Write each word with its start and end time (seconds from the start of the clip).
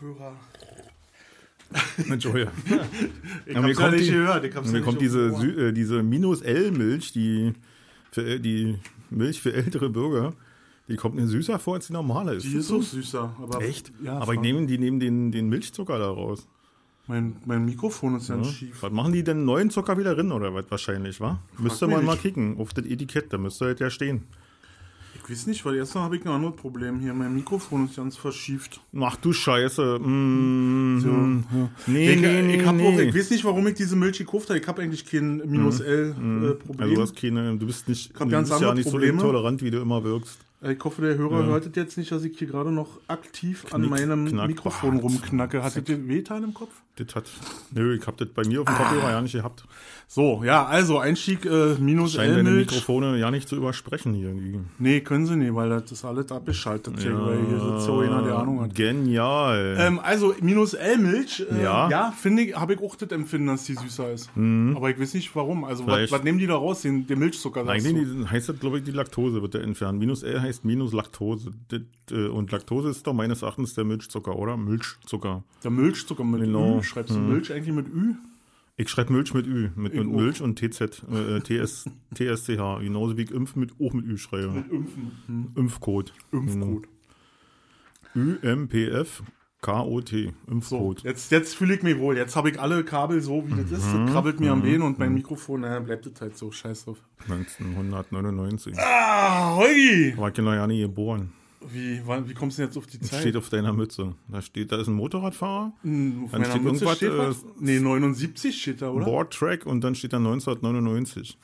Kopfhörer. 0.00 0.32
Entschuldigung. 2.08 2.52
Ich 3.46 3.54
Ja, 3.54 3.62
hab's 3.62 3.78
ja 3.78 3.90
nicht 3.90 4.06
die- 4.08 4.10
gehört. 4.12 4.44
Ich 4.44 4.54
hab's 4.56 4.66
ja 4.66 4.72
Mir 4.72 4.78
nicht 4.78 4.86
kommt 4.86 5.00
diese. 5.00 5.28
Sü- 5.30 5.68
äh, 5.68 5.72
diese 5.72 6.02
Minus-L-Milch, 6.02 7.12
die, 7.12 7.52
für, 8.10 8.40
die 8.40 8.78
Milch 9.10 9.40
für 9.40 9.52
ältere 9.52 9.88
Bürger, 9.90 10.32
die 10.88 10.96
kommt 10.96 11.14
mir 11.14 11.26
süßer 11.28 11.58
vor 11.60 11.74
als 11.74 11.86
die 11.86 11.92
normale. 11.92 12.38
Die 12.38 12.54
das 12.54 12.64
ist 12.64 12.72
auch 12.72 12.82
süßer. 12.82 13.36
Aber 13.40 13.60
Echt? 13.62 13.92
Ja, 14.02 14.14
aber 14.18 14.32
ich 14.32 14.38
frag- 14.38 14.42
nehme, 14.44 14.66
die 14.66 14.78
nehmen 14.78 14.98
den, 14.98 15.30
den 15.30 15.48
Milchzucker 15.48 15.98
da 15.98 16.10
raus. 16.10 16.48
mein, 17.06 17.36
mein 17.44 17.64
Mikrofon 17.64 18.16
ist 18.16 18.28
ganz 18.28 18.46
Ja. 18.48 18.52
schief. 18.52 18.82
Was 18.82 18.90
machen 18.92 19.12
die 19.12 19.22
denn? 19.22 19.44
Neuen 19.44 19.70
Zucker 19.70 19.96
wieder 19.98 20.14
drin 20.16 20.32
oder 20.32 20.52
was 20.54 20.64
wahrscheinlich, 20.70 21.20
wa? 21.20 21.40
Müsste 21.58 21.86
mich 21.86 21.96
man 21.96 22.04
mal 22.04 22.16
kicken 22.16 22.58
auf 22.58 22.72
das 22.74 22.86
Etikett, 22.86 23.32
da 23.32 23.38
müsste 23.38 23.66
halt 23.66 23.78
ja 23.80 23.90
stehen. 23.90 24.22
Ich 25.30 25.36
weiß 25.36 25.46
nicht, 25.46 25.64
weil 25.64 25.76
erstmal 25.76 26.02
habe 26.02 26.16
ich 26.16 26.24
ein 26.24 26.28
anderes 26.32 26.56
Problem 26.56 26.98
hier. 26.98 27.14
Mein 27.14 27.32
Mikrofon 27.32 27.84
ist 27.84 27.94
ganz 27.94 28.16
verschieft. 28.16 28.80
Ach 29.00 29.14
du 29.14 29.32
Scheiße. 29.32 30.00
Mm, 30.00 30.98
So. 30.98 31.08
Nee, 31.86 32.10
ich, 32.14 32.20
nee, 32.20 32.56
ich, 32.56 32.66
hab 32.66 32.74
nee. 32.74 32.88
Auch, 32.88 32.98
ich 32.98 33.14
weiß 33.14 33.30
nicht, 33.30 33.44
warum 33.44 33.64
ich 33.68 33.74
diese 33.74 33.94
Milch 33.94 34.18
gekauft 34.18 34.48
habe. 34.48 34.58
Ich 34.58 34.66
habe 34.66 34.82
eigentlich 34.82 35.06
kein 35.06 35.36
Minus-L-Problem. 35.48 36.80
also 36.80 36.94
du 36.96 37.00
hast 37.00 37.14
keine, 37.14 37.56
du 37.56 37.64
bist 37.66 37.88
nicht, 37.88 38.12
du 38.18 38.26
ganz 38.28 38.48
bist 38.48 38.60
ja 38.60 38.74
nicht 38.74 38.90
Probleme. 38.90 39.20
so 39.20 39.26
intolerant, 39.26 39.62
wie 39.62 39.70
du 39.70 39.80
immer 39.80 40.02
wirkst. 40.02 40.40
Ich 40.62 40.78
hoffe, 40.84 41.02
der 41.02 41.16
Hörer 41.16 41.46
hört 41.46 41.66
es 41.66 41.72
jetzt 41.74 41.96
nicht, 41.98 42.12
dass 42.12 42.22
ich 42.24 42.36
hier 42.38 42.48
gerade 42.48 42.70
noch 42.70 42.88
aktiv 43.08 43.64
an 43.72 43.80
Knick, 43.82 43.90
meinem 43.90 44.26
knack. 44.26 44.48
Mikrofon 44.48 44.98
Ah, 44.98 45.02
rumknacke. 45.02 45.62
Hattet 45.62 45.88
ihr 45.88 46.06
wehtan 46.08 46.44
im 46.44 46.54
Kopf? 46.54 46.70
Das 46.96 47.14
hat, 47.14 47.24
nö, 47.72 47.94
ich 47.96 48.06
hab 48.06 48.18
das 48.18 48.28
bei 48.28 48.42
mir 48.46 48.60
auf 48.60 48.66
dem 48.66 48.74
Ah. 48.74 48.78
Kopfhörer 48.78 49.10
ja 49.12 49.22
nicht 49.22 49.32
gehabt. 49.32 49.64
So, 50.06 50.42
ja, 50.44 50.66
also 50.66 50.98
Einstieg 50.98 51.46
äh, 51.46 51.76
Scheinen 52.08 52.44
deine. 52.44 52.50
Mikrofone 52.50 53.16
ja 53.16 53.30
nicht 53.30 53.48
zu 53.48 53.56
übersprechen 53.56 54.12
hier 54.12 54.28
irgendwie. 54.28 54.58
Nee, 54.78 55.00
können 55.00 55.24
sie 55.24 55.36
nicht, 55.36 55.54
weil 55.54 55.70
das 55.70 55.90
ist 55.92 56.04
alles 56.04 56.30
abgeschaltet. 56.30 57.00
hier, 57.00 57.18
weil 57.18 57.38
hier 57.48 57.60
sitzt 57.60 57.86
so 57.86 58.00
einer, 58.00 58.22
der 58.22 58.36
Ahnung 58.36 58.60
hat. 58.60 58.74
Genial. 58.74 59.76
Ähm, 59.78 59.98
also 60.02 60.34
minus 60.42 60.74
L-Milch, 60.74 61.46
äh, 61.50 61.62
Ja. 61.62 61.88
ja, 61.88 62.10
finde 62.12 62.42
ich, 62.42 62.56
habe 62.56 62.74
ich 62.74 62.80
auch 62.80 62.96
das 62.96 63.10
Empfinden, 63.12 63.46
dass 63.46 63.64
die 63.64 63.74
süßer 63.76 64.12
ist. 64.12 64.28
Aber 64.36 64.90
ich 64.90 65.00
weiß 65.00 65.14
nicht 65.14 65.34
warum. 65.36 65.64
Also 65.64 65.86
was, 65.86 66.10
was 66.10 66.22
nehmen 66.24 66.38
die 66.38 66.46
da 66.48 66.56
raus? 66.56 66.82
Den, 66.82 67.06
den 67.06 67.18
Milchzucker 67.20 67.64
du? 68.08 68.22
die- 68.22 68.26
heißt 68.28 68.48
das, 68.48 68.58
glaube 68.58 68.78
ich, 68.78 68.84
die 68.84 68.90
Laktose 68.90 69.40
wird 69.40 69.54
da 69.54 69.60
entfernt. 69.60 69.98
Minus 70.00 70.22
L 70.24 70.42
heißt 70.42 70.49
Minus 70.64 70.92
Laktose. 70.92 71.52
Äh, 72.10 72.26
und 72.28 72.50
Laktose 72.52 72.88
ist 72.90 73.06
doch 73.06 73.12
meines 73.14 73.42
Erachtens 73.42 73.74
der 73.74 73.84
Milchzucker, 73.84 74.36
oder? 74.36 74.56
Milchzucker. 74.56 75.44
Der 75.62 75.70
Milchzucker 75.70 76.24
mit 76.24 76.40
Genau. 76.42 76.78
Ü. 76.78 76.82
Schreibst 76.82 77.14
du 77.14 77.20
Milch 77.20 77.52
eigentlich 77.52 77.74
mit 77.74 77.88
Ü? 77.88 78.14
Ich 78.76 78.88
schreibe 78.88 79.12
Milch 79.12 79.34
mit 79.34 79.46
Ü. 79.46 79.70
Mit, 79.76 79.94
mit 79.94 80.06
auch. 80.06 80.10
Milch 80.10 80.40
und 80.40 80.58
TZ, 80.58 80.80
äh, 81.12 81.40
TS, 81.40 81.84
TSCH. 82.14 82.80
Genauso 82.80 83.16
wie 83.16 83.22
ich 83.22 83.30
Impf 83.30 83.54
mit 83.56 83.72
auch 83.80 83.92
mit 83.92 84.06
Ü 84.06 84.16
schreibe. 84.16 84.64
Impfen. 84.70 85.12
Hm. 85.26 85.48
Impfcode. 85.54 86.12
Impfgut. 86.32 86.88
UMPF 88.14 89.22
KOT. 89.60 90.08
So, 90.08 90.16
Impfcode. 90.50 91.02
jetzt, 91.02 91.30
jetzt 91.30 91.54
fühle 91.54 91.74
ich 91.74 91.82
mich 91.82 91.98
wohl. 91.98 92.16
Jetzt 92.16 92.34
habe 92.34 92.50
ich 92.50 92.58
alle 92.60 92.82
Kabel 92.84 93.20
so, 93.20 93.46
wie 93.46 93.50
das 93.62 93.70
ist. 93.70 93.86
Das 93.92 94.10
krabbelt 94.10 94.40
mir 94.40 94.52
am 94.52 94.62
Bein 94.62 94.80
und 94.80 94.98
mein 94.98 95.12
Mikrofon, 95.12 95.60
naja, 95.60 95.80
bleibt 95.80 96.06
das 96.06 96.20
halt 96.20 96.36
so. 96.36 96.50
Scheiß 96.50 96.86
drauf. 96.86 96.98
1999. 97.28 98.74
Ah, 98.78 99.56
Holgi! 99.56 100.14
War 100.16 100.30
ich 100.30 100.36
noch 100.38 100.54
ja 100.54 100.66
nie 100.66 100.80
geboren. 100.80 101.32
Wie, 101.68 102.00
wann, 102.06 102.26
wie 102.26 102.32
kommst 102.32 102.56
du 102.56 102.62
denn 102.62 102.70
jetzt 102.70 102.78
auf 102.78 102.86
die 102.86 102.98
Zeit? 103.00 103.20
Steht 103.20 103.36
auf 103.36 103.50
deiner 103.50 103.74
Mütze. 103.74 104.14
Da 104.28 104.40
steht, 104.40 104.72
da 104.72 104.80
ist 104.80 104.86
ein 104.88 104.94
Motorradfahrer, 104.94 105.72
Hm, 105.82 106.24
auf 106.24 106.30
Dann 106.30 106.40
meiner 106.40 106.52
steht 106.52 106.64
Mütze 106.64 106.84
irgendwas, 106.84 106.96
steht 106.96 107.12
äh, 107.12 107.18
was? 107.18 107.44
Nee, 107.60 107.80
79 107.80 108.62
steht 108.62 108.80
da, 108.80 108.90
oder? 108.90 109.04
Boardtrack 109.04 109.66
und 109.66 109.82
dann 109.82 109.94
steht 109.94 110.14
da 110.14 110.16
1999. 110.16 111.36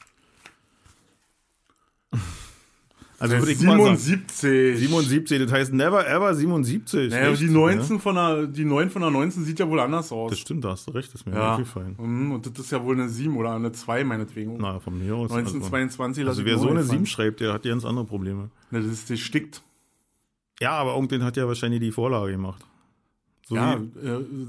Also 3.18 3.38
würde 3.38 3.52
ich 3.52 3.60
mal 3.62 3.78
sagen, 3.82 3.96
77. 3.96 4.78
77, 4.78 5.38
das 5.44 5.52
heißt 5.52 5.72
never 5.72 6.06
ever 6.06 6.34
77. 6.34 7.10
Naja, 7.10 7.30
Echt? 7.30 7.40
die 7.40 7.48
19 7.48 7.98
von 7.98 8.14
der, 8.14 8.46
die 8.46 8.64
9 8.64 8.90
von 8.90 9.02
der 9.02 9.10
19 9.10 9.44
sieht 9.44 9.58
ja 9.58 9.68
wohl 9.68 9.80
anders 9.80 10.12
aus. 10.12 10.30
Das 10.30 10.38
stimmt, 10.38 10.64
da 10.64 10.70
hast 10.70 10.86
du 10.86 10.90
recht, 10.90 11.08
das 11.14 11.22
ist 11.22 11.26
mir 11.26 11.34
ja. 11.34 11.52
aufgefallen. 11.52 11.96
Mhm, 11.98 12.32
Und 12.32 12.46
das 12.46 12.66
ist 12.66 12.72
ja 12.72 12.84
wohl 12.84 12.94
eine 12.94 13.08
7 13.08 13.34
oder 13.36 13.54
eine 13.54 13.72
2 13.72 14.04
meinetwegen. 14.04 14.56
Na, 14.58 14.80
von 14.80 14.98
mir 14.98 15.14
aus. 15.14 15.30
Also, 15.30 15.36
1922 15.36 16.24
lass 16.24 16.32
also 16.32 16.42
ich 16.42 16.46
wer 16.46 16.58
so 16.58 16.68
eine 16.68 16.80
einfallen. 16.80 16.98
7 16.98 17.06
schreibt, 17.06 17.40
der 17.40 17.54
hat 17.54 17.62
ganz 17.62 17.84
andere 17.86 18.04
Probleme. 18.04 18.50
Na, 18.70 18.80
das 18.80 18.88
ist, 18.88 19.08
das 19.08 19.18
stickt. 19.20 19.62
Ja, 20.60 20.72
aber 20.72 20.94
irgendein 20.94 21.22
hat 21.24 21.36
ja 21.38 21.46
wahrscheinlich 21.46 21.80
die 21.80 21.92
Vorlage 21.92 22.32
gemacht. 22.32 22.64
So 23.48 23.54
Ja, 23.54 23.74
äh, 23.74 23.78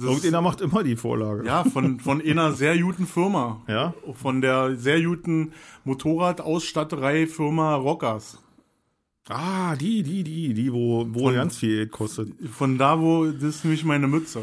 irgendeiner 0.01 0.41
macht 0.41 0.59
immer 0.59 0.83
die 0.83 0.95
Vorlage. 0.95 1.45
ja 1.45 1.63
von, 1.63 1.99
von 1.99 2.21
einer 2.25 2.51
sehr 2.53 2.77
guten 2.79 3.05
Firma. 3.05 3.61
Ja? 3.67 3.93
Von 4.21 4.41
der 4.41 4.75
sehr 4.75 5.01
guten 5.01 5.53
Motorradausstatterei-Firma 5.85 7.75
Rockers. 7.75 8.39
Ah, 9.29 9.75
die, 9.75 10.03
die, 10.03 10.23
die, 10.23 10.53
die, 10.53 10.71
wo, 10.73 11.05
wo 11.09 11.25
Von- 11.25 11.33
ganz 11.33 11.57
viel 11.57 11.87
kostet. 11.87 12.29
Von 12.51 12.77
da, 12.77 12.99
wo, 12.99 13.25
das 13.25 13.43
ist 13.43 13.63
nämlich 13.65 13.83
meine 13.83 14.07
Mütze. 14.07 14.41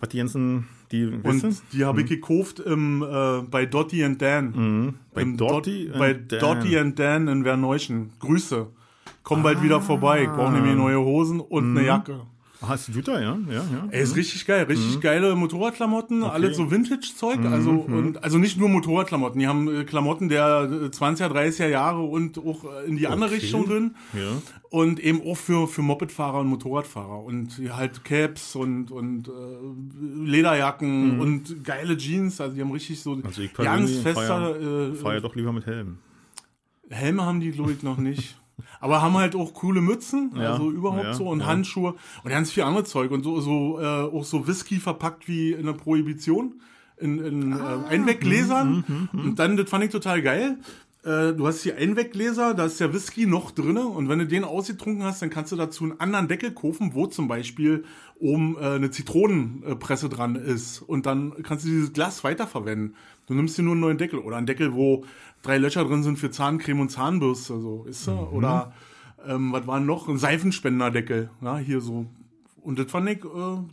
Hat 0.00 0.12
die 0.12 0.18
ganzen, 0.18 0.66
die, 0.90 1.06
Und 1.06 1.44
die 1.72 1.84
habe 1.84 2.02
ich 2.02 2.08
gekauft 2.08 2.58
im, 2.60 3.02
äh, 3.02 3.42
bei 3.42 3.66
Dottie 3.66 4.02
and 4.04 4.20
Dan. 4.20 4.52
Mhm. 4.54 4.94
Bei 5.14 5.22
Im 5.22 5.36
Dot- 5.36 5.68
bei 5.98 6.14
Dan. 6.14 6.74
And 6.76 6.98
Dan 6.98 7.28
in 7.28 7.44
Werneuchen. 7.44 8.10
Grüße. 8.18 8.66
Komm 9.22 9.42
bald 9.42 9.62
wieder 9.62 9.80
vorbei. 9.80 10.22
Ich 10.22 10.28
brauche 10.28 10.52
nämlich 10.52 10.74
neue 10.74 10.98
Hosen 10.98 11.38
und 11.40 11.76
eine 11.76 11.86
Jacke. 11.86 12.20
Hast 12.62 12.88
du 12.94 13.00
da, 13.00 13.20
ja? 13.20 13.38
Ja, 13.48 13.54
ja. 13.54 13.88
Ey, 13.90 14.02
ist 14.02 14.16
richtig 14.16 14.44
geil. 14.46 14.64
Richtig 14.64 14.96
Mhm. 14.96 15.00
geile 15.00 15.34
Motorradklamotten. 15.34 16.22
Alles 16.24 16.56
so 16.58 16.70
Vintage-Zeug. 16.70 17.38
Also, 17.46 17.72
mhm. 17.72 17.94
und, 17.96 18.22
also 18.24 18.36
nicht 18.38 18.58
nur 18.58 18.68
Motorradklamotten. 18.68 19.38
Die 19.40 19.46
haben 19.46 19.66
äh, 19.74 19.84
Klamotten 19.84 20.28
der 20.28 20.68
äh, 20.70 20.86
20er, 20.88 21.28
30er 21.28 21.68
Jahre 21.68 22.02
und 22.02 22.36
auch 22.38 22.64
äh, 22.64 22.86
in 22.86 22.96
die 22.98 23.06
andere 23.06 23.30
Okay. 23.30 23.40
Richtung 23.40 23.66
drin. 23.66 23.94
ja. 24.12 24.20
Und 24.68 25.00
eben 25.00 25.20
auch 25.26 25.36
für, 25.36 25.66
für 25.66 25.82
Mopedfahrer 25.82 26.40
und 26.40 26.46
Motorradfahrer. 26.48 27.24
Und 27.24 27.60
halt 27.70 28.04
Caps 28.04 28.54
und, 28.54 28.90
und 28.92 29.26
äh, 29.28 29.32
Lederjacken 30.24 31.18
und 31.20 31.64
geile 31.64 31.96
Jeans. 31.96 32.40
Also 32.40 32.54
die 32.54 32.60
haben 32.60 32.70
richtig 32.72 33.00
so 33.00 33.16
Mhm. 33.16 33.24
Also 33.26 33.42
ich 33.42 33.52
ganz 33.54 33.90
fester... 33.98 34.54
feier- 34.54 34.92
äh, 35.10 35.14
ja 35.14 35.20
doch 35.20 35.34
lieber 35.34 35.52
mit 35.52 35.66
Helm. 35.66 35.98
Helme 36.88 37.24
haben 37.24 37.40
die, 37.40 37.50
glaube 37.52 37.72
ich, 37.72 37.82
noch 37.82 37.98
nicht. 37.98 38.36
Aber 38.80 39.02
haben 39.02 39.14
halt 39.14 39.34
auch 39.34 39.54
coole 39.54 39.80
Mützen, 39.80 40.32
Ja, 40.36 40.52
also 40.52 40.70
überhaupt 40.70 41.04
ja, 41.04 41.14
so, 41.14 41.28
und 41.28 41.40
ja. 41.40 41.46
Handschuhe 41.46 41.94
und 42.24 42.30
ganz 42.30 42.50
viel 42.50 42.62
anderes 42.62 42.88
Zeug 42.90 43.10
und 43.10 43.22
so, 43.22 43.40
so 43.40 43.80
äh, 43.80 43.84
auch 43.84 44.24
so 44.24 44.46
Whisky 44.46 44.78
verpackt 44.78 45.28
wie 45.28 45.52
in 45.52 45.66
der 45.66 45.72
Prohibition, 45.74 46.60
in, 46.98 47.18
in 47.18 47.52
Ah, 47.54 47.84
äh, 47.88 47.94
Einweggläsern. 47.94 48.84
mhm, 49.12 49.20
und 49.20 49.38
dann, 49.38 49.56
das 49.56 49.68
fand 49.70 49.84
ich 49.84 49.90
total 49.90 50.22
geil. 50.22 50.58
Äh, 51.02 51.32
du 51.32 51.46
hast 51.46 51.62
hier 51.62 51.76
Einweggläser, 51.78 52.52
da 52.52 52.66
ist 52.66 52.78
der 52.78 52.92
Whisky 52.92 53.26
noch 53.26 53.52
drinne 53.52 53.86
und 53.86 54.10
wenn 54.10 54.18
du 54.18 54.26
den 54.26 54.44
ausgetrunken 54.44 55.02
hast, 55.02 55.22
dann 55.22 55.30
kannst 55.30 55.50
du 55.50 55.56
dazu 55.56 55.84
einen 55.84 55.98
anderen 55.98 56.28
Deckel 56.28 56.50
kaufen, 56.52 56.90
wo 56.92 57.06
zum 57.06 57.26
Beispiel 57.26 57.84
oben 58.18 58.56
äh, 58.60 58.66
eine 58.74 58.90
Zitronenpresse 58.90 60.10
dran 60.10 60.36
ist 60.36 60.82
und 60.82 61.06
dann 61.06 61.32
kannst 61.42 61.64
du 61.64 61.68
dieses 61.70 61.92
Glas 61.94 62.22
weiterverwenden. 62.22 62.96
Du 63.26 63.34
nimmst 63.34 63.56
dir 63.56 63.62
nur 63.62 63.72
einen 63.72 63.80
neuen 63.80 63.96
Deckel 63.96 64.18
oder 64.18 64.36
einen 64.36 64.46
Deckel, 64.46 64.74
wo 64.74 65.04
drei 65.42 65.58
Löcher 65.58 65.84
drin 65.84 66.02
sind 66.02 66.18
für 66.18 66.30
Zahncreme 66.30 66.80
und 66.80 66.90
Zahnbürste, 66.90 67.58
so, 67.60 67.84
ist 67.84 68.06
du? 68.06 68.12
Oder 68.12 68.72
ähm, 69.26 69.52
was 69.52 69.66
war 69.66 69.80
noch? 69.80 70.08
Ein 70.08 70.18
Seifenspenderdeckel, 70.18 71.30
ja, 71.40 71.58
hier 71.58 71.80
so. 71.80 72.06
Und 72.62 72.78
das 72.78 72.90
fand 72.90 73.08
ich 73.08 73.24
äh, 73.24 73.28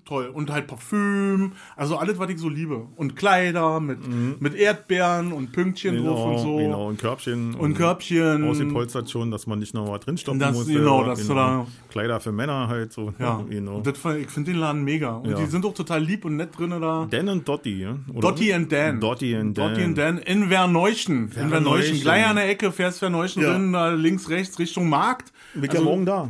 toll. 0.06 0.28
Und 0.34 0.50
halt 0.52 0.68
Parfüm, 0.68 1.52
also 1.76 1.98
alles, 1.98 2.18
was 2.20 2.30
ich 2.30 2.40
so 2.40 2.50
liebe. 2.50 2.88
Und 2.96 3.16
Kleider 3.16 3.80
mit, 3.80 4.00
mit 4.42 4.56
Erdbeeren 4.56 5.34
und 5.34 5.52
Pünktchen 5.52 6.04
drauf 6.04 6.26
und 6.26 6.38
so. 6.40 6.54
Mhm. 6.58 6.64
genau, 6.64 6.88
und 6.88 6.98
Körbchen. 7.00 7.54
Und 7.56 7.74
Körbchen. 7.76 8.44
Ausgepolstert 8.48 9.10
schon, 9.10 9.30
dass 9.32 9.46
man 9.48 9.60
nicht 9.60 9.74
noch 9.74 9.90
was 9.92 10.00
drinstoppen 10.02 10.40
Das- 10.40 10.56
muss. 10.56 10.68
genau, 10.68 11.04
dass 11.04 11.28
du 11.28 11.34
da- 11.34 11.68
Kleider 11.90 12.20
für 12.20 12.32
Männer 12.32 12.68
halt 12.68 12.94
so. 12.94 13.14
Ja, 13.20 13.44
genau. 13.50 13.78
und 13.78 13.88
das, 13.88 13.96
ich 14.16 14.30
finde 14.30 14.52
den 14.52 14.60
Laden 14.60 14.84
mega. 14.84 15.16
Und 15.18 15.30
Ja. 15.32 15.38
die 15.38 15.46
sind 15.48 15.66
auch 15.66 15.74
total 15.74 16.04
lieb 16.04 16.24
und 16.26 16.36
nett 16.38 16.58
drin 16.58 16.70
da. 16.70 17.08
Dan 17.10 17.28
und 17.30 17.48
Dottie, 17.48 17.82
ja? 17.82 17.98
Oder? 18.14 18.22
Dottie 18.22 18.54
and 18.54 18.72
Dan. 18.72 19.00
Dottie 19.00 19.36
and 19.36 19.58
Dan. 19.58 19.70
Dottie 19.74 19.84
and 19.84 19.98
Dan 19.98 20.18
in 20.20 20.50
Werneuchen. 20.50 21.26
In 21.26 21.36
Werneuchen. 21.36 21.52
Werneuchen. 21.52 22.02
Gleich 22.02 22.26
an 22.26 22.36
der 22.38 22.50
Ecke 22.50 22.72
fährst 22.72 23.02
Werneuchen 23.02 23.42
Ja. 23.44 23.52
drin, 23.54 24.02
links, 24.02 24.30
rechts, 24.30 24.60
Richtung 24.60 24.88
Markt. 24.90 25.34
Bin 25.54 25.64
Also 25.70 25.78
ja 25.78 25.84
morgen 25.84 26.06
da. 26.06 26.30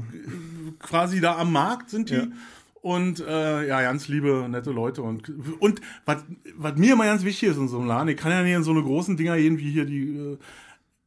quasi 0.80 1.20
da 1.22 1.38
am 1.38 1.52
Markt 1.52 1.90
sind 1.90 2.10
die. 2.10 2.22
Und 2.88 3.19
äh, 3.19 3.68
ja, 3.68 3.81
ganz 3.81 4.07
liebe, 4.07 4.48
nette 4.50 4.72
Leute. 4.72 5.01
Und, 5.01 5.30
und 5.60 5.81
was 6.06 6.24
mir 6.78 6.94
immer 6.94 7.04
ganz 7.04 7.25
wichtig 7.25 7.50
ist 7.50 7.57
in 7.57 7.68
so 7.68 7.80
einem 7.80 7.88
Laden, 7.88 8.07
ich 8.07 8.16
kann 8.16 8.31
ja 8.31 8.42
nicht 8.42 8.54
in 8.54 8.63
so 8.63 8.72
eine 8.72 8.81
großen 8.81 9.18
Dinger 9.18 9.36
gehen 9.36 9.57
wie 9.57 9.69
hier 9.69 9.84
die. 9.84 10.16
Äh, 10.16 10.38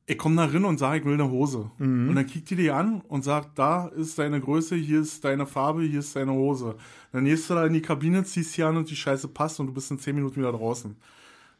ich 0.05 0.19
komme 0.19 0.37
da 0.37 0.45
rein 0.45 0.67
und 0.67 0.77
sage, 0.77 0.99
ich 0.99 1.05
will 1.07 1.15
eine 1.15 1.31
Hose. 1.31 1.71
Und 2.09 2.17
dann 2.17 2.27
kickt 2.27 2.51
die 2.51 2.57
die 2.57 2.71
an 2.71 3.01
und 3.09 3.25
sagt, 3.25 3.59
da 3.59 3.87
ist 3.87 4.19
deine 4.19 4.41
Größe, 4.41 4.77
hier 4.77 5.01
ist 5.01 5.25
deine 5.25 5.47
Farbe, 5.47 5.83
hier 5.83 6.01
ist 6.01 6.15
deine 6.17 6.33
Hose. 6.33 6.75
Dann 7.13 7.25
gehst 7.25 7.49
du 7.49 7.55
da 7.55 7.65
in 7.65 7.73
die 7.73 7.81
Kabine, 7.81 8.25
ziehst 8.25 8.53
sie 8.53 8.63
an 8.63 8.77
und 8.77 8.91
die 8.91 8.97
Scheiße 8.97 9.29
passt 9.29 9.59
und 9.59 9.69
du 9.69 9.73
bist 9.73 9.91
in 9.91 9.99
10 9.99 10.15
Minuten 10.17 10.37
wieder 10.37 10.53
draußen. 10.53 10.97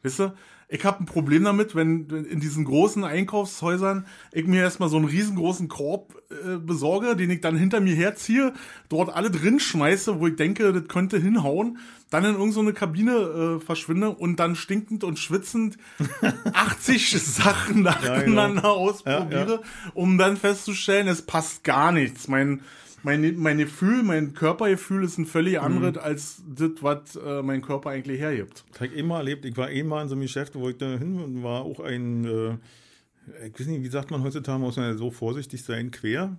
Weißt 0.03 0.19
du, 0.19 0.33
ich 0.73 0.85
habe 0.85 1.03
ein 1.03 1.05
Problem 1.05 1.43
damit, 1.43 1.75
wenn 1.75 2.07
in 2.09 2.39
diesen 2.39 2.63
großen 2.63 3.03
Einkaufshäusern 3.03 4.05
ich 4.31 4.47
mir 4.47 4.61
erstmal 4.61 4.87
so 4.87 4.95
einen 4.95 5.05
riesengroßen 5.05 5.67
Korb 5.67 6.15
äh, 6.29 6.55
besorge, 6.57 7.17
den 7.17 7.29
ich 7.29 7.41
dann 7.41 7.57
hinter 7.57 7.81
mir 7.81 7.93
herziehe, 7.93 8.53
dort 8.87 9.13
alle 9.13 9.29
drin 9.29 9.59
schmeiße, 9.59 10.21
wo 10.21 10.27
ich 10.27 10.37
denke, 10.37 10.71
das 10.71 10.87
könnte 10.87 11.17
hinhauen, 11.17 11.77
dann 12.09 12.23
in 12.23 12.35
irgendeine 12.35 12.67
so 12.69 12.73
Kabine 12.73 13.11
äh, 13.11 13.59
verschwinde 13.59 14.11
und 14.11 14.39
dann 14.39 14.55
stinkend 14.55 15.03
und 15.03 15.19
schwitzend 15.19 15.77
80 16.53 17.21
Sachen 17.21 17.81
nacheinander 17.81 18.71
ausprobiere, 18.71 19.61
um 19.93 20.17
dann 20.17 20.37
festzustellen, 20.37 21.09
es 21.09 21.21
passt 21.23 21.65
gar 21.65 21.91
nichts. 21.91 22.29
Mein 22.29 22.61
mein, 23.03 23.37
mein 23.39 23.57
Gefühl, 23.57 24.03
mein 24.03 24.33
Körpergefühl 24.33 25.03
ist 25.03 25.17
ein 25.17 25.25
völlig 25.25 25.59
anderes 25.59 25.97
als 25.97 26.43
das, 26.47 26.71
was 26.81 27.15
äh, 27.15 27.41
mein 27.41 27.61
Körper 27.61 27.89
eigentlich 27.89 28.19
hergibt. 28.19 28.63
Das 28.71 28.81
habe 28.81 28.87
ich 28.93 28.97
immer 28.97 29.17
erlebt. 29.17 29.45
Ich 29.45 29.57
war 29.57 29.69
eh 29.71 29.83
mal 29.83 30.03
in 30.03 30.07
so 30.09 30.15
einem 30.15 30.21
Geschäft, 30.21 30.55
wo 30.55 30.69
ich 30.69 30.77
da 30.77 30.97
hin 30.97 31.19
und 31.19 31.43
war 31.43 31.61
auch 31.61 31.79
ein, 31.79 32.25
äh, 32.25 32.57
ich 33.47 33.59
weiß 33.59 33.67
nicht, 33.67 33.83
wie 33.83 33.89
sagt 33.89 34.11
man 34.11 34.23
heutzutage, 34.23 34.59
muss 34.59 34.77
man 34.77 34.85
ja 34.91 34.97
so 34.97 35.11
vorsichtig 35.11 35.63
sein, 35.63 35.91
quer. 35.91 36.37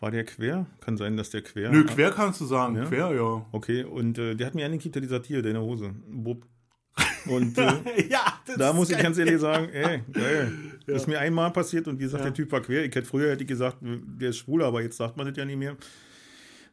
War 0.00 0.10
der 0.10 0.24
quer? 0.24 0.66
Kann 0.80 0.96
sein, 0.98 1.16
dass 1.16 1.30
der 1.30 1.40
quer. 1.42 1.70
Nö, 1.70 1.84
quer 1.84 2.10
kannst 2.10 2.40
du 2.40 2.44
sagen, 2.44 2.76
Ja? 2.76 2.84
quer, 2.84 3.14
ja. 3.14 3.46
Okay, 3.52 3.84
und 3.84 4.18
äh, 4.18 4.34
der 4.34 4.48
hat 4.48 4.54
mir 4.54 4.66
angekippt, 4.66 4.96
dieser 4.96 5.22
Tier, 5.22 5.40
der 5.40 5.52
in 5.52 5.54
der 5.56 5.62
Hose. 5.62 5.94
Bub. 6.08 6.44
Und 7.26 7.56
äh, 7.58 7.72
ja, 8.10 8.20
da 8.58 8.72
muss 8.72 8.90
ich 8.90 8.98
ganz 8.98 9.16
ehrlich 9.18 9.40
sagen, 9.40 9.68
ey, 9.70 10.02
geil. 10.12 10.52
Das 10.86 11.02
ist 11.02 11.08
mir 11.08 11.18
einmal 11.18 11.50
passiert 11.50 11.88
und 11.88 11.98
wie 11.98 12.02
gesagt, 12.04 12.22
Ja. 12.22 12.30
der 12.30 12.34
Typ 12.34 12.52
war 12.52 12.60
quer. 12.60 12.84
Ich 12.84 12.94
hätte 12.94 13.06
früher 13.08 13.30
hätte 13.30 13.42
ich 13.42 13.48
gesagt, 13.48 13.78
der 13.80 14.28
ist 14.30 14.36
schwul, 14.36 14.62
aber 14.62 14.82
jetzt 14.82 14.98
sagt 14.98 15.16
man 15.16 15.26
das 15.26 15.34
ja 15.36 15.46
nicht 15.46 15.56
mehr. 15.58 15.76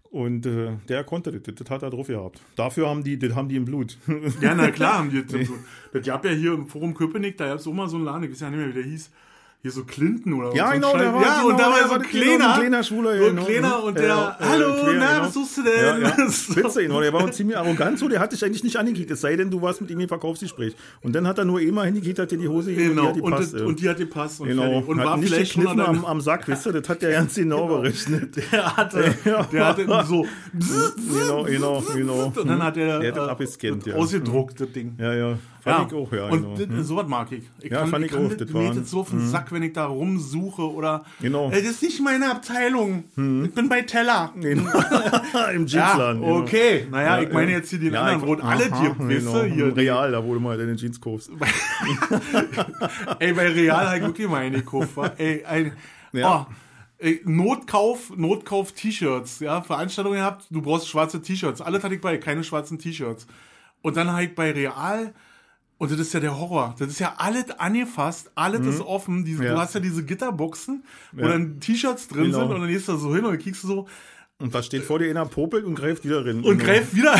Und 0.09 0.45
äh, 0.45 0.73
der 0.89 1.05
konnte 1.05 1.31
das, 1.31 1.55
das 1.55 1.69
hat 1.69 1.83
er 1.83 1.89
drauf 1.89 2.07
gehabt. 2.07 2.41
Dafür 2.57 2.89
haben 2.89 3.01
die, 3.05 3.17
das 3.17 3.33
haben 3.33 3.47
die 3.47 3.55
im 3.55 3.63
Blut. 3.63 3.97
Ja, 4.41 4.53
na 4.53 4.69
klar, 4.71 4.95
haben 4.97 5.09
die 5.09 5.25
das. 5.25 5.47
so. 5.47 5.55
Das 5.93 6.05
gab 6.05 6.25
ja 6.25 6.31
hier 6.31 6.51
im 6.53 6.67
Forum 6.67 6.93
Köpenick, 6.93 7.37
da 7.37 7.47
gab 7.47 7.59
es 7.59 7.67
auch 7.67 7.71
mal 7.73 7.87
so 7.87 7.95
einen 7.95 8.03
Laden, 8.03 8.23
ich 8.25 8.31
weiß 8.31 8.41
ja 8.41 8.49
nicht 8.49 8.59
mehr, 8.59 8.67
wie 8.67 8.73
der 8.73 8.83
hieß. 8.83 9.09
Hier 9.63 9.69
so 9.71 9.83
Clinton 9.83 10.33
oder 10.33 10.55
Ja, 10.55 10.69
so 10.69 10.73
genau, 10.73 10.97
der 10.97 11.13
war- 11.13 11.21
Ja, 11.21 11.35
genau, 11.41 11.49
und 11.49 11.59
da 11.59 11.65
war 11.69 11.77
der 11.77 11.87
so 11.87 11.93
ein 11.93 12.01
genau, 12.01 12.09
kleiner. 12.37 12.53
kleiner 12.57 12.83
Schwuler, 12.83 13.17
So 13.19 13.25
ein 13.25 13.35
genau. 13.35 13.45
kleiner 13.45 13.83
und 13.83 13.95
der, 13.95 14.07
Ja, 14.07 14.37
äh, 14.39 14.43
hallo, 14.43 14.73
quer, 14.73 14.93
na, 14.97 15.11
genau. 15.13 15.23
was 15.27 15.33
suchst 15.35 15.57
du 15.57 15.61
Ja, 15.61 15.93
denn? 15.93 16.01
ja. 16.01 16.15
So. 16.31 16.55
Witzig, 16.55 16.89
oder? 16.89 17.01
Der 17.01 17.13
war 17.13 17.31
ziemlich 17.31 17.55
arrogant 17.55 17.99
so, 17.99 18.07
der 18.07 18.19
hat 18.19 18.31
dich 18.31 18.43
eigentlich 18.43 18.63
nicht 18.63 18.77
angekickt, 18.77 19.11
es 19.11 19.21
sei 19.21 19.35
denn, 19.35 19.51
du 19.51 19.61
warst 19.61 19.79
mit 19.81 19.91
ihm 19.91 19.99
im 19.99 20.07
Verkaufsgespräch. 20.07 20.75
Und 21.01 21.13
dann 21.13 21.27
hat 21.27 21.37
er 21.37 21.45
nur 21.45 21.61
immer 21.61 21.83
hingekickt, 21.83 22.17
hat 22.17 22.31
dir 22.31 22.39
die 22.39 22.47
Hose 22.47 22.71
gegeben 22.71 22.95
Genau, 22.95 23.09
und 23.09 23.15
die 23.17 23.21
und, 23.21 23.31
hat 23.33 23.37
gepasst. 23.39 23.53
das, 23.53 23.61
ja. 23.61 23.67
und 23.67 23.79
die 23.79 23.89
hat 23.89 23.97
gepasst 23.97 24.41
und 24.41 24.47
Genau, 24.47 24.63
fertig. 24.63 24.87
Und 24.87 24.99
hat 24.99 25.05
war 25.05 25.17
nicht 25.17 25.29
vielleicht 25.31 25.51
schon 25.53 25.79
am, 25.79 26.05
am 26.05 26.21
Sack, 26.21 26.49
weißt 26.49 26.65
du, 26.65 26.71
das 26.71 26.89
hat 26.89 27.01
der 27.03 27.11
ganz 27.11 27.35
genau 27.35 27.67
berechnet. 27.81 28.35
der 28.51 28.77
hatte, 28.77 29.13
der 29.53 29.67
hatte 29.67 29.85
so 30.07 30.25
Genau, 31.13 31.43
genau, 31.43 31.83
genau. 31.93 32.33
und 32.35 32.49
dann 32.49 32.63
hat 32.63 32.77
er, 32.77 33.01
äh, 33.03 33.09
abgescannt, 33.11 33.85
ja. 33.85 33.93
ausgedruckt, 33.95 34.59
das 34.59 34.71
Ding. 34.71 34.95
Ja, 34.97 35.13
ja. 35.13 35.37
Fand 35.61 35.91
ich 35.91 35.97
auch, 35.97 36.11
ja. 36.11 36.25
Und 36.29 36.55
genau. 36.57 36.75
das, 36.77 36.87
sowas 36.87 37.07
mag 37.07 37.31
ich. 37.31 37.43
ich 37.61 37.71
Ja, 37.71 37.85
fand 37.85 38.05
ich 38.05 38.13
auch, 38.15 38.29
Das, 38.29 38.49
mir 38.49 38.73
das 38.73 38.89
so 38.89 39.01
auf 39.01 39.09
den 39.11 39.27
Sack, 39.27 39.51
wenn 39.51 39.63
ich 39.63 39.73
da 39.73 39.85
rumsuche 39.85 40.63
oder. 40.71 41.03
Genau. 41.21 41.49
Äh, 41.51 41.61
das 41.61 41.71
ist 41.71 41.83
nicht 41.83 42.01
meine 42.01 42.31
Abteilung. 42.31 43.03
Ich 43.15 43.53
bin 43.53 43.69
bei 43.69 43.81
Teller. 43.81 44.33
Genau. 44.39 44.71
Im 45.53 45.65
Ja, 45.67 45.87
Jeansladen. 45.87 46.21
genau. 46.21 46.37
okay. 46.39 46.87
Naja, 46.89 47.17
Ja, 47.17 47.23
ich 47.27 47.31
meine 47.33 47.51
ja. 47.51 47.57
jetzt 47.57 47.69
hier 47.69 47.79
den 47.79 47.93
Ja, 47.93 48.01
anderen, 48.03 48.21
wo 48.27 48.33
alle 48.43 48.71
weißt 48.71 48.97
genau. 48.97 49.43
Hier, 49.43 49.75
Real, 49.77 50.11
da 50.11 50.23
wo 50.23 50.33
du 50.33 50.39
mal 50.39 50.57
deine 50.57 50.75
Jeans 50.75 50.99
kaufst. 50.99 51.29
Ey, 53.19 53.33
bei 53.33 53.47
Real 53.49 53.85
habe 53.87 53.97
ich 53.97 54.03
wirklich 54.03 54.27
mal 54.27 54.37
eine 54.37 54.57
gekauft. 54.57 54.97
Ey, 55.17 55.43
ein, 55.45 55.73
Ja. 56.13 56.47
oh, 56.49 57.07
Notkauf, 57.25 58.15
Notkauf 58.15 58.73
T-Shirts, 58.73 59.39
ja, 59.39 59.61
Veranstaltungen 59.61 60.17
gehabt, 60.17 60.45
du 60.49 60.61
brauchst 60.61 60.87
schwarze 60.87 61.21
T-Shirts. 61.21 61.61
Alles 61.61 61.83
hatte 61.83 61.95
ich 61.95 62.01
bei, 62.01 62.17
keine 62.17 62.43
schwarzen 62.43 62.77
T-Shirts. 62.77 63.25
Und 63.81 63.97
dann 63.97 64.19
ich 64.21 64.35
bei 64.35 64.51
Real, 64.51 65.13
und 65.81 65.91
das 65.91 65.99
ist 65.99 66.13
ja 66.13 66.19
der 66.19 66.37
Horror, 66.39 66.75
das 66.77 66.89
ist 66.89 66.99
ja 66.99 67.15
alles 67.17 67.49
angefasst, 67.57 68.29
alles 68.35 68.65
ist 68.67 68.81
offen, 68.81 69.25
diese, 69.25 69.39
Mhm. 69.39 69.45
Ja. 69.47 69.53
du 69.55 69.59
hast 69.61 69.73
ja 69.73 69.79
diese 69.79 70.03
Gitterboxen, 70.05 70.83
wo 71.11 71.21
Ja. 71.23 71.29
dann 71.29 71.59
T-Shirts 71.59 72.07
drin 72.07 72.25
Genau. 72.25 72.39
sind 72.41 72.51
und 72.51 72.61
dann 72.61 72.69
gehst 72.69 72.87
du 72.87 72.91
da 72.91 72.97
so 72.99 73.15
hin 73.15 73.25
und 73.25 73.37
kriegst 73.39 73.63
du 73.63 73.67
so 73.67 73.87
Und 74.37 74.53
was 74.53 74.65
steht 74.67 74.83
vor 74.83 74.99
dir 74.99 75.07
in 75.07 75.15
der 75.15 75.25
Popel 75.25 75.63
und 75.63 75.73
greift 75.75 76.03
wieder 76.05 76.23
rein. 76.25 76.41
und 76.43 76.57
greift 76.59 76.95
wieder 76.95 77.13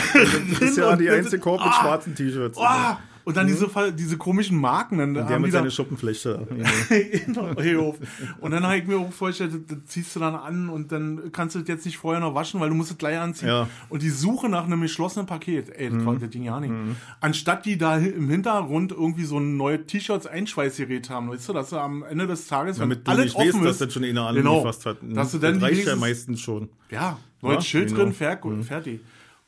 Das 0.51 0.61
ist 0.61 0.77
ja 0.77 0.95
die 0.95 1.09
einzige 1.09 1.39
Korb 1.39 1.59
mit 1.63 1.69
Ah, 1.73 1.81
schwarzen 1.81 2.13
T-Shirts. 2.15 2.57
ah, 2.59 2.99
und 3.25 3.38
dann 3.38 3.47
diese, 3.47 3.69
Fall- 3.69 3.91
diese 3.91 4.18
komischen 4.18 4.57
Marken, 4.57 4.97
dann 4.97 5.13
Der 5.13 5.25
haben 5.29 5.41
mit 5.41 5.51
seiner 5.51 5.69
Schuppenflechte. 5.69 6.47
Genau. 7.25 7.51
Und 8.41 8.51
dann 8.51 8.63
habe 8.63 8.77
ich 8.77 8.88
mir 8.88 8.97
auch 8.97 9.12
vorgestellt, 9.12 9.53
das, 9.68 9.77
ziehst 9.85 10.15
du 10.15 10.19
dann 10.19 10.35
an 10.35 10.69
und 10.69 10.91
dann 10.91 11.31
kannst 11.31 11.56
du 11.56 11.59
das 11.59 11.68
jetzt 11.68 11.85
nicht 11.85 11.97
vorher 11.97 12.19
noch 12.19 12.33
waschen, 12.35 12.59
weil 12.59 12.69
du 12.69 12.75
musst 12.75 12.91
es 12.91 12.97
gleich 12.97 13.18
anziehen. 13.19 13.47
Ja. 13.47 13.68
Und 13.89 14.01
die 14.01 14.09
Suche 14.09 14.50
nach 14.50 14.65
einem 14.65 14.81
geschlossenen 14.81 15.25
Paket, 15.25 15.69
ey, 15.69 15.89
das 15.89 16.06
war 16.06 16.15
das 16.15 16.29
Ding 16.29 16.44
ja 16.44 16.59
nicht. 16.59 16.73
Anstatt 17.19 17.65
die 17.65 17.77
da 17.77 17.97
im 17.97 18.29
Hintergrund 18.29 18.91
irgendwie 18.91 19.25
so 19.25 19.38
ein 19.39 19.57
neues 19.57 19.85
T-Shirts 19.88 20.27
Einschweißgerät 20.27 21.09
haben, 21.09 21.29
weißt 21.29 21.50
du, 21.50 21.53
dass 21.53 21.69
du 21.69 21.77
am 21.77 22.03
Ende 22.03 22.27
des 22.27 22.47
Tages, 22.47 22.79
wenn 22.79 22.89
Damit 22.89 23.07
alles 23.07 23.25
nicht 23.25 23.35
offen 23.35 23.47
weißt, 23.53 23.65
dass 23.65 23.71
ist, 23.75 23.81
das 23.81 23.94
schon 23.94 24.03
einer 24.03 24.33
Genau. 24.33 24.53
angefasst 24.59 24.85
hat. 24.85 24.97
Dass 25.01 25.31
du 25.31 25.38
dann 25.38 25.56
das 25.59 25.63
reicht 25.69 25.85
ja 25.85 25.95
meistens 25.95 26.41
schon. 26.41 26.69
ja, 26.89 27.18
neues 27.41 27.56
Ja, 27.57 27.62
Schild 27.62 27.88
genau. 27.89 28.00
drin, 28.03 28.13
fertig, 28.13 28.65
fertig. 28.65 29.00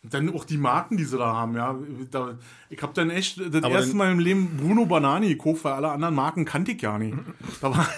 Und 0.04 0.14
dann 0.14 0.30
auch 0.34 0.44
die 0.44 0.58
Marken, 0.58 0.98
die 0.98 1.06
sie 1.06 1.18
da 1.18 1.34
haben, 1.34 1.56
ja. 1.56 1.78
Da, 2.12 2.38
ich 2.70 2.82
habe 2.82 2.94
dann 2.94 3.10
echt 3.10 3.40
das 3.40 3.64
Aber 3.64 3.76
erste 3.76 3.96
Mal 3.96 4.12
im 4.12 4.20
Leben 4.20 4.58
Bruno 4.58 4.86
Banani 4.86 5.30
gekauft, 5.30 5.64
weil 5.64 5.74
alle 5.74 5.92
anderen 5.92 6.14
Marken 6.16 6.44
kannte 6.46 6.72
ich 6.74 6.78
gar 6.80 7.00
nicht. 7.00 7.16
Da 7.62 7.72
war, 7.72 7.88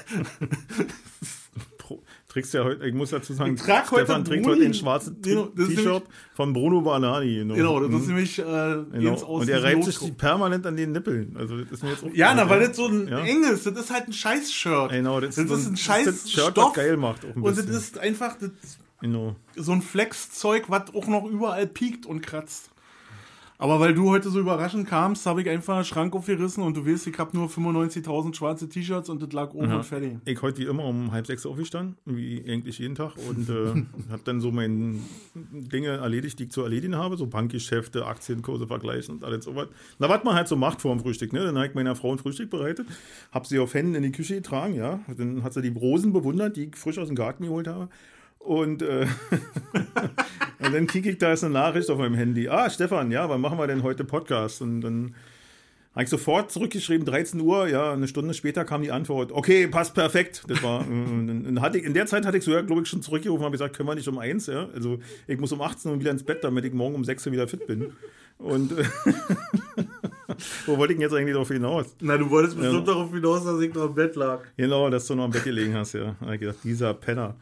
Trägst 2.28 2.54
ja 2.54 2.66
heute, 2.66 2.86
ich 2.86 2.94
muss 2.94 3.12
dazu 3.12 3.32
sagen, 3.34 3.56
trag 3.56 3.90
heute 3.92 4.04
Stefan 4.08 4.26
trägt 4.26 4.46
heute 4.46 4.60
den 4.60 4.74
schwarzen 4.74 5.22
Genau, 5.22 5.46
das 5.56 5.70
T-Shirt 5.70 6.04
von 6.34 6.52
Bruno 6.52 6.82
Banani. 6.82 7.34
Genau, 7.38 7.54
genau, 7.56 7.80
das 7.80 7.90
Mhm. 7.92 7.96
ist 7.98 8.08
nämlich 8.08 8.40
äh, 8.40 8.44
Genau. 8.44 9.26
Und 9.26 9.48
er 9.48 9.56
diesem 9.62 9.64
reibt 9.64 9.84
sich 9.86 10.18
permanent 10.18 10.66
an 10.66 10.76
den 10.76 10.92
Nippeln. 10.92 11.38
Also 11.40 11.58
das 11.62 11.72
ist 11.72 11.84
mir 11.84 11.92
jetzt 11.92 12.04
auch 12.04 12.10
Ja, 12.14 12.34
na, 12.36 12.50
weil 12.50 12.60
das 12.68 12.76
so 12.76 12.88
ein 12.88 13.08
Ja. 13.08 13.20
enges, 13.20 13.64
das 13.64 13.78
ist 13.80 13.90
halt 13.94 14.08
ein 14.10 14.14
Scheiß-Shirt. 14.14 14.92
Genau, 14.92 15.22
das, 15.22 15.36
das 15.36 15.46
ist 15.46 15.66
ein 15.68 15.72
das 15.72 15.80
scheiß 15.80 16.06
das 16.08 16.30
Shirt, 16.30 16.58
was 16.58 16.74
geil 16.74 16.98
macht. 16.98 17.24
Auch 17.24 17.30
ein 17.38 17.42
Und 17.42 17.46
das 17.58 17.66
bisschen. 17.68 17.74
ist 17.82 17.98
einfach 18.00 18.36
das, 18.38 18.50
genau. 19.00 19.36
so 19.56 19.72
ein 19.72 19.82
Flex-Zeug, 19.82 20.66
was 20.70 20.94
auch 20.94 21.08
noch 21.08 21.26
überall 21.26 21.68
piekt 21.68 22.06
und 22.06 22.22
kratzt. 22.22 22.72
Aber 23.58 23.80
weil 23.80 23.94
du 23.94 24.10
heute 24.10 24.30
so 24.30 24.40
überraschend 24.40 24.88
kamst, 24.88 25.26
habe 25.26 25.42
ich 25.42 25.50
einfach 25.50 25.76
einen 25.76 25.86
Schrank 25.86 26.14
aufgerissen 26.14 26.62
und 26.62 26.76
du 26.76 26.86
weißt, 26.86 27.08
ich 27.08 27.18
habe 27.18 27.38
nur 27.38 27.48
95.000 27.48 28.36
schwarze 28.36 28.68
T-Shirts 28.68 29.08
und 29.08 29.22
das 29.22 29.32
lag 29.32 29.54
oben 29.54 29.72
und 29.72 29.86
fertig. 29.86 30.18
Ich 30.26 30.42
heute 30.42 30.58
wie 30.58 30.66
immer 30.66 30.84
um 30.84 31.14
halb 31.14 31.26
sechs 31.26 31.46
aufgestanden, 31.46 31.96
wie 32.06 32.44
eigentlich 32.46 32.80
jeden 32.80 32.96
Tag, 32.96 33.14
und 33.30 33.50
äh, 33.50 33.86
habe 34.12 34.22
dann 34.26 34.42
so 34.42 34.52
meine 34.52 35.00
Dinge 35.34 35.88
erledigt, 35.88 36.38
die 36.40 36.44
ich 36.46 36.52
zu 36.52 36.64
erledigen 36.64 36.98
habe, 36.98 37.16
so 37.16 37.28
Bankgeschäfte, 37.28 38.06
Aktienkurse 38.06 38.68
vergleichen 38.68 39.16
und 39.16 39.24
alles 39.24 39.46
sowas. 39.46 39.68
Na, 40.00 40.10
was 40.10 40.24
man 40.26 40.36
halt 40.36 40.50
so 40.50 40.58
macht 40.58 40.82
vor 40.82 40.94
dem 40.94 41.00
Frühstück, 41.00 41.32
ne? 41.32 41.40
Dann 41.46 41.56
habe 41.56 41.68
ich 41.68 41.76
meiner 41.76 41.96
Frau 41.96 42.12
ein 42.12 42.18
Frühstück 42.18 42.50
bereitet, 42.50 42.88
habe 43.32 43.48
sie 43.48 43.60
auf 43.60 43.74
Händen 43.74 43.96
in 43.96 44.04
die 44.04 44.12
Küche 44.12 44.36
getragen, 44.36 44.76
ja. 44.76 45.00
Dann 45.18 45.44
hat 45.44 45.54
sie 45.54 45.62
die 45.62 45.70
Rosen 45.70 46.12
bewundert, 46.12 46.58
die 46.58 46.66
ich 46.66 46.76
frisch 46.76 47.00
aus 47.00 47.08
dem 47.08 47.16
Garten 47.16 47.46
geholt 47.46 47.68
habe. 47.70 47.88
Und, 48.46 48.82
äh, 48.84 49.08
und 50.60 50.74
dann 50.74 50.88
kicke 50.88 51.10
ich, 51.10 51.18
da 51.18 51.34
ist 51.34 51.44
eine 51.44 51.54
Nachricht 51.54 51.90
auf 51.90 51.98
meinem 51.98 52.16
Handy. 52.16 52.48
Ah, 52.48 52.70
Stefan, 52.70 53.12
ja, 53.12 53.28
wann 53.30 53.42
machen 53.42 53.58
wir 53.58 53.68
denn 53.68 53.82
heute 53.84 54.04
Podcast? 54.04 54.62
Und 54.62 54.82
dann 54.82 55.16
habe 55.94 56.04
ich 56.04 56.10
sofort 56.10 56.52
zurückgeschrieben, 56.52 57.06
13 57.06 57.40
Uhr, 57.42 57.68
ja, 57.70 57.94
eine 57.94 58.08
Stunde 58.08 58.34
später 58.34 58.66
kam 58.66 58.82
die 58.82 58.92
Antwort, 58.92 59.32
okay, 59.32 59.66
passt 59.68 59.94
perfekt. 59.96 60.44
Das 60.48 60.62
war, 60.62 60.80
dann- 60.84 61.44
dann 61.46 61.62
hatte 61.62 61.78
ich, 61.78 61.86
in 61.86 61.94
der 61.94 62.06
Zeit 62.06 62.26
hatte 62.26 62.38
ich 62.38 62.44
sogar, 62.44 62.64
glaube 62.64 62.82
ich, 62.84 62.88
schon 62.90 63.02
zurückgerufen 63.02 63.40
und 63.42 63.46
habe 63.46 63.54
gesagt, 63.54 63.76
können 63.78 63.88
wir 63.90 63.96
nicht 63.96 64.08
um 64.08 64.18
eins, 64.20 64.48
ja. 64.48 64.68
Also 64.76 65.00
ich 65.28 65.40
muss 65.40 65.52
um 65.52 65.62
18 65.62 65.92
Uhr 65.92 66.00
wieder 66.00 66.12
ins 66.12 66.24
Bett, 66.24 66.44
damit 66.44 66.66
ich 66.66 66.74
morgen 66.74 66.96
um 66.96 67.04
6 67.06 67.26
Uhr 67.28 67.34
wieder 67.34 67.48
fit 67.48 67.66
bin. 67.66 67.94
Und 68.38 68.72
wo 70.66 70.78
wollte 70.78 70.94
ich 70.94 70.98
denn 71.00 71.02
jetzt 71.04 71.14
eigentlich 71.14 71.34
darauf 71.34 71.48
hinaus? 71.48 71.96
Na, 72.02 72.18
du 72.18 72.30
wolltest 72.30 72.58
bestimmt 72.58 72.88
Ja. 72.88 72.94
darauf 72.94 73.12
hinaus, 73.14 73.44
dass 73.46 73.62
ich 73.62 73.74
noch 73.74 73.86
im 73.86 73.96
Bett 73.96 74.16
lag. 74.18 74.42
Genau, 74.58 74.90
dass 74.90 75.08
du 75.08 75.16
noch 75.16 75.26
im 75.26 75.32
Bett 75.32 75.46
gelegen 75.46 75.74
hast, 75.76 75.94
ja. 75.94 76.16
Da 76.20 76.26
habe 76.26 76.34
ich 76.36 76.42
gedacht, 76.42 76.58
dieser 76.64 76.94
Penner. 76.94 77.36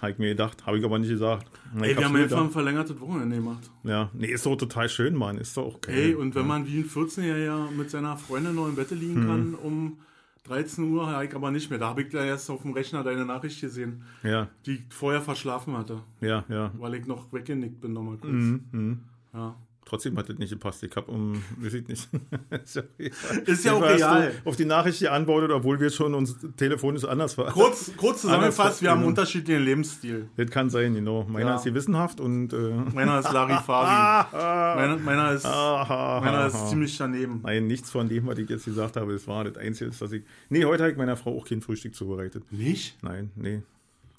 Habe 0.00 0.12
ich 0.12 0.18
mir 0.18 0.28
gedacht, 0.28 0.66
habe 0.66 0.78
ich 0.78 0.84
aber 0.84 0.98
nicht 0.98 1.08
gesagt. 1.08 1.46
Ey, 1.80 1.96
wir 1.96 2.04
haben 2.04 2.16
einfach 2.16 2.42
ein 2.42 2.50
verlängertes 2.50 3.00
Wochenende 3.00 3.36
gemacht. 3.36 3.70
Ja, 3.82 4.10
nee, 4.12 4.26
ist 4.26 4.44
doch 4.44 4.54
total 4.56 4.88
schön, 4.90 5.14
Mann. 5.14 5.38
Ist 5.38 5.56
doch 5.56 5.64
auch 5.64 5.80
geil. 5.80 5.94
Ey, 5.96 6.14
und 6.14 6.34
wenn 6.34 6.46
man 6.46 6.66
wie 6.66 6.78
ein 6.80 6.84
14-Jähriger 6.88 7.70
mit 7.70 7.90
seiner 7.90 8.16
Freundin 8.18 8.54
noch 8.54 8.68
im 8.68 8.74
Bett 8.76 8.90
liegen 8.90 9.22
Hm. 9.22 9.26
kann, 9.26 9.54
um 9.54 9.98
13 10.44 10.84
Uhr, 10.92 11.06
habe 11.08 11.24
ich 11.24 11.34
aber 11.34 11.50
nicht 11.50 11.70
mehr. 11.70 11.78
Da 11.78 11.88
habe 11.88 12.02
ich 12.02 12.10
da 12.10 12.24
erst 12.24 12.50
auf 12.50 12.62
dem 12.62 12.72
Rechner 12.72 13.02
deine 13.02 13.24
Nachricht 13.24 13.60
gesehen, 13.60 14.02
Ja, 14.22 14.48
die 14.66 14.74
ich 14.74 14.82
vorher 14.90 15.22
verschlafen 15.22 15.76
hatte, 15.76 16.02
ja, 16.20 16.44
ja. 16.48 16.70
weil 16.78 16.94
ich 16.94 17.06
noch 17.06 17.32
weggenickt 17.32 17.80
bin 17.80 17.94
nochmal 17.94 18.16
kurz. 18.18 18.32
Mhm. 18.32 19.00
Ja. 19.32 19.56
Trotzdem 19.88 20.18
hat 20.18 20.28
das 20.28 20.36
nicht 20.36 20.50
gepasst. 20.50 20.82
Ich 20.82 20.96
habe 20.96 21.12
um, 21.12 21.44
weiß 21.58 21.74
ich 21.74 21.86
nicht. 21.86 22.08
ist 22.64 22.74
ja, 22.74 22.82
Ist 23.44 23.64
ja 23.64 23.72
auch 23.72 23.82
real. 23.82 24.32
Auf 24.44 24.56
die 24.56 24.64
Nachricht 24.64 24.98
geantwortet, 24.98 25.52
obwohl 25.52 25.78
wir 25.78 25.90
schon 25.90 26.12
uns 26.14 26.36
telefonisch 26.56 27.04
anders 27.04 27.38
waren. 27.38 27.52
Kurz, 27.52 27.92
kurz 27.96 28.22
zusammengefasst, 28.22 28.82
wir 28.82 28.90
haben 28.90 28.96
einen 28.96 29.02
genau. 29.10 29.20
unterschiedlichen 29.20 29.62
Lebensstil. 29.62 30.28
Das 30.36 30.50
kann 30.50 30.70
sein, 30.70 30.94
genau. 30.94 31.24
Meiner 31.28 31.50
Ja. 31.50 31.56
ist 31.56 31.64
gewissenhaft 31.64 32.18
und. 32.18 32.52
Äh, 32.52 32.56
Meiner 32.94 33.20
ist 33.20 33.32
Larifari. 33.32 34.26
meiner, 34.76 34.96
meiner 34.96 35.30
ist, 35.30 35.44
meiner 35.44 36.46
ist 36.48 36.68
ziemlich 36.68 36.98
daneben. 36.98 37.40
Nein, 37.44 37.68
nichts 37.68 37.88
von 37.88 38.08
dem, 38.08 38.26
was 38.26 38.38
ich 38.38 38.50
jetzt 38.50 38.64
gesagt 38.64 38.96
habe. 38.96 39.12
Das 39.12 39.28
war 39.28 39.44
das 39.44 39.56
Einzige, 39.56 39.92
was 40.00 40.10
ich. 40.10 40.24
Nee, 40.48 40.64
heute 40.64 40.82
habe 40.82 40.90
ich 40.90 40.98
meiner 40.98 41.16
Frau 41.16 41.38
auch 41.38 41.46
kein 41.46 41.62
Frühstück 41.62 41.94
zubereitet. 41.94 42.42
Nicht? 42.50 42.96
Nein, 43.02 43.30
nee. 43.36 43.62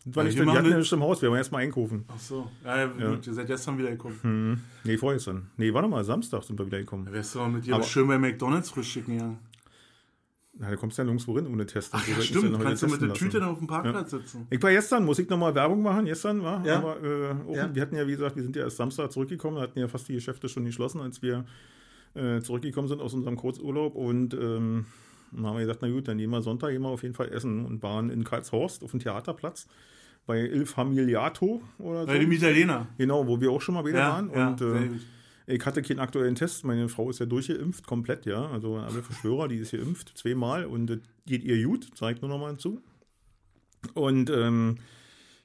Das 0.07 0.15
war 0.15 0.23
Ja, 0.23 0.29
nicht, 0.29 0.39
wir 0.39 0.53
hatten 0.53 0.69
ja 0.71 0.77
nicht 0.77 0.91
im 0.93 1.01
Haus, 1.01 1.21
wir 1.21 1.29
waren 1.29 1.37
erst 1.37 1.51
mal 1.51 1.57
einkaufen. 1.59 2.05
Ach 2.07 2.19
so. 2.19 2.49
Ja, 2.63 2.77
ja, 2.77 2.87
gut, 2.87 3.27
ihr 3.27 3.33
seid 3.33 3.47
gestern 3.47 3.77
wieder 3.77 3.91
gekommen. 3.91 4.63
Nee, 4.83 4.97
vorgestern. 4.97 5.47
Nee, 5.57 5.73
warte 5.73 5.87
mal, 5.89 6.03
Samstag 6.03 6.43
sind 6.43 6.57
wir 6.57 6.65
wieder 6.65 6.79
gekommen. 6.79 7.11
Wärst 7.11 7.35
du 7.35 7.39
mal 7.39 7.49
mit 7.49 7.67
ihr 7.67 7.75
Aber- 7.75 7.83
schön 7.83 8.07
bei 8.07 8.17
McDonalds 8.17 8.69
frühstücken 8.69 9.13
gegangen. 9.13 9.39
Na, 10.59 10.69
da 10.71 10.75
kommst 10.75 10.97
du 10.97 11.01
ja 11.01 11.05
nirgendwo 11.05 11.35
hin 11.35 11.45
ohne 11.47 11.65
Testen. 11.67 11.99
Ach 12.01 12.07
Wir 12.07 12.15
ja, 12.15 12.21
stimmt. 12.21 12.43
ja 12.45 12.49
noch 12.49 12.61
Kannst 12.61 12.81
du 12.81 12.87
mit 12.87 13.01
der 13.01 13.13
Tüte 13.13 13.39
dann 13.39 13.49
auf 13.49 13.59
dem 13.59 13.67
Parkplatz 13.67 14.09
sitzen. 14.11 14.47
Ich 14.49 14.61
war 14.63 14.71
gestern, 14.71 15.05
muss 15.05 15.19
ich 15.19 15.29
nochmal 15.29 15.53
Werbung 15.53 15.83
machen? 15.83 16.05
Gestern 16.05 16.41
war, 16.41 16.65
Ja. 16.65 16.77
aber 16.77 17.03
äh, 17.03 17.31
auch, 17.47 17.55
Ja. 17.55 17.75
wir 17.75 17.81
hatten 17.81 17.95
ja, 17.95 18.07
wie 18.07 18.11
gesagt, 18.13 18.35
wir 18.35 18.43
sind 18.43 18.55
ja 18.55 18.63
erst 18.63 18.77
Samstag 18.77 19.11
zurückgekommen, 19.11 19.59
hatten 19.59 19.77
ja 19.77 19.87
fast 19.87 20.07
die 20.07 20.13
Geschäfte 20.13 20.49
schon 20.49 20.65
geschlossen, 20.65 20.99
als 21.01 21.21
wir 21.21 21.45
äh, 22.15 22.41
zurückgekommen 22.41 22.87
sind 22.87 23.01
aus 23.01 23.13
unserem 23.13 23.35
Kurzurlaub 23.35 23.93
und 23.95 24.33
ähm, 24.33 24.85
dann 25.31 25.45
haben 25.45 25.55
wir 25.57 25.61
gesagt, 25.61 25.81
na 25.83 25.89
gut, 25.89 26.07
dann 26.07 26.17
gehen 26.17 26.31
wir 26.31 26.41
Sonntag 26.41 26.71
wir 26.71 26.85
auf 26.87 27.03
jeden 27.03 27.13
Fall 27.13 27.29
essen 27.31 27.63
und 27.65 27.83
waren 27.83 28.09
in 28.09 28.23
Karlshorst 28.23 28.83
auf 28.83 28.89
dem 28.91 28.99
Theaterplatz 28.99 29.67
bei 30.27 30.41
Il 30.41 30.65
Familiato 30.67 31.63
oder 31.79 32.01
so. 32.01 32.07
Bei 32.07 32.19
dem 32.19 32.31
Italiener. 32.31 32.87
Genau, 32.99 33.25
wo 33.25 33.41
wir 33.41 33.49
auch 33.49 33.61
schon 33.61 33.73
mal 33.73 33.85
wieder 33.85 33.97
Ja, 33.99 34.09
waren. 34.09 34.31
ja, 34.31 34.47
und 34.49 34.61
äh, 34.61 34.89
ich 35.55 35.65
hatte 35.65 35.81
keinen 35.81 35.99
aktuellen 35.99 36.35
Test. 36.35 36.63
Meine 36.65 36.89
Frau 36.89 37.09
ist 37.09 37.19
ja 37.19 37.25
durchgeimpft, 37.25 37.87
komplett, 37.87 38.25
ja. 38.27 38.47
Also 38.49 38.75
alle 38.75 39.01
Verschwörer, 39.01 39.47
die 39.47 39.55
ist 39.57 39.71
geimpft, 39.71 40.15
zweimal 40.15 40.65
und 40.65 40.87
das 40.87 40.99
geht 41.25 41.43
ihr 41.43 41.63
gut, 41.65 41.87
zeigt 41.95 42.21
nur 42.21 42.29
noch 42.29 42.39
mal 42.39 42.57
zu. 42.57 42.81
Und 43.93 44.29
ähm, 44.29 44.75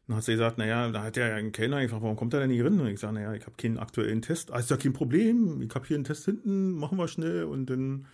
dann 0.08 0.16
hat 0.16 0.24
sie 0.24 0.32
gesagt, 0.32 0.58
naja, 0.58 0.90
da 0.90 1.04
hat 1.04 1.16
ja 1.16 1.26
ein 1.36 1.52
Kellner 1.52 1.80
gefragt, 1.80 2.02
warum 2.02 2.16
kommt 2.16 2.34
er 2.34 2.40
denn 2.40 2.50
nicht 2.50 2.64
rein? 2.64 2.80
Und 2.80 2.88
ich 2.88 2.98
sage, 2.98 3.14
naja, 3.14 3.32
ich 3.34 3.46
habe 3.46 3.56
keinen 3.56 3.78
aktuellen 3.78 4.20
Test. 4.20 4.52
Ah, 4.52 4.58
ist 4.58 4.70
ja 4.70 4.76
kein 4.76 4.92
Problem, 4.92 5.62
ich 5.62 5.72
habe 5.74 5.86
hier 5.86 5.94
einen 5.96 6.04
Test 6.04 6.24
hinten, 6.24 6.72
machen 6.72 6.98
wir 6.98 7.06
schnell. 7.06 7.44
Und 7.44 7.66
dann 7.70 8.06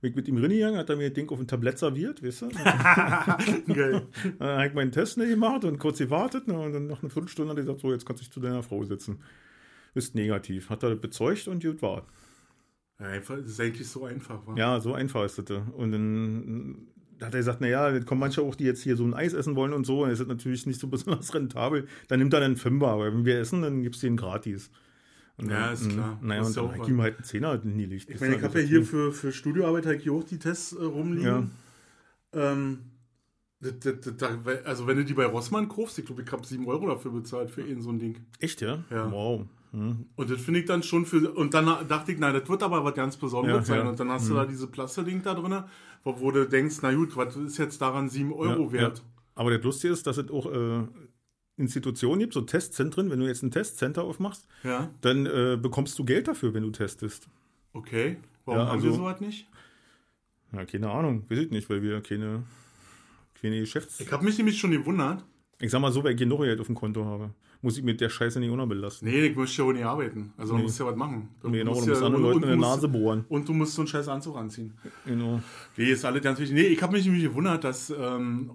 bin 0.00 0.10
ich 0.10 0.16
mit 0.16 0.28
ihm 0.28 0.38
reingegangen, 0.38 0.78
hat 0.78 0.90
er 0.90 0.96
mir 0.96 1.08
das 1.08 1.14
Ding 1.14 1.28
auf 1.30 1.40
ein 1.40 1.48
Tablett 1.48 1.78
serviert, 1.78 2.22
weißt 2.22 2.42
du? 2.42 2.48
Geil. 3.74 4.06
Dann 4.38 4.48
habe 4.48 4.66
ich 4.68 4.74
meinen 4.74 4.92
Test 4.92 5.18
nicht 5.18 5.30
gemacht 5.30 5.64
und 5.64 5.78
kurz 5.78 5.98
gewartet. 5.98 6.46
Ne, 6.46 6.58
und 6.58 6.72
dann 6.72 6.86
nach 6.86 7.02
einer 7.02 7.10
Viertelstunde 7.10 7.50
hat 7.50 7.58
er 7.58 7.62
gesagt, 7.62 7.80
so, 7.80 7.92
jetzt 7.92 8.06
kannst 8.06 8.22
du 8.22 8.24
dich 8.24 8.32
zu 8.32 8.40
deiner 8.40 8.62
Frau 8.62 8.84
setzen. 8.84 9.18
Bist 9.94 10.14
negativ. 10.14 10.70
Hat 10.70 10.84
er 10.84 10.94
bezeugt 10.94 11.48
und 11.48 11.62
gut 11.62 11.82
war. 11.82 12.06
Einfach, 12.98 13.36
das 13.38 13.46
ist 13.46 13.60
eigentlich 13.60 13.88
so 13.88 14.04
einfach. 14.04 14.46
Wa? 14.46 14.54
Ja, 14.56 14.80
so 14.80 14.94
einfach 14.94 15.24
ist 15.24 15.38
das. 15.38 15.62
Und 15.76 15.92
dann 15.92 16.88
hat 17.20 17.34
er 17.34 17.38
gesagt, 17.38 17.60
naja, 17.60 17.90
jetzt 17.90 18.06
kommen 18.06 18.20
manche 18.20 18.42
auch, 18.42 18.54
die 18.54 18.64
jetzt 18.64 18.82
hier 18.82 18.96
so 18.96 19.04
ein 19.04 19.14
Eis 19.14 19.32
essen 19.32 19.56
wollen 19.56 19.72
und 19.72 19.84
so. 19.84 20.04
Und 20.04 20.10
das 20.10 20.20
ist 20.20 20.28
natürlich 20.28 20.66
nicht 20.66 20.78
so 20.78 20.86
besonders 20.86 21.34
rentabel. 21.34 21.88
Dann 22.06 22.20
nimmt 22.20 22.34
er 22.34 22.42
einen 22.42 22.56
Fünfer. 22.56 22.88
Aber 22.88 23.12
wenn 23.12 23.24
wir 23.24 23.40
essen, 23.40 23.62
dann 23.62 23.82
gibt 23.82 23.96
es 23.96 24.00
den 24.00 24.16
gratis. 24.16 24.70
Und 25.38 25.50
Ja, 25.50 25.70
ist 25.70 25.88
klar. 25.88 26.18
mh, 26.20 26.26
Naja, 26.26 26.42
und 26.42 26.56
ja 26.56 26.62
dann 26.62 26.80
was. 26.80 26.88
ihm 26.88 27.00
halt 27.00 27.16
einen 27.16 27.24
Zehner 27.24 27.60
hingelegt. 27.62 28.10
Ich 28.10 28.20
meine, 28.20 28.36
ich 28.36 28.42
habe 28.42 28.60
ja 28.60 28.66
hier 28.66 28.84
für, 28.84 29.12
für 29.12 29.30
Studioarbeit 29.32 29.86
halt 29.86 30.02
hier 30.02 30.12
auch 30.12 30.24
die 30.24 30.38
Tests 30.38 30.72
äh, 30.72 30.82
rumliegen. 30.82 31.52
Ähm, 32.32 32.78
das, 33.60 33.78
das, 33.80 34.00
das, 34.00 34.16
da- 34.16 34.38
also 34.64 34.86
wenn 34.86 34.96
du 34.98 35.04
die 35.04 35.14
bei 35.14 35.26
Rossmann 35.26 35.68
kaufst, 35.68 35.98
ich 35.98 36.06
glaube, 36.06 36.22
ich 36.22 36.30
habe 36.32 36.46
7 36.46 36.66
Euro 36.66 36.86
dafür 36.88 37.10
bezahlt 37.12 37.50
für 37.50 37.62
ihn 37.62 37.80
so 37.82 37.90
ein 37.90 37.98
Ding. 37.98 38.16
Echt, 38.40 38.60
ja? 38.60 38.82
Ja. 38.90 39.10
Wow. 39.10 39.46
Hm. 39.72 40.06
Und 40.16 40.30
das 40.30 40.40
finde 40.40 40.60
ich 40.60 40.66
dann 40.66 40.82
schon 40.82 41.04
für. 41.06 41.30
Und 41.34 41.54
dann 41.54 41.66
dachte 41.88 42.12
ich, 42.12 42.18
na, 42.18 42.32
das 42.32 42.48
wird 42.48 42.62
aber 42.62 42.84
was 42.84 42.94
ganz 42.94 43.16
Besonderes 43.16 43.68
Ja, 43.68 43.74
sein. 43.74 43.76
ja. 43.78 43.84
Mhm. 43.84 43.90
Und 43.90 44.00
dann 44.00 44.10
hast 44.10 44.28
du 44.28 44.34
da 44.34 44.46
diese 44.46 44.66
Plasterding 44.66 45.22
da 45.22 45.34
drin, 45.34 45.62
wo, 46.04 46.20
wo 46.20 46.30
du 46.30 46.48
denkst, 46.48 46.76
na 46.82 46.92
gut, 46.94 47.16
was 47.16 47.36
ist 47.36 47.58
jetzt 47.58 47.80
daran 47.80 48.08
7 48.08 48.32
Euro 48.32 48.64
Ja, 48.66 48.72
wert? 48.72 48.98
Ja. 48.98 49.04
Aber 49.34 49.50
das 49.50 49.62
Lustige 49.62 49.92
ist, 49.92 50.06
dass 50.06 50.16
es 50.18 50.30
auch 50.30 50.46
äh, 50.52 50.86
Institutionen 51.58 52.20
gibt, 52.20 52.32
so 52.34 52.40
Testzentren. 52.42 53.10
Wenn 53.10 53.20
du 53.20 53.26
jetzt 53.26 53.42
ein 53.42 53.50
Testcenter 53.50 54.04
aufmachst, 54.04 54.46
Ja, 54.64 54.90
dann 55.00 55.26
äh, 55.26 55.58
bekommst 55.60 55.98
du 55.98 56.04
Geld 56.04 56.28
dafür, 56.28 56.54
wenn 56.54 56.62
du 56.62 56.70
testest. 56.70 57.28
okay. 57.72 58.16
Warum 58.44 58.60
Ja, 58.62 58.66
haben 58.68 58.82
wir 58.82 58.88
also- 58.90 59.02
sowas 59.02 59.20
nicht? 59.20 59.46
Ja, 60.52 60.64
keine 60.64 60.90
Ahnung, 60.90 61.24
weiß 61.28 61.38
ich 61.40 61.50
nicht, 61.50 61.68
weil 61.68 61.82
wir 61.82 62.00
keine, 62.00 62.44
keine 63.42 63.60
Geschäfts... 63.60 64.00
Ich 64.00 64.10
habe 64.10 64.24
mich 64.24 64.38
nämlich 64.38 64.58
schon 64.58 64.70
gewundert. 64.70 65.22
Ich 65.60 65.70
sag 65.70 65.80
mal 65.80 65.92
so, 65.92 66.02
weil 66.02 66.12
ich 66.12 66.16
genug 66.18 66.40
Geld 66.40 66.58
auf 66.60 66.66
dem 66.66 66.74
Konto 66.76 67.04
habe, 67.04 67.30
muss 67.60 67.76
ich 67.76 67.84
mit 67.84 68.00
der 68.00 68.08
Scheiße 68.08 68.40
nicht 68.40 68.48
unterbelasten. 68.50 69.06
Nee, 69.06 69.26
ich 69.26 69.36
möchte 69.36 69.60
ja 69.60 69.68
auch 69.68 69.72
nicht 69.72 69.84
arbeiten. 69.84 70.32
Also 70.38 70.52
man 70.54 70.62
Nee. 70.62 70.68
muss 70.68 70.78
ja 70.78 70.86
was 70.86 70.96
machen. 70.96 71.28
Du 71.42 71.48
Nee, 71.50 71.58
genau, 71.58 71.72
musst 71.72 71.84
du 71.84 71.90
musst 71.90 72.00
ja- 72.00 72.06
anderen 72.06 72.24
Leuten 72.24 72.42
in 72.44 72.48
der 72.48 72.56
Nase 72.56 72.88
bohren. 72.88 73.26
Und 73.28 73.46
du 73.46 73.52
musst 73.52 73.74
so 73.74 73.82
einen 73.82 73.88
scheiß 73.88 74.08
Anzug 74.08 74.36
anziehen. 74.38 74.72
Genau. 75.04 75.42
Nee, 75.76 75.90
ist 75.90 76.04
alles 76.06 76.22
ganz 76.22 76.38
wichtig. 76.38 76.54
Nee, 76.56 76.68
ich 76.68 76.80
habe 76.80 76.92
mich 76.94 77.04
nämlich 77.04 77.24
gewundert, 77.24 77.64
dass 77.64 77.90
ähm, 77.90 78.52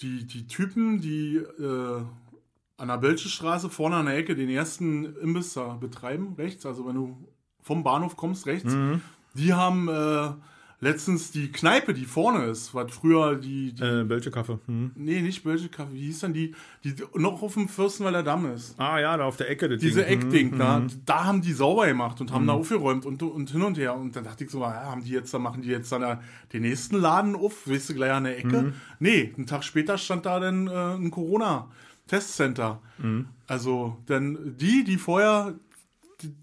die, 0.00 0.24
die 0.26 0.46
Typen, 0.46 1.00
die 1.00 1.36
äh, 1.36 2.02
an 2.78 2.88
der 2.88 2.98
Bölsche 2.98 3.28
Straße 3.28 3.70
vorne 3.70 3.96
an 3.96 4.06
der 4.06 4.16
Ecke 4.16 4.34
den 4.34 4.50
ersten 4.50 5.16
Imbiss 5.16 5.54
da 5.54 5.74
betreiben, 5.74 6.34
rechts, 6.36 6.66
also 6.66 6.86
wenn 6.86 6.94
du 6.94 7.16
vom 7.60 7.82
Bahnhof 7.82 8.16
kommst, 8.16 8.46
rechts, 8.46 8.72
Mhm. 8.74 9.00
die 9.34 9.54
haben 9.54 9.88
äh, 9.88 10.30
letztens 10.80 11.30
die 11.30 11.50
Kneipe, 11.50 11.94
die 11.94 12.04
vorne 12.04 12.44
ist, 12.46 12.74
was 12.74 12.92
früher 12.92 13.36
die, 13.36 13.72
die 13.72 13.82
Äh, 13.82 14.08
welche 14.08 14.30
Kaffee? 14.30 14.58
Hm. 14.66 14.90
nee, 14.94 15.22
nicht 15.22 15.42
Bölsche 15.42 15.68
Kaffee, 15.70 15.94
wie 15.94 16.04
hieß 16.06 16.20
dann 16.20 16.34
die, 16.34 16.54
die 16.84 16.94
noch 17.14 17.42
auf 17.42 17.54
dem 17.54 17.68
Fürstenwalder 17.68 18.22
Damm 18.22 18.52
ist. 18.52 18.78
Ah 18.78 18.98
ja, 19.00 19.16
da 19.16 19.24
auf 19.24 19.36
der 19.38 19.48
Ecke. 19.50 19.68
Das 19.68 19.80
Diese 19.80 20.02
Ding. 20.04 20.20
Eckding, 20.20 20.50
Mhm. 20.52 20.58
da, 20.58 20.86
da 21.06 21.24
haben 21.24 21.40
die 21.42 21.52
sauber 21.52 21.86
gemacht 21.86 22.20
und 22.20 22.30
haben 22.32 22.46
da 22.46 22.52
aufgeräumt 22.52 23.06
und, 23.06 23.22
und 23.22 23.50
hin 23.50 23.62
und 23.62 23.78
her. 23.78 23.96
Und 23.96 24.14
dann 24.16 24.24
dachte 24.24 24.44
ich 24.44 24.50
so, 24.50 24.60
ja, 24.60 24.72
haben 24.84 25.02
die 25.02 25.12
jetzt, 25.12 25.32
da 25.32 25.38
machen 25.38 25.62
die 25.62 25.68
jetzt 25.68 25.90
dann 25.92 26.02
da 26.02 26.20
den 26.52 26.62
nächsten 26.62 26.96
Laden 26.96 27.34
auf, 27.36 27.66
weißt 27.68 27.90
du, 27.90 27.94
gleich 27.94 28.12
an 28.12 28.24
der 28.24 28.38
Ecke. 28.38 28.74
Nee, 29.00 29.32
einen 29.36 29.46
Tag 29.46 29.64
später 29.64 29.96
stand 29.98 30.26
da 30.26 30.38
dann 30.40 30.66
äh, 30.68 30.94
ein 30.96 31.10
Corona-Testcenter. 31.10 32.80
Also, 33.46 33.96
dann 34.06 34.56
die, 34.58 34.84
die 34.84 34.96
vorher 34.96 35.54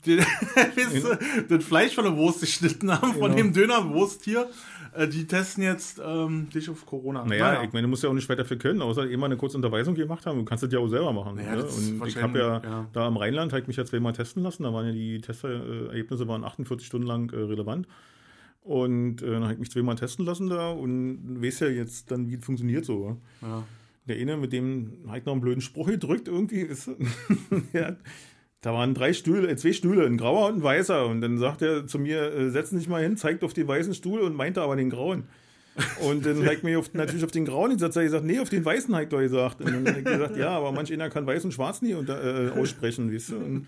du, 0.05 0.17
das 1.49 1.63
Fleisch 1.65 1.95
von 1.95 2.03
der 2.05 2.15
Wurst 2.15 2.41
geschnitten 2.41 2.91
haben, 2.91 3.13
von 3.13 3.31
Genau. 3.31 3.35
dem 3.35 3.53
Dönerwurst 3.53 4.23
hier, 4.23 4.49
äh, 4.95 5.07
die 5.07 5.25
testen 5.25 5.63
jetzt 5.63 6.01
ähm, 6.03 6.49
dich 6.49 6.69
auf 6.69 6.85
Corona. 6.85 7.25
Naja, 7.25 7.63
ich 7.63 7.73
meine, 7.73 7.83
du 7.83 7.87
musst 7.89 8.03
ja 8.03 8.09
auch 8.09 8.13
nicht 8.13 8.29
weiter 8.29 8.45
für 8.45 8.57
können, 8.57 8.81
außer 8.81 9.09
immer 9.09 9.25
eine 9.25 9.37
kurze 9.37 9.57
Unterweisung 9.57 9.95
gemacht 9.95 10.25
haben. 10.25 10.39
Du 10.39 10.45
kannst 10.45 10.63
das 10.63 10.71
ja 10.71 10.79
auch 10.79 10.87
selber 10.87 11.13
machen. 11.13 11.35
Naja, 11.35 11.55
ne? 11.55 11.63
Und 11.65 12.07
ich 12.07 12.17
habe 12.17 12.37
ja, 12.39 12.61
ja. 12.63 12.89
da 12.93 13.07
am 13.07 13.17
Rheinland, 13.17 13.53
ich 13.53 13.67
mich 13.67 13.77
ja 13.77 13.85
zweimal 13.85 14.13
testen 14.13 14.43
lassen. 14.43 14.63
Da 14.63 14.73
waren 14.73 14.85
ja 14.87 14.91
die 14.91 15.19
Testergebnisse 15.21 16.27
waren 16.27 16.43
48 16.43 16.85
Stunden 16.85 17.07
lang 17.07 17.31
äh, 17.31 17.37
relevant. 17.37 17.87
Und 18.61 19.21
äh, 19.21 19.31
dann 19.31 19.43
habe 19.43 19.53
ich 19.53 19.59
mich 19.59 19.71
zweimal 19.71 19.95
testen 19.95 20.25
lassen 20.25 20.49
da 20.49 20.71
und 20.71 21.41
weiß 21.41 21.61
ja 21.61 21.67
jetzt 21.67 22.11
dann, 22.11 22.29
wie 22.29 22.35
es 22.35 22.45
funktioniert 22.45 22.85
so. 22.85 23.17
ja. 23.41 23.63
Der 24.05 24.17
eine, 24.17 24.35
mit 24.35 24.51
dem 24.51 25.05
ich 25.15 25.25
noch 25.25 25.31
einen 25.31 25.41
blöden 25.41 25.61
Spruch 25.61 25.87
gedrückt 25.87 26.27
irgendwie. 26.27 26.59
Ist, 26.59 26.89
da 28.63 28.73
waren 28.73 28.93
drei 28.93 29.11
Stühle, 29.13 29.49
äh, 29.49 29.55
zwei 29.57 29.73
Stühle, 29.73 30.05
ein 30.05 30.17
grauer 30.17 30.47
und 30.47 30.55
ein 30.55 30.63
weißer. 30.63 31.05
Und 31.05 31.21
dann 31.21 31.37
sagt 31.37 31.61
er 31.61 31.85
zu 31.85 31.99
mir, 31.99 32.33
äh, 32.33 32.49
setz 32.49 32.71
dich 32.71 32.87
mal 32.87 33.03
hin, 33.03 33.17
zeigt 33.17 33.43
auf 33.43 33.53
den 33.53 33.67
weißen 33.67 33.93
Stuhl 33.93 34.21
und 34.21 34.35
meinte 34.35 34.61
aber 34.61 34.75
den 34.77 34.89
grauen. 34.89 35.25
Und 36.01 36.25
dann 36.25 36.47
ich 36.49 36.63
mir 36.63 36.81
natürlich 36.93 37.25
auf 37.25 37.31
den 37.31 37.45
grauen 37.45 37.71
gesagt, 37.71 37.95
ich 37.97 38.03
gesagt, 38.03 38.25
nee, 38.25 38.39
auf 38.39 38.49
den 38.49 38.63
weißen 38.63 38.93
ich 39.01 39.09
doch 39.09 39.19
gesagt. 39.19 39.59
Und 39.59 39.85
dann 39.85 39.97
ich 39.97 40.05
gesagt, 40.05 40.37
ja, 40.37 40.49
aber 40.49 40.71
manch 40.71 40.93
einer 40.93 41.09
kann 41.09 41.25
weiß 41.27 41.43
und 41.45 41.51
schwarz 41.51 41.81
nie 41.81 41.93
unter, 41.93 42.23
äh, 42.23 42.51
aussprechen, 42.51 43.13
weißt 43.13 43.29
du. 43.29 43.35
Und 43.35 43.67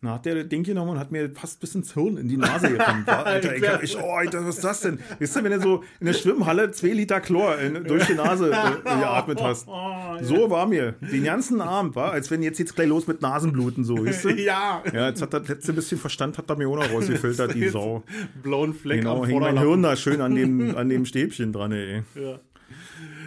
dann 0.00 0.12
hat 0.12 0.24
der 0.26 0.36
das 0.36 0.48
Ding 0.48 0.62
genommen 0.62 0.92
und 0.92 0.98
hat 0.98 1.10
mir 1.10 1.30
fast 1.34 1.58
bis 1.60 1.74
ins 1.74 1.92
Hirn 1.94 2.16
in 2.18 2.28
die 2.28 2.36
Nase 2.36 2.78
wa? 2.78 3.12
Alter, 3.24 3.56
ich, 3.56 3.68
hab- 3.68 3.82
ich, 3.82 3.98
oh, 3.98 4.10
Alter, 4.12 4.46
was 4.46 4.56
ist 4.56 4.64
das 4.64 4.80
denn? 4.80 4.98
Weißt 5.18 5.36
du, 5.36 5.44
wenn 5.44 5.52
du 5.52 5.60
so 5.60 5.84
in 6.00 6.06
der 6.06 6.12
Schwimmhalle 6.14 6.70
zwei 6.70 6.88
Liter 6.88 7.20
Chlor 7.20 7.58
in, 7.58 7.82
durch 7.84 8.06
die 8.06 8.14
Nase 8.14 8.50
äh, 8.50 8.82
geatmet 8.84 9.42
hast. 9.42 9.66
So 10.20 10.50
war 10.50 10.66
mir. 10.66 10.92
Den 11.00 11.22
ganzen 11.22 11.60
Abend, 11.60 11.94
war, 11.94 12.10
als 12.10 12.28
wenn 12.30 12.42
jetzt 12.42 12.58
geht's 12.58 12.74
gleich 12.74 12.88
los 12.88 13.06
mit 13.06 13.22
Nasenbluten, 13.22 13.84
so, 13.84 14.04
weißt 14.04 14.24
du? 14.24 14.28
ja. 14.30 14.82
Ja, 14.92 15.08
jetzt 15.08 15.22
hat 15.22 15.32
das 15.32 15.46
letzte 15.46 15.72
bisschen 15.72 15.96
Verstand, 15.98 16.38
hat 16.38 16.50
er 16.50 16.56
mir 16.56 16.68
auch 16.68 16.74
noch 16.76 16.90
rausgefiltert, 16.90 17.54
die 17.54 17.68
Sau. 17.70 18.02
Blauen 18.42 18.74
Fleck 18.74 19.00
Genau, 19.00 19.24
hing 19.24 19.38
mein. 19.38 19.58
Hirn 19.58 19.82
da 19.82 19.94
schön 19.94 20.20
an 20.20 20.34
dem, 20.34 20.76
an 20.76 20.88
dem 20.88 21.04
Stäbchen 21.04 21.52
dran, 21.52 21.70
ey. 21.72 22.02
Ja. 22.16 22.40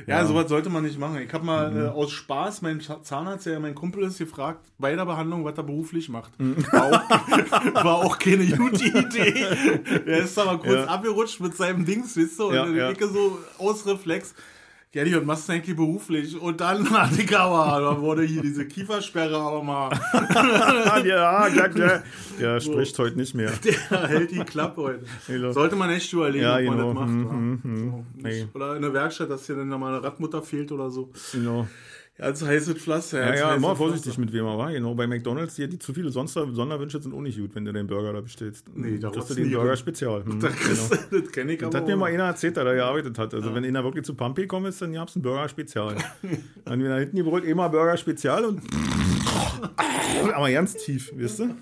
Ja, 0.08 0.26
sowas 0.26 0.50
sollte 0.50 0.70
man 0.70 0.84
nicht 0.84 1.00
machen. 1.00 1.18
Ich 1.20 1.34
habe 1.34 1.46
mal 1.46 1.72
Mhm. 1.72 1.86
äh, 1.86 1.88
aus 1.90 2.12
Spaß, 2.12 2.62
mein 2.62 2.82
Zahnarzt, 3.04 3.46
der 3.46 3.54
ja 3.54 3.60
mein 3.60 3.76
Kumpel 3.76 4.04
ist, 4.04 4.18
gefragt, 4.18 4.60
bei 4.78 4.96
der 4.96 5.06
Behandlung, 5.06 5.44
was 5.46 5.58
er 5.58 5.64
beruflich 5.64 6.10
macht. 6.10 6.38
Mhm. 6.40 6.58
War, 6.72 6.86
auch, 6.86 6.94
war 7.84 7.96
auch 8.06 8.18
keine 8.20 8.46
gute 8.48 8.84
Idee. 8.98 9.46
Er 10.06 10.20
ist 10.20 10.38
aber 10.40 10.58
kurz 10.60 10.74
Ja. 10.74 10.86
abgerutscht 10.86 11.40
mit 11.40 11.56
seinem 11.56 11.86
Dings, 11.86 12.18
weißt 12.18 12.40
du, 12.40 12.48
und 12.50 12.56
Ja, 12.56 12.66
ja. 12.68 12.90
Ecke 12.90 13.08
so 13.08 13.38
aus 13.58 13.86
Reflex. 13.86 14.34
Ja, 14.94 15.06
die, 15.06 15.16
was 15.16 15.24
machst 15.24 15.48
du 15.48 15.54
eigentlich 15.54 15.76
beruflich? 15.76 16.38
Und 16.40 16.60
dann 16.60 16.86
ich 17.18 17.38
aber, 17.38 17.80
da 17.80 18.02
wurde 18.02 18.24
hier 18.24 18.42
diese 18.42 18.66
Kiefersperre 18.68 19.38
aber 19.38 19.64
mal, 19.64 19.90
Ah, 20.14 21.00
ja, 21.00 21.48
ja, 21.48 21.68
ja. 21.70 22.04
Der 22.38 22.60
spricht 22.60 23.00
heute 23.00 23.16
nicht 23.18 23.34
mehr. 23.34 23.52
der 23.64 24.08
hält 24.10 24.32
die 24.32 24.40
Klappe 24.40 24.82
heute. 24.82 25.06
Genau. 25.28 25.54
Sollte 25.54 25.78
man 25.78 25.90
echt 25.92 26.12
überlegen, 26.12 26.44
Ja, 26.44 26.58
ob 26.58 26.64
man 26.66 26.78
genau. 26.78 26.88
das 26.94 26.96
macht. 26.96 27.10
Wa? 27.30 27.34
mhm, 27.34 27.62
So, 27.64 28.28
nicht- 28.28 28.48
Oder 28.56 28.76
in 28.76 28.82
der 28.82 28.94
Werkstatt, 28.94 29.30
dass 29.30 29.46
hier 29.46 29.56
dann 29.56 29.70
mal 29.70 29.94
eine 29.96 30.04
Radmutter 30.04 30.42
fehlt 30.42 30.72
oder 30.74 30.90
so. 30.92 31.10
Genau. 31.32 31.62
Ja, 31.62 31.68
als 32.22 32.44
heißes 32.46 32.76
Pflaster. 32.76 33.20
Ja, 33.20 33.36
ja, 33.36 33.56
immer 33.56 33.76
vorsichtig 33.76 34.14
Pflaster. 34.14 34.22
mit 34.22 34.32
wem 34.34 34.46
er 34.46 34.58
war. 34.58 34.72
Genau, 34.72 34.94
bei 34.96 35.08
McDonalds, 35.08 35.56
die, 35.56 35.68
die 35.68 35.80
zu 35.80 35.94
viele 35.94 36.10
Sonder 36.12 36.48
Sonderwünsche 36.54 37.02
sind 37.02 37.14
auch 37.14 37.22
nicht 37.22 37.38
gut, 37.40 37.54
wenn 37.56 37.66
du 37.66 37.74
den 37.74 37.88
Burger 37.88 38.14
da 38.14 38.22
bestellst. 38.22 38.66
Nee, 38.76 38.98
da 39.00 39.10
kriegst 39.10 39.32
du 39.32 39.34
den 39.34 39.52
Burger 39.52 39.70
rum. 39.72 39.78
Spezial. 39.78 40.24
Hm, 40.26 40.40
Da 40.40 40.48
genau. 40.50 40.60
kriegst 40.62 40.92
du- 41.12 41.22
Das 41.22 41.32
kenne 41.32 41.54
ich 41.54 41.60
Das 41.60 41.68
aber. 41.70 41.78
hat 41.80 41.88
mir 41.88 41.96
mal 41.98 42.12
einer 42.12 42.24
erzählt, 42.26 42.56
der 42.58 42.64
da 42.64 42.74
gearbeitet 42.74 43.18
hat. 43.18 43.34
Also, 43.34 43.54
wenn 43.56 43.66
einer 43.66 43.84
wirklich 43.84 44.06
zu 44.06 44.14
Pampi 44.14 44.44
gekommen 44.44 44.68
ist, 44.68 44.82
dann 44.82 44.94
gab 44.94 45.10
es 45.10 45.16
einen 45.16 45.24
Burger 45.24 45.50
Spezial. 45.50 45.96
dann 46.66 46.80
wieder 46.80 46.98
hinten 47.00 47.18
gebrüllt, 47.18 47.44
immer 47.46 47.70
Burger 47.70 47.98
Spezial 47.98 48.46
und. 48.46 48.62
aber 50.34 50.52
ganz 50.52 50.76
tief, 50.76 51.12
weißt 51.18 51.40
du? 51.40 51.56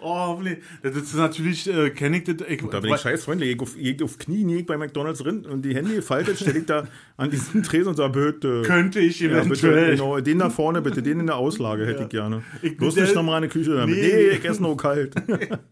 Oh. 0.00 0.38
Das 0.82 0.96
ist 0.96 1.14
natürlich, 1.14 1.68
äh, 1.68 1.90
kenne 1.90 2.18
ich 2.18 2.24
das. 2.24 2.36
Ich, 2.48 2.62
Da 2.70 2.80
bin 2.80 2.92
ich 2.94 3.00
scheiß 3.00 3.24
freundlich. 3.24 3.50
Ich 3.54 3.60
auf, 3.60 3.76
ich 3.76 4.02
auf 4.02 4.18
Knie 4.18 4.44
nie 4.44 4.62
bei 4.62 4.76
McDonalds 4.76 5.20
drin 5.20 5.44
und 5.46 5.62
die 5.62 5.74
Hände 5.74 5.94
gefaltet, 5.94 6.38
stelle 6.38 6.58
ich 6.60 6.66
da 6.66 6.86
an 7.16 7.30
diesen 7.30 7.62
Tresen 7.62 7.88
und 7.88 7.96
sage, 7.96 8.12
bitte. 8.12 8.62
Könnte 8.62 9.00
ich 9.00 9.20
Ja, 9.20 9.28
bitte, 9.28 9.46
eventuell. 9.46 9.90
genau, 9.96 10.20
den 10.20 10.38
da 10.38 10.50
vorne 10.50 10.80
bitte, 10.82 11.02
den 11.02 11.20
in 11.20 11.26
der 11.26 11.36
Auslage 11.36 11.86
hätte 11.86 12.02
ich 12.04 12.08
gerne. 12.08 12.42
Ich- 12.62 12.76
Bloß 12.76 12.96
nicht 12.96 13.14
nochmal 13.14 13.36
eine 13.36 13.48
Küche 13.48 13.74
damit. 13.74 13.96
Nee. 13.96 14.02
Nee, 14.12 14.28
ich 14.36 14.44
esse 14.44 14.62
nur 14.62 14.76
kalt. 14.76 15.14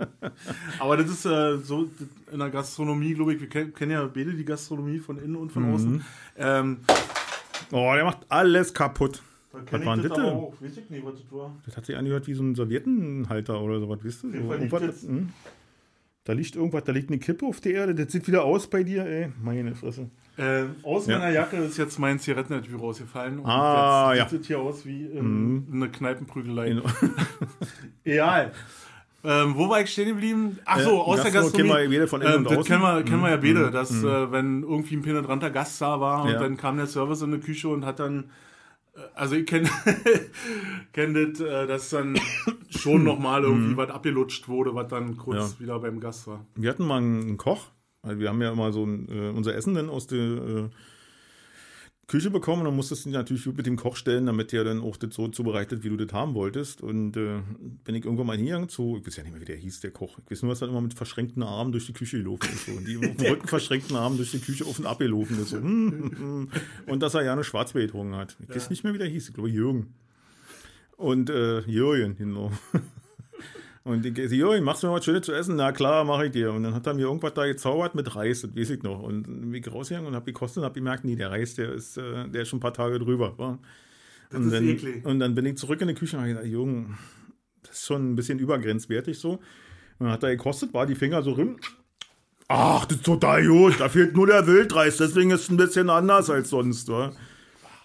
Aber 0.78 0.96
das 0.96 1.08
ist 1.10 1.24
äh, 1.26 1.56
so 1.58 1.88
in 2.32 2.38
der 2.38 2.50
Gastronomie, 2.50 3.14
glaube 3.14 3.34
ich, 3.34 3.40
wir 3.40 3.48
kennen 3.48 3.90
ja 3.90 4.04
beide 4.06 4.32
die 4.32 4.44
Gastronomie 4.44 4.98
von 4.98 5.18
innen 5.22 5.36
und 5.36 5.52
von 5.52 5.72
außen. 5.72 6.04
Ähm, 6.38 6.78
Oh, 7.72 7.92
der 7.94 8.04
macht 8.04 8.18
alles 8.28 8.74
kaputt. 8.74 9.22
Da 9.52 9.58
Was 9.70 9.84
war 9.86 9.96
denn 9.96 10.08
das 10.08 10.16
denn? 10.16 10.26
auch. 10.26 10.54
Weiß 10.60 10.76
ich 10.76 10.90
nicht, 10.90 11.04
was 11.04 11.14
das 11.14 11.32
war. 11.32 11.56
Das 11.66 11.76
hat 11.76 11.86
sich 11.86 11.96
angehört 11.96 12.26
wie 12.26 12.34
so 12.34 12.42
ein 12.42 12.54
Serviettenhalter 12.54 13.60
oder 13.60 13.80
sowas, 13.80 13.98
wisst 14.02 14.24
ihr? 14.24 14.30
So, 14.42 14.52
irgendwas- 14.52 15.02
hm? 15.02 15.30
Da 16.24 16.34
liegt 16.34 16.54
irgendwas, 16.54 16.84
da 16.84 16.92
liegt 16.92 17.08
eine 17.10 17.18
Kippe 17.18 17.46
auf 17.46 17.60
der 17.60 17.72
Erde, 17.72 17.94
das 17.94 18.12
sieht 18.12 18.26
wieder 18.28 18.44
aus 18.44 18.66
bei 18.68 18.82
dir, 18.84 19.04
ey. 19.06 19.32
Meine 19.42 19.74
Fresse. 19.74 20.10
Äh, 20.36 20.64
aus 20.82 21.06
Ja. 21.06 21.18
meiner 21.18 21.30
Jacke 21.32 21.56
ist 21.56 21.78
jetzt 21.78 21.98
mein 21.98 22.18
Zigarettenetui 22.18 22.74
rausgefallen. 22.76 23.40
Und 23.40 23.46
Ah, 23.46 24.12
jetzt 24.14 24.18
ja. 24.18 24.24
Mhm. 24.24 24.28
sieht 24.30 24.40
es 24.42 24.46
hier 24.46 24.58
aus 24.60 24.86
wie 24.86 25.06
ähm, 25.06 25.66
eine 25.72 25.88
Kneipenprügelei. 25.88 26.68
Genau. 26.68 26.82
Egal. 28.04 28.52
Ähm, 29.22 29.54
wo 29.56 29.68
war 29.68 29.80
ich 29.82 29.90
stehen 29.90 30.08
geblieben? 30.08 30.58
Ach 30.64 30.80
so, 30.80 30.90
Äh, 30.90 31.00
aus 31.00 31.22
der 31.22 31.30
Gastro 31.30 31.42
Gastronomie. 31.58 31.72
kennen 31.72 31.90
wir 31.90 31.98
beide 31.98 32.08
von 32.08 32.20
innen 32.22 32.32
ähm, 32.32 32.46
und 32.46 32.56
das 32.56 32.66
kennen 32.66 32.82
wir, 32.82 33.02
kennen 33.02 33.20
wir 33.22 33.30
ja 33.30 33.36
beide, 33.36 33.66
Mhm. 33.66 33.72
dass 33.72 34.02
äh, 34.02 34.32
wenn 34.32 34.62
irgendwie 34.62 34.96
ein 34.96 35.02
penetranter 35.02 35.50
Gast 35.50 35.80
da 35.80 36.00
war 36.00 36.22
und 36.24 36.30
Ja. 36.30 36.38
dann 36.38 36.56
kam 36.56 36.76
der 36.78 36.86
Service 36.86 37.20
in 37.22 37.32
die 37.32 37.38
Küche 37.40 37.68
und 37.68 37.84
hat 37.84 37.98
dann 37.98 38.30
also 39.14 39.34
ich 39.36 39.46
kenne 39.46 39.68
kenn 40.92 41.14
das, 41.14 41.40
äh, 41.40 41.66
dass 41.66 41.90
dann 41.90 42.18
schon 42.70 43.04
nochmal 43.04 43.42
irgendwie 43.42 43.76
was 43.76 43.90
abgelutscht 43.90 44.48
wurde, 44.48 44.74
was 44.74 44.88
dann 44.88 45.16
kurz 45.16 45.36
Mhm. 45.36 45.40
Ja. 45.40 45.60
wieder 45.60 45.78
beim 45.80 46.00
Gast 46.00 46.26
war. 46.26 46.44
Wir 46.54 46.70
hatten 46.70 46.86
mal 46.86 46.98
einen 46.98 47.36
Koch, 47.36 47.68
weil 48.02 48.18
wir 48.18 48.28
haben 48.28 48.40
ja 48.42 48.52
immer 48.52 48.72
so 48.72 48.84
ein, 48.84 49.08
äh, 49.08 49.30
unser 49.30 49.54
Essen 49.54 49.74
dann 49.74 49.88
aus 49.90 50.06
der 50.06 50.18
äh, 50.18 50.68
Küche 52.10 52.30
bekommen 52.30 52.62
und 52.62 52.66
dann 52.66 52.74
musstest 52.74 53.04
du 53.04 53.10
ihn 53.10 53.12
natürlich 53.12 53.46
mit 53.46 53.66
dem 53.66 53.76
Koch 53.76 53.94
stellen, 53.94 54.26
damit 54.26 54.50
der 54.50 54.64
dann 54.64 54.80
auch 54.80 54.96
das 54.96 55.14
so 55.14 55.28
zubereitet, 55.28 55.84
wie 55.84 55.90
du 55.90 55.96
das 55.96 56.12
haben 56.12 56.34
wolltest. 56.34 56.82
Und 56.82 57.16
äh, 57.16 57.40
bin 57.84 57.94
ich 57.94 58.04
irgendwann 58.04 58.26
mal 58.26 58.36
hingegangen 58.36 58.68
zu, 58.68 58.96
ich 58.98 59.06
weiß 59.06 59.16
ja 59.16 59.22
nicht 59.22 59.32
mehr, 59.32 59.40
wie 59.40 59.46
der 59.46 59.56
hieß, 59.56 59.78
der 59.78 59.92
Koch. 59.92 60.18
Ich 60.24 60.30
weiß 60.32 60.42
nur, 60.42 60.50
dass 60.50 60.60
er 60.60 60.68
immer 60.68 60.80
mit 60.80 60.94
verschränkten 60.94 61.44
Armen 61.44 61.70
durch 61.70 61.86
die 61.86 61.92
Küche 61.92 62.18
gelaufen 62.18 62.48
ist. 62.52 62.66
So. 62.66 62.72
Und 62.72 62.88
die 62.88 62.98
dem 62.98 63.26
Rücken 63.26 63.46
verschränkten 63.46 63.94
Armen 63.94 64.16
durch 64.16 64.32
die 64.32 64.40
Küche 64.40 64.64
auf 64.64 64.80
und 64.80 64.86
ab 64.86 64.98
gelaufen 64.98 65.40
ist. 65.40 65.50
So. 65.50 65.58
hm, 65.58 66.10
hm. 66.16 66.48
Und 66.86 67.00
dass 67.00 67.14
er 67.14 67.22
ja 67.22 67.32
eine 67.32 67.44
Schwarzbier 67.44 67.82
getrunken 67.82 68.16
hat. 68.16 68.36
Ich 68.40 68.56
weiß 68.56 68.70
nicht 68.70 68.82
mehr, 68.82 68.92
wie 68.92 68.98
der 68.98 69.06
hieß. 69.06 69.28
Ich 69.28 69.34
glaube, 69.34 69.48
Jürgen. 69.48 69.94
Und 70.96 71.30
äh, 71.30 71.60
Jürgen, 71.60 72.16
genau. 72.16 72.50
Und 73.82 74.04
ich 74.04 74.28
so, 74.28 74.34
Jürgen, 74.34 74.64
machst 74.64 74.82
du 74.82 74.88
mir 74.88 74.92
was 74.92 75.04
Schönes 75.04 75.24
zu 75.24 75.32
essen? 75.32 75.56
Na 75.56 75.72
klar, 75.72 76.04
mache 76.04 76.26
ich 76.26 76.32
dir. 76.32 76.52
Und 76.52 76.64
dann 76.64 76.74
hat 76.74 76.86
er 76.86 76.94
mir 76.94 77.02
irgendwas 77.02 77.32
da 77.32 77.46
gezaubert 77.46 77.94
mit 77.94 78.14
Reis, 78.14 78.42
das 78.42 78.54
weiß 78.54 78.70
ich 78.70 78.82
noch. 78.82 79.02
Und 79.02 79.26
dann 79.26 79.50
bin 79.50 79.54
ich 79.54 79.72
rausgegangen 79.72 80.08
und 80.08 80.14
habe 80.14 80.26
gekostet 80.26 80.58
und 80.58 80.64
habe 80.64 80.74
gemerkt, 80.74 81.04
nee, 81.04 81.16
der 81.16 81.30
Reis, 81.30 81.54
der 81.54 81.72
ist, 81.72 81.96
äh, 81.96 82.28
der 82.28 82.42
ist 82.42 82.48
schon 82.48 82.58
ein 82.58 82.60
paar 82.60 82.74
Tage 82.74 82.98
drüber. 82.98 83.34
Wa? 83.38 83.58
und, 84.32 84.46
ist 84.46 84.52
dann, 84.52 84.68
eklig. 84.68 85.04
und 85.04 85.18
dann 85.18 85.34
bin 85.34 85.46
ich 85.46 85.56
zurück 85.56 85.80
in 85.80 85.88
die 85.88 85.94
Küche 85.94 86.16
und 86.16 86.22
habe 86.22 86.32
gesagt, 86.32 86.48
Jürgen, 86.48 86.98
das 87.62 87.78
ist 87.78 87.86
schon 87.86 88.12
ein 88.12 88.16
bisschen 88.16 88.38
übergrenzwertig 88.38 89.18
so. 89.18 89.32
Und 89.32 89.40
dann 90.06 90.10
hat 90.10 90.22
er 90.22 90.30
gekostet, 90.30 90.74
war 90.74 90.86
die 90.86 90.94
Finger 90.94 91.22
so 91.22 91.32
rin. 91.32 91.56
Ach, 92.48 92.84
das 92.84 92.98
ist 92.98 93.06
total 93.06 93.46
gut. 93.46 93.78
Da 93.78 93.88
fehlt 93.88 94.14
nur 94.14 94.26
der 94.26 94.46
Wildreis, 94.46 94.96
deswegen 94.96 95.30
ist 95.30 95.42
es 95.42 95.50
ein 95.50 95.56
bisschen 95.56 95.88
anders 95.88 96.28
als 96.30 96.50
sonst. 96.50 96.88
Wa? 96.88 97.12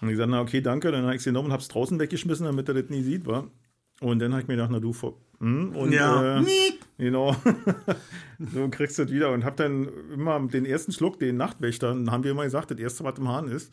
Und 0.00 0.08
ich 0.08 0.14
gesagt, 0.14 0.30
na 0.30 0.40
okay, 0.40 0.60
danke. 0.60 0.90
Dann 0.90 1.04
habe 1.04 1.14
ich 1.14 1.20
es 1.20 1.24
genommen 1.24 1.46
und 1.46 1.52
habe 1.52 1.62
es 1.62 1.68
draußen 1.68 1.98
weggeschmissen, 1.98 2.46
damit 2.46 2.68
er 2.68 2.74
das 2.74 2.90
nie 2.90 3.02
sieht. 3.02 3.26
Wa? 3.26 3.46
Und 4.00 4.18
dann 4.18 4.32
habe 4.32 4.42
ich 4.42 4.48
mir 4.48 4.54
gedacht, 4.56 4.70
na 4.72 4.78
du, 4.80 4.92
vor- 4.92 5.14
hm, 5.40 5.74
und 5.76 5.92
Ja. 5.92 6.40
äh, 6.40 6.44
genau, 6.98 7.34
so 8.52 8.68
kriegst 8.70 8.98
du 8.98 9.04
das 9.04 9.12
wieder. 9.12 9.30
Und 9.32 9.44
habe 9.44 9.56
dann 9.56 9.88
immer 10.12 10.38
den 10.40 10.64
ersten 10.66 10.92
Schluck, 10.92 11.18
den 11.18 11.36
Nachtwächtern, 11.36 12.10
haben 12.10 12.24
wir 12.24 12.30
immer 12.32 12.44
gesagt, 12.44 12.70
das 12.70 12.78
erste, 12.78 13.04
was 13.04 13.18
im 13.18 13.28
Hahn 13.28 13.48
ist, 13.48 13.72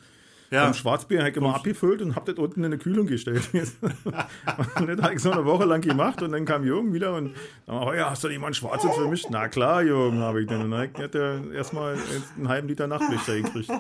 Ja. 0.51 0.65
vom 0.65 0.73
Schwarzbier 0.73 1.19
habe 1.19 1.29
ich 1.31 1.37
immer 1.37 1.55
abgefüllt 1.55 2.01
und 2.01 2.15
habe 2.15 2.31
das 2.33 2.41
unten 2.43 2.61
in 2.61 2.65
eine 2.67 2.77
Kühlung 2.77 3.07
gestellt. 3.07 3.41
und 3.53 4.87
das 4.87 5.01
habe 5.01 5.13
ich 5.13 5.19
so 5.21 5.31
eine 5.31 5.45
Woche 5.45 5.65
lang 5.65 5.81
gemacht 5.81 6.21
und 6.21 6.31
dann 6.31 6.45
kam 6.45 6.63
Jürgen 6.63 6.93
wieder 6.93 7.15
und 7.15 7.33
oh 7.67 7.91
ja, 7.95 8.09
hast 8.11 8.23
du 8.23 8.27
nicht 8.29 8.39
mal 8.39 8.47
ein 8.47 8.53
Schwarzes 8.53 8.91
für 8.95 9.07
mich? 9.07 9.25
Na 9.29 9.47
klar, 9.47 9.81
Jürgen, 9.83 10.19
habe 10.19 10.41
ich 10.41 10.47
dann. 10.47 10.61
Und 10.63 10.71
dann 10.71 10.89
hat 10.95 11.15
er 11.15 11.51
erstmal 11.53 11.97
einen 12.37 12.47
halben 12.49 12.67
Liter 12.67 12.87
Nachtwächter 12.87 13.41
gekriegt. 13.41 13.71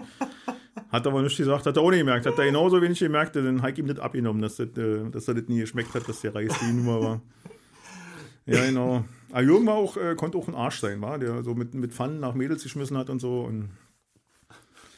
Hat 0.93 1.07
aber 1.07 1.23
nicht 1.23 1.35
gesagt, 1.35 1.65
hat 1.65 1.75
er 1.75 1.81
auch 1.81 1.89
nicht 1.89 2.01
gemerkt. 2.01 2.27
Hat 2.27 2.37
er 2.37 2.45
genauso 2.45 2.79
wenig 2.79 2.99
gemerkt, 2.99 3.35
dann 3.35 3.63
habe 3.63 3.71
ich 3.71 3.79
ihm 3.79 3.87
das 3.87 3.97
abgenommen, 3.97 4.43
dass, 4.43 4.57
das, 4.57 4.67
äh, 4.77 5.09
dass 5.09 5.27
er 5.27 5.33
das 5.33 5.47
nie 5.47 5.59
geschmeckt 5.59 5.91
hat, 5.95 6.07
dass 6.07 6.21
der 6.21 6.35
Reis 6.35 6.53
die 6.61 6.71
Nummer 6.71 7.01
war. 7.01 7.21
Ja, 8.45 8.65
genau. 8.65 9.05
Aber 9.31 9.41
Jürgen 9.41 9.65
war 9.65 9.75
auch, 9.75 9.95
äh, 9.95 10.15
konnte 10.15 10.37
auch 10.37 10.49
ein 10.49 10.53
Arsch 10.53 10.81
sein, 10.81 10.99
war, 10.99 11.17
der 11.17 11.43
so 11.43 11.55
mit, 11.55 11.73
mit 11.75 11.93
Pfannen 11.93 12.19
nach 12.19 12.33
Mädels 12.33 12.61
geschmissen 12.61 12.97
hat 12.97 13.09
und 13.09 13.19
so. 13.19 13.39
Und 13.39 13.69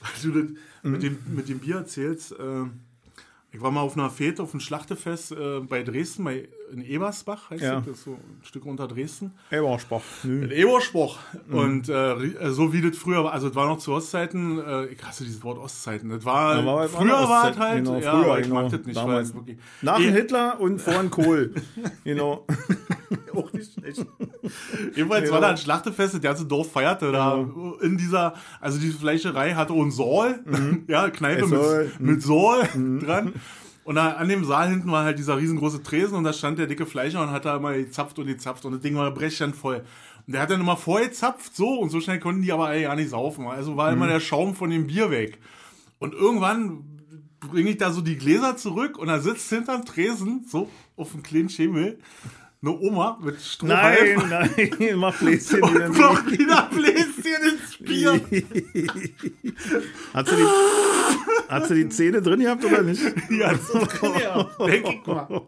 Weil 0.01 0.31
du 0.31 0.41
das 0.41 0.51
mit, 0.81 1.03
dem, 1.03 1.19
mit 1.27 1.47
dem 1.47 1.59
Bier 1.59 1.75
erzählst, 1.75 2.31
äh, 2.31 2.63
ich 3.55 3.61
war 3.61 3.71
mal 3.71 3.81
auf 3.81 3.95
einer 3.97 4.09
Fete, 4.09 4.43
auf 4.43 4.51
einem 4.53 4.59
Schlachtefest 4.59 5.31
äh, 5.31 5.59
bei 5.61 5.81
Dresden, 5.83 6.25
bei, 6.25 6.47
in 6.73 6.83
Ebersbach, 6.83 7.49
heißt 7.51 7.63
Ja. 7.63 7.75
das, 7.77 7.85
das 7.85 7.97
ist 7.99 8.03
so 8.03 8.11
ein 8.11 8.41
Stück 8.43 8.65
unter 8.65 8.87
Dresden. 8.87 9.31
er. 9.49 9.61
Nö. 10.23 10.43
In 10.43 10.51
Ebersbach. 10.51 11.17
Mhm. 11.47 11.55
Und 11.57 11.89
äh, 11.89 12.13
äh, 12.13 12.51
so 12.51 12.73
wie 12.73 12.81
das 12.81 12.97
früher 12.97 13.23
war, 13.23 13.31
also 13.33 13.47
es 13.47 13.55
war 13.55 13.67
noch 13.67 13.77
zu 13.77 13.93
Ostzeiten, 13.93 14.59
äh, 14.59 14.85
ich 14.87 15.01
hasse 15.03 15.23
dieses 15.23 15.41
Wort 15.43 15.57
Ostzeiten, 15.57 16.09
das 16.09 16.25
war, 16.25 16.57
Ja, 16.57 16.65
war- 16.65 16.87
früher 16.89 17.11
war 17.13 17.23
es 17.23 17.29
Ostzeiten, 17.55 17.59
halt, 17.61 17.85
genau, 17.85 17.97
ja, 17.99 18.11
früher, 18.11 18.25
aber 18.25 18.39
ich 18.39 18.43
genau, 18.47 18.61
mag 18.61 18.71
das 18.71 18.85
nicht, 18.85 18.95
weil 18.95 19.05
damals. 19.05 19.33
wirklich... 19.33 19.57
Nach 19.81 19.99
Eh- 19.99 20.03
dem 20.05 20.13
Hitler 20.13 20.59
und 20.59 20.81
vor 20.81 20.93
dem 20.95 21.09
Kohl. 21.11 21.53
Genau. 22.03 22.45
auch 23.33 23.51
nicht 23.53 23.73
schlecht. 23.73 24.05
Jedenfalls 24.95 25.29
war 25.31 25.41
da 25.41 25.49
ein 25.49 25.57
Schlachtefest, 25.57 26.13
das 26.15 26.21
ganze 26.21 26.45
Dorf 26.45 26.71
feierte 26.71 27.11
da 27.11 27.45
in 27.81 27.97
dieser, 27.97 28.33
also 28.61 28.79
diese 28.79 28.97
Fleischerei 28.97 29.53
hatte 29.53 29.73
auch 29.73 29.81
einen 29.81 29.91
Saal, 29.91 30.39
ja, 30.87 31.09
Kneipe 31.09 31.47
mit, 31.47 31.99
mit 31.99 32.21
Saal 32.23 32.67
dran. 32.73 33.33
Und 33.85 33.95
da, 33.95 34.13
an 34.13 34.27
dem 34.27 34.43
Saal 34.43 34.69
hinten 34.69 34.91
war 34.91 35.03
halt 35.03 35.19
dieser 35.19 35.37
riesengroße 35.37 35.83
Tresen 35.83 36.17
und 36.17 36.23
da 36.23 36.33
stand 36.33 36.57
der 36.57 36.65
dicke 36.65 36.87
Fleischer 36.87 37.21
und 37.21 37.29
hat 37.29 37.45
da 37.45 37.55
immer 37.55 37.73
gezapft 37.73 38.17
und 38.17 38.25
gezapft 38.25 38.65
und 38.65 38.71
das 38.71 38.81
Ding 38.81 38.95
war 38.95 39.11
brechend 39.11 39.55
voll. 39.55 39.83
Und 40.25 40.33
der 40.33 40.41
hat 40.41 40.49
dann 40.49 40.59
immer 40.59 40.75
vorgezapft, 40.75 41.55
so, 41.55 41.79
und 41.79 41.91
so 41.91 42.01
schnell 42.01 42.19
konnten 42.19 42.41
die 42.41 42.51
aber 42.51 42.65
alle 42.65 42.81
gar 42.81 42.95
nicht 42.95 43.11
saufen. 43.11 43.45
Also 43.45 43.77
war 43.77 43.93
immer 43.93 44.07
der 44.07 44.19
Schaum 44.19 44.55
von 44.55 44.71
dem 44.71 44.87
Bier 44.87 45.11
weg. 45.11 45.37
Und 45.99 46.15
irgendwann 46.15 46.83
bringe 47.39 47.69
ich 47.69 47.77
da 47.77 47.91
so 47.91 48.01
die 48.01 48.17
Gläser 48.17 48.57
zurück 48.57 48.97
und 48.97 49.07
da 49.07 49.19
sitzt 49.19 49.49
hinterm 49.49 49.85
Tresen, 49.85 50.45
so, 50.47 50.67
auf 50.95 51.11
dem 51.11 51.21
kleinen 51.21 51.49
Schemel, 51.49 51.99
eine 52.61 52.71
Oma 52.79 53.17
mit 53.21 53.39
Strohhalm 53.41 54.23
Nein, 54.29 54.49
nein, 54.79 54.95
mach 54.95 55.15
Bläschen. 55.19 55.61
die 55.61 55.79
und 55.81 55.97
noch 55.99 56.25
wieder 56.31 56.69
Bläschen 56.73 57.51
ins 57.51 57.77
Bier. 57.79 58.13
Hat 60.13 60.27
sie, 60.27 60.35
die, 60.35 61.49
hat 61.51 61.67
sie 61.67 61.75
die 61.75 61.89
Zähne 61.89 62.21
drin 62.21 62.39
gehabt 62.39 62.65
oder 62.65 62.81
nicht? 62.81 63.01
Ja, 63.29 63.53
so 63.55 63.79
drin, 63.79 64.11
ja. 64.21 64.49
Denk 64.65 64.87
ich 64.89 65.05
mal. 65.05 65.41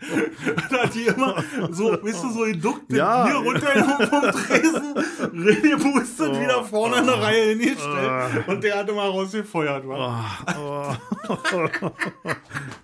Da 0.69 0.83
hat 0.83 0.93
die 0.93 1.05
immer 1.07 1.43
so, 1.71 1.91
weißt 2.03 2.23
du, 2.23 2.29
so 2.31 2.39
geduckt, 2.41 2.91
Ja. 2.93 3.25
hier 3.25 3.35
runter 3.37 4.07
vom 4.09 4.31
Tresen, 4.31 4.93
reingepustet, 5.33 6.39
wieder 6.39 6.63
vorne 6.65 6.97
in 6.97 7.03
eine 7.09 7.21
Reihe 7.21 7.49
hingestellt 7.55 8.47
und 8.47 8.63
der 8.63 8.77
hat 8.79 8.89
immer 8.89 9.03
rausgefeuert. 9.03 9.87
wa? 9.87 10.23
Oh. 10.59 10.93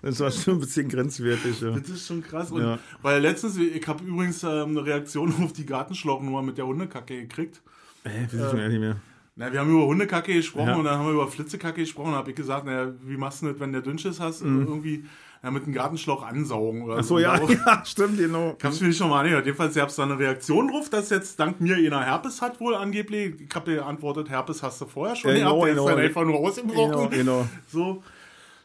Das 0.02 0.20
war 0.20 0.32
schon 0.32 0.56
ein 0.56 0.60
bisschen 0.60 0.90
grenzwertig. 0.90 1.62
Ja. 1.62 1.72
Das 1.72 1.88
ist 1.90 2.08
schon 2.08 2.22
krass. 2.22 2.52
Und 2.52 2.62
Ja. 2.62 2.78
Weil 3.02 3.22
letztens, 3.22 3.58
ich 3.58 3.88
habe 3.88 4.04
übrigens 4.14 4.44
ähm, 4.44 4.70
eine 4.70 4.86
Reaktion 4.86 5.34
auf 5.44 5.54
die 5.54 5.66
Gartenschlauchnummer 5.66 6.42
mit 6.42 6.58
der 6.58 6.66
Hundekacke 6.68 7.22
gekriegt. 7.22 7.62
Äh, 8.04 8.24
weiß 8.26 8.34
ich 8.34 8.50
schon 8.50 8.60
ehrlich 8.60 8.80
mehr. 8.80 8.98
Na, 9.36 9.52
wir 9.52 9.60
haben 9.62 9.72
über 9.72 9.86
Hundekacke 9.88 10.34
gesprochen 10.34 10.68
Ja. 10.70 10.76
und 10.76 10.84
dann 10.86 11.00
haben 11.00 11.08
wir 11.08 11.14
über 11.14 11.28
Flitzekacke 11.28 11.82
gesprochen. 11.82 12.12
Da 12.12 12.18
habe 12.18 12.30
ich 12.30 12.36
gesagt, 12.36 12.66
naja, 12.66 12.92
wie 13.02 13.18
machst 13.18 13.42
du 13.42 13.48
das, 13.48 13.60
wenn 13.60 13.72
der 13.72 13.82
Dünnschiss 13.82 14.20
hast? 14.20 14.42
Irgendwie 14.42 15.06
ja, 15.42 15.50
mit 15.50 15.64
einem 15.64 15.74
Gartenschlauch 15.74 16.22
ansaugen 16.24 16.84
oder 16.84 16.94
Mhm. 16.96 17.00
Ach 17.00 17.04
so, 17.04 17.18
ja, 17.20 17.34
Darauf- 17.36 17.50
ja, 17.66 17.84
stimmt, 17.84 18.18
genau. 18.20 18.56
Ich 18.60 18.64
hab's 18.64 18.80
mir 18.80 18.88
nicht 18.90 18.98
schon 18.98 19.10
mal 19.10 19.22
angehört. 19.22 19.46
Jedenfalls 19.46 19.74
gab 19.74 19.90
es 19.90 19.96
da 19.96 20.04
eine 20.04 20.20
Reaktion 20.20 20.68
drauf, 20.68 20.90
dass 20.92 21.10
jetzt 21.10 21.40
dank 21.40 21.60
mir 21.60 21.76
einer 21.78 22.04
Herpes 22.06 22.42
hat 22.44 22.60
wohl 22.60 22.76
angeblich. 22.76 23.34
Ich 23.42 23.56
habe 23.56 23.74
geantwortet, 23.74 24.30
Herpes 24.30 24.62
hast 24.62 24.80
du 24.82 24.86
vorher 24.86 25.16
schon 25.16 25.32
Ja, 25.32 25.38
gehabt. 25.38 25.52
genau, 25.54 25.64
der 25.66 25.70
ist 25.74 25.78
genau. 25.80 25.90
dann 25.90 26.00
einfach 26.00 26.24
nur 26.26 26.36
ausgebrochen. 26.40 27.10
Genau, 27.10 27.10
genau. 27.10 27.48
So. 27.72 28.04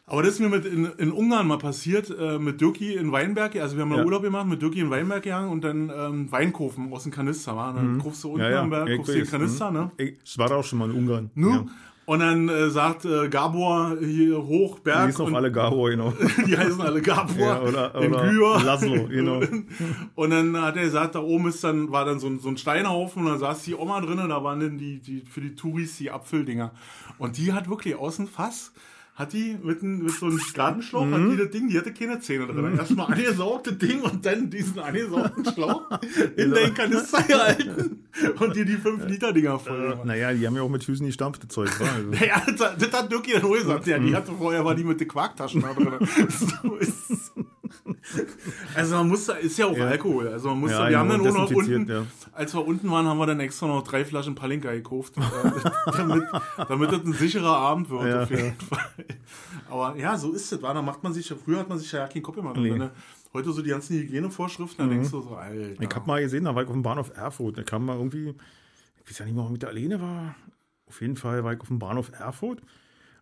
Aber 0.09 0.23
das 0.23 0.33
ist 0.33 0.39
mir 0.39 0.49
mit 0.49 0.65
in, 0.65 0.85
in 0.97 1.11
Ungarn 1.11 1.47
mal 1.47 1.57
passiert, 1.59 2.09
äh, 2.09 2.39
mit 2.39 2.59
Dirki 2.61 2.95
in 2.95 3.11
Weinberg. 3.11 3.55
Also 3.57 3.75
wir 3.75 3.83
haben 3.83 3.89
mal 3.89 3.99
Ja. 3.99 4.05
Urlaub 4.05 4.23
gemacht, 4.23 4.47
mit 4.47 4.61
Dirki 4.61 4.79
in 4.79 4.89
Weinberg 4.89 5.23
gegangen 5.23 5.49
und 5.49 5.63
dann 5.63 5.91
ähm, 5.95 6.31
Weinkaufen 6.31 6.91
aus 6.91 7.03
dem 7.03 7.11
Kanister. 7.11 7.55
War. 7.55 7.73
Dann 7.73 7.99
kaufst 8.01 8.23
du 8.23 8.29
unten 8.29 8.39
Mhm. 8.39 8.43
Ja, 8.45 8.51
ja. 8.51 8.61
am 8.61 8.69
Berg, 8.69 8.97
kaufst 8.97 9.13
du 9.13 9.17
den. 9.17 9.27
Kanister, 9.27 9.71
ne? 9.71 9.91
Ich, 9.97 10.37
war 10.37 10.49
da 10.49 10.55
auch 10.55 10.63
schon 10.63 10.79
mal 10.79 10.89
in 10.89 10.95
Ungarn. 10.97 11.29
Nu? 11.35 11.49
Ja. 11.51 11.65
Und 12.05 12.21
dann 12.21 12.49
äh, 12.49 12.71
sagt 12.71 13.05
äh, 13.05 13.29
Gabor 13.29 13.97
hier 14.01 14.37
hoch, 14.43 14.79
Die 14.79 14.85
Berg. 14.85 15.05
hießen 15.09 15.21
auch 15.25 15.27
und, 15.27 15.35
alle 15.35 15.51
Garo, 15.51 15.83
genau. 15.83 16.11
die 16.47 16.57
heißen 16.57 16.81
alle 16.81 17.03
Gabor. 17.03 17.37
Ja, 17.39 17.61
oder 17.61 17.95
in 18.01 18.11
oder 18.11 18.31
Gür. 18.31 18.63
Laszlo, 18.63 19.05
genau. 19.07 19.41
Und 20.15 20.29
dann 20.31 20.59
hat 20.59 20.75
er 20.75 20.85
gesagt, 20.85 21.13
da 21.13 21.19
oben 21.19 21.49
ist 21.49 21.63
dann, 21.63 21.91
war 21.91 22.05
dann 22.05 22.17
so 22.19 22.25
ein, 22.25 22.39
so 22.39 22.49
ein 22.49 22.57
Steinhaufen 22.57 23.23
und 23.27 23.31
da 23.33 23.37
saß 23.37 23.61
die 23.61 23.75
Oma 23.75 24.01
drin, 24.01 24.17
da 24.27 24.43
waren 24.43 24.59
dann 24.59 24.79
die, 24.79 24.97
die, 24.99 25.21
für 25.21 25.39
die 25.41 25.53
Touris 25.53 25.97
die 25.97 26.09
Apfeldinger. 26.09 26.71
Und 27.19 27.37
die 27.37 27.53
hat 27.53 27.69
wirklich 27.69 27.95
außen 27.95 28.25
Fass, 28.27 28.71
hat 29.19 29.33
die 29.33 29.57
mit, 29.61 29.83
ein, 29.83 29.99
mit 30.01 30.11
so 30.13 30.27
einem 30.27 30.39
Gartenschlauch, 30.53 31.05
hat 31.05 31.19
Mhm. 31.19 31.31
die 31.31 31.37
das 31.37 31.49
Ding, 31.51 31.67
die 31.67 31.77
hatte 31.77 31.93
keine 31.93 32.19
Zähne 32.21 32.47
drin. 32.47 32.77
Erstmal 32.77 33.11
angesaugt, 33.13 33.67
das 33.67 33.77
Ding 33.77 33.99
und 34.01 34.25
dann 34.25 34.49
diesen 34.49 34.79
angesaugten 34.79 35.45
Schlauch 35.45 35.83
in 36.37 36.51
den 36.53 36.73
Kanister 36.73 37.21
gehalten 37.23 38.05
und 38.39 38.55
dir 38.55 38.63
die 38.65 38.77
5-Liter-Dinger 38.77 39.59
voll 39.59 39.89
gemacht. 39.89 40.05
Naja, 40.05 40.31
die 40.33 40.47
haben 40.47 40.55
ja 40.55 40.61
auch 40.61 40.69
mit 40.69 40.83
Füßen 40.85 41.05
gestampft, 41.05 41.43
das 41.43 41.49
Zeug. 41.49 41.69
Also. 41.79 42.11
Ja, 42.25 42.41
das, 42.47 42.77
das 42.77 42.93
hat 42.93 43.11
Dirk 43.11 43.27
dann 43.31 43.43
auch 43.43 43.51
gesagt. 43.53 43.85
Ja, 43.87 43.99
Mhm. 43.99 44.07
die 44.07 44.15
hatte 44.15 44.31
vorher, 44.31 44.63
war 44.63 44.73
die 44.73 44.85
mit 44.85 44.99
den 45.01 45.07
Quarktaschen 45.09 45.61
da 45.61 45.73
drin. 45.73 45.99
So 46.29 46.75
ist 46.77 47.33
also 48.75 48.95
man 48.95 49.07
muss 49.07 49.25
da, 49.25 49.33
ist 49.33 49.57
ja 49.57 49.67
auch 49.67 49.77
Ja. 49.77 49.87
Alkohol. 49.87 50.27
Also 50.27 50.49
man 50.49 50.59
muss 50.59 50.71
Ja, 50.71 50.83
da, 50.83 50.89
wir 50.89 50.99
haben 50.99 51.09
dann 51.09 51.35
auch 51.35 51.51
unten, 51.51 51.89
ja. 51.89 52.05
als 52.33 52.53
wir 52.53 52.65
unten 52.65 52.89
waren, 52.91 53.05
haben 53.05 53.17
wir 53.17 53.25
dann 53.25 53.39
extra 53.39 53.67
noch 53.67 53.83
drei 53.83 54.05
Flaschen 54.05 54.35
Palinka 54.35 54.71
gekauft, 54.71 55.13
damit, 55.97 56.23
damit 56.67 56.91
das 56.91 57.03
ein 57.03 57.13
sicherer 57.13 57.55
Abend 57.57 57.89
wird. 57.89 58.23
Auf 58.23 58.29
jeden. 58.31 58.53
Fall. 58.53 58.79
Aber 59.69 59.95
ja, 59.97 60.17
so 60.17 60.31
ist 60.33 60.51
es. 60.51 60.59
Da 60.59 60.81
macht 60.81 61.03
man 61.03 61.13
sich 61.13 61.33
früher 61.43 61.59
hat 61.59 61.69
man 61.69 61.77
sich 61.77 61.91
ja 61.91 62.07
keinen 62.07 62.23
Kopf 62.23 62.35
gemacht. 62.35 62.57
Nee. 62.57 62.71
Wenn 62.71 62.89
heute 63.33 63.51
so 63.51 63.61
die 63.61 63.69
ganzen 63.69 63.97
Hygienevorschriften, 63.97 64.77
dann 64.77 64.89
denkst 64.89 65.11
du 65.11 65.21
so, 65.21 65.35
Alter. 65.35 65.81
Ich 65.81 65.95
habe 65.95 66.07
mal 66.07 66.21
gesehen, 66.21 66.45
da 66.45 66.55
war 66.55 66.63
ich 66.63 66.67
auf 66.67 66.73
dem 66.73 66.83
Bahnhof 66.83 67.11
Erfurt. 67.15 67.57
Da 67.57 67.63
kam 67.63 67.85
mal 67.85 67.95
irgendwie, 67.97 68.35
ich 69.03 69.09
weiß 69.09 69.19
ja 69.19 69.25
nicht 69.25 69.35
mehr, 69.35 69.43
ob 69.43 69.49
ich 69.49 69.53
mit 69.53 69.61
der 69.61 69.69
alleine 69.69 70.01
war. 70.01 70.35
Auf 70.87 71.01
jeden 71.01 71.15
Fall 71.15 71.43
war 71.43 71.53
ich 71.53 71.61
auf 71.61 71.67
dem 71.67 71.79
Bahnhof 71.79 72.11
Erfurt 72.19 72.61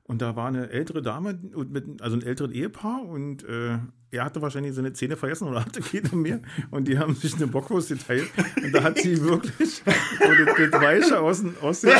und 0.08 0.22
da 0.22 0.36
war 0.36 0.48
eine 0.48 0.70
ältere 0.70 1.02
Dame, 1.02 1.38
und 1.54 1.72
mit, 1.72 2.02
also 2.02 2.16
ein 2.16 2.24
älteres 2.24 2.52
Ehepaar 2.52 3.04
und 3.04 3.44
äh, 3.44 3.78
er 4.10 4.24
hatte 4.24 4.42
wahrscheinlich 4.42 4.74
seine 4.74 4.94
Zähne 4.94 5.18
vergessen 5.18 5.50
oder 5.50 5.66
hatte 5.66 5.82
keine 5.82 6.16
mehr 6.16 6.40
und 6.72 6.88
die 6.88 6.98
haben 6.98 7.14
sich 7.14 7.36
eine 7.36 7.48
Bockwurst 7.48 7.90
geteilt 7.90 8.30
und 8.64 8.74
da 8.74 8.84
hat 8.84 8.98
sie 9.00 9.22
wirklich 9.22 9.84
das, 9.84 10.72
das 10.72 10.82
Weiche 10.82 11.20
aus, 11.20 11.44
aus, 11.62 11.82
der, 11.82 11.98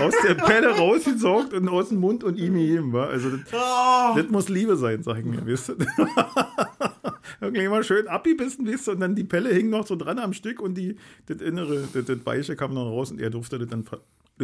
aus 0.00 0.14
der 0.26 0.34
Pelle 0.36 0.70
rausgesaugt 0.70 1.52
und 1.52 1.68
aus 1.68 1.90
dem 1.90 1.98
Mund 1.98 2.24
und 2.24 2.38
ihm 2.38 2.54
gegeben. 2.54 2.92
War. 2.92 3.08
Also 3.10 3.30
das, 3.30 3.40
Oh, 3.52 4.16
das 4.16 4.28
muss 4.30 4.48
Liebe 4.48 4.76
sein, 4.76 5.02
sag 5.02 5.18
ich 5.18 5.24
mir, 5.24 5.44
wisst 5.44 5.68
ihr. 5.68 5.76
Irgendwie 7.42 7.64
immer 7.64 7.82
schön 7.82 8.06
abgebissen, 8.08 8.66
wisst 8.66 8.88
ihr, 8.88 8.92
und 8.92 9.00
dann 9.00 9.14
die 9.14 9.24
Pelle 9.24 9.50
hing 9.50 9.70
noch 9.70 9.86
so 9.86 9.96
dran 9.96 10.18
am 10.18 10.32
Stück 10.32 10.60
und 10.60 10.74
die, 10.74 10.96
das 11.26 11.40
Innere, 11.40 11.88
das, 11.92 12.04
das 12.06 12.24
Weiche 12.24 12.56
kam 12.56 12.74
noch 12.74 12.86
raus 12.86 13.10
und 13.10 13.20
er 13.20 13.30
durfte 13.30 13.58
das 13.58 13.68
dann, 13.68 13.84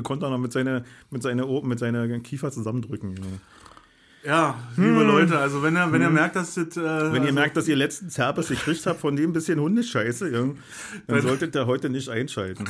konnte 0.02 0.26
auch 0.26 0.30
noch 0.30 0.38
mit 0.38 0.52
seiner, 0.52 0.82
mit 1.11 1.22
seiner, 1.22 1.46
Ohren- 1.48 1.68
mit 1.68 1.78
seiner 1.78 2.06
Kiefer 2.20 2.50
zusammendrücken. 2.50 3.14
Ja, 4.24 4.56
liebe 4.76 5.04
Leute, 5.04 5.38
also 5.38 5.62
wenn 5.62 5.76
ihr, 5.76 5.92
wenn 5.92 6.02
ihr 6.02 6.11
merkt, 6.11 6.35
dass 6.35 6.54
das. 6.54 6.76
Äh, 6.76 6.80
Hm. 6.80 7.12
Wenn 7.12 7.14
ihr 7.22 7.28
also, 7.28 7.32
merkt, 7.35 7.56
dass 7.56 7.68
ihr 7.68 7.76
letzten 7.76 8.11
Zerbes 8.11 8.48
gekriegt 8.48 8.85
habt 8.87 8.98
von 9.00 9.14
dem 9.14 9.32
bisschen 9.32 9.61
Hundescheiße, 9.61 10.30
ja, 10.32 10.44
dann 11.06 11.22
solltet 11.22 11.54
ihr 11.54 11.66
heute 11.66 11.88
nicht 11.90 12.09
einschalten. 12.09 12.64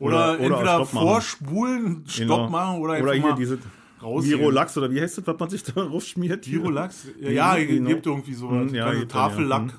Oder, 0.00 0.32
entweder 0.40 0.56
Stopp 0.62 0.92
machen. 0.94 1.06
vorspulen, 1.06 2.04
Stopp 2.08 2.26
Genau. 2.26 2.48
machen 2.50 2.78
oder, 2.80 2.94
Oder 3.00 3.12
einfach 3.12 3.12
hier 3.12 3.22
mal 3.22 3.36
diese 3.36 3.58
rausgehen. 4.06 4.38
Virolax 4.38 4.76
oder 4.78 4.90
wie 4.90 5.00
heißt 5.00 5.18
das, 5.18 5.26
was 5.26 5.38
man 5.38 5.50
sich 5.50 5.62
da 5.62 5.72
raufschmiert? 5.82 6.44
hier? 6.44 6.58
Virolax? 6.60 7.08
Ja, 7.20 7.30
ja 7.30 7.64
Genau. 7.64 7.88
gibt 7.90 8.06
irgendwie 8.06 8.34
so 8.34 8.50
Hm, 8.50 8.74
ja, 8.74 8.86
also 8.86 9.00
gibt 9.00 9.14
dann, 9.14 9.20
ja. 9.20 9.28
Tafellack. 9.28 9.72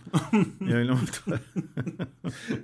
Ja, 0.62 0.80
genau. 0.84 0.98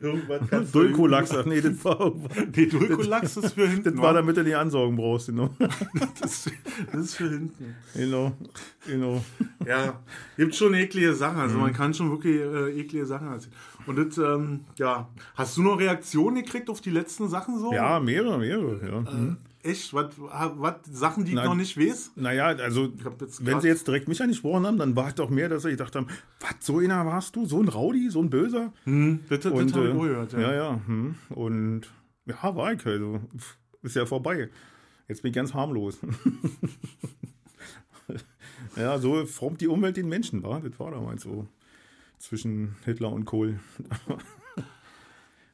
Irgendwas 0.01 0.41
kannst 0.49 0.75
du- 0.75 0.79
Dulcolax, 0.83 1.31
ach 1.35 1.45
nee, 1.45 1.61
das 1.61 1.83
war, 1.85 2.13
Nee, 2.55 2.65
Dulcolax 2.65 3.37
ist 3.37 3.53
für 3.53 3.67
hinten. 3.67 3.83
das 3.95 3.97
war 3.97 4.13
damit 4.13 4.37
du 4.37 4.43
die 4.43 4.55
Ansorgen 4.55 4.95
brauchst, 4.95 5.27
genau. 5.27 5.49
das, 6.19 6.49
das 6.91 7.01
ist 7.01 7.15
für 7.15 7.29
hinten. 7.29 7.75
Genau, 7.95 8.33
genau. 8.85 9.23
Ja, 9.65 9.99
gibt 10.37 10.55
schon 10.55 10.73
eklige 10.73 11.13
Sachen. 11.13 11.37
Also 11.39 11.57
man 11.57 11.73
kann 11.73 11.93
schon 11.93 12.09
wirklich 12.11 12.35
äh, 12.41 12.79
eklige 12.79 13.05
Sachen 13.05 13.27
erzählen. 13.31 13.53
Und 13.85 13.97
das, 13.97 14.17
ähm, 14.17 14.61
ja. 14.77 15.07
Hast 15.35 15.57
du 15.57 15.61
noch 15.63 15.79
Reaktionen 15.79 16.35
gekriegt 16.43 16.69
auf 16.69 16.81
die 16.81 16.89
letzten 16.89 17.27
Sachen 17.29 17.59
so? 17.59 17.73
Ja, 17.73 17.99
mehrere, 17.99 18.37
mehrere, 18.37 18.79
ja. 18.85 19.11
Hm. 19.11 19.37
Echt? 19.63 19.93
Was, 19.93 20.13
was 20.17 20.75
Sachen, 20.91 21.23
die 21.23 21.31
ich 21.31 21.35
Nein. 21.35 21.45
noch 21.45 21.55
nicht 21.55 21.77
weiß? 21.77 22.11
Naja, 22.15 22.47
also, 22.47 22.91
wenn 23.39 23.61
sie 23.61 23.69
jetzt 23.69 23.87
direkt 23.87 24.09
mich 24.09 24.21
angesprochen 24.21 24.67
haben, 24.67 24.77
dann 24.77 24.95
war 24.95 25.07
es 25.07 25.15
doch 25.15 25.29
mehr, 25.29 25.47
dass 25.47 25.63
sie 25.63 25.71
gedacht 25.71 25.95
haben, 25.95 26.07
was, 26.41 26.55
so 26.59 26.79
einer 26.79 27.05
warst 27.05 27.37
du? 27.37 27.45
So 27.45 27.61
ein 27.61 27.69
Rowdy, 27.69 28.09
so 28.09 28.21
ein 28.21 28.29
Böser? 28.29 28.73
Hm, 28.83 29.21
das, 29.29 29.39
das, 29.39 29.53
Und, 29.53 29.69
das 29.69 29.77
habe 29.77 29.87
ich 29.87 29.93
äh, 29.93 29.97
gehört. 29.97 30.33
Ja. 30.33 30.39
ja, 30.41 30.53
ja. 30.53 30.81
Hm. 30.85 31.15
Und 31.29 31.83
ja, 32.25 32.55
war 32.55 32.73
ich. 32.73 32.85
Also, 32.85 33.21
ist 33.81 33.95
ja 33.95 34.05
vorbei. 34.05 34.49
Jetzt 35.07 35.21
bin 35.21 35.29
ich 35.29 35.35
ganz 35.35 35.53
harmlos. 35.53 35.97
ja, 38.75 38.99
so 38.99 39.25
formt 39.25 39.61
die 39.61 39.67
Umwelt 39.67 39.95
den 39.95 40.09
Menschen, 40.09 40.43
war. 40.43 40.59
Das 40.59 40.77
war 40.77 40.91
damals 40.91 41.23
so. 41.23 41.47
Zwischen 42.19 42.75
Hitler 42.83 43.11
und 43.11 43.25
Kohl. 43.25 43.59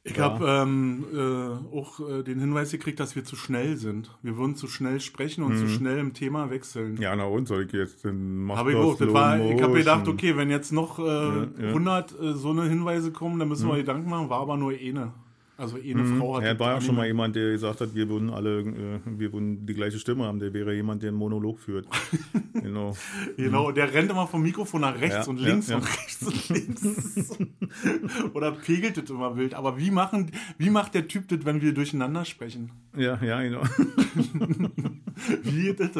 Ich 0.02 0.16
Ja. 0.16 0.24
habe 0.24 0.46
ähm, 0.46 1.04
äh, 1.12 1.76
auch 1.76 2.00
äh, 2.00 2.22
den 2.22 2.40
Hinweis 2.40 2.70
gekriegt, 2.70 2.98
dass 3.00 3.16
wir 3.16 3.24
zu 3.24 3.36
schnell 3.36 3.76
sind. 3.76 4.16
Wir 4.22 4.38
würden 4.38 4.56
zu 4.56 4.66
schnell 4.66 4.98
sprechen 4.98 5.44
und 5.44 5.58
zu 5.58 5.68
schnell 5.68 5.98
im 5.98 6.14
Thema 6.14 6.48
wechseln. 6.48 6.96
Ja, 6.96 7.14
na 7.14 7.24
und 7.24 7.46
soll 7.46 7.66
ich 7.66 7.72
jetzt 7.72 8.06
mach 8.10 8.56
Habe 8.56 8.72
ich 8.72 8.78
das 8.78 8.86
auch. 8.86 8.96
Das 8.96 9.12
war, 9.12 9.38
ich 9.38 9.60
habe 9.62 9.74
gedacht, 9.74 10.08
okay, 10.08 10.36
wenn 10.38 10.48
jetzt 10.48 10.72
noch 10.72 10.98
äh, 10.98 11.02
ja. 11.02 11.48
100 11.68 12.12
äh, 12.18 12.32
so 12.32 12.50
eine 12.50 12.62
Hinweise 12.64 13.12
kommen, 13.12 13.38
dann 13.38 13.48
müssen 13.48 13.68
wir 13.68 13.76
Gedanken 13.76 14.08
machen. 14.08 14.30
War 14.30 14.40
aber 14.40 14.56
nur 14.56 14.72
eine. 14.72 15.12
Also 15.60 15.76
eine 15.76 16.04
Frau 16.06 16.36
hat 16.36 16.40
Mhm. 16.40 16.46
Ja, 16.46 16.54
das 16.54 16.60
war 16.60 16.74
ja 16.74 16.80
schon 16.80 16.94
mal 16.96 17.06
jemand, 17.06 17.36
der 17.36 17.50
gesagt 17.52 17.82
hat, 17.82 17.94
wir 17.94 18.08
würden 18.08 18.30
alle, 18.30 18.60
äh, 18.60 19.00
wir 19.04 19.30
würden 19.32 19.66
die 19.66 19.74
gleiche 19.74 19.98
Stimme 19.98 20.24
haben. 20.24 20.38
Der 20.38 20.54
wäre 20.54 20.74
jemand, 20.74 21.02
der 21.02 21.08
einen 21.08 21.18
Monolog 21.18 21.60
führt. 21.60 21.86
genau. 22.54 22.96
Genau, 23.36 23.70
der 23.70 23.92
rennt 23.92 24.10
immer 24.10 24.26
vom 24.26 24.40
Mikrofon 24.42 24.80
nach 24.80 24.98
rechts 24.98 25.26
Ja, 25.26 25.30
und 25.30 25.38
ja, 25.38 25.48
links 25.48 25.68
ja. 25.68 25.76
und 25.76 25.82
rechts 25.82 26.22
und 26.22 26.48
links. 26.48 26.82
Oder 28.34 28.52
pegelt 28.52 28.96
das 28.96 29.10
immer 29.10 29.36
wild. 29.36 29.52
Aber 29.52 29.78
wie, 29.78 29.90
machen, 29.90 30.30
wie 30.56 30.70
macht 30.70 30.94
der 30.94 31.06
Typ 31.06 31.28
das, 31.28 31.44
wenn 31.44 31.60
wir 31.60 31.74
durcheinander 31.74 32.24
sprechen? 32.24 32.70
Ja, 32.96 33.22
ja, 33.22 33.42
genau. 33.42 33.62
Wie 35.42 35.74
das? 35.74 35.90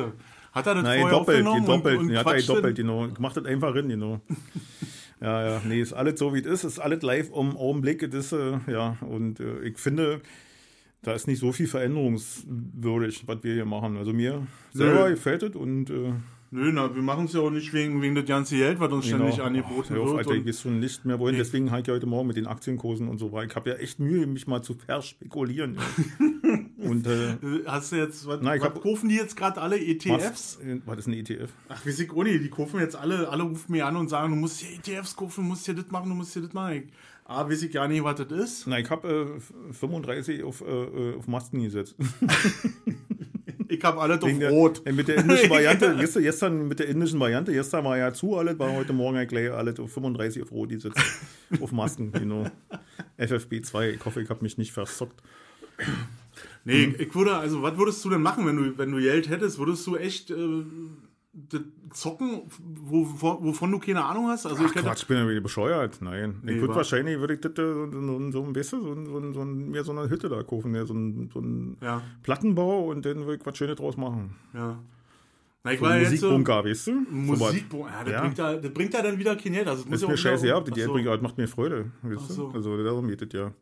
Hat 0.52 0.66
er 0.66 0.74
das 0.74 0.82
Nein, 0.82 1.00
vorher 1.02 1.18
doppelt, 1.18 1.46
aufgenommen 1.46 1.66
doppelt. 1.66 1.98
und, 1.98 2.06
und 2.06 2.12
ja, 2.12 2.24
hat 2.24 2.34
er 2.34 2.42
doppelt, 2.42 2.76
genau. 2.76 3.06
Macht 3.18 3.36
das 3.36 3.44
einfach 3.44 3.74
rein, 3.74 3.88
genau. 3.88 4.20
Ja, 5.20 5.44
ja, 5.44 5.62
nee, 5.66 5.80
ist 5.80 5.92
alles 5.92 6.18
so, 6.18 6.35
wie 6.35 6.40
es 6.40 6.46
ist. 6.46 6.64
Ist 6.64 6.78
alles 6.78 7.02
live 7.02 7.28
im 7.28 7.56
Augenblick. 7.56 8.11
Das, 8.11 8.33
äh, 8.33 8.59
ja, 8.66 8.96
und 9.02 9.40
äh, 9.40 9.61
ich 9.61 9.78
finde, 9.78 10.20
da 11.02 11.12
ist 11.12 11.26
nicht 11.26 11.40
so 11.40 11.52
viel 11.52 11.66
veränderungswürdig, 11.66 13.24
was 13.26 13.42
wir 13.42 13.54
hier 13.54 13.66
machen. 13.66 13.96
Also 13.96 14.12
mir 14.12 14.46
selber 14.72 15.11
gefällt 15.11 15.42
es 15.42 15.54
und 15.54 15.90
äh, 15.90 16.12
Nö, 16.52 16.72
na, 16.72 16.92
wir 16.92 17.02
machen 17.02 17.26
es 17.26 17.32
ja 17.32 17.40
auch 17.40 17.50
nicht 17.50 17.72
wegen, 17.72 18.02
wegen 18.02 18.16
das 18.16 18.24
ganze 18.24 18.56
Geld, 18.56 18.80
was 18.80 18.90
uns 18.92 19.06
ständig 19.06 19.36
Genau. 19.36 19.44
angeboten 19.46 19.94
Hör 19.94 20.00
auf, 20.02 20.08
wird. 20.08 20.18
Alter, 20.18 20.34
ich 20.34 20.46
weiß 20.46 20.60
schon 20.62 20.80
nicht 20.80 21.04
mehr 21.04 21.20
wohin. 21.20 21.36
Deswegen 21.36 21.70
habe 21.70 21.82
ich 21.82 21.86
ja 21.86 21.94
heute 21.94 22.06
Morgen 22.06 22.26
mit 22.26 22.36
den 22.36 22.48
Aktienkursen 22.48 23.06
und 23.06 23.18
so 23.18 23.30
weiter. 23.30 23.50
Ich 23.50 23.54
habe 23.56 23.70
ja 23.70 23.76
echt 23.76 24.00
Mühe, 24.00 24.26
mich 24.26 24.48
mal 24.48 24.60
zu 24.60 24.74
verspekulieren. 24.74 25.76
und 26.78 27.06
äh, 27.06 27.34
äh, 27.34 27.36
hast 27.66 27.92
du 27.92 27.96
jetzt, 27.96 28.26
was, 28.26 28.40
Na, 28.42 28.56
ich 28.56 28.62
was 28.62 28.70
hab- 28.70 28.82
kaufen 28.82 29.08
die 29.08 29.14
jetzt 29.14 29.36
gerade 29.36 29.60
alle 29.60 29.78
ETFs? 29.78 30.58
was, 30.60 30.66
äh, 30.66 30.80
was 30.86 30.98
ist 30.98 31.06
ein 31.06 31.12
ETF? 31.12 31.50
Ach, 31.68 31.86
wie 31.86 31.90
ich 31.90 31.98
nicht, 31.98 32.44
die 32.44 32.50
kaufen 32.50 32.80
jetzt 32.80 32.96
alle, 32.96 33.28
alle 33.28 33.44
rufen 33.44 33.70
mir 33.70 33.86
an 33.86 33.94
und 33.94 34.08
sagen, 34.10 34.30
du 34.32 34.36
musst 34.36 34.58
hier 34.60 34.76
ETFs 34.76 35.14
kaufen, 35.14 35.44
du 35.44 35.48
musst 35.50 35.66
hier 35.66 35.74
das 35.74 35.88
machen, 35.92 36.08
du 36.08 36.16
musst 36.16 36.32
hier 36.32 36.42
das 36.42 36.52
machen. 36.52 36.72
Ich, 36.78 36.82
ah, 37.26 37.48
weiß 37.48 37.62
ich 37.62 37.70
gar 37.70 37.86
nicht, 37.86 38.02
was 38.02 38.16
das 38.16 38.32
ist. 38.32 38.66
Na, 38.66 38.76
ich 38.80 38.90
habe 38.90 39.38
äh, 39.70 39.72
35 39.72 40.42
auf, 40.42 40.62
äh, 40.62 41.14
auf 41.16 41.28
Masken 41.28 41.62
gesetzt. 41.62 41.94
Ich 43.70 43.83
habe 43.85 44.00
alles 44.00 44.20
auf 44.22 44.38
der- 44.38 44.50
Rot. 44.50 44.83
Mit 44.92 45.09
der 45.09 45.16
indischen 45.18 45.48
Variante, 45.50 45.94
du, 45.96 46.20
gestern 46.20 46.68
mit 46.68 46.78
der 46.80 46.88
indischen 46.88 47.20
Variante, 47.20 47.52
gestern 47.52 47.85
war 47.85 47.96
ja 47.96 48.12
zu 48.12 48.37
alles, 48.37 48.59
war 48.59 48.72
heute 48.72 48.92
Morgen 48.92 49.26
gleich 49.28 49.50
alles 49.52 49.78
auf 49.78 49.92
35 49.92 50.42
auf 50.42 50.50
Rot 50.52 50.70
gesetzt. 50.70 50.96
auf 51.61 51.72
Masken, 51.72 52.11
genau. 52.12 52.44
FFB2, 53.18 53.90
ich 53.94 54.04
hoffe, 54.04 54.20
ich 54.22 54.28
habe 54.28 54.42
mich 54.42 54.59
nicht 54.59 54.72
versockt. 54.72 55.22
Nee, 56.64 56.88
Mhm. 56.88 56.94
ich 56.98 57.14
würde, 57.14 57.37
also, 57.37 57.62
was 57.62 57.76
würdest 57.78 58.04
du 58.04 58.11
denn 58.11 58.20
machen, 58.22 58.46
wenn 58.46 58.56
du, 58.56 58.76
wenn 58.78 58.90
du 58.92 58.98
Geld 58.98 59.28
hättest? 59.30 59.59
Würdest 59.59 59.87
du 59.87 59.96
echt 59.96 60.30
äh, 60.30 60.35
zocken, 61.92 62.42
wo, 62.58 63.06
wo, 63.20 63.38
wovon 63.44 63.70
du 63.70 63.78
keine 63.78 64.04
Ahnung 64.04 64.28
hast? 64.28 64.46
Also, 64.46 64.62
Ach 64.64 64.66
ich 64.74 64.82
Quatsch, 64.82 65.02
ich 65.02 65.06
bin 65.08 65.16
ja 65.18 65.28
wieder 65.28 65.40
bescheuert. 65.40 65.98
Nein. 66.00 66.40
Nee, 66.42 66.54
ich 66.54 66.60
würde 66.60 66.72
wa- 66.74 66.78
wahrscheinlich, 66.78 67.18
würde 67.20 67.34
ich 67.34 67.40
das, 67.40 67.52
äh, 67.52 67.56
so, 67.56 67.90
so, 67.90 68.30
so, 68.32 68.42
ein 68.44 68.52
bisschen, 68.52 68.82
so, 68.82 68.94
so, 69.04 69.32
so, 69.32 69.44
mir 69.44 69.84
so 69.84 69.92
eine 69.92 70.08
Hütte 70.10 70.28
da 70.28 70.42
kaufen, 70.42 70.74
so 70.86 70.92
ein, 70.94 71.30
so 71.32 71.40
ein 71.40 71.76
Ja, 71.80 72.02
Plattenbau 72.22 72.86
und 72.90 73.04
dann 73.06 73.18
würde 73.26 73.36
ich 73.36 73.46
was 73.46 73.56
Schönes 73.56 73.76
draus 73.76 73.96
machen. 73.96 74.34
ja. 74.54 74.78
Na, 75.62 75.72
ich 75.74 75.78
So 75.78 75.84
war 75.84 75.96
ja 75.96 76.02
jetzt 76.08 76.20
so. 76.20 76.30
Musikbunker, 76.30 76.64
weißt 76.64 76.86
du? 76.86 76.92
Sowas. 77.26 77.38
Musik, 77.38 77.64
ja, 77.74 78.02
das, 78.02 78.12
Ja. 78.12 78.20
Bringt 78.22 78.38
ja, 78.38 78.56
das 78.56 78.72
bringt 78.72 78.94
ja 78.94 79.02
dann 79.02 79.18
wieder 79.18 79.36
kein 79.36 79.52
Geld. 79.52 79.68
Also, 79.68 79.82
das 79.82 79.90
muss 79.90 79.96
Ist 79.96 80.02
ja 80.02 80.08
mir 80.08 80.16
scheiße, 80.16 80.46
ja, 80.46 80.60
die 80.60 80.70
Geld 80.70 80.90
bringt, 80.90 81.06
aber 81.06 81.16
das 81.18 81.22
macht 81.22 81.36
mir 81.36 81.46
Freude. 81.46 81.90
Weißt 82.00 82.30
du? 82.30 82.32
so. 82.32 82.48
Also 82.48 82.82
darum 82.82 83.06
geht 83.08 83.20
es 83.20 83.32
ja. 83.38 83.52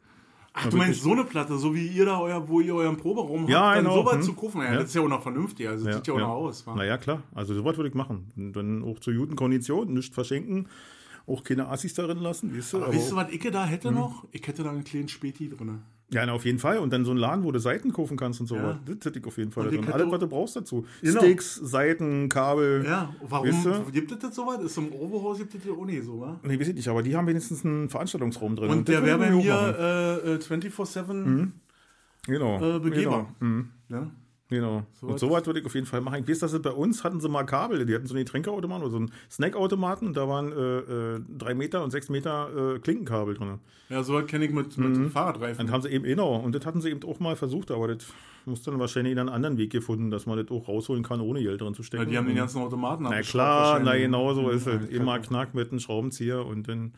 Ach, 0.60 0.68
du 0.68 0.76
meinst 0.76 1.02
so 1.02 1.12
eine 1.12 1.24
Platte, 1.24 1.56
so 1.58 1.74
wie 1.74 1.86
ihr 1.86 2.04
da, 2.06 2.18
euer, 2.20 2.48
wo 2.48 2.60
ihr 2.60 2.74
euren 2.74 2.96
Proberaum 2.96 3.42
habt, 3.42 3.50
Ja, 3.50 3.74
dann 3.74 3.84
genau. 3.84 3.96
sowas 3.96 4.14
Hm. 4.16 4.22
zu 4.22 4.32
kaufen. 4.34 4.60
Ja, 4.60 4.72
Ja. 4.72 4.74
Das 4.80 4.84
ist 4.86 4.94
ja 4.94 5.02
auch 5.02 5.08
noch 5.08 5.22
vernünftig, 5.22 5.68
also 5.68 5.84
das 5.86 5.96
sieht 5.96 6.06
ja 6.08 6.14
auch 6.14 6.18
noch 6.18 6.28
aus. 6.28 6.66
wa? 6.66 6.74
Naja, 6.74 6.98
klar. 6.98 7.22
Also 7.34 7.54
sowas 7.54 7.76
würde 7.76 7.88
ich 7.88 7.94
machen. 7.94 8.32
Und 8.36 8.52
dann 8.54 8.82
auch 8.84 8.98
zu 8.98 9.12
guten 9.12 9.36
Konditionen, 9.36 9.94
nicht 9.94 10.12
verschenken, 10.14 10.68
auch 11.26 11.44
keine 11.44 11.68
Assis 11.68 11.94
darin 11.94 12.18
lassen, 12.18 12.56
weißt 12.56 12.72
du? 12.72 12.76
Aber 12.78 12.86
aber 12.86 12.94
weißt 12.96 13.12
du, 13.12 13.16
was 13.16 13.30
ich 13.30 13.42
da 13.50 13.64
hätte 13.66 13.92
noch? 13.92 14.24
Ich 14.32 14.46
hätte 14.46 14.62
da 14.62 14.70
einen 14.70 14.84
kleinen 14.84 15.08
Späti 15.08 15.48
drin. 15.50 15.80
Ja, 16.10 16.24
na, 16.24 16.32
auf 16.32 16.44
jeden 16.46 16.58
Fall. 16.58 16.78
Und 16.78 16.92
dann 16.92 17.04
so 17.04 17.10
ein 17.10 17.18
Laden, 17.18 17.44
wo 17.44 17.52
du 17.52 17.58
Seiten 17.58 17.92
kaufen 17.92 18.16
kannst 18.16 18.40
und 18.40 18.46
so. 18.46 18.56
Ja. 18.56 18.80
Das 18.86 19.04
hätte 19.04 19.18
ich 19.18 19.26
auf 19.26 19.36
jeden 19.36 19.52
Fall 19.52 19.66
Und 19.66 19.74
da 19.74 19.80
drin. 19.80 19.92
Alles, 19.92 20.10
was 20.10 20.20
du 20.20 20.26
brauchst 20.26 20.56
dazu. 20.56 20.86
Genau. 21.02 21.20
Sticks, 21.20 21.54
Seiten, 21.56 22.28
Kabel. 22.30 22.84
Ja, 22.84 23.14
warum 23.28 23.48
Weißt 23.48 23.66
du? 23.66 23.92
gibt 23.92 24.10
es 24.12 24.18
das 24.18 24.34
sowas? 24.34 24.62
Ist 24.62 24.78
im 24.78 24.90
Oberhaus 24.92 25.38
gibt 25.38 25.54
es 25.54 25.60
das 25.62 25.70
auch 25.70 25.84
nicht 25.84 26.04
so, 26.04 26.20
wa? 26.20 26.40
Nee, 26.42 26.58
weiß 26.58 26.68
ich 26.68 26.74
nicht, 26.74 26.88
aber 26.88 27.02
die 27.02 27.14
haben 27.14 27.26
wenigstens 27.26 27.64
einen 27.64 27.90
Veranstaltungsraum 27.90 28.56
drin. 28.56 28.70
Und 28.70 28.88
das 28.88 28.96
der 28.96 29.04
wäre 29.04 29.18
bei 29.18 29.30
mir 29.30 30.22
äh, 30.24 30.34
äh, 30.34 30.38
24-7 30.38 31.50
genau. 32.26 32.76
äh, 32.76 32.80
begehbar. 32.80 33.34
Genau. 33.38 33.52
Mhm. 33.52 33.68
ne? 33.88 34.10
Genau. 34.50 34.82
So 34.94 35.06
und 35.06 35.12
was- 35.14 35.20
sowas 35.20 35.44
würde 35.46 35.60
ich 35.60 35.66
auf 35.66 35.74
jeden 35.74 35.86
Fall 35.86 36.00
machen. 36.00 36.22
Ich 36.22 36.28
weiß, 36.30 36.38
dass 36.38 36.52
sie 36.52 36.58
bei 36.60 36.70
uns 36.70 37.04
hatten 37.04 37.20
sie 37.20 37.28
mal 37.28 37.44
Kabel. 37.44 37.84
Die 37.84 37.94
hatten 37.94 38.06
so 38.06 38.14
einen 38.14 38.24
Getränkeautomaten 38.24 38.82
oder 38.82 38.90
so 38.90 38.96
einen 38.96 39.12
Snackautomaten 39.30 40.08
und 40.08 40.16
da 40.16 40.26
waren 40.26 40.52
äh, 40.52 40.56
äh, 41.16 41.20
drei 41.36 41.54
Meter 41.54 41.84
und 41.84 41.90
sechs 41.90 42.08
Meter 42.08 42.74
äh, 42.76 42.78
Klinkenkabel 42.78 43.34
drin. 43.34 43.58
Ja, 43.90 44.02
sowas 44.02 44.26
kenne 44.26 44.46
ich 44.46 44.50
mit, 44.50 44.76
mit 44.78 45.12
Fahrradreifen. 45.12 45.66
Dann 45.66 45.72
haben 45.74 45.82
sie 45.82 45.88
eben, 45.90 46.04
genau, 46.04 46.36
und 46.36 46.54
das 46.54 46.64
hatten 46.64 46.80
sie 46.80 46.90
eben 46.90 47.02
auch 47.08 47.20
mal 47.20 47.36
versucht, 47.36 47.70
aber 47.70 47.88
das 47.88 48.06
muss 48.46 48.62
dann 48.62 48.78
wahrscheinlich 48.78 49.18
einen 49.18 49.28
anderen 49.28 49.58
Weg 49.58 49.70
gefunden, 49.70 50.10
dass 50.10 50.24
man 50.24 50.38
das 50.38 50.50
auch 50.50 50.66
rausholen 50.68 51.02
kann, 51.02 51.20
ohne 51.20 51.42
Geld 51.42 51.60
drin 51.60 51.74
zu 51.74 51.82
stecken. 51.82 52.04
Ja, 52.04 52.08
die 52.10 52.16
haben 52.16 52.24
den 52.26 52.32
Und- 52.32 52.38
ganzen 52.38 52.62
Automaten 52.62 53.02
Na 53.04 53.20
klar, 53.20 53.80
na 53.80 53.96
genau 53.96 54.32
so 54.32 54.48
ist 54.48 54.66
Ja, 54.66 54.74
es. 54.74 54.88
Immer. 54.88 55.18
Knack 55.18 55.54
mit 55.54 55.70
einem 55.70 55.80
Schraubenzieher 55.80 56.44
und 56.46 56.68
dann, 56.68 56.92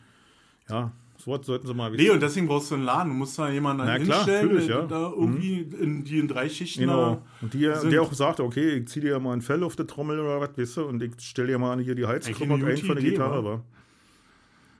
ja, 0.69 0.91
sowas 1.23 1.45
sollten 1.45 1.67
sie 1.67 1.73
mal 1.73 1.91
Nee, 1.91 2.09
und 2.09 2.21
deswegen 2.21 2.47
brauchst 2.47 2.71
du 2.71 2.75
einen 2.75 2.83
Laden. 2.83 3.09
Du 3.09 3.15
musst 3.15 3.37
da 3.37 3.49
jemanden 3.49 3.85
Na 3.85 3.97
klar, 3.99 4.25
hinstellen, 4.25 4.55
der 4.57 4.65
ja. 4.65 4.81
Mhm. 4.83 4.87
da 4.87 5.09
irgendwie 5.09 5.61
in, 5.79 6.03
die 6.03 6.19
in 6.19 6.27
drei 6.27 6.49
Schichten 6.49 6.81
Genau. 6.81 7.21
Und 7.41 7.53
die, 7.53 7.59
der 7.61 8.01
auch 8.01 8.13
sagt, 8.13 8.39
okay, 8.39 8.77
ich 8.77 8.87
ziehe 8.87 9.05
dir 9.05 9.19
mal 9.19 9.33
ein 9.33 9.41
Fell 9.41 9.63
auf 9.63 9.75
die 9.75 9.85
Trommel 9.85 10.19
oder 10.19 10.39
was, 10.41 10.57
weißt 10.57 10.77
du, 10.77 10.85
und 10.85 11.01
ich 11.01 11.13
stelle 11.19 11.49
dir 11.49 11.59
mal 11.59 11.79
hier 11.79 11.95
die 11.95 12.05
eine 12.05 12.15
ein 12.15 12.77
von 12.77 12.95
der 12.95 13.03
Gitarre, 13.03 13.43
wa? 13.43 13.53
aber 13.53 13.63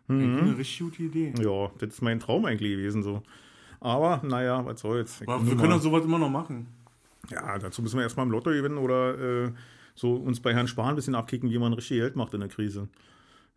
Eigentlich 0.10 0.41
eine 0.41 0.58
richtig 0.58 0.80
gute 0.80 1.04
Idee. 1.04 1.34
ja, 1.41 1.71
das 1.80 1.89
ist 1.89 2.01
mein 2.01 2.19
Traum 2.19 2.45
eigentlich 2.45 2.71
gewesen 2.71 3.04
so. 3.04 3.21
Aber 3.80 4.21
naja, 4.23 4.63
was 4.65 4.82
soll's. 4.82 5.21
Ich 5.21 5.27
Aber 5.30 5.45
wir 5.45 5.56
können 5.56 5.71
doch 5.71 5.82
sowas 5.82 6.04
immer 6.04 6.19
noch 6.19 6.30
machen. 6.30 6.67
ja, 7.30 7.58
dazu 7.58 7.82
müssen 7.82 7.97
wir 7.97 8.04
erstmal 8.04 8.25
im 8.25 8.32
Lotto 8.32 8.49
gewinnen 8.51 8.77
oder 8.77 9.45
äh, 9.45 9.51
so 9.95 10.15
uns 10.15 10.39
bei 10.39 10.54
Herrn 10.54 10.67
Spahn 10.67 10.89
ein 10.89 10.95
bisschen 10.95 11.15
abkicken, 11.15 11.49
wie 11.49 11.58
man 11.58 11.73
richtig 11.73 11.97
Geld 11.97 12.15
macht 12.15 12.34
in 12.34 12.41
der 12.41 12.49
Krise. 12.49 12.88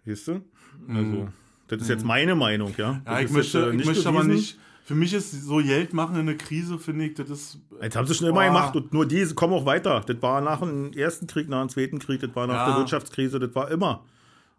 Siehst 0.05 0.29
du? 0.29 0.41
Also, 0.89 1.29
das 1.69 1.83
ist 1.83 1.89
jetzt 1.89 2.05
meine 2.05 2.35
Meinung, 2.35 2.73
ja. 2.77 2.93
Mhm. 2.93 3.01
Ja, 3.07 3.21
ich 3.21 3.31
möchte, 3.31 3.59
jetzt, 3.59 3.73
äh, 3.75 3.77
ich 3.77 3.87
möchte 3.87 4.09
aber 4.09 4.25
nicht. 4.25 4.59
Für 4.87 4.95
mich 4.95 5.15
ist 5.15 5.31
so 5.45 5.57
Geld 5.57 5.95
machen 5.95 6.15
in 6.17 6.27
der 6.27 6.37
Krise, 6.37 6.79
finde 6.79 7.07
ich, 7.07 7.15
das 7.15 7.31
ist. 7.31 7.59
Jetzt 7.81 7.97
haben 7.97 8.07
sie 8.07 8.15
schon 8.15 8.27
immer 8.29 8.41
Boah. 8.41 8.47
gemacht 8.49 8.77
und 8.77 8.93
nur 8.93 9.07
die 9.07 9.25
kommen 9.35 9.55
auch 9.55 9.65
weiter. 9.65 10.03
Das 10.07 10.21
war 10.21 10.43
nach 10.43 10.61
dem 10.61 10.93
ersten 10.93 11.27
Krieg, 11.27 11.49
nach 11.49 11.61
dem 11.63 11.71
zweiten 11.71 11.99
Krieg, 11.99 12.21
das 12.21 12.35
war 12.37 12.47
nach 12.47 12.55
Ja. 12.55 12.67
der 12.67 12.77
Wirtschaftskrise, 12.77 13.39
das 13.39 13.55
war 13.55 13.71
immer. 13.71 14.03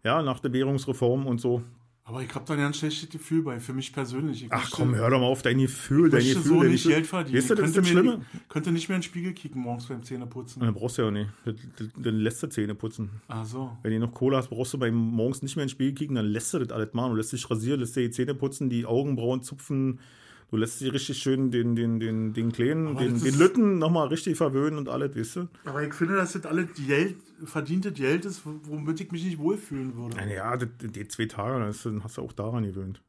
Ja, 0.02 0.22
nach 0.22 0.40
der 0.40 0.52
Währungsreform 0.52 1.26
und 1.26 1.40
so. 1.40 1.62
Aber 2.08 2.22
ich 2.22 2.32
habe 2.36 2.44
da 2.46 2.54
ein 2.54 2.60
ganz 2.60 2.76
schlechtes 2.76 3.08
Gefühl 3.10 3.42
bei, 3.42 3.58
für 3.58 3.72
mich 3.72 3.92
persönlich. 3.92 4.44
Ich 4.44 4.52
Ach 4.52 4.70
komm, 4.70 4.94
hör 4.94 5.10
doch 5.10 5.18
mal 5.18 5.26
auf 5.26 5.42
dein 5.42 5.58
Gefühl, 5.58 6.08
dein 6.08 6.20
Gefühl. 6.20 6.42
so 6.42 6.60
dein 6.62 6.70
nicht 6.70 6.84
Gefühl. 6.84 6.94
Geld 6.94 7.06
verdienen. 7.08 7.36
Weißt 7.36 7.50
du, 7.50 7.54
das 7.56 7.68
ist 7.70 7.74
könnte, 7.74 7.80
das 7.80 8.00
Schlimme. 8.00 8.20
könnte 8.48 8.70
nicht 8.72 8.88
mehr 8.88 8.94
in 8.94 9.00
den 9.00 9.06
Spiegel 9.06 9.32
kicken 9.32 9.60
morgens 9.60 9.86
beim 9.86 10.04
Zähneputzen. 10.04 10.62
Dann 10.62 10.72
brauchst 10.72 10.98
du 10.98 11.02
ja 11.02 11.08
auch 11.08 11.12
nicht. 11.12 11.28
Dann 11.44 12.14
lässt 12.14 12.40
du 12.44 12.46
Zähne 12.46 12.76
putzen. 12.76 13.10
Ach 13.26 13.44
so. 13.44 13.76
Wenn 13.82 13.90
du 13.90 13.98
noch 13.98 14.14
Kohle 14.14 14.36
hast, 14.36 14.50
brauchst 14.50 14.72
du 14.72 14.78
beim 14.78 14.94
morgens 14.94 15.42
nicht 15.42 15.56
mehr 15.56 15.64
ins 15.64 15.72
Spiel 15.72 15.92
kicken, 15.94 16.14
dann 16.14 16.26
lässt 16.26 16.54
du 16.54 16.60
das 16.60 16.70
alles 16.70 16.94
machen. 16.94 17.10
Du 17.10 17.16
lässt 17.16 17.32
dich 17.32 17.50
rasieren, 17.50 17.80
lässt 17.80 17.96
dir 17.96 18.02
die 18.02 18.10
Zähne 18.10 18.34
putzen, 18.36 18.70
die 18.70 18.86
Augenbrauen 18.86 19.42
zupfen. 19.42 19.98
Du 20.50 20.56
lässt 20.56 20.78
sie 20.78 20.88
richtig 20.88 21.18
schön 21.18 21.50
den, 21.50 21.74
den, 21.74 21.98
den, 21.98 22.32
den 22.32 22.52
Kleinen, 22.52 22.88
Aber 22.88 23.00
den, 23.00 23.20
den 23.20 23.36
Lütten 23.36 23.78
nochmal 23.78 24.08
richtig 24.08 24.36
verwöhnen 24.36 24.78
und 24.78 24.88
alles, 24.88 25.16
weißt 25.16 25.36
du? 25.36 25.48
Aber 25.64 25.82
ich 25.82 25.92
finde, 25.92 26.16
dass 26.16 26.32
das 26.32 26.46
alles 26.46 26.68
Geld, 26.86 27.16
verdiente 27.44 27.90
Geld 27.90 28.24
ist, 28.24 28.42
womit 28.44 29.00
ich 29.00 29.10
mich 29.10 29.24
nicht 29.24 29.38
wohlfühlen 29.38 29.96
würde. 29.96 30.16
Ja, 30.32 30.56
das, 30.56 30.68
die 30.80 31.08
zwei 31.08 31.26
Tage, 31.26 31.58
dann 31.58 32.04
hast 32.04 32.16
du 32.16 32.22
auch 32.22 32.32
daran 32.32 32.64
gewöhnt. 32.64 33.02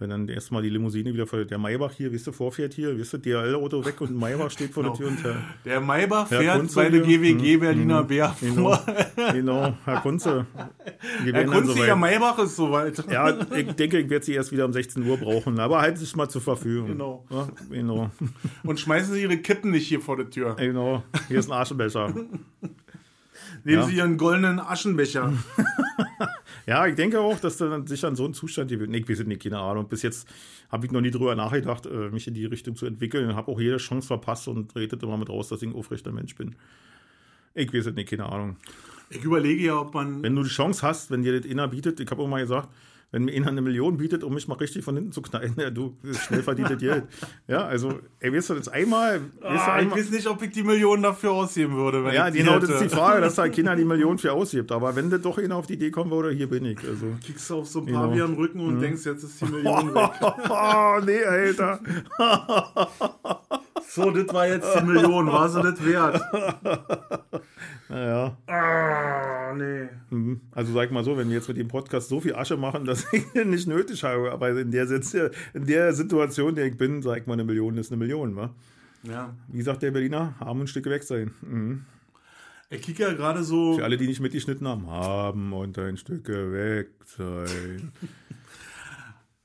Wenn 0.00 0.08
dann 0.10 0.28
erstmal 0.28 0.62
die 0.62 0.70
Limousine 0.70 1.12
wieder 1.12 1.26
vor 1.26 1.44
der 1.44 1.58
Maybach 1.58 1.92
hier, 1.92 2.10
weißt 2.12 2.26
du, 2.26 2.32
vorfährt 2.32 2.72
hier, 2.72 2.98
weißt 2.98 3.12
du, 3.12 3.18
DHL-Auto 3.18 3.84
weg 3.84 4.00
und 4.00 4.16
Maybach 4.18 4.50
steht 4.50 4.72
vor 4.72 4.82
der 4.82 4.94
Tür 4.94 5.08
und 5.08 5.22
der, 5.22 5.36
Der 5.64 5.80
Maybach 5.80 6.26
fährt 6.26 6.42
hier. 6.70 7.00
GWG 7.02 7.56
Mhm. 7.56 7.60
Berliner. 7.60 8.02
Bär 8.04 8.34
Genau. 8.40 8.74
vor. 8.74 8.86
genau, 9.32 9.74
Herr 9.84 10.00
Kunze. 10.00 10.46
Herr 11.22 11.44
Kunze. 11.44 11.86
Ihr 11.86 11.96
Maybach 11.96 12.38
ist 12.38 12.56
soweit. 12.56 13.04
Ja, 13.10 13.36
ich 13.54 13.72
denke, 13.72 13.98
ich 13.98 14.08
werde 14.08 14.24
sie 14.24 14.32
erst 14.34 14.50
wieder 14.52 14.64
um 14.64 14.72
16 14.72 15.06
Uhr 15.06 15.18
brauchen, 15.18 15.60
aber 15.60 15.82
halt 15.82 15.98
sich 15.98 16.16
mal 16.16 16.28
zur 16.30 16.40
Verfügung. 16.40 16.88
Genau. 16.88 17.24
Genau. 17.70 18.10
Und 18.64 18.80
schmeißen 18.80 19.12
Sie 19.14 19.20
Ihre 19.22 19.36
Kippen 19.36 19.70
nicht 19.70 19.86
hier 19.86 20.00
vor 20.00 20.16
der 20.16 20.30
Tür. 20.30 20.56
Genau. 20.56 21.02
Hier 21.28 21.38
ist 21.40 21.50
ein 21.50 21.58
Aschenbecher. 21.58 22.14
Nehmen 23.64 23.82
Ja. 23.82 23.86
Sie 23.86 23.96
Ihren 23.96 24.16
goldenen 24.16 24.60
Aschenbecher. 24.60 25.32
Ja, 26.66 26.86
ich 26.86 26.94
denke 26.94 27.18
auch, 27.20 27.40
dass 27.40 27.56
dann 27.56 27.86
sich 27.86 28.04
an 28.04 28.14
so 28.14 28.24
einen 28.24 28.34
Zustand 28.34 28.70
gewöhnt. 28.70 28.90
Nee, 28.90 28.98
ich 28.98 29.08
weiß 29.08 29.20
es 29.20 29.26
nicht, 29.26 29.42
keine 29.42 29.58
Ahnung. 29.58 29.88
Bis 29.88 30.02
jetzt 30.02 30.28
habe 30.70 30.86
ich 30.86 30.92
noch 30.92 31.00
nie 31.00 31.10
drüber 31.10 31.34
nachgedacht, 31.34 31.86
äh, 31.86 32.10
mich 32.10 32.28
in 32.28 32.34
die 32.34 32.44
Richtung 32.44 32.76
zu 32.76 32.86
entwickeln. 32.86 33.34
Habe 33.34 33.50
auch 33.50 33.58
jede 33.58 33.78
Chance 33.78 34.06
verpasst 34.06 34.46
und 34.46 34.76
redet 34.76 35.02
immer 35.02 35.16
mit 35.16 35.30
raus, 35.30 35.48
dass 35.48 35.62
ich 35.62 35.68
ein 35.68 35.74
aufrechter 35.74 36.12
Mensch 36.12 36.36
bin. 36.36 36.54
Ich 37.54 37.72
weiß 37.72 37.86
es 37.86 37.94
nicht, 37.94 38.10
keine 38.10 38.26
Ahnung. 38.26 38.56
Ich 39.08 39.24
überlege 39.24 39.64
ja, 39.64 39.80
ob 39.80 39.94
man. 39.94 40.22
Wenn 40.22 40.36
du 40.36 40.42
die 40.44 40.48
Chance 40.50 40.86
hast, 40.86 41.10
wenn 41.10 41.22
dir 41.22 41.40
das 41.40 41.50
einer 41.50 41.66
bietet, 41.66 41.98
ich 41.98 42.10
habe 42.10 42.22
auch 42.22 42.28
mal 42.28 42.42
gesagt, 42.42 42.68
wenn 43.12 43.24
mir 43.24 43.34
einer 43.34 43.48
eine 43.48 43.60
Million 43.62 43.96
bietet, 43.96 44.22
um 44.22 44.34
mich 44.34 44.46
mal 44.46 44.54
richtig 44.54 44.84
von 44.84 44.94
hinten 44.94 45.10
zu 45.12 45.20
knallen, 45.22 45.54
ja, 45.58 45.70
du, 45.70 45.96
schnell 46.26 46.42
verdientes 46.42 46.78
Geld. 46.78 47.04
Ja, 47.48 47.64
also, 47.64 47.98
ey, 48.20 48.32
weißt 48.32 48.50
du, 48.50 48.54
das 48.54 48.68
einmal, 48.68 49.20
du, 49.20 49.46
Ah, 49.46 49.54
ich 49.54 49.60
einmal 49.62 49.98
weiß 49.98 50.10
nicht, 50.10 50.26
ob 50.28 50.40
ich 50.42 50.50
die 50.50 50.62
Millionen 50.62 51.02
dafür 51.02 51.32
ausgeben 51.32 51.74
würde. 51.74 52.04
Wenn 52.04 52.14
ja, 52.14 52.30
genau, 52.30 52.52
hätte. 52.54 52.66
das 52.68 52.82
ist 52.82 52.90
die 52.92 52.96
Frage, 52.96 53.20
dass 53.20 53.34
da 53.34 53.48
Kinder 53.50 53.74
die 53.74 53.84
Million 53.84 54.18
für 54.18 54.32
ausgibt. 54.32 54.70
Aber 54.72 54.94
wenn 54.94 55.10
das 55.10 55.22
doch 55.22 55.38
einer 55.38 55.56
auf 55.56 55.66
die 55.66 55.74
Idee 55.74 55.90
kommen 55.90 56.10
würde, 56.10 56.30
hier 56.30 56.48
bin 56.48 56.64
ich. 56.64 56.78
Also. 56.78 57.06
Kriegst 57.24 57.50
du 57.50 57.56
auf 57.56 57.66
so 57.68 57.80
ein 57.80 57.86
Genau. 57.86 57.98
paar 58.00 58.14
wie 58.14 58.22
am 58.22 58.34
Rücken 58.34 58.60
und 58.60 58.80
denkst, 58.80 59.04
jetzt 59.06 59.24
ist 59.24 59.40
die 59.40 59.46
Million 59.46 59.94
weg. 59.94 60.10
Oh, 60.48 61.00
nee, 61.04 61.24
Alter. 61.24 61.80
So, 63.88 64.10
das 64.10 64.32
war 64.34 64.46
jetzt 64.46 64.68
die 64.78 64.84
Million. 64.84 65.26
War 65.26 65.48
sie 65.48 65.62
das 65.62 65.84
wert? 65.84 66.20
Naja. 67.88 68.36
Ah, 68.46 69.52
nee. 69.54 69.88
Mhm. 70.10 70.40
Also 70.52 70.72
sag 70.72 70.92
mal 70.92 71.02
so, 71.02 71.18
wenn 71.18 71.28
wir 71.28 71.36
jetzt 71.36 71.48
mit 71.48 71.56
dem 71.56 71.66
Podcast 71.66 72.08
so 72.08 72.20
viel 72.20 72.34
Asche 72.36 72.56
machen, 72.56 72.84
dass 72.84 73.12
ich 73.12 73.24
den 73.32 73.50
nicht 73.50 73.66
nötig 73.66 74.04
habe, 74.04 74.30
aber 74.30 74.50
in 74.50 74.70
der, 74.70 74.88
in 74.88 75.66
der 75.66 75.92
Situation, 75.92 76.50
in 76.50 76.54
der 76.54 76.66
ich 76.66 76.76
bin, 76.76 77.02
sag 77.02 77.26
mal, 77.26 77.32
eine 77.32 77.44
Million 77.44 77.76
ist 77.78 77.90
eine 77.90 77.98
Million, 77.98 78.36
wa? 78.36 78.50
Ja. 79.02 79.34
Wie 79.48 79.62
sagt 79.62 79.82
der 79.82 79.90
Berliner? 79.90 80.34
Haben 80.38 80.60
und 80.60 80.68
Stücke 80.68 80.88
weg 80.90 81.02
sein. 81.02 81.32
Mhm. 81.42 81.84
Ich 82.72 82.82
kicke 82.82 83.02
ja 83.02 83.12
gerade 83.12 83.42
so. 83.42 83.78
Für 83.78 83.84
alle, 83.84 83.96
die 83.96 84.06
nicht 84.06 84.20
mitgeschnitten 84.20 84.68
haben, 84.68 84.88
haben 84.88 85.52
und 85.52 85.76
ein 85.76 85.96
Stücke 85.96 86.52
weg 86.52 86.90
sein. 87.04 87.90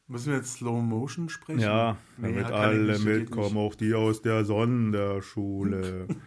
Müssen 0.08 0.28
wir 0.30 0.38
jetzt 0.38 0.54
Slow 0.54 0.82
Motion 0.82 1.30
sprechen? 1.30 1.62
Ja, 1.62 1.98
damit 2.18 2.50
ja, 2.50 2.56
alle 2.56 3.00
mitkommen, 3.00 3.58
auch 3.58 3.74
die 3.76 3.94
aus 3.94 4.22
der 4.22 4.46
Sonderschule. 4.46 6.08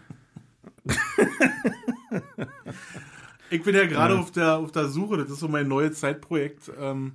Ich 3.50 3.62
bin 3.62 3.74
ja 3.74 3.86
gerade 3.86 4.14
Ja. 4.14 4.20
auf, 4.20 4.30
der, 4.30 4.56
auf 4.58 4.72
der 4.72 4.88
Suche, 4.88 5.16
das 5.16 5.30
ist 5.30 5.40
so 5.40 5.48
mein 5.48 5.68
neues 5.68 6.00
Zeitprojekt, 6.00 6.70
ähm, 6.78 7.12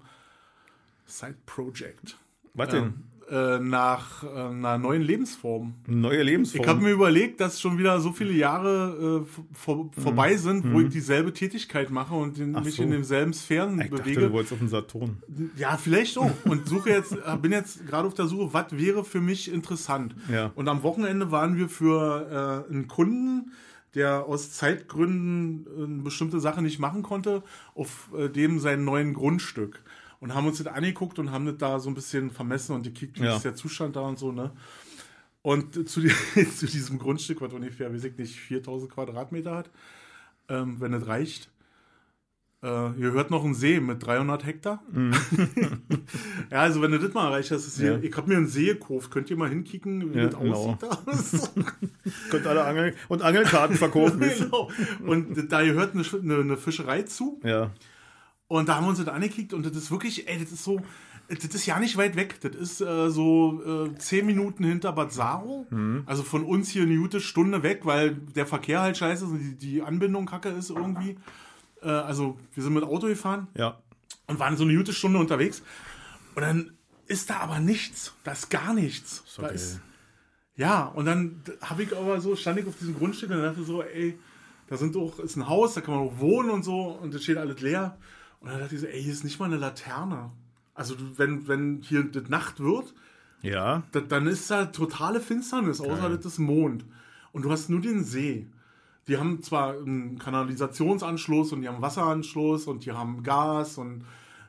Side 1.06 1.38
Project. 1.46 2.18
Was 2.56 2.70
denn? 2.70 3.04
Äh, 3.32 3.60
nach 3.60 4.24
äh, 4.24 4.28
einer 4.28 4.78
neuen 4.78 5.02
Lebensform. 5.02 5.76
Neue 5.88 6.24
Lebensform. 6.24 6.62
Ich 6.62 6.68
habe 6.68 6.82
mir 6.82 6.92
überlegt, 6.92 7.40
dass 7.40 7.62
schon 7.62 7.78
wieder 7.78 8.00
so 8.02 8.12
viele 8.12 8.34
Jahre 8.34 9.24
äh, 9.26 9.42
vor, 9.54 9.90
vorbei 9.98 10.36
sind, 10.36 10.74
wo 10.74 10.82
ich 10.82 10.90
dieselbe 10.90 11.32
Tätigkeit 11.34 11.90
mache 11.90 12.14
und 12.16 12.38
in, 12.38 12.52
Mhm. 12.52 12.64
Mich 12.64 12.76
so. 12.76 12.84
in 12.84 12.92
demselben 12.92 13.32
Sphären 13.34 13.80
ich 13.80 13.90
dachte, 13.90 14.04
bewege. 14.04 14.22
du 14.22 14.32
wolltest 14.34 14.54
auf 14.54 14.60
den 14.60 14.68
Saturn. 14.68 15.24
Ja, 15.56 15.78
vielleicht 15.78 16.18
auch. 16.18 16.32
Und 16.44 16.68
suche 16.68 16.90
jetzt, 16.90 17.14
äh, 17.14 17.38
bin 17.42 17.54
jetzt 17.54 17.88
gerade 17.88 18.08
auf 18.08 18.14
der 18.14 18.28
Suche, 18.28 18.54
was 18.54 18.66
wäre 18.78 19.06
für 19.06 19.22
mich 19.22 19.52
interessant. 19.52 20.16
Ja. 20.30 20.52
Und 20.56 20.68
am 20.68 20.84
Wochenende 20.84 21.32
waren 21.32 21.56
wir 21.56 21.70
für 21.70 22.66
einen 22.70 22.88
Kunden, 22.88 23.52
der 23.96 24.26
aus 24.26 24.52
Zeitgründen 24.52 25.66
eine 25.78 26.04
bestimmte 26.04 26.40
Sache 26.40 26.62
nicht 26.62 26.80
machen 26.80 27.04
konnte, 27.04 27.44
auf 27.74 28.10
dem 28.36 28.60
sein 28.60 28.84
neuen 28.84 29.14
Grundstück. 29.14 29.82
Und 30.24 30.34
haben 30.34 30.48
uns 30.48 30.58
das 30.64 30.68
angeguckt 30.68 31.20
und 31.20 31.32
haben 31.32 31.46
das 31.46 31.58
da 31.58 31.80
so 31.80 31.90
ein 31.90 31.96
bisschen 31.96 32.32
vermessen 32.32 32.74
und 32.76 32.84
gekickt, 32.84 33.20
wie 33.20 33.26
Ja. 33.26 33.36
ist 33.36 33.44
der 33.44 33.56
Zustand 33.56 33.98
da 33.98 34.02
und 34.02 34.18
so, 34.18 34.32
ne? 34.32 34.52
Und 35.42 35.74
zu, 35.90 36.00
die, 36.00 36.10
zu 36.56 36.66
diesem 36.66 36.98
Grundstück, 36.98 37.42
was 37.42 37.52
ungefähr, 37.52 37.94
weiß 37.94 38.06
ich 38.06 38.18
nicht, 38.18 38.36
4000 38.40 38.90
Quadratmeter 38.90 39.54
hat, 39.54 39.70
ähm, 40.48 40.78
wenn 40.80 40.94
es 40.94 41.06
reicht. 41.08 41.50
Äh, 42.62 42.92
hier 42.96 43.12
hört 43.12 43.32
noch 43.32 43.44
ein 43.44 43.54
See 43.54 43.82
mit 43.82 44.06
300 44.06 44.46
Hektar. 44.46 44.82
ja, 46.50 46.62
also 46.62 46.82
wenn 46.82 46.92
du 46.92 47.00
das 47.00 47.14
mal 47.14 47.26
erreicht 47.28 47.52
hast, 47.52 47.68
ist 47.68 47.78
hier, 47.78 47.98
Mhm. 47.98 48.04
Ja. 48.04 48.10
ich 48.10 48.16
habe 48.16 48.30
mir 48.30 48.38
einen 48.38 48.48
See 48.48 48.68
gekauft. 48.68 49.12
Könnt 49.12 49.30
ihr 49.30 49.36
mal 49.36 49.50
hinkicken, 49.50 50.14
wie 50.14 50.20
Ja, 50.20 50.28
das 50.28 50.40
genau. 50.40 50.78
aussieht? 50.80 50.84
da? 50.84 51.72
Könnt 52.30 52.48
alle 52.48 52.64
Angeln 52.64 52.94
und 53.10 53.22
Angelkarten 53.22 53.76
verkaufen. 53.76 54.20
genau. 54.22 54.72
Und 55.06 55.52
da 55.52 55.62
gehört 55.64 55.94
eine, 55.96 56.06
eine, 56.22 56.36
eine 56.42 56.58
Fischerei 56.58 57.02
zu. 57.04 57.42
ja. 57.44 57.72
Und 58.48 58.70
da 58.70 58.76
haben 58.76 58.86
wir 58.86 58.90
uns 58.90 59.00
das 59.00 59.08
angekickt 59.08 59.54
und 59.54 59.66
das 59.66 59.76
ist 59.76 59.90
wirklich, 59.90 60.28
ey, 60.28 60.40
das 60.40 60.52
ist 60.52 60.64
so, 60.64 60.82
das 61.30 61.44
ist 61.44 61.66
ja 61.66 61.80
nicht 61.80 61.98
weit 61.98 62.16
weg. 62.16 62.40
Das 62.42 62.54
ist 62.56 62.82
äh, 62.82 63.10
so 63.10 63.88
äh, 63.88 63.96
zehn 63.98 64.26
Minuten 64.26 64.64
hinter 64.64 64.92
Bad 64.92 65.12
Saro. 65.12 65.66
Mhm. 65.70 66.04
Also 66.06 66.24
von 66.24 66.44
uns 66.44 66.70
hier 66.70 66.84
eine 66.84 66.98
gute 66.98 67.20
Stunde 67.22 67.64
weg, 67.64 67.82
weil 67.84 68.12
der 68.14 68.46
Verkehr 68.46 68.82
halt 68.82 68.98
scheiße 68.98 69.26
ist 69.26 69.32
und 69.32 69.40
die, 69.40 69.56
die 69.56 69.82
Anbindung 69.82 70.26
kacke 70.26 70.50
ist 70.50 70.70
irgendwie. 70.70 71.18
Äh, 71.82 71.88
also 71.90 72.38
wir 72.54 72.62
sind 72.62 72.74
mit 72.74 72.84
Auto 72.84 73.08
gefahren 73.08 73.48
Ja. 73.56 73.80
und 74.28 74.40
waren 74.40 74.58
so 74.58 74.64
eine 74.66 74.76
gute 74.76 74.94
Stunde 74.94 75.18
unterwegs. 75.20 75.64
Und 76.36 76.42
dann 76.42 76.72
ist 77.08 77.30
da 77.30 77.38
aber 77.38 77.60
nichts. 77.60 78.14
Da 78.24 78.34
ist 78.34 78.50
gar 78.50 78.74
nichts. 78.74 79.24
Da 79.38 79.44
okay. 79.44 79.56
ist, 79.56 79.80
ja, 80.56 80.84
und 80.86 81.06
dann 81.06 81.42
habe 81.62 81.84
ich 81.84 81.96
aber 81.98 82.22
so, 82.22 82.36
stand 82.36 82.60
ich 82.60 82.68
auf 82.68 82.78
diesem 82.78 82.96
Grundstück 82.98 83.32
und 83.32 83.42
dachte 83.42 83.64
so, 83.64 83.82
ey, 83.82 84.20
da 84.68 84.78
sind 84.78 84.96
doch, 84.96 85.20
ist 85.20 85.36
ein 85.36 85.48
Haus, 85.48 85.74
da 85.74 85.82
kann 85.82 85.96
man 85.96 86.08
auch 86.08 86.20
wohnen 86.20 86.50
und 86.50 86.64
so 86.64 86.88
und 87.02 87.14
das 87.14 87.24
steht 87.24 87.38
alles 87.38 87.62
leer. 87.62 87.98
Und 88.44 88.50
dann 88.52 88.60
dachte 88.60 88.76
ich 88.76 88.82
so, 88.82 88.88
ey, 88.88 89.02
hier 89.02 89.12
ist 89.14 89.24
nicht 89.24 89.40
mal 89.40 89.46
eine 89.46 89.58
Laterne. 89.58 90.30
Also 90.76 90.96
wenn, 91.18 91.48
wenn 91.48 91.82
hier 91.82 92.04
das 92.04 92.30
Nacht 92.30 92.60
wird, 92.60 92.94
Ja. 93.42 93.82
da, 93.92 94.02
dann 94.02 94.28
ist 94.28 94.52
da 94.52 94.66
totale 94.66 95.20
Finsternis, 95.22 95.82
außer 95.82 96.10
Geil. 96.10 96.18
das 96.18 96.26
ist 96.26 96.40
Mond. 96.40 96.86
Und 97.32 97.44
du 97.46 97.52
hast 97.52 97.70
nur 97.70 97.82
den 97.82 98.04
See. 98.04 98.48
Die 99.08 99.18
haben 99.18 99.42
zwar 99.42 99.74
einen 99.78 100.20
Kanalisationsanschluss 100.20 101.52
und 101.52 101.62
die 101.62 101.68
haben 101.68 101.82
Wasseranschluss 101.82 102.68
und 102.68 102.86
die 102.86 102.92
haben 102.92 103.24
Gas 103.24 103.78
und 103.78 104.06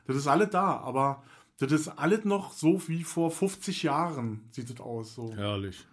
das 0.07 0.15
ist 0.15 0.27
alles 0.27 0.49
da, 0.51 0.77
aber 0.77 1.23
das 1.57 1.71
ist 1.71 1.87
alles 1.87 2.25
noch 2.25 2.53
so 2.53 2.85
wie 2.87 3.03
vor 3.03 3.31
50 3.31 3.83
Jahren, 3.83 4.41
sieht 4.51 4.69
das 4.69 4.79
aus. 4.79 5.15
So. 5.15 5.33
Herrlich. 5.35 5.85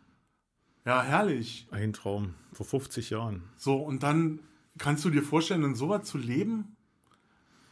Ja, 0.84 1.02
herrlich. 1.02 1.66
Ein 1.70 1.92
Traum. 1.92 2.34
Vor 2.52 2.66
50 2.66 3.10
Jahren. 3.10 3.42
So, 3.56 3.76
und 3.76 4.02
dann 4.02 4.40
kannst 4.78 5.04
du 5.04 5.10
dir 5.10 5.22
vorstellen, 5.22 5.62
in 5.64 5.74
sowas 5.74 6.02
zu 6.04 6.18
leben? 6.18 6.76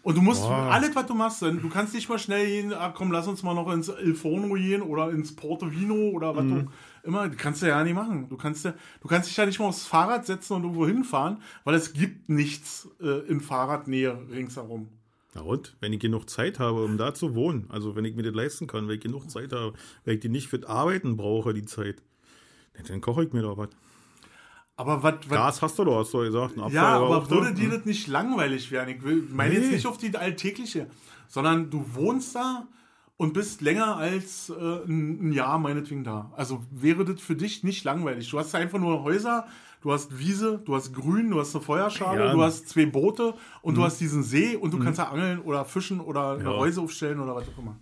Und 0.03 0.17
du 0.17 0.23
musst 0.23 0.43
Boah. 0.43 0.71
alles, 0.71 0.95
was 0.97 1.07
du 1.07 1.15
machst, 1.15 1.43
denn 1.43 1.61
du 1.61 1.69
kannst 1.69 1.93
nicht 1.95 2.09
mal 2.09 2.19
schnell 2.19 2.47
gehen, 2.47 2.73
ah, 2.73 2.89
komm, 2.95 3.13
lass 3.13 3.29
uns 3.29 3.43
mal 3.43 3.55
noch 3.55 3.71
ins 3.71 3.89
Il 4.03 4.15
Forno 4.15 4.55
gehen 4.55 4.81
oder 4.81 5.11
ins 5.11 5.37
Porto 5.37 5.71
Vino 5.71 6.11
oder 6.11 6.35
was 6.35 6.45
Mhm. 6.45 6.51
du 6.67 6.71
immer, 7.03 7.29
kannst 7.29 7.61
du 7.63 7.67
ja 7.69 7.83
nicht 7.85 7.95
machen. 7.95 8.29
Du 8.31 8.37
kannst, 8.39 8.65
ja, 8.65 8.73
du 9.03 9.09
kannst 9.09 9.29
dich 9.29 9.37
ja 9.37 9.45
nicht 9.45 9.59
mal 9.59 9.67
aufs 9.67 9.87
Fahrrad 9.87 10.25
setzen 10.25 10.55
und 10.55 10.63
irgendwo 10.63 10.87
hinfahren, 10.87 11.43
weil 11.65 11.75
es 11.75 11.93
gibt 11.93 12.29
nichts 12.31 12.89
äh, 13.03 13.27
in 13.29 13.41
Fahrradnähe 13.41 14.19
ringsherum. 14.31 14.89
Na 15.35 15.43
und, 15.43 15.77
wenn 15.81 15.93
ich 15.93 16.01
genug 16.01 16.29
Zeit 16.31 16.59
habe, 16.59 16.83
um 16.83 16.97
da 16.97 17.13
zu 17.15 17.35
wohnen, 17.35 17.67
also 17.69 17.95
wenn 17.95 18.05
ich 18.07 18.17
mir 18.17 18.23
das 18.23 18.35
leisten 18.35 18.67
kann, 18.67 18.89
wenn 18.89 18.97
ich 18.97 19.01
genug 19.03 19.31
Zeit 19.31 19.53
habe, 19.53 19.75
wenn 20.05 20.15
ich 20.15 20.21
die 20.21 20.29
nicht 20.31 20.49
für 20.49 20.59
das 20.59 20.69
Arbeiten 20.71 21.17
brauche, 21.17 21.53
die 21.55 21.65
Zeit, 21.67 22.03
dann 22.89 23.01
koche 23.03 23.25
ich 23.25 23.33
mir 23.33 23.43
doch 23.43 23.59
was. 23.59 23.69
Aber 24.81 25.03
was. 25.03 25.29
Gas 25.29 25.61
hast 25.63 25.79
du 25.79 25.85
doch, 25.85 25.99
hast 26.01 26.15
du 26.15 26.19
gesagt. 26.21 26.57
Ein 26.59 26.73
Ja, 26.73 26.97
aber 26.97 27.17
Abfall- 27.19 27.31
würde 27.43 27.55
dir 27.55 27.69
das 27.71 27.85
nicht 27.85 28.07
langweilig 28.09 28.71
werden? 28.71 28.97
Ich 28.97 29.03
will, 29.03 29.27
meine 29.31 29.53
Nee. 29.55 29.61
jetzt 29.61 29.73
nicht 29.73 29.87
auf 29.87 29.99
die 29.99 30.17
alltägliche, 30.17 30.89
sondern 31.29 31.69
du 31.71 31.85
wohnst 31.95 32.35
da 32.35 32.67
und 33.19 33.35
bist 33.35 33.61
länger 33.61 33.97
als 33.97 34.49
äh, 34.49 34.85
ein, 34.87 35.33
Jahr 35.33 35.59
meinetwegen 35.59 36.03
da. 36.05 36.33
Also 36.35 36.65
wäre 36.71 37.05
das 37.05 37.21
für 37.21 37.37
dich 37.37 37.63
nicht 37.63 37.85
langweilig. 37.85 38.31
Du 38.31 38.39
hast 38.39 38.55
einfach 38.55 38.79
nur 38.79 39.03
Häuser, 39.03 39.47
du 39.83 39.93
hast 39.93 40.19
Wiese, 40.19 40.63
du 40.65 40.75
hast 40.75 40.95
Grün, 40.95 41.31
du 41.31 41.39
hast 41.41 41.55
eine 41.55 41.63
Feuerschale, 41.63 42.25
Ja. 42.25 42.33
Mhm. 42.33 42.39
du 42.39 42.43
hast 42.43 42.69
zwei 42.71 42.87
Boote 42.87 43.35
und 43.61 43.77
du 43.77 43.83
hast 43.85 44.01
diesen 44.01 44.23
See 44.23 44.57
und 44.57 44.73
du 44.73 44.79
kannst 44.79 44.99
da 44.99 45.05
angeln 45.05 45.41
oder 45.43 45.67
fischen 45.67 46.01
oder 46.01 46.33
eine 46.33 46.45
Ja. 46.45 46.57
Häuser 46.57 46.81
aufstellen 46.83 47.21
oder 47.21 47.35
was 47.37 47.45
auch 47.49 47.59
immer. 47.59 47.77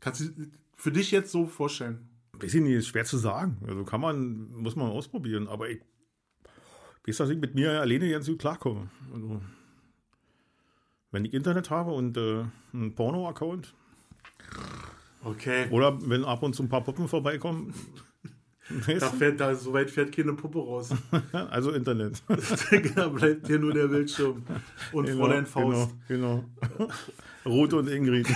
Kannst 0.00 0.20
du 0.20 0.24
für 0.76 0.92
dich 0.92 1.10
jetzt 1.10 1.32
so 1.32 1.46
vorstellen? 1.46 2.07
Weiß 2.40 2.54
ich 2.54 2.62
nicht, 2.62 2.74
ist 2.74 2.88
schwer 2.88 3.04
zu 3.04 3.16
sagen. 3.18 3.58
Also 3.66 3.84
kann 3.84 4.00
man, 4.00 4.50
muss 4.52 4.76
man 4.76 4.90
ausprobieren. 4.90 5.48
Aber 5.48 5.68
ich 5.68 5.80
weiß, 7.06 7.16
dass 7.18 7.30
ich 7.30 7.38
mit 7.38 7.54
mir 7.54 7.80
alleine 7.80 8.10
ganz 8.10 8.26
gut 8.26 8.38
klarkomme. 8.38 8.90
Also, 9.12 9.40
wenn 11.10 11.24
ich 11.24 11.34
Internet 11.34 11.70
habe 11.70 11.92
und 11.92 12.16
äh, 12.16 12.44
einen 12.72 12.94
Porno-Account 12.94 13.74
Okay. 15.24 15.66
oder 15.70 15.98
wenn 16.08 16.24
ab 16.24 16.42
und 16.42 16.54
zu 16.54 16.62
ein 16.62 16.68
paar 16.68 16.84
Puppen 16.84 17.08
vorbeikommen, 17.08 17.74
Da 19.00 19.08
fährt, 19.10 19.40
da, 19.40 19.54
so 19.54 19.72
weit 19.72 19.90
fährt 19.90 20.14
keine 20.14 20.34
Puppe 20.34 20.58
raus. 20.58 20.90
also 21.50 21.70
Internet. 21.72 22.22
da 22.94 23.08
bleibt 23.08 23.46
hier 23.46 23.58
nur 23.58 23.72
der 23.72 23.88
Bildschirm. 23.88 24.42
Und 24.92 25.08
Fräulein 25.08 25.46
Faust. 25.46 25.94
Genau, 26.06 26.44
genau. 26.60 26.88
Ruth 27.46 27.72
und 27.72 27.88
Ingrid. 27.88 28.28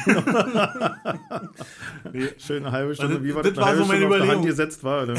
Nee, 2.13 2.29
Schön 2.39 2.65
eine 2.65 2.73
halbe 2.73 2.95
Stunde, 2.95 3.15
Also, 3.17 3.25
wie 3.25 3.35
war 3.35 3.43
das 3.43 3.53
das, 3.55 3.65
war 3.65 3.77
so 3.77 3.85
meine 3.85 4.01
Stunde 4.01 4.17
Überlegung. 4.17 4.45
gesetzt 4.47 4.83
war. 4.85 5.07
Ne? 5.07 5.15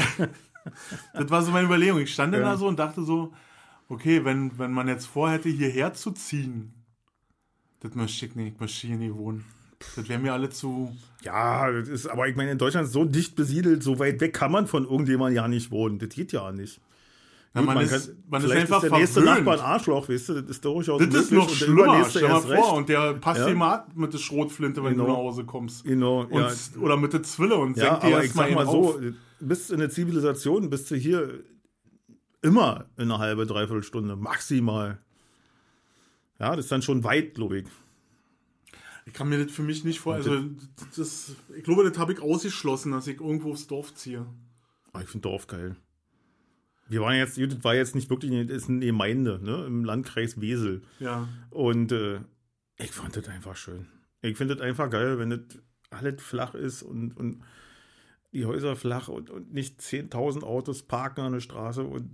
das 1.14 1.30
war 1.30 1.42
so 1.42 1.50
meine 1.52 1.66
Überlegung. 1.66 2.00
Ich 2.00 2.12
stand 2.12 2.34
Ja. 2.34 2.40
da 2.40 2.56
so 2.56 2.66
und 2.66 2.78
dachte 2.78 3.02
so, 3.04 3.32
okay, 3.88 4.24
wenn, 4.24 4.58
wenn 4.58 4.72
man 4.72 4.88
jetzt 4.88 5.06
vorhätte, 5.06 5.48
hierher 5.48 5.94
zu 5.94 6.10
ziehen, 6.12 6.72
das 7.80 7.94
möchte 7.94 8.26
ich 8.26 8.34
nicht, 8.34 8.54
ich 8.54 8.60
möchte 8.60 8.86
hier 8.86 8.96
nie 8.96 9.12
wohnen. 9.14 9.44
Das 9.96 10.08
wäre 10.08 10.18
mir 10.20 10.32
alle 10.32 10.50
zu. 10.50 10.94
Ja, 11.22 11.70
das 11.70 11.88
ist, 11.88 12.06
aber 12.06 12.28
ich 12.28 12.36
meine, 12.36 12.50
in 12.52 12.58
Deutschland 12.58 12.86
ist 12.86 12.92
so 12.92 13.04
dicht 13.04 13.36
besiedelt, 13.36 13.82
so 13.82 13.98
weit 13.98 14.20
weg 14.20 14.34
kann 14.34 14.50
man 14.52 14.66
von 14.66 14.84
irgendjemandem 14.84 15.36
ja 15.36 15.48
nicht 15.48 15.70
wohnen. 15.70 15.98
Das 15.98 16.08
geht 16.10 16.32
ja 16.32 16.50
nicht. 16.52 16.80
Na, 17.56 17.60
Gut, 17.62 17.74
man, 17.74 17.84
ist, 17.84 18.06
kann- 18.08 18.16
man 18.28 18.44
ist 18.44 18.50
einfach 18.50 18.80
der 18.80 18.90
nächste 18.90 19.22
verwöhnt. 19.22 19.44
Nachbar 19.46 19.54
ein 19.54 19.60
Arschloch, 19.74 20.08
weißt 20.08 20.28
du, 20.30 20.34
das 20.40 20.50
ist 20.50 20.64
durchaus 20.64 21.00
Das 21.06 21.14
ist 21.14 21.30
noch 21.32 21.46
der 21.46 21.54
schlimmer. 21.54 22.04
Stell 22.10 22.28
mal 22.28 22.40
vor, 22.40 22.50
recht. 22.50 22.72
und 22.72 22.88
der 22.88 23.14
passt 23.14 23.40
Ja. 23.40 23.46
dir 23.46 23.54
mal 23.54 23.86
mit 23.94 24.12
der 24.12 24.18
Schrotflinte, 24.18 24.82
wenn 24.82 24.92
Genau. 24.94 25.04
du 25.04 25.10
nach 25.12 25.16
Hause 25.18 25.44
kommst. 25.44 25.84
Genau, 25.84 26.22
Und, 26.22 26.32
ja. 26.32 26.50
Oder 26.80 26.96
mit 26.96 27.12
der 27.12 27.22
Zwille 27.22 27.54
und 27.54 27.76
Ja, 27.76 27.84
senkt 27.90 28.02
dir 28.02 28.06
aber 28.08 28.18
ich 28.18 28.24
erstmal 28.24 28.48
sag 28.48 28.54
mal 28.56 28.60
einen 28.62 28.70
so, 28.70 29.00
bist 29.38 29.70
in 29.70 29.78
der 29.78 29.90
Zivilisation, 29.90 30.68
bist 30.68 30.90
du 30.90 30.96
hier 30.96 31.44
immer 32.42 32.86
in 32.96 33.04
einer 33.04 33.18
halben, 33.20 33.46
dreiviertel 33.46 33.84
Stunde, 33.84 34.16
maximal. 34.16 34.98
Ja, 36.40 36.56
das 36.56 36.64
ist 36.66 36.72
dann 36.72 36.82
schon 36.82 37.04
weit, 37.04 37.34
glaube 37.34 37.58
ich. 37.60 37.64
Ich 39.06 39.12
kann 39.12 39.28
mir 39.28 39.42
das 39.44 39.52
für 39.54 39.62
mich 39.62 39.84
nicht 39.84 40.00
vor. 40.00 40.14
Also, 40.14 40.42
das, 40.96 41.34
ich 41.56 41.62
glaube, 41.64 41.88
das 41.88 41.98
habe 41.98 42.12
ich 42.14 42.20
ausgeschlossen, 42.20 42.92
dass 42.92 43.06
ich 43.06 43.20
irgendwo 43.20 43.50
aufs 43.52 43.66
Dorf 43.66 43.94
ziehe. 43.94 44.26
Ah, 44.92 45.00
ich 45.02 45.08
finde 45.08 45.28
Dorf 45.28 45.46
geil. 45.46 45.76
Wir 46.88 47.00
waren 47.00 47.16
jetzt, 47.16 47.38
das 47.38 47.64
war 47.64 47.74
jetzt 47.74 47.94
nicht 47.94 48.10
wirklich, 48.10 48.30
eine- 48.30 48.46
das 48.46 48.62
ist 48.64 48.68
eine 48.68 48.84
Gemeinde, 48.84 49.40
ne, 49.42 49.64
im 49.66 49.84
Landkreis 49.84 50.40
Wesel. 50.40 50.82
Ja. 51.00 51.28
Und 51.50 51.92
äh, 51.92 52.20
ich 52.78 52.92
fand 52.92 53.16
das 53.16 53.28
einfach 53.28 53.56
schön. 53.56 53.86
Ich 54.22 54.36
finde 54.36 54.56
das 54.56 54.62
einfach 54.64 54.88
geil, 54.90 55.18
wenn 55.18 55.30
das 55.30 55.40
alles 55.90 56.22
flach 56.22 56.54
ist 56.54 56.82
und, 56.82 57.16
und 57.16 57.42
die 58.32 58.46
Häuser 58.46 58.74
flach 58.76 59.08
und, 59.08 59.30
und 59.30 59.52
nicht 59.52 59.80
10.000 59.80 60.42
Autos 60.42 60.82
parken 60.82 61.20
an 61.22 61.32
der 61.32 61.40
Straße 61.40 61.82
und 61.84 62.10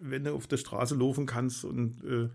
wenn 0.00 0.24
du 0.24 0.34
auf 0.34 0.46
der 0.46 0.56
Straße 0.56 0.94
laufen 0.96 1.26
kannst 1.26 1.64
und 1.64 2.02
äh, 2.04 2.28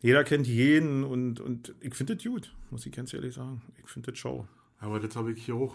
jeder 0.00 0.24
kennt 0.24 0.46
jeden 0.46 1.04
und, 1.04 1.40
und 1.40 1.74
ich 1.80 1.94
finde 1.94 2.16
das 2.16 2.24
gut, 2.24 2.54
muss 2.70 2.86
ich 2.86 2.92
ganz 2.92 3.12
ehrlich 3.14 3.34
sagen. 3.34 3.62
Ich 3.82 3.88
finde 3.90 4.12
das 4.12 4.18
schau. 4.18 4.46
Aber 4.78 5.00
das 5.00 5.16
habe 5.16 5.32
ich 5.32 5.44
hier 5.44 5.54
auch. 5.56 5.74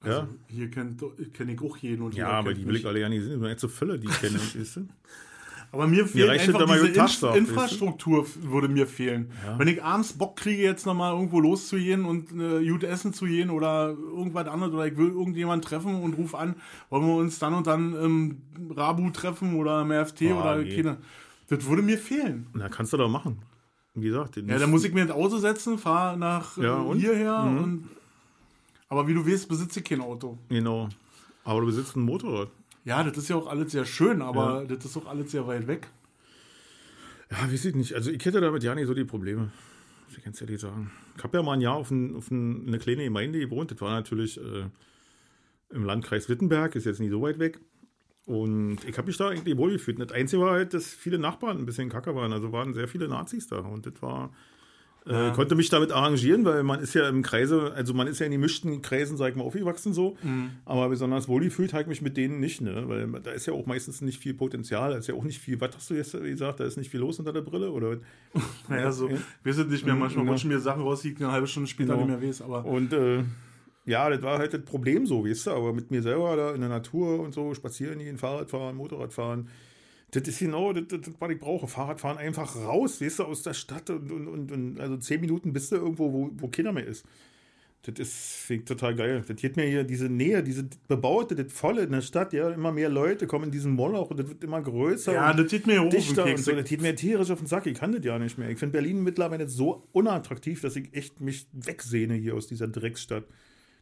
Also 0.00 0.18
Ja? 0.20 0.28
Hier 0.48 0.70
kennt 0.70 1.02
kenn 1.32 1.48
ich 1.48 1.60
auch 1.60 1.76
jeden. 1.78 2.02
Und 2.02 2.14
Ja, 2.14 2.28
aber 2.28 2.54
die 2.54 2.64
will 2.64 2.72
mich. 2.74 2.82
ich 2.82 2.86
alle 2.86 3.00
ja 3.00 3.08
nicht 3.08 3.24
sehen. 3.24 3.40
Nur 3.40 3.58
so 3.58 3.68
Fülle, 3.68 3.98
die 3.98 4.06
ich 4.08 4.20
kenne, 4.20 4.34
weißt 4.54 4.76
du? 4.76 4.88
Aber 5.72 5.88
mir 5.88 6.06
fehlt 6.06 6.28
reicht 6.28 6.46
einfach 6.48 6.60
das, 6.64 6.70
diese 6.70 6.86
gut 6.86 6.94
Tag 6.94 7.06
Inf 7.08 7.18
sagt, 7.18 7.22
weißt 7.32 7.34
du? 7.34 7.38
Infrastruktur 7.52 8.26
würde 8.42 8.68
mir 8.68 8.86
fehlen. 8.86 9.32
Wenn 9.58 9.66
ich 9.66 9.82
abends 9.82 10.12
Bock 10.12 10.36
kriege, 10.36 10.62
jetzt 10.62 10.86
nochmal 10.86 11.12
irgendwo 11.12 11.40
loszugehen 11.40 12.04
und 12.04 12.30
äh, 12.40 12.64
gut 12.68 12.84
essen 12.84 13.12
zu 13.12 13.24
gehen 13.26 13.50
oder 13.50 13.88
irgendwas 13.88 14.46
anderes 14.46 14.72
oder 14.72 14.86
ich 14.86 14.96
will 14.96 15.08
irgendjemanden 15.08 15.66
treffen 15.68 16.00
und 16.02 16.14
ruf 16.14 16.36
an, 16.36 16.54
wollen 16.88 17.04
wir 17.06 17.16
uns 17.16 17.40
dann 17.40 17.52
und 17.54 17.66
dann 17.66 17.94
im 17.94 18.42
Rabu 18.76 19.10
treffen 19.10 19.56
oder 19.56 19.82
im 19.82 19.90
RFT 19.90 20.22
Ah, 20.30 20.40
oder 20.40 20.56
nee. 20.58 20.76
keine. 20.76 20.98
Das 21.48 21.66
würde 21.66 21.82
mir 21.82 21.98
fehlen. 21.98 22.46
Na, 22.54 22.68
kannst 22.68 22.92
du 22.92 22.96
doch 22.96 23.08
machen. 23.10 23.38
Wie 23.96 24.06
gesagt, 24.06 24.36
Ja, 24.36 24.58
dann 24.58 24.70
muss 24.70 24.84
ich 24.84 24.92
mir 24.92 25.02
ins 25.02 25.10
Auto 25.10 25.38
setzen, 25.38 25.78
fahre 25.78 26.18
nach 26.18 26.58
äh, 26.58 26.64
Ja, 26.64 26.76
und? 26.76 26.98
Mhm. 26.98 27.00
hierher 27.00 27.38
und 27.42 27.88
aber 28.88 29.08
wie 29.08 29.14
du 29.14 29.26
weißt, 29.26 29.48
besitze 29.48 29.80
ich 29.80 29.84
kein 29.84 30.00
Auto. 30.00 30.38
Genau. 30.48 30.88
Aber 31.44 31.60
du 31.60 31.66
besitzt 31.66 31.96
ein 31.96 32.02
Motorrad. 32.02 32.50
Ja, 32.84 33.02
das 33.02 33.18
ist 33.18 33.28
ja 33.28 33.36
auch 33.36 33.48
alles 33.48 33.72
sehr 33.72 33.84
schön, 33.84 34.22
aber 34.22 34.64
das 34.64 34.84
ist 34.84 34.96
auch 34.96 35.06
alles 35.06 35.32
sehr 35.32 35.46
weit 35.48 35.66
weg. 35.66 35.88
Ja, 37.30 37.50
weiß 37.50 37.64
ich 37.64 37.74
nicht. 37.74 37.94
Also 37.94 38.10
ich 38.10 38.24
hätte 38.24 38.40
damit 38.40 38.62
ja 38.62 38.74
nicht 38.74 38.86
so 38.86 38.94
die 38.94 39.04
Probleme. 39.04 39.50
Ich 40.08 40.22
ganz 40.22 40.40
ehrlich 40.40 40.60
sagen. 40.60 40.92
Ich 41.16 41.24
habe 41.24 41.36
ja 41.36 41.42
mal 41.42 41.54
ein 41.54 41.60
Jahr 41.60 41.74
auf, 41.74 41.90
ein, 41.90 42.14
auf 42.14 42.30
ein, 42.30 42.68
eine 42.68 42.78
kleine 42.78 43.02
Gemeinde 43.02 43.40
gewohnt. 43.40 43.72
Das 43.72 43.80
war 43.80 43.90
natürlich 43.90 44.38
äh, 44.38 44.66
im 45.70 45.84
Landkreis 45.84 46.28
Wittenberg, 46.28 46.76
ist 46.76 46.84
jetzt 46.84 47.00
nicht 47.00 47.10
so 47.10 47.20
weit 47.22 47.40
weg. 47.40 47.58
Und 48.26 48.78
ich 48.86 48.98
habe 48.98 49.06
mich 49.06 49.16
da 49.16 49.28
eigentlich 49.28 49.56
wohl 49.56 49.70
gefühlt. 49.72 49.98
Und 50.00 50.10
Das 50.10 50.16
Einzige 50.16 50.42
war 50.42 50.52
halt, 50.52 50.74
dass 50.74 50.86
viele 50.92 51.18
Nachbarn 51.18 51.58
ein 51.58 51.66
bisschen 51.66 51.88
kacke 51.88 52.14
waren. 52.14 52.32
Also 52.32 52.52
waren 52.52 52.74
sehr 52.74 52.88
viele 52.88 53.08
Nazis 53.08 53.46
da. 53.48 53.58
Und 53.60 53.86
das 53.86 53.94
war. 54.02 54.30
Äh, 55.08 55.30
konnte 55.34 55.54
mich 55.54 55.68
damit 55.68 55.92
arrangieren, 55.92 56.44
weil 56.44 56.64
man 56.64 56.80
ist 56.80 56.92
ja 56.94 57.08
im 57.08 57.22
Kreise, 57.22 57.72
also 57.76 57.94
man 57.94 58.08
ist 58.08 58.18
ja 58.18 58.26
in 58.26 58.32
die 58.32 58.38
mischten 58.38 58.82
Kreisen, 58.82 59.16
sag 59.16 59.30
ich 59.30 59.36
mal, 59.36 59.44
aufgewachsen 59.44 59.92
so. 59.94 60.16
Aber 60.64 60.88
besonders 60.88 61.28
wohl 61.28 61.44
gefühlt 61.44 61.72
habe 61.74 61.82
ich 61.82 61.88
mich 61.88 62.02
mit 62.02 62.16
denen 62.16 62.40
nicht, 62.40 62.60
ne? 62.60 62.82
Weil 62.88 63.06
da 63.22 63.30
ist 63.30 63.46
ja 63.46 63.52
auch 63.52 63.66
meistens 63.66 64.00
nicht 64.00 64.18
viel 64.18 64.34
Potenzial, 64.34 64.90
da 64.90 64.96
ist 64.96 65.06
ja 65.06 65.14
auch 65.14 65.22
nicht 65.22 65.38
viel, 65.38 65.60
was 65.60 65.76
hast 65.76 65.88
du 65.90 65.94
jetzt 65.94 66.10
gesagt, 66.10 66.58
da 66.58 66.64
ist 66.64 66.76
nicht 66.76 66.90
viel 66.90 66.98
los 66.98 67.20
unter 67.20 67.32
der 67.32 67.42
Brille, 67.42 67.70
oder? 67.70 67.98
Naja, 68.68 68.90
so, 68.90 69.08
Ja. 69.08 69.16
wir 69.44 69.54
sind 69.54 69.70
nicht 69.70 69.86
mehr, 69.86 69.94
manchmal 69.94 70.26
rutschen 70.28 70.50
mir 70.50 70.58
Sachen 70.58 70.82
raus, 70.82 71.02
die 71.02 71.14
eine 71.16 71.30
halbe 71.30 71.46
Stunde 71.46 71.68
später 71.68 71.94
Genau. 71.94 72.04
nicht 72.08 72.18
mehr 72.20 72.28
weiß, 72.28 72.42
aber 72.42 72.64
Und 72.64 72.92
äh, 72.92 73.22
ja, 73.86 74.10
das 74.10 74.22
war 74.22 74.38
halt 74.38 74.52
das 74.52 74.64
Problem 74.64 75.06
so, 75.06 75.24
weißt 75.24 75.46
du, 75.46 75.50
aber 75.52 75.72
mit 75.72 75.90
mir 75.90 76.02
selber 76.02 76.36
da 76.36 76.54
in 76.54 76.60
der 76.60 76.68
Natur 76.68 77.20
und 77.20 77.32
so, 77.32 77.54
spazieren 77.54 77.98
gehen, 77.98 78.18
Fahrrad 78.18 78.50
fahren, 78.50 78.76
Motorrad 78.76 79.12
fahren, 79.12 79.48
das 80.10 80.28
ist 80.28 80.38
genau 80.38 80.72
das, 80.72 80.84
das, 80.88 81.00
das, 81.02 81.14
was 81.18 81.30
ich 81.30 81.38
brauche. 81.38 81.66
Fahrradfahren 81.66 82.18
einfach 82.18 82.56
raus, 82.56 83.00
weißt 83.00 83.20
du, 83.20 83.24
aus 83.24 83.42
der 83.42 83.54
Stadt 83.54 83.90
und, 83.90 84.10
und, 84.10 84.28
und, 84.28 84.52
und 84.52 84.80
also 84.80 84.96
zehn 84.96 85.20
Minuten 85.20 85.52
bist 85.52 85.72
du 85.72 85.76
irgendwo, 85.76 86.12
wo, 86.12 86.30
wo 86.34 86.48
keiner 86.48 86.72
mehr 86.72 86.86
ist. 86.86 87.04
Das 87.82 87.98
ist 88.00 88.50
ich 88.50 88.64
total 88.64 88.96
geil. 88.96 89.22
Das 89.26 89.36
geht 89.36 89.56
mir 89.56 89.64
hier 89.64 89.84
diese 89.84 90.08
Nähe, 90.08 90.42
diese 90.42 90.68
bebaute, 90.88 91.36
das 91.36 91.52
Volle 91.52 91.82
in 91.82 91.92
der 91.92 92.00
Stadt, 92.00 92.32
ja, 92.32 92.50
immer 92.50 92.72
mehr 92.72 92.88
Leute 92.88 93.28
kommen 93.28 93.44
in 93.44 93.50
diesen 93.52 93.72
Moloch 93.72 94.10
und 94.10 94.18
das 94.18 94.28
wird 94.28 94.42
immer 94.42 94.60
größer. 94.60 95.12
ja, 95.12 95.30
und 95.30 95.38
das 95.38 95.48
geht 95.48 95.68
mir 95.68 95.88
dichter 95.88 96.24
und 96.24 96.38
so. 96.38 96.52
Das 96.52 96.68
geht 96.68 96.82
mir 96.82 96.96
tierisch 96.96 97.30
auf 97.30 97.38
den 97.38 97.46
Sack. 97.46 97.66
Ich 97.66 97.78
kann 97.78 97.92
das 97.92 98.04
ja 98.04 98.18
nicht 98.18 98.38
mehr. 98.38 98.50
Ich 98.50 98.58
finde 98.58 98.72
Berlin 98.72 99.04
mittlerweile 99.04 99.48
so 99.48 99.86
unattraktiv, 99.92 100.60
dass 100.62 100.74
ich 100.74 100.92
echt 100.94 101.20
mich 101.20 101.46
wegsehne 101.52 102.14
hier 102.14 102.34
aus 102.34 102.48
dieser 102.48 102.66
Drecksstadt, 102.66 103.24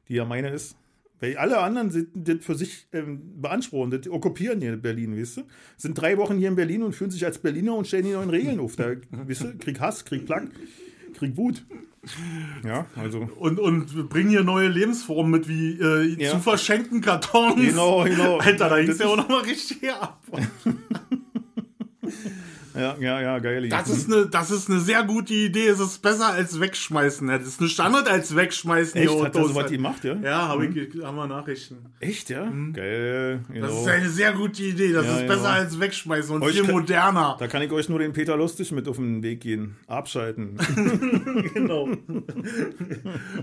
die 0.09 0.15
ja 0.15 0.25
meine 0.25 0.51
ist. 0.51 0.77
Weil 1.21 1.37
alle 1.39 1.59
anderen 1.59 1.91
sind 1.91 2.09
das 2.15 2.45
für 2.45 2.55
sich 2.55 2.87
ähm, 2.93 3.41
beanspruchen, 3.41 3.91
das 3.91 4.09
okkupieren 4.11 4.61
hier 4.61 4.77
Berlin, 4.77 5.17
weißt 5.19 5.39
du? 5.39 5.43
Sind 5.77 5.95
drei 5.95 6.19
Wochen 6.19 6.37
hier 6.37 6.49
in 6.49 6.57
Berlin 6.57 6.83
und 6.83 6.93
fühlen 6.95 7.11
sich 7.11 7.25
als 7.25 7.39
Berliner 7.39 7.75
und 7.75 7.87
stellen 7.87 8.05
die 8.05 8.13
neuen 8.13 8.31
Regeln 8.31 8.61
auf. 8.61 8.77
Da, 8.77 8.93
weißt 9.11 9.45
du, 9.45 9.59
krieg 9.59 9.81
Hass, 9.81 10.05
krieg 10.05 10.27
Plack, 10.27 10.49
krieg 11.15 11.37
Wut. 11.37 11.65
Ja, 12.67 12.85
also. 12.97 13.31
Und, 13.39 13.59
und 13.59 14.11
bringen 14.11 14.29
hier 14.29 14.45
neue 14.45 14.69
Lebensformen 14.69 15.31
mit, 15.31 15.49
wie 15.49 15.79
äh, 15.81 16.23
Ja. 16.23 16.33
zu 16.33 16.41
verschenken 16.41 17.01
Kartons. 17.01 17.55
Genau, 17.57 18.05
genau. 18.05 18.37
Alter, 18.39 18.69
da 18.69 18.81
ging 18.81 18.91
es 18.91 18.99
ja 18.99 19.07
auch 19.07 19.17
nochmal 19.17 19.43
richtig 19.45 19.91
ab. 19.91 20.21
Ja, 22.75 22.97
ja, 22.99 23.21
ja, 23.21 23.39
geil. 23.39 23.69
Das 23.69 23.89
ist, 23.89 24.13
eine, 24.13 24.27
das 24.27 24.51
ist 24.51 24.69
eine 24.69 24.81
sehr 24.81 25.03
gute 25.05 25.33
Idee. 25.33 25.69
Es 25.69 25.79
ist 25.81 26.03
besser 26.03 26.29
als 26.29 26.59
wegschmeißen. 26.61 27.27
Das 27.29 27.47
ist 27.47 27.61
eine 27.61 27.69
Standard 27.69 28.09
als 28.09 28.35
wegschmeißen. 28.35 29.01
Echt? 29.01 29.23
Hat 29.23 29.35
so 29.35 29.55
was 29.55 29.71
gemacht, 29.71 30.03
ja? 30.05 30.15
Ja, 30.23 30.49
habe 30.49 30.67
ich, 30.67 31.03
haben 31.05 31.17
wir 31.17 31.27
Nachrichten. 31.27 31.77
Echt, 32.01 32.31
ja? 32.31 32.51
Geil. 32.73 33.41
Genau. 33.53 33.67
Das 33.69 33.77
ist 33.81 33.89
eine 33.89 34.09
sehr 34.11 34.33
gute 34.33 34.63
Idee. 34.63 34.93
Das 34.93 35.07
Ja, 35.07 35.19
ist 35.19 35.27
besser 35.29 35.43
ja. 35.45 35.51
als 35.51 35.79
wegschmeißen 35.79 36.35
und 36.35 36.43
Euch 36.43 36.55
viel 36.55 36.65
kann- 36.65 36.73
moderner. 36.75 37.37
Da 37.39 37.47
kann 37.47 37.63
ich 37.63 37.71
euch 37.73 37.89
nur 37.89 37.99
den 38.01 38.13
Peter 38.13 38.37
Lustig 38.37 38.73
mit 38.73 38.89
auf 38.89 38.97
den 38.97 39.23
Weg 39.23 39.41
gehen. 39.41 39.77
Abschalten. 39.87 40.57
Genau. 41.55 41.89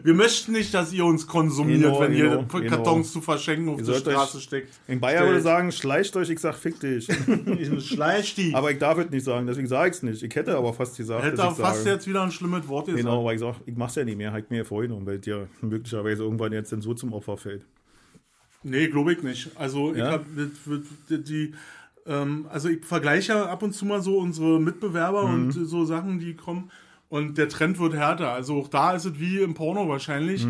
Wir 0.04 0.14
möchten 0.14 0.52
nicht, 0.52 0.74
dass 0.74 0.92
ihr 0.94 1.06
uns 1.06 1.28
konsumiert, 1.28 1.82
Genau, 1.84 2.00
wenn 2.02 2.12
genau, 2.14 2.40
ihr 2.42 2.46
genau. 2.62 2.70
Kartons 2.76 3.12
zu 3.14 3.22
verschenken 3.22 3.70
auf 3.70 3.88
euch- 3.88 3.98
Straße 4.00 4.42
steckt. 4.42 4.74
In 4.88 5.00
Bayern 5.00 5.28
würde 5.28 5.42
sagen, 5.42 5.72
schleicht 5.72 6.16
euch, 6.18 6.30
ich 6.30 6.40
sag, 6.40 6.56
fick 6.56 6.80
dich. 6.80 7.08
Schleich 7.86 8.36
die. 8.36 8.54
Aber 8.54 8.72
ich 8.72 8.78
darf 8.80 8.98
es 8.98 9.10
nicht 9.10 9.20
nicht 9.22 9.26
sagen, 9.26 9.47
deswegen 9.47 9.67
sage 9.67 9.89
ich 9.91 9.95
es 9.97 10.03
nicht. 10.03 10.24
Ich 10.24 10.36
hätte 10.36 10.57
aber 10.57 10.74
fast 10.74 10.97
gesagt, 10.97 11.24
Hätte 11.24 11.41
er 11.41 11.51
ich 11.51 11.57
fast 11.57 11.84
sage. 11.84 11.95
jetzt 11.95 12.07
wieder 12.07 12.24
ein 12.24 12.32
schlimmes 12.32 12.67
Wort 12.67 12.86
gesagt. 12.88 13.03
Genau, 13.03 13.24
weil 13.26 13.36
ich 13.36 13.39
sage, 13.41 13.57
ich 13.65 13.76
mach's 13.76 13.95
ja 13.95 14.03
nicht 14.03 14.17
mehr, 14.17 14.32
halt 14.32 14.49
mir 14.51 14.65
vorhin, 14.65 15.05
weil 15.05 15.19
dir 15.19 15.47
möglicherweise 15.61 16.24
irgendwann 16.24 16.51
jetzt 16.53 16.72
dann 16.72 16.82
so 16.82 16.93
zum 16.93 17.13
Opfer 17.13 17.38
fällt. 17.38 17.65
Nee, 18.63 18.88
glaube 18.88 19.13
ich 19.13 19.24
nicht. 19.24 19.49
Also 19.55 19.93
Ja? 19.93 20.05
ich 20.07 20.11
hab, 20.11 20.26
das 20.36 20.49
wird- 20.67 20.86
die, 21.09 21.24
die 21.24 21.53
ähm, 22.05 22.45
also 22.49 22.69
ich 22.69 22.84
vergleiche 22.86 23.47
ab 23.49 23.61
und 23.63 23.74
zu 23.74 23.86
mal 23.86 24.01
so 24.01 24.17
unsere 24.19 24.59
Mitbewerber 24.59 25.28
Mhm. 25.28 25.45
und 25.45 25.51
so 25.51 25.86
Sachen, 25.86 26.19
die 26.19 26.36
kommen. 26.36 26.72
Und 27.12 27.38
der 27.38 27.49
Trend 27.49 27.78
wird 27.78 27.93
härter. 27.93 28.32
Also 28.32 28.55
auch 28.57 28.70
da 28.70 28.93
ist 28.93 29.03
es 29.03 29.20
wie 29.20 29.39
im 29.39 29.53
Porno 29.53 29.89
wahrscheinlich. 29.89 30.47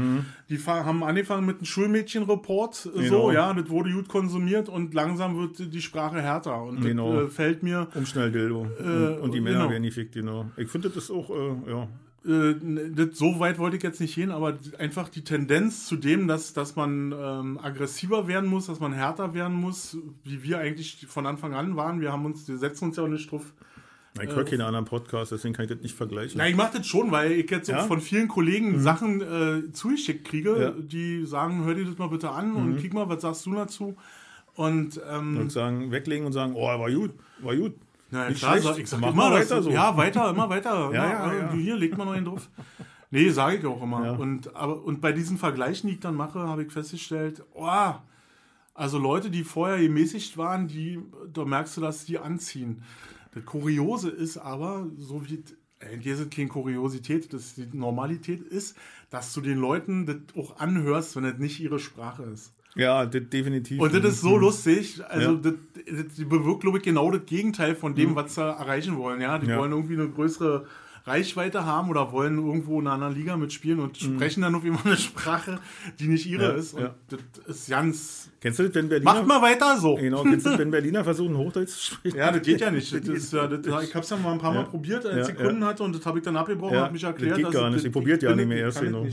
Die 0.47 0.57
fa- 0.57 0.85
haben 0.85 1.03
angefangen 1.03 1.43
mit 1.47 1.55
einem 1.57 1.65
Schulmädchenreport. 1.65 2.85
Mhm. 2.85 2.99
Genau. 3.01 3.21
So, 3.23 3.31
ja, 3.31 3.51
das 3.53 3.67
wurde 3.69 3.91
gut 3.91 4.07
konsumiert 4.07 4.69
und 4.69 4.93
langsam 4.93 5.37
wird 5.39 5.73
die 5.73 5.81
Sprache 5.81 6.21
härter. 6.21 6.61
Und 6.61 6.81
Genau. 6.81 7.13
das 7.13 7.29
äh, 7.29 7.31
fällt 7.31 7.63
mir 7.63 7.87
Umschnell-Dildo. 7.95 8.67
Äh, 8.79 8.83
und, 8.83 9.19
und 9.21 9.31
die 9.33 9.41
Männer 9.41 9.57
genau. 9.59 9.69
werden 9.71 9.81
nicht 9.81 9.95
fickt, 9.95 10.13
genau. 10.13 10.51
Ich 10.55 10.69
finde 10.69 10.91
das 10.91 11.09
auch, 11.09 11.31
äh, 11.31 11.71
ja. 11.71 11.87
äh, 12.31 12.55
das, 12.95 13.17
so 13.17 13.39
weit 13.39 13.57
wollte 13.57 13.77
ich 13.77 13.81
jetzt 13.83 13.99
nicht 13.99 14.13
gehen, 14.13 14.29
aber 14.29 14.55
einfach 14.77 15.09
die 15.09 15.23
Tendenz 15.23 15.87
zu 15.87 15.95
dem, 15.95 16.27
dass, 16.27 16.53
dass 16.53 16.75
man 16.75 17.11
ähm, 17.19 17.59
aggressiver 17.59 18.27
werden 18.27 18.47
muss, 18.47 18.67
dass 18.67 18.79
man 18.79 18.93
härter 18.93 19.33
werden 19.33 19.55
muss, 19.57 19.97
wie 20.23 20.43
wir 20.43 20.59
eigentlich 20.59 21.07
von 21.09 21.25
Anfang 21.25 21.55
an 21.55 21.75
waren. 21.75 22.01
Wir 22.01 22.11
haben 22.11 22.25
uns, 22.25 22.47
wir 22.47 22.59
setzen 22.59 22.85
uns 22.89 22.97
ja 22.97 23.03
auch 23.03 23.07
nicht 23.07 23.31
drauf. 23.31 23.51
Ich 24.15 24.29
Äh, 24.29 24.35
höre 24.35 24.43
keine 24.43 24.65
anderen 24.65 24.85
Podcasts, 24.85 25.29
deswegen 25.29 25.53
kann 25.53 25.65
ich 25.65 25.71
das 25.71 25.81
nicht 25.81 25.95
vergleichen. 25.95 26.33
Na, 26.37 26.47
ich 26.47 26.55
mache 26.55 26.77
das 26.79 26.87
schon, 26.87 27.11
weil 27.11 27.31
ich 27.31 27.49
jetzt 27.49 27.69
Ja? 27.69 27.83
Mhm. 27.83 27.87
von 27.87 28.01
vielen 28.01 28.27
Kollegen 28.27 28.79
Sachen 28.79 29.21
äh, 29.21 29.71
zugeschickt 29.71 30.25
kriege, 30.27 30.61
Ja. 30.61 30.71
Mhm. 30.71 30.87
die 30.87 31.25
sagen, 31.25 31.63
hör 31.65 31.75
dir 31.75 31.85
das 31.85 31.97
mal 31.97 32.07
bitte 32.09 32.29
an 32.31 32.53
und 32.55 32.77
kick 32.77 32.93
mal, 32.93 33.07
was 33.07 33.21
sagst 33.21 33.45
du 33.45 33.53
dazu? 33.53 33.95
Und 34.55 34.99
ähm, 35.09 35.37
Und 35.37 35.51
sagen, 35.51 35.91
weglegen 35.91 36.25
und 36.25 36.33
sagen, 36.33 36.53
oh, 36.55 36.67
war 36.67 36.91
gut, 36.91 37.11
war 37.39 37.55
gut. 37.55 37.73
Na 38.09 38.27
ja, 38.27 38.33
klar, 38.35 38.57
schlecht. 38.59 38.79
ich 38.79 38.87
sag 38.89 38.99
Mach 38.99 39.13
immer 39.13 39.31
weiter 39.31 39.63
so. 39.63 39.69
Ja, 39.71 39.95
weiter, 39.95 40.29
immer 40.29 40.49
weiter. 40.49 40.89
Ja, 40.93 41.09
ja, 41.09 41.31
äh, 41.31 41.37
ja. 41.39 41.47
Du 41.47 41.57
hier, 41.57 41.77
leg 41.77 41.97
mal 41.97 42.03
noch 42.03 42.11
einen 42.11 42.25
drauf. 42.25 42.49
Nee, 43.11 43.29
sage 43.29 43.57
ich 43.57 43.65
auch 43.65 43.81
immer. 43.81 44.05
Ja. 44.05 44.11
Und, 44.13 44.53
aber, 44.55 44.83
und 44.83 44.99
bei 44.99 45.13
diesen 45.13 45.37
Vergleichen, 45.37 45.87
die 45.87 45.95
ich 45.95 45.99
dann 46.01 46.15
mache, 46.15 46.39
habe 46.39 46.63
ich 46.63 46.71
festgestellt, 46.73 47.43
oh, 47.53 47.93
also 48.73 48.97
Leute, 48.97 49.29
die 49.29 49.43
vorher 49.45 49.79
gemäßigt 49.79 50.37
waren, 50.37 50.67
die, 50.67 50.99
da 51.33 51.45
merkst 51.45 51.77
du, 51.77 51.81
dass 51.81 52.03
die 52.05 52.19
anziehen. 52.19 52.83
Das 53.33 53.45
Kuriose 53.45 54.09
ist 54.09 54.37
aber, 54.37 54.87
so 54.97 55.23
wie, 55.27 55.43
hier 56.01 56.15
sind 56.17 56.33
keine 56.33 56.47
Kuriosität, 56.49 57.31
das 57.33 57.55
die 57.55 57.67
Normalität 57.71 58.41
ist, 58.41 58.75
dass 59.09 59.33
du 59.33 59.41
den 59.41 59.57
Leuten 59.57 60.05
das 60.05 60.17
auch 60.37 60.57
anhörst, 60.59 61.15
wenn 61.15 61.23
das 61.23 61.37
nicht 61.37 61.59
ihre 61.59 61.79
Sprache 61.79 62.23
ist. 62.23 62.53
Ja, 62.75 63.05
das 63.05 63.23
definitiv. 63.29 63.81
Und 63.81 63.93
das 63.93 64.03
ist 64.05 64.21
so 64.21 64.37
lustig. 64.37 65.01
Also, 65.05 65.31
Mhm. 65.31 65.41
Ja. 65.43 65.51
das, 65.91 66.05
das 66.17 66.29
bewirkt, 66.29 66.61
glaube 66.61 66.77
ich, 66.77 66.83
genau 66.83 67.11
das 67.11 67.25
Gegenteil 67.25 67.75
von 67.75 67.95
dem, 67.95 68.15
was 68.15 68.35
sie 68.35 68.41
erreichen 68.41 68.97
wollen. 68.97 69.19
Ja, 69.21 69.37
die 69.39 69.47
Ja. 69.47 69.57
wollen 69.57 69.71
irgendwie 69.73 69.95
eine 69.95 70.07
größere 70.09 70.65
Reichweite 71.05 71.65
haben 71.65 71.89
oder 71.89 72.11
wollen 72.11 72.37
irgendwo 72.37 72.79
in 72.79 72.87
einer 72.87 73.09
Liga 73.09 73.35
mitspielen 73.37 73.79
und 73.79 73.97
sprechen 73.97 74.41
dann 74.41 74.53
auf 74.55 74.63
immer 74.63 74.85
eine 74.85 74.97
Sprache, 74.97 75.59
die 75.99 76.07
nicht 76.07 76.25
ihre 76.27 76.43
Mhm. 76.49 76.49
Ja, 76.51 76.55
ist. 76.59 76.73
Und 76.73 76.81
ja. 76.83 76.95
das 77.45 77.55
ist 77.57 77.69
ganz. 77.69 78.29
Kennst 78.39 78.59
du 78.59 78.63
das, 78.63 78.75
wenn 78.75 78.89
Berliner... 78.89 79.13
Macht 79.13 79.27
mal 79.27 79.41
weiter 79.41 79.77
so. 79.77 79.95
Genau, 79.95 80.23
kennst 80.23 80.45
du 80.45 80.49
das, 80.51 80.59
wenn 80.59 80.71
Berliner 80.71 81.03
versuchen, 81.03 81.35
Hochdeutsch 81.37 81.69
zu 81.69 81.93
sprechen? 81.93 82.17
Ja, 82.17 82.31
das 82.31 82.41
geht 82.41 82.61
ja 82.61 82.71
nicht. 82.71 82.91
Das 83.05 83.07
ist, 83.07 83.33
ja, 83.33 83.47
das, 83.47 83.83
ich 83.83 83.93
habe 83.95 84.03
es 84.03 84.09
ja 84.09 84.17
mal 84.17 84.33
ein 84.33 84.39
paar 84.39 84.53
Mal 84.53 84.65
probiert, 84.65 85.05
als 85.05 85.29
ich 85.29 85.35
Kunden 85.35 85.63
hatte 85.65 85.83
und 85.83 85.95
das 85.95 86.05
habe 86.05 86.19
ich 86.19 86.23
dann 86.25 86.37
abgebrochen, 86.37 86.75
Ja, 86.75 86.81
habe 86.83 86.93
mich 86.93 87.03
erklärt. 87.03 87.31
das 87.31 87.37
geht 87.37 87.51
gar 87.51 87.67
ich- 87.69 87.75
nicht. 87.75 87.85
Ihr 87.85 87.91
probiert 87.91 88.21
ja 88.23 88.35
nicht 88.35 88.47
mehr 88.47 88.57
ich 88.57 88.63
erst 88.63 88.81
genau. 88.81 89.05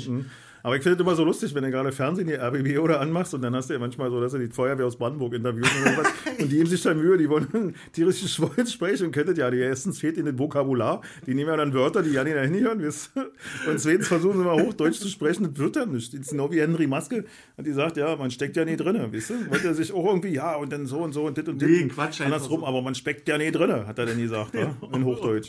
Aber 0.69 0.77
ich 0.77 0.83
finde 0.83 0.97
es 0.97 1.01
immer 1.01 1.17
so 1.17 1.25
lustig, 1.25 1.55
wenn 1.55 1.63
du 1.63 1.71
gerade 1.71 1.93
Fernsehen, 1.93 2.27
die 2.27 2.35
RBB 2.35 2.79
oder 2.79 3.01
anmachst 3.01 3.33
und 3.33 3.41
dann 3.41 3.57
hast 3.57 3.71
du 3.71 3.73
ja 3.73 3.81
manchmal 3.81 4.11
so, 4.11 4.21
dass 4.21 4.33
du 4.33 4.39
die 4.39 4.49
Feuerwehr 4.49 4.85
aus 4.85 4.97
Brandenburg 4.97 5.33
interviewt 5.33 5.65
und, 5.65 5.95
sowas. 5.95 6.13
und 6.39 6.53
die 6.53 6.57
geben 6.57 6.69
sich 6.69 6.83
dann 6.83 6.99
Mühe, 6.99 7.17
die 7.17 7.27
wollen 7.31 7.75
tierische 7.95 8.29
Schwollen 8.29 8.67
sprechen 8.67 9.07
und 9.07 9.13
könntet 9.13 9.39
ja, 9.39 9.51
die 9.51 9.61
erstens 9.61 9.99
fehlt 9.99 10.19
ihnen 10.19 10.27
das 10.27 10.39
Vokabular, 10.39 11.01
die 11.27 11.33
nehmen 11.33 11.49
ja 11.49 11.57
dann 11.57 11.73
Wörter, 11.73 12.03
die 12.03 12.11
ja 12.11 12.23
nicht 12.23 12.37
wisst 12.81 13.13
ihr? 13.17 13.31
Und 13.67 13.81
zweitens 13.81 14.09
versuchen 14.09 14.41
sie 14.41 14.45
mal 14.45 14.63
Hochdeutsch 14.63 14.99
zu 14.99 15.09
sprechen, 15.09 15.45
das 15.45 15.57
wird 15.57 15.77
dann 15.77 15.93
nicht. 15.93 16.13
Das 16.13 16.21
ist 16.21 16.31
genau 16.33 16.53
wie 16.53 16.61
Henry 16.61 16.87
Maske, 16.87 17.25
und 17.57 17.67
die 17.67 17.73
sagt, 17.73 17.97
ja, 17.97 18.15
man 18.17 18.31
steckt 18.31 18.55
ja 18.55 18.67
nicht 18.67 18.81
drin, 18.81 19.03
wisst 19.11 19.31
ihr? 19.31 19.51
Wollte 19.51 19.69
er 19.69 19.75
sich 19.75 19.91
auch 19.91 20.05
irgendwie, 20.05 20.35
ja, 20.35 20.55
und 20.57 20.71
dann 20.71 20.85
so 20.85 20.99
und 20.99 21.15
so 21.15 21.25
und 21.25 21.39
dit 21.39 21.49
und 21.49 21.63
dit. 21.63 21.67
Nee, 21.67 21.89
Quatsch, 21.89 22.21
Andersrum, 22.21 22.61
so. 22.61 22.67
aber 22.67 22.83
man 22.83 22.95
steckt 22.95 23.27
ja 23.27 23.39
nicht 23.39 23.55
drin, 23.55 23.71
hat 23.87 23.99
er 23.99 24.05
denn 24.05 24.21
gesagt, 24.21 24.55
ja? 24.55 24.77
in 24.93 25.03
Hochdeutsch. 25.03 25.49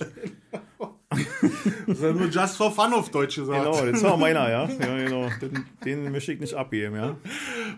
Das 1.10 2.00
ist 2.00 2.16
nur 2.16 2.28
just 2.30 2.58
for 2.58 2.72
fun 2.72 2.94
auf 2.94 3.10
Deutsch 3.10 3.38
gesagt. 3.38 3.64
Genau, 3.64 3.92
das 3.92 4.04
war 4.04 4.16
meiner, 4.16 4.50
ja. 4.50 4.70
ja 4.80 4.98
genau. 5.06 5.28
Den, 5.42 5.66
den 5.84 6.12
möchte 6.12 6.34
ich 6.34 6.40
nicht 6.40 6.54
abgeben, 6.54 6.96
ja. 6.96 7.16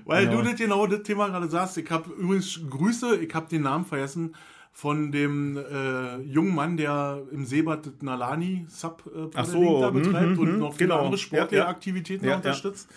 Weil 0.03 0.25
Genau. 0.25 0.41
du 0.41 0.49
das 0.49 0.59
genau 0.59 0.85
das 0.85 1.03
Thema 1.03 1.29
gerade 1.29 1.47
sagst. 1.47 1.77
Ich 1.77 1.89
habe 1.89 2.11
übrigens 2.11 2.59
Grüße, 2.69 3.17
ich 3.17 3.33
habe 3.33 3.47
den 3.47 3.61
Namen 3.61 3.85
vergessen 3.85 4.35
von 4.73 5.11
dem 5.11 5.57
äh, 5.57 6.17
jungen 6.23 6.55
Mann, 6.55 6.75
der 6.75 7.21
im 7.31 7.45
Seebad 7.45 7.85
das 7.85 7.93
Nalani 8.01 8.65
Sub 8.67 9.03
äh, 9.07 9.43
so, 9.43 9.81
da 9.81 9.91
mhm, 9.91 10.01
betreibt 10.01 10.31
mhm, 10.31 10.39
und 10.39 10.59
noch 10.59 10.73
viele 10.73 10.89
genau. 10.89 11.01
andere 11.01 11.17
sportliche. 11.17 11.67
Aktivitäten 11.67 12.27
unterstützt. 12.27 12.89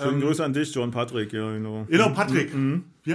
Schönen 0.00 0.20
Grüße 0.20 0.44
an 0.44 0.52
dich, 0.52 0.72
John 0.72 0.92
Patrick, 0.92 1.32
ja, 1.32 1.52
genau. 1.52 1.84
Genau, 1.88 2.10
Patrick. 2.10 2.52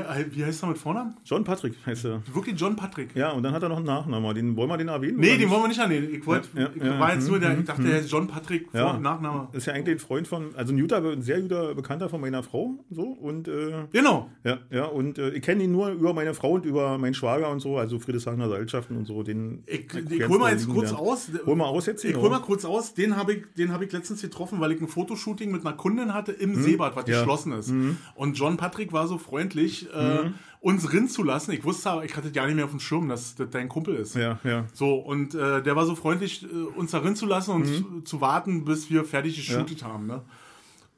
Mhm. 0.02 0.32
Wie, 0.32 0.36
wie 0.38 0.46
heißt 0.46 0.64
er 0.64 0.70
mit 0.70 0.78
Vornamen? 0.78 1.16
John 1.26 1.44
Patrick 1.44 1.74
heißt 1.86 2.06
er. 2.06 2.22
Wirklich 2.34 2.60
John 2.60 2.76
Patrick. 2.76 3.16
Ja, 3.16 3.32
und 3.32 3.44
dann 3.44 3.54
hat 3.54 3.62
er 3.64 3.70
noch 3.70 3.78
einen 3.78 3.86
Nachnamen. 3.86 4.34
Den, 4.36 4.56
wollen 4.56 4.70
wir 4.70 4.78
den 4.78 4.88
erwähnen? 4.88 5.18
Nee, 5.20 5.32
den 5.32 5.40
nicht? 5.42 5.50
wollen 5.50 5.64
wir 5.64 5.68
nicht 5.70 5.80
annehmen. 5.80 6.08
Ich, 6.14 6.26
wollt, 6.26 6.50
Ja, 6.56 6.62
ja, 6.62 6.70
ich 6.76 7.00
war 7.00 7.14
jetzt 7.14 7.24
mhm, 7.26 7.30
nur 7.30 7.40
der, 7.40 7.52
ich 7.54 7.60
mhm, 7.60 7.66
dachte, 7.66 7.84
der 7.84 8.00
ist 8.00 8.12
John 8.12 8.28
Patrick, 8.28 8.70
Vor- 8.72 8.80
Ja. 8.80 8.98
Nachname. 9.00 9.48
Ist 9.54 9.68
ja 9.68 9.74
eigentlich 9.74 9.96
ein 9.96 10.00
Freund 10.00 10.28
von, 10.28 10.56
also 10.56 10.74
ein 10.74 10.80
guter, 10.80 11.04
ein 11.04 11.22
sehr 11.22 11.42
guter 11.42 11.76
Bekannter 11.76 12.10
von 12.10 12.22
meiner 12.22 12.44
Frau, 12.44 12.72
so, 12.90 13.04
und, 13.04 13.48
äh, 13.48 13.86
Genau. 13.92 14.30
ja, 14.44 14.58
ja, 14.72 14.86
und 14.86 15.18
äh, 15.18 15.30
ich 15.32 15.42
kenne 15.42 15.64
ihn 15.64 15.72
nur 15.72 15.90
über 15.92 16.14
meine 16.14 16.34
Frau 16.34 16.52
und 16.54 16.66
über 16.66 16.98
meinen 16.98 17.14
Schwager 17.14 17.50
und 17.50 17.60
so, 17.60 17.78
also 17.78 18.00
Friedrichshagener 18.00 18.50
Seilschaften 18.50 18.98
und 18.98 19.06
so, 19.06 19.24
den. 19.24 19.64
Ich, 19.68 19.86
ich 19.94 20.28
hol 20.28 20.40
mal 20.40 20.52
jetzt 20.52 20.68
kurz 20.70 20.92
aus. 20.94 21.30
Hol 21.46 21.56
mal 21.56 21.66
aus 21.66 21.86
jetzt, 21.86 22.04
Ich 22.04 22.12
genau. 22.12 22.24
hol 22.24 22.30
mal 22.30 22.40
kurz 22.40 22.66
aus. 22.66 22.94
Den 22.94 23.16
habe 23.18 23.34
ich, 23.34 23.44
den 23.58 23.72
habe 23.72 23.86
ich 23.86 23.92
letztens 23.92 24.22
getroffen, 24.22 24.60
weil 24.60 24.72
ich 24.72 24.82
ein 24.82 24.88
Fotoshooting 24.88 25.52
mit 25.52 25.66
einer 25.66 25.76
Kundin 25.76 26.14
hatte 26.14 26.32
im 26.32 26.56
Seebad, 26.56 26.96
was 26.96 27.06
Mhm. 27.06 27.12
Mhm. 27.12 27.16
geschlossen 27.18 27.52
ist. 27.54 27.74
Und 28.16 28.38
John 28.38 28.58
Patrick 28.58 28.94
war 28.94 29.08
so 29.08 29.18
freundlich, 29.18 29.83
äh, 29.92 30.32
uns 30.62 30.94
rin 30.94 31.08
zu 31.10 31.24
lassen. 31.24 31.52
Ich 31.52 31.64
wusste 31.64 31.90
aber, 31.90 32.06
ich 32.06 32.16
hatte 32.16 32.30
ja 32.34 32.46
nicht 32.46 32.56
mehr 32.56 32.66
auf 32.66 32.72
dem 32.72 32.80
Schirm, 32.80 33.10
dass 33.10 33.36
das 33.36 33.50
dein 33.50 33.68
Kumpel 33.70 33.96
ist. 33.96 34.16
Ja, 34.16 34.40
ja. 34.44 34.66
So, 34.74 34.96
und 34.96 35.36
äh, 35.36 35.62
der 35.62 35.76
war 35.76 35.86
so 35.86 35.96
freundlich, 35.96 36.44
äh, 36.44 36.48
uns 36.78 36.92
da 36.92 37.00
rin 37.00 37.16
zu 37.16 37.26
lassen 37.26 37.52
und 37.52 37.66
Mhm. 37.68 38.06
zu, 38.06 38.22
warten, 38.22 38.64
bis 38.66 38.90
wir 38.90 39.04
fertig 39.04 39.36
geshootet 39.36 39.84
haben. 39.84 40.08
Ne? 40.08 40.22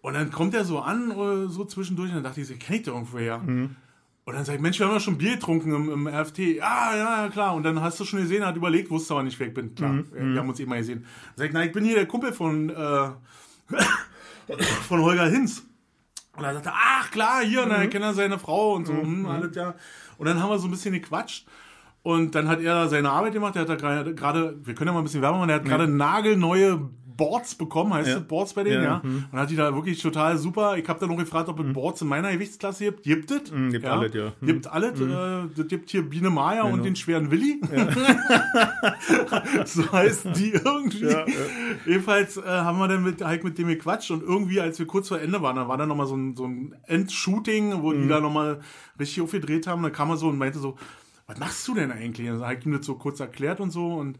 Und 0.02 0.14
dann 0.14 0.32
kommt 0.32 0.54
er 0.54 0.66
so 0.66 0.80
an, 0.80 1.10
äh, 1.12 1.48
so 1.50 1.66
zwischendurch, 1.66 2.10
und 2.10 2.16
dann 2.18 2.24
dachte 2.24 2.42
ich, 2.42 2.48
den 2.48 2.60
kenn 2.60 2.76
ich 2.76 2.84
doch 2.84 2.94
irgendwo 2.94 3.18
her. 3.18 3.40
Mhm. 3.40 3.76
Und 4.28 4.34
dann 4.34 4.44
sag 4.44 4.56
ich, 4.56 4.62
Mensch, 4.62 4.80
wir 4.80 4.88
haben 4.88 4.94
ja 4.94 5.00
schon 5.00 5.18
Bier 5.20 5.34
getrunken 5.36 5.72
im, 5.74 5.90
im 5.92 6.08
RFT. 6.08 6.40
Ja, 6.40 6.96
ja, 6.96 7.24
ja, 7.26 7.30
klar. 7.30 7.54
Und 7.56 7.62
dann 7.64 7.80
hast 7.82 8.00
du 8.00 8.06
schon 8.06 8.20
gesehen, 8.22 8.44
hat 8.44 8.56
überlegt, 8.56 8.90
wusste 8.90 9.14
aber 9.14 9.22
nicht, 9.24 9.40
wer 9.40 9.48
ich 9.48 9.54
bin. 9.54 9.76
Klar, 9.76 9.94
Mhm. 9.94 10.34
wir 10.34 10.40
haben 10.40 10.50
uns 10.50 10.60
eben 10.60 10.70
mal 10.70 10.78
gesehen. 10.80 11.02
Dann 11.04 11.38
sag 11.38 11.48
ich, 11.48 11.54
na, 11.54 11.64
ich 11.64 11.72
bin 11.72 11.86
hier 11.86 11.94
der 11.96 12.08
Kumpel 12.08 12.34
von, 12.34 12.70
äh, 12.72 13.10
von 14.88 15.02
Holger 15.02 15.28
Hinz. 15.28 15.64
Und 16.38 16.44
er 16.44 16.54
sagte, 16.54 16.72
ach 16.74 17.12
klar, 17.12 17.42
hier, 17.44 17.64
und 17.64 17.70
dann 17.70 17.90
kennt 17.90 18.04
er 18.04 18.14
seine 18.14 18.38
Frau 18.40 18.74
und 18.74 18.86
so, 18.86 18.94
hm, 18.94 19.26
alles 19.26 19.56
ja. 19.56 19.74
Und 20.18 20.28
dann 20.28 20.42
haben 20.42 20.50
wir 20.50 20.60
so 20.60 20.68
ein 20.68 20.72
bisschen 20.72 20.94
gequatscht. 20.94 21.46
Und 22.04 22.36
dann 22.36 22.48
hat 22.48 22.62
er 22.62 22.88
seine 22.88 23.10
Arbeit 23.10 23.34
gemacht. 23.34 23.56
Der 23.56 23.64
hat 23.64 23.70
da 23.70 23.76
gerade, 23.76 24.14
gerade- 24.14 24.60
wir 24.64 24.76
können 24.76 24.88
ja 24.90 24.94
mal 24.94 25.00
ein 25.00 25.06
bisschen 25.06 25.22
Werbung 25.22 25.40
machen, 25.40 25.48
der 25.48 25.58
hat 25.58 25.66
gerade 25.66 25.88
nagelneue 25.88 26.90
Boards 27.18 27.56
bekommen, 27.56 27.94
heißt 27.94 28.10
Ja. 28.10 28.16
das 28.16 28.28
Boards 28.28 28.54
bei 28.54 28.64
denen, 28.64 28.84
Ja, 28.84 28.84
ja. 28.84 29.02
Und 29.32 29.40
hat 29.40 29.50
die 29.50 29.56
da 29.56 29.74
wirklich 29.74 30.02
total 30.02 30.38
super. 30.38 30.78
Ich 30.78 30.88
habe 30.90 31.00
dann 31.00 31.10
noch 31.10 31.18
gefragt, 31.18 31.48
ob 31.50 31.60
es 31.60 31.74
Boards 31.74 32.02
in 32.02 32.08
meiner 32.08 32.32
Gewichtsklasse 32.32 32.86
gibt. 32.86 33.04
Gibt 33.04 33.32
es? 33.32 33.52
gibt 33.72 33.86
alles, 33.86 34.14
ja. 34.14 34.34
Mhm. 34.42 34.46
Gibt 34.46 34.68
alles. 34.68 35.00
Äh, 35.00 35.48
das 35.56 35.68
gibt 35.68 35.90
hier 35.90 36.04
Biene 36.10 36.30
Maya 36.30 36.64
und 36.64 36.84
den 36.84 36.96
schweren 36.96 37.32
Willi. 37.32 37.62
so 39.66 39.92
heißen 39.92 40.34
die 40.34 40.52
irgendwie. 40.52 41.06
Ja, 41.06 41.26
ja. 41.28 41.34
Jedenfalls 41.86 42.38
äh, 42.38 42.42
haben 42.46 42.78
wir 42.80 42.88
dann 42.88 43.04
mit, 43.04 43.24
halt 43.24 43.44
mit 43.44 43.58
dem 43.58 43.68
gequatscht 43.68 44.12
und 44.12 44.24
irgendwie, 44.24 44.60
als 44.62 44.80
wir 44.80 44.86
kurz 44.88 45.08
vor 45.08 45.20
Ende 45.20 45.42
waren, 45.42 45.56
da 45.56 45.68
war 45.68 45.78
dann 45.78 45.90
nochmal 45.90 46.08
so 46.08 46.16
ein, 46.16 46.36
so 46.36 46.46
ein 46.46 46.76
Endshooting, 46.86 47.82
wo 47.82 47.92
Mhm. 47.92 48.04
die 48.04 48.08
da 48.10 48.20
nochmal 48.20 48.60
richtig 49.00 49.22
aufgedreht 49.22 49.68
haben. 49.68 49.84
Da 49.84 49.90
kam 49.90 50.10
er 50.10 50.18
so 50.18 50.28
und 50.30 50.38
meinte 50.38 50.60
so, 50.60 50.76
was 51.28 51.40
machst 51.40 51.68
du 51.68 51.74
denn 51.74 51.92
eigentlich? 51.92 52.30
Und 52.30 52.40
dann 52.40 52.50
habe 52.50 52.60
ich 52.60 52.66
ihm 52.66 52.74
das 52.74 52.86
so 52.86 52.96
kurz 52.96 53.20
erklärt 53.20 53.60
und 53.60 53.72
so 53.72 53.94
und 53.96 54.18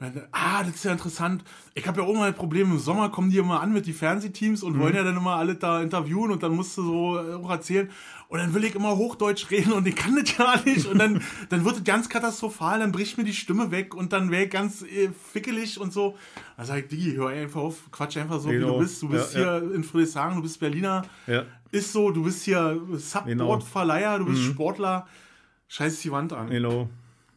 meinte, 0.00 0.28
ah, 0.32 0.62
das 0.64 0.74
ist 0.76 0.84
ja 0.84 0.92
interessant. 0.92 1.44
Ich 1.74 1.86
habe 1.86 2.00
ja 2.00 2.06
auch 2.06 2.14
mal 2.14 2.28
ein 2.28 2.34
Problem. 2.34 2.72
Im 2.72 2.78
Sommer 2.78 3.08
kommen 3.10 3.30
die 3.30 3.38
immer 3.38 3.60
an 3.60 3.72
mit 3.72 3.86
die 3.86 3.92
Fernsehteams 3.92 4.62
und 4.62 4.78
wollen 4.78 4.94
ja 4.96 5.02
dann 5.04 5.16
immer 5.16 5.36
alle 5.36 5.54
da 5.54 5.80
interviewen 5.80 6.30
und 6.32 6.42
dann 6.42 6.56
musst 6.56 6.76
du 6.76 6.82
so 6.82 7.18
äh, 7.18 7.34
auch 7.34 7.50
erzählen. 7.50 7.88
Und 8.28 8.38
dann 8.38 8.54
will 8.54 8.64
ich 8.64 8.74
immer 8.74 8.96
Hochdeutsch 8.96 9.50
reden 9.50 9.72
und 9.72 9.86
ich 9.86 9.94
kann 9.94 10.16
das 10.16 10.36
ja 10.36 10.56
nicht. 10.64 10.86
Und 10.86 10.98
dann, 10.98 11.22
dann 11.50 11.64
wird 11.64 11.76
es 11.76 11.84
ganz 11.84 12.08
katastrophal, 12.08 12.80
dann 12.80 12.90
bricht 12.90 13.16
mir 13.18 13.24
die 13.24 13.34
Stimme 13.34 13.70
weg 13.70 13.94
und 13.94 14.12
dann 14.12 14.30
wäre 14.30 14.44
ich 14.44 14.50
ganz 14.50 14.82
äh, 14.82 15.10
fickelig 15.32 15.78
und 15.78 15.92
so. 15.92 16.16
Da 16.56 16.64
sag 16.64 16.78
ich, 16.78 16.88
Digi, 16.88 17.12
hör 17.14 17.28
einfach 17.28 17.60
auf, 17.60 17.90
quatsch 17.92 18.16
einfach 18.16 18.40
so, 18.40 18.48
wie 18.50 18.54
Genau. 18.54 18.74
du 18.74 18.78
bist. 18.80 19.02
Du 19.02 19.08
bist 19.08 19.34
Ja, 19.34 19.58
hier 19.60 19.74
in 19.74 19.84
Friedrichshagen, 19.84 20.36
du 20.36 20.42
bist 20.42 20.58
Berliner. 20.58 21.02
Ja. 21.26 21.44
Ist 21.70 21.92
so, 21.92 22.10
du 22.10 22.24
bist 22.24 22.42
hier 22.44 22.80
Subboard-Verleiher, 22.92 24.18
du 24.18 24.26
bist 24.26 24.42
Sportler. 24.42 25.06
Scheiß 25.68 26.00
die 26.00 26.12
Wand 26.12 26.32
an. 26.32 26.50
Genau. 26.50 26.88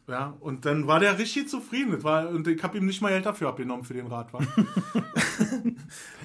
Ja, 0.08 0.36
und 0.38 0.64
dann 0.64 0.86
war 0.86 1.00
der 1.00 1.18
richtig 1.18 1.48
zufrieden. 1.48 1.90
Das 1.90 2.04
war, 2.04 2.28
und 2.28 2.46
ich 2.46 2.62
habe 2.62 2.78
ihm 2.78 2.86
nicht 2.86 3.02
mal 3.02 3.08
Geld 3.08 3.26
dafür 3.26 3.48
abgenommen 3.48 3.84
für 3.84 3.94
den 3.94 4.06
Rad. 4.06 4.32
War. 4.32 4.40
der 4.40 4.48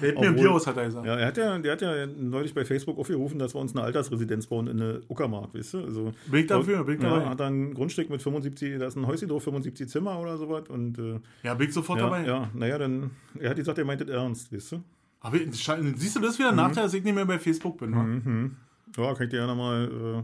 hält 0.00 0.20
mir 0.20 0.28
ein 0.28 0.36
Bier 0.36 0.52
aus, 0.52 0.68
hat 0.68 0.76
er 0.76 0.84
gesagt. 0.84 1.04
Ja, 1.04 1.16
er 1.16 1.26
hat 1.26 1.36
ja, 1.36 1.58
der 1.58 1.72
hat 1.72 1.82
ja 1.82 2.06
neulich 2.06 2.54
bei 2.54 2.64
Facebook 2.64 2.96
aufgerufen, 2.96 3.40
dass 3.40 3.56
wir 3.56 3.60
uns 3.60 3.74
eine 3.74 3.84
Altersresidenz 3.84 4.46
bauen 4.46 4.68
in 4.68 4.78
der 4.78 5.00
Uckermark, 5.08 5.52
weißt 5.52 5.74
du? 5.74 5.84
Also, 5.84 6.12
bin 6.26 6.40
ich 6.40 6.46
dafür, 6.46 6.84
bin 6.84 6.98
ich 6.98 7.02
ja, 7.02 7.10
dabei. 7.10 7.26
hat 7.26 7.40
dann 7.40 7.70
ein 7.70 7.74
Grundstück 7.74 8.08
mit 8.08 8.22
75, 8.22 8.78
da 8.78 8.86
ist 8.86 8.96
ein 8.96 9.06
Häuschen 9.06 9.28
drauf, 9.28 9.42
75 9.42 9.88
Zimmer 9.88 10.16
oder 10.20 10.36
sowas. 10.36 10.68
Und, 10.68 10.98
äh, 11.00 11.18
ja, 11.42 11.54
bin 11.54 11.66
ich 11.66 11.74
sofort 11.74 11.98
ja, 11.98 12.04
dabei. 12.04 12.24
Ja, 12.24 12.50
naja, 12.54 12.78
dann, 12.78 13.10
er 13.40 13.50
hat 13.50 13.56
gesagt, 13.56 13.78
er 13.78 13.84
meint 13.84 14.00
das 14.00 14.08
ernst, 14.08 14.52
weißt 14.52 14.72
du? 14.72 14.82
Aber 15.22 15.38
siehst 15.38 16.16
du, 16.16 16.20
das 16.20 16.32
ist 16.32 16.38
wieder 16.38 16.50
ein 16.50 16.56
Nachteil, 16.56 16.84
dass 16.84 16.94
ich 16.94 17.02
nicht 17.02 17.14
mehr 17.14 17.24
bei 17.24 17.38
Facebook 17.38 17.78
bin. 17.78 17.90
Ne? 17.90 17.96
Mhm. 17.96 18.56
Ja, 18.96 19.14
kann 19.14 19.24
ich 19.24 19.30
dir 19.30 19.40
ja 19.40 19.46
nochmal. 19.46 19.84
Äh, 19.84 20.22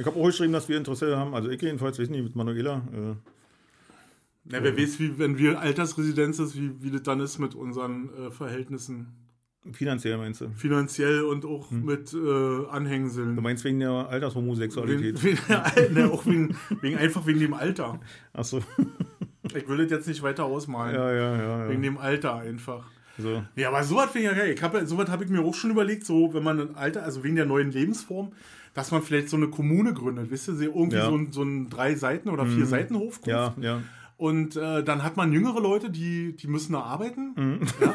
ich 0.00 0.06
habe 0.06 0.18
auch 0.18 0.26
geschrieben, 0.26 0.54
dass 0.54 0.68
wir 0.68 0.78
Interesse 0.78 1.16
haben. 1.16 1.34
Also 1.34 1.50
ich 1.50 1.60
jedenfalls, 1.60 1.98
weiß 1.98 2.08
nicht, 2.08 2.22
mit 2.22 2.34
Manuela. 2.34 2.82
Äh, 2.92 4.52
ja, 4.52 4.62
wer 4.64 4.76
weiß, 4.76 4.98
wie, 4.98 5.18
wenn 5.18 5.36
wir 5.36 5.60
Altersresidenz 5.60 6.38
ist, 6.38 6.56
wie, 6.56 6.72
wie 6.82 6.90
das 6.90 7.02
dann 7.02 7.20
ist 7.20 7.38
mit 7.38 7.54
unseren 7.54 8.08
äh, 8.14 8.30
Verhältnissen. 8.30 9.08
Finanziell 9.72 10.16
meinst 10.16 10.40
du? 10.40 10.48
Finanziell 10.56 11.20
und 11.20 11.44
auch 11.44 11.70
hm. 11.70 11.84
mit 11.84 12.14
äh, 12.14 12.66
Anhängseln. 12.70 13.36
Du 13.36 13.42
meinst 13.42 13.62
wegen 13.64 13.78
der 13.78 13.90
Altershomosexualität? 13.90 15.22
Wegen, 15.22 15.38
wegen, 15.38 15.94
ne, 15.94 16.10
auch 16.10 16.24
wegen, 16.24 16.56
wegen, 16.80 16.96
einfach 16.96 17.26
wegen 17.26 17.40
dem 17.40 17.52
Alter. 17.52 18.00
Ach 18.32 18.44
so. 18.44 18.62
Ich 19.52 19.66
will 19.68 19.78
das 19.78 19.90
jetzt 19.90 20.06
nicht 20.06 20.22
weiter 20.22 20.44
ausmalen. 20.44 20.94
Ja, 20.94 21.12
ja, 21.12 21.36
ja. 21.36 21.62
ja. 21.62 21.68
Wegen 21.70 21.82
dem 21.82 21.98
Alter 21.98 22.36
einfach. 22.36 22.84
So. 23.18 23.42
Ja, 23.56 23.68
aber 23.68 23.82
sowas 23.82 24.12
finde 24.12 24.28
ich 24.28 24.36
ja 24.36 24.38
geil. 24.38 24.54
Ich 24.54 24.62
hab, 24.62 24.76
sowas 24.86 25.08
habe 25.08 25.24
ich 25.24 25.30
mir 25.30 25.40
auch 25.40 25.54
schon 25.54 25.72
überlegt, 25.72 26.06
so 26.06 26.32
wenn 26.32 26.44
man 26.44 26.60
ein 26.60 26.74
Alter, 26.76 27.02
also 27.02 27.24
wegen 27.24 27.34
der 27.34 27.46
neuen 27.46 27.72
Lebensform, 27.72 28.32
dass 28.74 28.90
man 28.92 29.02
vielleicht 29.02 29.28
so 29.28 29.36
eine 29.36 29.48
Kommune 29.48 29.92
gründet, 29.94 30.30
wisst 30.30 30.48
ihr, 30.48 30.60
irgendwie 30.60 30.96
Ja. 30.96 31.06
so, 31.10 31.16
ein, 31.16 31.32
so 31.32 31.42
ein 31.42 31.68
drei 31.70 31.94
Seiten 31.94 32.28
oder 32.28 32.46
vier 32.46 32.66
Seiten 32.66 32.96
Hofkurs. 32.96 33.28
Ja, 33.30 33.54
ja. 33.60 33.82
Und 34.16 34.54
äh, 34.54 34.84
dann 34.84 35.02
hat 35.02 35.16
man 35.16 35.32
jüngere 35.32 35.60
Leute, 35.62 35.88
die, 35.88 36.36
die 36.36 36.46
müssen 36.46 36.74
da 36.74 36.80
arbeiten. 36.82 37.60
Ja? 37.80 37.94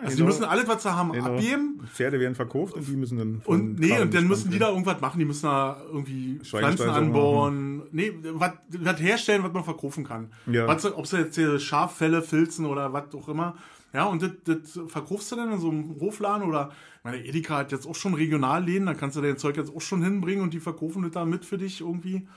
Also 0.00 0.08
die 0.08 0.14
Genau. 0.16 0.24
müssen 0.28 0.44
alles, 0.44 0.66
was 0.66 0.82
sie 0.82 0.94
haben, 0.96 1.12
Genau. 1.12 1.34
abgeben. 1.34 1.80
Pferde 1.92 2.18
werden 2.18 2.34
verkauft 2.34 2.72
und 2.72 2.88
die 2.88 2.96
müssen 2.96 3.18
dann. 3.18 3.42
Und 3.44 3.78
nee, 3.78 3.88
Karren 3.90 4.02
und 4.04 4.14
dann 4.14 4.26
müssen 4.28 4.50
die 4.50 4.58
da 4.58 4.70
irgendwas 4.70 4.98
machen. 5.02 5.18
Die 5.18 5.26
müssen 5.26 5.44
da 5.44 5.76
irgendwie 5.92 6.38
Pflanzen 6.42 6.88
anbauen. 6.88 7.82
Nee, 7.92 8.12
was 8.32 8.98
herstellen, 8.98 9.42
was 9.42 9.52
man 9.52 9.62
verkaufen 9.62 10.04
kann. 10.04 10.28
Ja. 10.46 10.66
Was, 10.66 10.86
ob 10.90 11.06
sie 11.06 11.18
jetzt 11.18 11.34
hier 11.34 11.58
Schaffelle 11.60 12.22
filzen 12.22 12.64
oder 12.64 12.94
was 12.94 13.14
auch 13.14 13.28
immer. 13.28 13.54
Ja, 13.92 14.04
und 14.04 14.22
das, 14.22 14.32
das 14.44 14.80
verkaufst 14.88 15.32
du 15.32 15.36
dann 15.36 15.52
in 15.52 15.60
so 15.60 15.70
einem 15.70 15.98
Hofladen 16.00 16.46
oder, 16.46 16.72
meine, 17.02 17.24
Edeka 17.24 17.56
hat 17.56 17.72
jetzt 17.72 17.86
auch 17.86 17.94
schon 17.94 18.14
Regionalläden, 18.14 18.86
da 18.86 18.94
kannst 18.94 19.16
du 19.16 19.22
dein 19.22 19.38
Zeug 19.38 19.56
jetzt 19.56 19.74
auch 19.74 19.80
schon 19.80 20.02
hinbringen 20.02 20.42
und 20.42 20.52
die 20.52 20.60
verkaufen 20.60 21.02
das 21.02 21.12
da 21.12 21.24
mit 21.24 21.44
für 21.44 21.56
dich 21.56 21.80
irgendwie. 21.80 22.28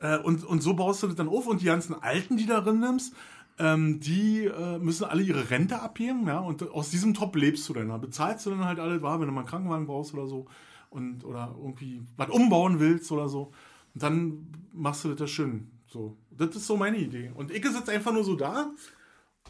Äh, 0.00 0.18
und, 0.18 0.44
und 0.44 0.62
so 0.62 0.74
baust 0.74 1.02
du 1.02 1.06
das 1.06 1.16
dann 1.16 1.28
auf 1.28 1.46
und 1.46 1.60
die 1.60 1.66
ganzen 1.66 1.94
Alten, 1.94 2.36
die 2.36 2.46
da 2.46 2.60
drin 2.60 2.80
nimmst, 2.80 3.14
ähm, 3.60 4.00
die 4.00 4.44
äh, 4.44 4.78
müssen 4.78 5.04
alle 5.04 5.22
ihre 5.22 5.50
Rente 5.50 5.80
abgeben, 5.80 6.26
ja, 6.26 6.38
und 6.38 6.68
aus 6.70 6.90
diesem 6.90 7.14
Top 7.14 7.36
lebst 7.36 7.68
du 7.68 7.74
dann. 7.74 7.88
Da 7.88 7.98
bezahlst 7.98 8.46
du 8.46 8.50
dann 8.50 8.64
halt 8.64 8.80
alles, 8.80 9.02
war, 9.02 9.20
wenn 9.20 9.26
du 9.26 9.32
mal 9.32 9.40
einen 9.40 9.48
Krankenwagen 9.48 9.86
brauchst 9.86 10.14
oder 10.14 10.26
so 10.26 10.46
und 10.90 11.24
oder 11.24 11.54
irgendwie 11.58 12.02
was 12.16 12.30
umbauen 12.30 12.80
willst 12.80 13.10
oder 13.12 13.28
so. 13.28 13.52
Und 13.94 14.02
dann 14.02 14.46
machst 14.72 15.04
du 15.04 15.08
das 15.08 15.18
da 15.18 15.26
schön. 15.26 15.68
So. 15.86 16.16
Das 16.30 16.54
ist 16.54 16.66
so 16.66 16.76
meine 16.76 16.98
Idee. 16.98 17.32
Und 17.34 17.50
ich 17.50 17.64
sitze 17.66 17.90
einfach 17.90 18.12
nur 18.12 18.24
so 18.24 18.36
da 18.36 18.70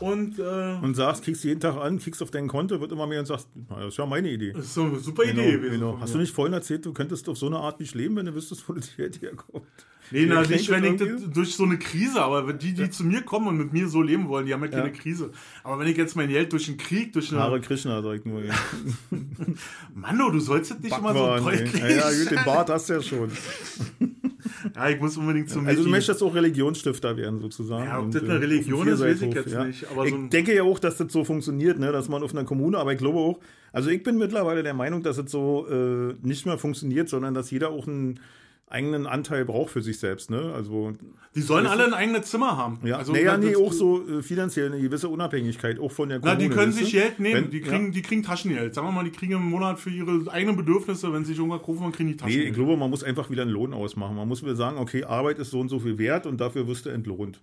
und 0.00 0.38
äh, 0.38 0.78
Und 0.82 0.94
sagst, 0.94 1.24
kriegst 1.24 1.42
jeden 1.44 1.60
Tag 1.60 1.76
an, 1.76 1.98
kriegst 1.98 2.22
auf 2.22 2.30
dein 2.30 2.48
Konto, 2.48 2.80
wird 2.80 2.92
immer 2.92 3.06
mehr 3.06 3.20
und 3.20 3.26
sagst, 3.26 3.48
na, 3.68 3.76
das 3.80 3.88
ist 3.88 3.98
ja 3.98 4.06
meine 4.06 4.30
Idee. 4.30 4.52
das 4.52 4.66
ist 4.66 4.74
so 4.74 4.82
eine 4.84 4.98
super 4.98 5.24
Genau, 5.24 5.42
Idee 5.42 5.52
gewesen. 5.52 5.72
genau. 5.72 5.92
von 5.92 6.00
Hast 6.02 6.14
du 6.14 6.18
nicht 6.18 6.34
vorhin 6.34 6.52
erzählt, 6.54 6.84
du 6.86 6.92
könntest 6.92 7.28
auf 7.28 7.36
so 7.38 7.46
eine 7.46 7.58
Art 7.58 7.80
nicht 7.80 7.94
leben, 7.94 8.16
wenn 8.16 8.26
du 8.26 8.34
wüsstest, 8.34 8.68
wo 8.68 8.72
das 8.74 8.94
Geld 8.96 9.20
herkommt? 9.20 9.66
Nee, 10.10 10.24
na, 10.26 10.48
Wie 10.48 10.54
nicht, 10.54 10.70
wenn 10.70 10.84
ich 10.84 11.02
durch 11.34 11.54
so 11.54 11.64
eine 11.64 11.78
Krise, 11.78 12.22
aber 12.22 12.54
die, 12.54 12.72
die 12.72 12.88
zu 12.88 13.04
mir 13.04 13.20
kommen 13.20 13.46
und 13.48 13.58
mit 13.58 13.74
mir 13.74 13.88
so 13.88 14.00
leben 14.00 14.28
wollen, 14.28 14.46
die 14.46 14.54
haben 14.54 14.62
ja 14.62 14.68
keine 14.70 14.86
Ja. 14.88 14.94
Krise. 14.94 15.32
Aber 15.62 15.78
wenn 15.80 15.86
ich 15.86 15.98
jetzt 15.98 16.16
mein 16.16 16.30
Geld 16.30 16.50
durch 16.50 16.66
einen 16.68 16.78
Krieg, 16.78 17.12
durch 17.12 17.30
eine. 17.30 17.40
Hare 17.42 17.60
Krishna, 17.60 18.00
sag 18.00 18.14
ich 18.14 18.24
nur. 18.24 18.42
Ja. 18.42 18.54
Manno, 19.94 20.30
du 20.30 20.40
sollst 20.40 20.70
das 20.70 20.78
nicht 20.80 20.96
immer 20.96 21.12
so 21.12 21.26
ey. 21.50 21.60
deutlich. 21.62 21.74
ja, 21.82 21.88
ja, 21.88 22.10
gut, 22.10 22.30
den 22.30 22.44
Bart 22.46 22.70
hast 22.70 22.88
du 22.88 22.94
ja 22.94 23.02
schon. 23.02 23.30
Ja, 24.74 24.88
ich 24.88 25.00
muss 25.00 25.16
unbedingt 25.16 25.48
zum 25.50 25.66
Also 25.66 25.84
du 25.84 25.88
möchtest 25.90 26.22
auch 26.22 26.34
Religionsstifter 26.34 27.16
werden, 27.16 27.40
sozusagen. 27.40 27.84
Ja, 27.84 27.98
ob 27.98 28.06
Und, 28.06 28.14
das 28.14 28.22
eine 28.22 28.34
äh, 28.34 28.36
Religion 28.36 28.88
ist, 28.88 29.00
weiß 29.00 29.22
ich 29.22 29.34
jetzt 29.34 29.52
ja. 29.52 29.64
nicht, 29.64 29.86
aber 29.90 30.04
ich 30.04 30.10
so 30.10 30.16
ein- 30.16 30.30
denke 30.30 30.54
ja 30.54 30.62
auch, 30.62 30.78
dass 30.78 30.96
das 30.96 31.12
so 31.12 31.24
funktioniert, 31.24 31.78
ne? 31.78 31.92
dass 31.92 32.08
man 32.08 32.22
auf 32.22 32.32
einer 32.32 32.44
Kommune, 32.44 32.78
aber 32.78 32.92
ich 32.92 32.98
glaube 32.98 33.18
auch, 33.18 33.40
also 33.72 33.90
ich 33.90 34.02
bin 34.02 34.18
mittlerweile 34.18 34.62
der 34.62 34.74
Meinung, 34.74 35.02
dass 35.02 35.18
es 35.18 35.30
so 35.30 35.66
äh, 35.70 36.14
nicht 36.22 36.46
mehr 36.46 36.58
funktioniert, 36.58 37.08
sondern 37.08 37.34
dass 37.34 37.50
jeder 37.50 37.70
auch 37.70 37.86
einen 37.86 38.20
eigenen 38.70 39.06
Anteil 39.06 39.44
braucht 39.44 39.70
für 39.70 39.82
sich 39.82 39.98
selbst. 39.98 40.30
Ne? 40.30 40.52
Also 40.54 40.92
Die 41.34 41.40
sollen 41.40 41.66
alle 41.66 41.84
ein 41.86 41.94
eigenes 41.94 42.26
Zimmer 42.26 42.56
haben. 42.56 42.78
Ja, 42.84 42.98
also, 42.98 43.12
naja, 43.12 43.36
nee, 43.38 43.56
auch 43.56 43.72
so 43.72 44.06
äh, 44.06 44.22
finanziell 44.22 44.66
eine 44.72 44.80
gewisse 44.80 45.08
Unabhängigkeit, 45.08 45.78
auch 45.80 45.90
von 45.92 46.08
der 46.10 46.18
Na, 46.22 46.32
Kommune. 46.34 46.48
die 46.48 46.54
können 46.54 46.72
sich? 46.72 46.92
Geld 46.92 47.18
nehmen, 47.18 47.44
Wenn- 47.44 47.50
die, 47.50 47.60
kriegen, 47.60 47.92
die 47.92 48.02
kriegen 48.02 48.22
Taschengeld. 48.22 48.74
Sagen 48.74 48.86
wir 48.88 48.92
mal, 48.92 49.04
die 49.04 49.10
kriegen 49.10 49.32
im 49.32 49.48
Monat 49.48 49.78
für 49.80 49.90
ihre 49.90 50.30
eigenen 50.30 50.56
Bedürfnisse, 50.56 51.12
wenn 51.12 51.24
sie 51.24 51.32
sich 51.32 51.38
irgendwas 51.38 51.62
kaufen, 51.62 51.80
dann 51.82 51.92
kriegen 51.92 52.08
die 52.08 52.14
Nee, 52.14 52.20
Taschengeld. 52.20 52.48
ich 52.48 52.54
glaube, 52.54 52.76
man 52.76 52.90
muss 52.90 53.02
einfach 53.02 53.30
wieder 53.30 53.42
einen 53.42 53.50
Lohn 53.52 53.72
ausmachen. 53.72 54.14
Man 54.16 54.28
muss 54.28 54.42
wieder 54.42 54.56
sagen, 54.56 54.78
okay, 54.78 55.04
Arbeit 55.04 55.38
ist 55.38 55.50
so 55.50 55.60
und 55.60 55.68
so 55.68 55.78
viel 55.78 55.96
wert 55.98 56.26
und 56.26 56.38
dafür 56.40 56.66
wirst 56.68 56.86
du 56.86 56.90
entlohnt. 56.90 57.40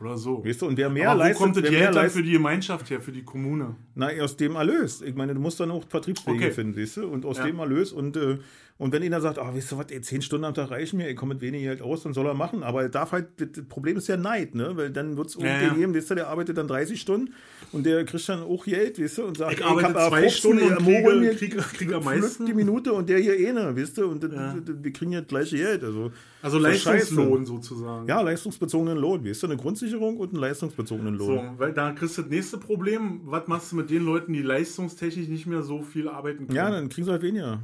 Oder 0.00 0.16
so. 0.16 0.44
Weißt 0.44 0.62
du, 0.62 0.66
und 0.66 0.76
wer 0.76 0.88
mehr 0.90 1.10
Aber 1.10 1.18
wo 1.18 1.24
leistet, 1.24 1.42
kommt 1.42 1.56
das 1.56 1.64
wer 1.64 1.70
Geld 1.70 1.84
dann 1.86 1.94
leistet, 1.94 2.20
für 2.20 2.22
die 2.24 2.30
Gemeinschaft 2.32 2.88
her, 2.90 3.00
für 3.00 3.10
die 3.10 3.24
Kommune? 3.24 3.74
Na, 3.96 4.10
aus 4.22 4.36
dem 4.36 4.54
Erlös. 4.54 5.02
Ich 5.02 5.16
meine, 5.16 5.34
du 5.34 5.40
musst 5.40 5.58
dann 5.58 5.72
auch 5.72 5.84
Vertriebswege 5.88 6.36
Okay. 6.36 6.50
finden, 6.52 6.74
siehst 6.74 6.98
du? 6.98 7.08
Und 7.08 7.24
aus 7.26 7.38
Ja. 7.38 7.46
dem 7.46 7.58
Erlös. 7.58 7.90
Und, 7.92 8.16
äh, 8.16 8.38
und 8.78 8.92
wenn 8.92 9.02
einer 9.02 9.20
sagt, 9.20 9.38
ah, 9.40 9.52
weißt 9.52 9.72
du 9.72 9.78
was, 9.78 9.86
ey, 9.90 10.00
zehn 10.00 10.22
Stunden 10.22 10.44
am 10.44 10.54
Tag 10.54 10.70
reichen 10.70 10.98
mir, 10.98 11.08
ich 11.10 11.16
komme 11.16 11.34
mit 11.34 11.40
wenig 11.42 11.62
Geld 11.62 11.82
aus, 11.82 12.04
dann 12.04 12.14
soll 12.14 12.26
er 12.26 12.34
machen. 12.34 12.62
Aber 12.62 12.82
er 12.82 12.88
darf 12.88 13.10
halt, 13.10 13.26
das 13.36 13.64
Problem 13.68 13.96
ist 13.96 14.06
ja 14.06 14.16
Neid, 14.16 14.54
ne? 14.54 14.70
Weil 14.76 14.90
dann 14.90 15.16
wird 15.16 15.28
es 15.28 15.34
Ja, 15.34 15.40
irgendwen 15.46 15.68
ja. 15.68 15.74
geben, 15.74 15.94
weißt 15.96 16.10
du, 16.10 16.14
der 16.14 16.28
arbeitet 16.28 16.56
dann 16.58 16.68
30 16.68 17.00
Stunden 17.00 17.34
und 17.72 17.84
der 17.86 18.04
kriegt 18.04 18.28
dann 18.28 18.42
auch 18.44 18.64
Geld, 18.64 19.00
weißt 19.02 19.18
du, 19.18 19.24
und 19.24 19.36
sagt, 19.36 19.54
Ich 19.54 19.64
arbeite 19.64 19.88
hab 19.88 19.96
aber 19.96 20.08
zwei 20.10 20.20
15 20.22 20.38
Stunden 20.38 20.62
und 20.76 20.84
kriege- 20.84 21.14
mir 21.16 21.34
kriege- 21.34 21.56
kriege 21.58 21.96
am 21.96 22.04
meisten. 22.04 22.46
die 22.46 22.54
Minute 22.54 22.92
und 22.92 23.08
der 23.08 23.18
hier 23.18 23.36
eh 23.36 23.52
ne, 23.52 23.76
weißt 23.76 23.98
du? 23.98 24.06
Und 24.06 24.22
Ja. 24.22 24.54
wir 24.64 24.92
kriegen 24.92 25.10
ja 25.10 25.20
das 25.22 25.28
gleiche 25.28 25.56
Geld. 25.56 25.82
Also, 25.82 26.12
Also 26.40 26.58
Leistungslohn 26.58 27.46
sozusagen. 27.46 28.06
Ja, 28.06 28.20
leistungsbezogenen 28.20 28.96
Lohn, 28.96 29.24
weißt 29.24 29.42
du? 29.42 29.48
Eine 29.48 29.56
Grundsicherung 29.56 30.18
und 30.18 30.30
einen 30.34 30.40
leistungsbezogenen 30.40 31.14
Lohn. 31.16 31.36
So, 31.54 31.58
weil 31.58 31.72
da 31.72 31.90
kriegst 31.92 32.16
du 32.16 32.22
das 32.22 32.30
nächste 32.30 32.58
Problem. 32.58 33.22
Was 33.24 33.48
machst 33.48 33.72
du 33.72 33.76
mit 33.76 33.90
den 33.90 34.04
Leuten, 34.04 34.32
die 34.32 34.42
leistungstechnisch 34.42 35.26
nicht 35.26 35.46
mehr 35.46 35.62
so 35.62 35.82
viel 35.82 36.08
arbeiten 36.08 36.46
können? 36.46 36.56
Ja, 36.56 36.70
dann 36.70 36.88
kriegen 36.88 37.04
sie 37.06 37.10
halt 37.10 37.22
weniger. 37.22 37.60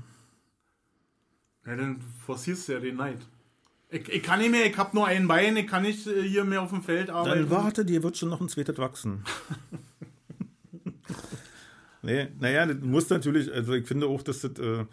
Ja, 1.67 1.77
dann 1.77 2.01
forcierst 2.27 2.69
du 2.69 2.73
ja 2.73 2.81
den 2.81 2.97
Neid. 2.97 3.19
Ich, 3.91 4.09
ich 4.09 4.23
kann 4.23 4.41
nicht 4.41 4.51
mehr, 4.51 4.67
ich 4.67 4.77
habe 4.77 4.97
nur 4.97 5.07
ein 5.07 5.29
Bein, 5.29 5.57
ich 5.57 5.67
kann 5.67 5.83
nicht 5.83 6.07
äh, 6.07 6.23
hier 6.23 6.45
mehr 6.45 6.63
auf 6.63 6.71
dem 6.71 6.83
Feld 6.83 7.11
arbeiten. 7.11 7.41
Dann 7.41 7.51
warte, 7.51 7.85
dir 7.85 8.03
wird 8.03 8.17
schon 8.17 8.29
noch 8.29 8.41
ein 8.41 8.49
zweites 8.49 8.77
wachsen. 8.79 9.23
nee, 12.03 12.29
naja, 12.41 12.67
das 12.67 12.79
muss 12.83 13.09
natürlich, 13.09 13.53
also 13.53 13.75
ich 13.75 13.87
finde 13.87 14.07
auch, 14.07 14.23
dass 14.23 14.41
das, 14.41 14.53
äh, 14.59 14.85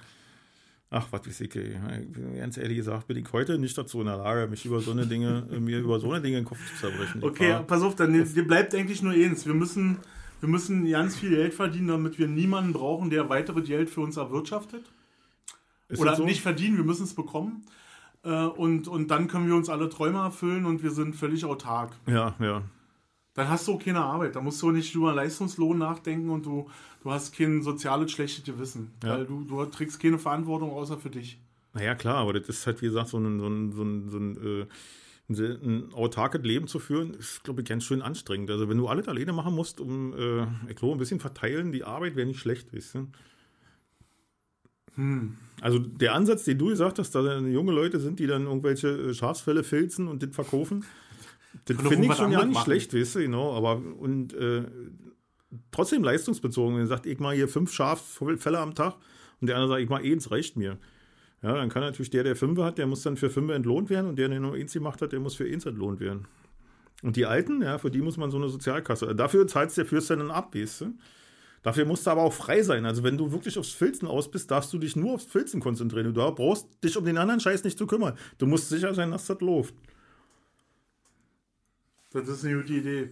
ach, 0.90 1.08
was 1.12 1.26
weiß 1.28 1.42
ich, 1.42 1.56
ey, 1.56 1.78
ganz 2.38 2.58
ehrlich 2.58 2.78
gesagt, 2.78 3.08
bin 3.08 3.18
ich 3.18 3.32
heute 3.34 3.58
nicht 3.58 3.78
dazu 3.78 4.02
in 4.02 4.08
der 4.08 4.18
Lage, 4.18 4.50
mich 4.50 4.66
über 4.66 4.80
so 4.82 4.92
eine 4.92 5.08
Dinge, 5.08 5.48
äh, 5.52 5.60
mir 5.60 5.80
über 5.80 6.00
so 6.00 6.12
eine 6.12 6.22
Dinge 6.22 6.38
den 6.38 6.46
Kopf 6.46 6.60
zu 6.74 6.80
zerbrechen. 6.80 7.24
Okay, 7.24 7.54
war- 7.54 7.64
pass 7.64 7.82
auf, 7.82 7.96
dann 7.96 8.14
dir 8.14 8.48
bleibt 8.48 8.76
eigentlich 8.76 9.02
nur 9.02 9.14
eins. 9.14 9.46
Wir 9.46 9.54
müssen, 9.54 9.98
wir 10.42 10.50
müssen 10.50 10.90
ganz 10.90 11.18
viel 11.18 11.32
Geld 11.32 11.54
verdienen, 11.54 11.88
damit 11.88 12.20
wir 12.20 12.28
niemanden 12.28 12.74
brauchen, 12.74 13.10
der 13.10 13.30
weitere 13.30 13.62
Geld 13.62 13.90
für 13.90 14.02
uns 14.02 14.18
erwirtschaftet. 14.18 14.84
Ist 15.92 16.00
Oder 16.00 16.16
so? 16.16 16.24
nicht 16.24 16.42
verdienen, 16.42 16.78
wir 16.78 16.84
müssen 16.84 17.04
es 17.04 17.14
bekommen. 17.14 17.66
Äh, 18.24 18.46
und, 18.46 18.88
und 18.88 19.12
dann 19.12 19.28
können 19.28 19.48
wir 19.48 19.56
uns 19.56 19.70
alle 19.70 19.90
Träume 19.90 20.20
erfüllen 20.20 20.66
und 20.66 20.84
wir 20.84 20.92
sind 20.92 21.16
völlig 21.16 21.46
autark. 21.46 21.94
Ja, 22.08 22.36
ja. 22.40 22.64
Dann 23.34 23.50
hast 23.50 23.68
du 23.68 23.74
auch 23.74 23.84
keine 23.84 24.02
Arbeit. 24.02 24.36
Da 24.36 24.42
musst 24.42 24.62
du 24.62 24.72
nicht 24.72 24.94
über 24.94 25.14
Leistungslohn 25.14 25.78
nachdenken 25.78 26.30
und 26.30 26.46
du, 26.46 26.70
du 27.04 27.12
hast 27.12 27.36
kein 27.36 27.62
soziales 27.62 28.12
schlechtes 28.12 28.44
Gewissen. 28.44 28.92
Ja. 29.04 29.12
Weil 29.12 29.26
du, 29.26 29.44
du 29.44 29.64
trägst 29.66 30.00
keine 30.00 30.20
Verantwortung 30.20 30.72
außer 30.72 30.98
für 30.98 31.10
dich. 31.10 31.40
Naja, 31.74 31.96
klar, 31.96 32.18
aber 32.18 32.34
das 32.34 32.50
ist 32.50 32.68
halt, 32.68 32.82
wie 32.82 32.88
gesagt, 32.88 33.10
so 33.10 33.18
ein, 33.18 33.40
so 33.40 33.48
ein, 33.48 33.72
so 33.72 33.84
ein, 33.84 34.10
so 34.10 34.18
ein, 34.18 34.60
äh, 34.60 34.66
ein 35.30 35.94
autarkes 35.94 36.42
Leben 36.44 36.68
zu 36.68 36.80
führen, 36.80 37.14
ist, 37.14 37.44
glaube 37.44 37.62
ich, 37.62 37.68
ganz 37.68 37.86
schön 37.86 38.02
anstrengend. 38.02 38.52
Also, 38.52 38.68
wenn 38.68 38.78
du 38.78 38.90
alles 38.90 39.08
alleine 39.08 39.32
machen 39.32 39.56
musst, 39.56 39.80
um, 39.80 40.14
äh, 40.14 40.46
ich 40.70 40.76
glaube, 40.76 40.96
ein 40.96 41.00
bisschen 41.00 41.22
verteilen, 41.22 41.72
die 41.72 41.86
Arbeit 41.86 42.18
wäre 42.18 42.28
nicht 42.28 42.40
schlecht, 42.40 42.74
weißt 42.74 42.96
du? 42.96 43.08
Hm. 44.96 45.38
Also, 45.62 45.80
der 45.80 46.16
Ansatz, 46.16 46.44
den 46.44 46.58
du 46.58 46.68
gesagt 46.68 47.00
hast, 47.00 47.14
dass 47.14 47.24
da 47.24 47.40
junge 47.40 47.72
Leute 47.72 48.00
sind, 48.00 48.20
die 48.20 48.28
dann 48.28 48.46
irgendwelche 48.46 48.90
äh, 48.90 49.14
Schafsfälle 49.14 49.64
filzen 49.64 50.08
und 50.08 50.24
das 50.24 50.34
verkaufen, 50.34 50.86
das 51.66 51.78
finde 51.78 52.08
ich 52.08 52.14
schon 52.14 52.32
ja 52.32 52.40
anderes 52.40 52.46
nicht 52.46 52.54
machen. 52.56 52.66
schlecht, 52.66 52.94
weißt 52.94 53.16
du, 53.16 53.20
genau, 53.20 53.56
aber 53.56 53.82
und 54.00 54.34
äh, 54.34 54.64
trotzdem 55.72 56.04
leistungsbezogen. 56.04 56.76
Wenn 56.76 56.84
er 56.84 56.88
sagt, 56.88 57.06
ich 57.06 57.20
mal 57.20 57.36
hier 57.36 57.48
fünf 57.48 57.72
Schaffälle 57.72 58.60
am 58.60 58.76
Tag 58.76 58.96
und 59.40 59.48
der 59.48 59.56
andere 59.56 59.74
sagt, 59.74 59.82
ich 59.84 59.90
mal 59.90 60.02
eins, 60.02 60.32
reicht 60.32 60.58
mir. 60.58 60.78
Ja, 61.42 61.56
dann 61.56 61.70
kann 61.70 61.82
natürlich 61.82 62.12
der, 62.12 62.24
der 62.24 62.36
fünf 62.36 62.60
hat, 62.60 62.78
der 62.78 62.86
muss 62.86 63.02
dann 63.02 63.18
für 63.18 63.30
fünf 63.30 63.50
entlohnt 63.50 63.90
werden 63.90 64.08
und 64.08 64.18
der, 64.18 64.30
der 64.30 64.40
nur 64.40 64.54
eins 64.54 64.74
gemacht 64.74 65.02
hat, 65.02 65.12
der 65.12 65.20
muss 65.20 65.36
für 65.36 65.46
eins 65.46 65.66
entlohnt 65.66 66.00
werden. 66.00 66.28
Und 67.02 67.16
die 67.16 67.26
Alten, 67.26 67.64
ja, 67.64 67.80
für 67.80 67.90
die 67.90 68.02
muss 68.02 68.18
man 68.18 68.30
so 68.30 68.38
eine 68.38 68.48
Sozialkasse. 68.48 69.16
Dafür 69.16 69.48
zahlst 69.48 69.78
du, 69.78 69.86
führst 69.86 70.12
du 70.12 70.16
dann 70.16 70.30
ab, 70.30 70.54
weißt 70.54 70.82
du? 70.82 70.94
Dafür 71.64 71.86
musst 71.86 72.08
du 72.08 72.12
aber 72.12 72.24
auch 72.24 72.34
frei 72.34 72.64
sein. 72.64 72.86
Also 72.86 73.04
wenn 73.04 73.18
du 73.18 73.32
wirklich 73.32 73.58
aufs 73.58 73.72
Filzen 73.72 74.08
aus 74.08 74.32
bist, 74.32 74.50
darfst 74.50 74.74
du 74.74 74.80
dich 74.80 74.96
nur 74.96 75.14
aufs 75.14 75.26
Filzen 75.26 75.60
konzentrieren. 75.60 76.14
Du 76.14 76.32
brauchst 76.32 76.68
dich 76.84 76.98
um 76.98 77.06
den 77.06 77.18
anderen 77.18 77.40
Scheiß 77.40 77.64
nicht 77.64 77.78
zu 77.78 77.86
kümmern. 77.86 78.18
Du 78.38 78.48
musst 78.48 78.70
sicher 78.70 78.94
sein, 78.94 79.12
dass 79.12 79.28
das 79.28 79.40
läuft. 79.42 79.76
Das 82.14 82.28
ist 82.28 82.44
eine 82.44 82.58
gute 82.58 82.74
Idee. 82.74 83.10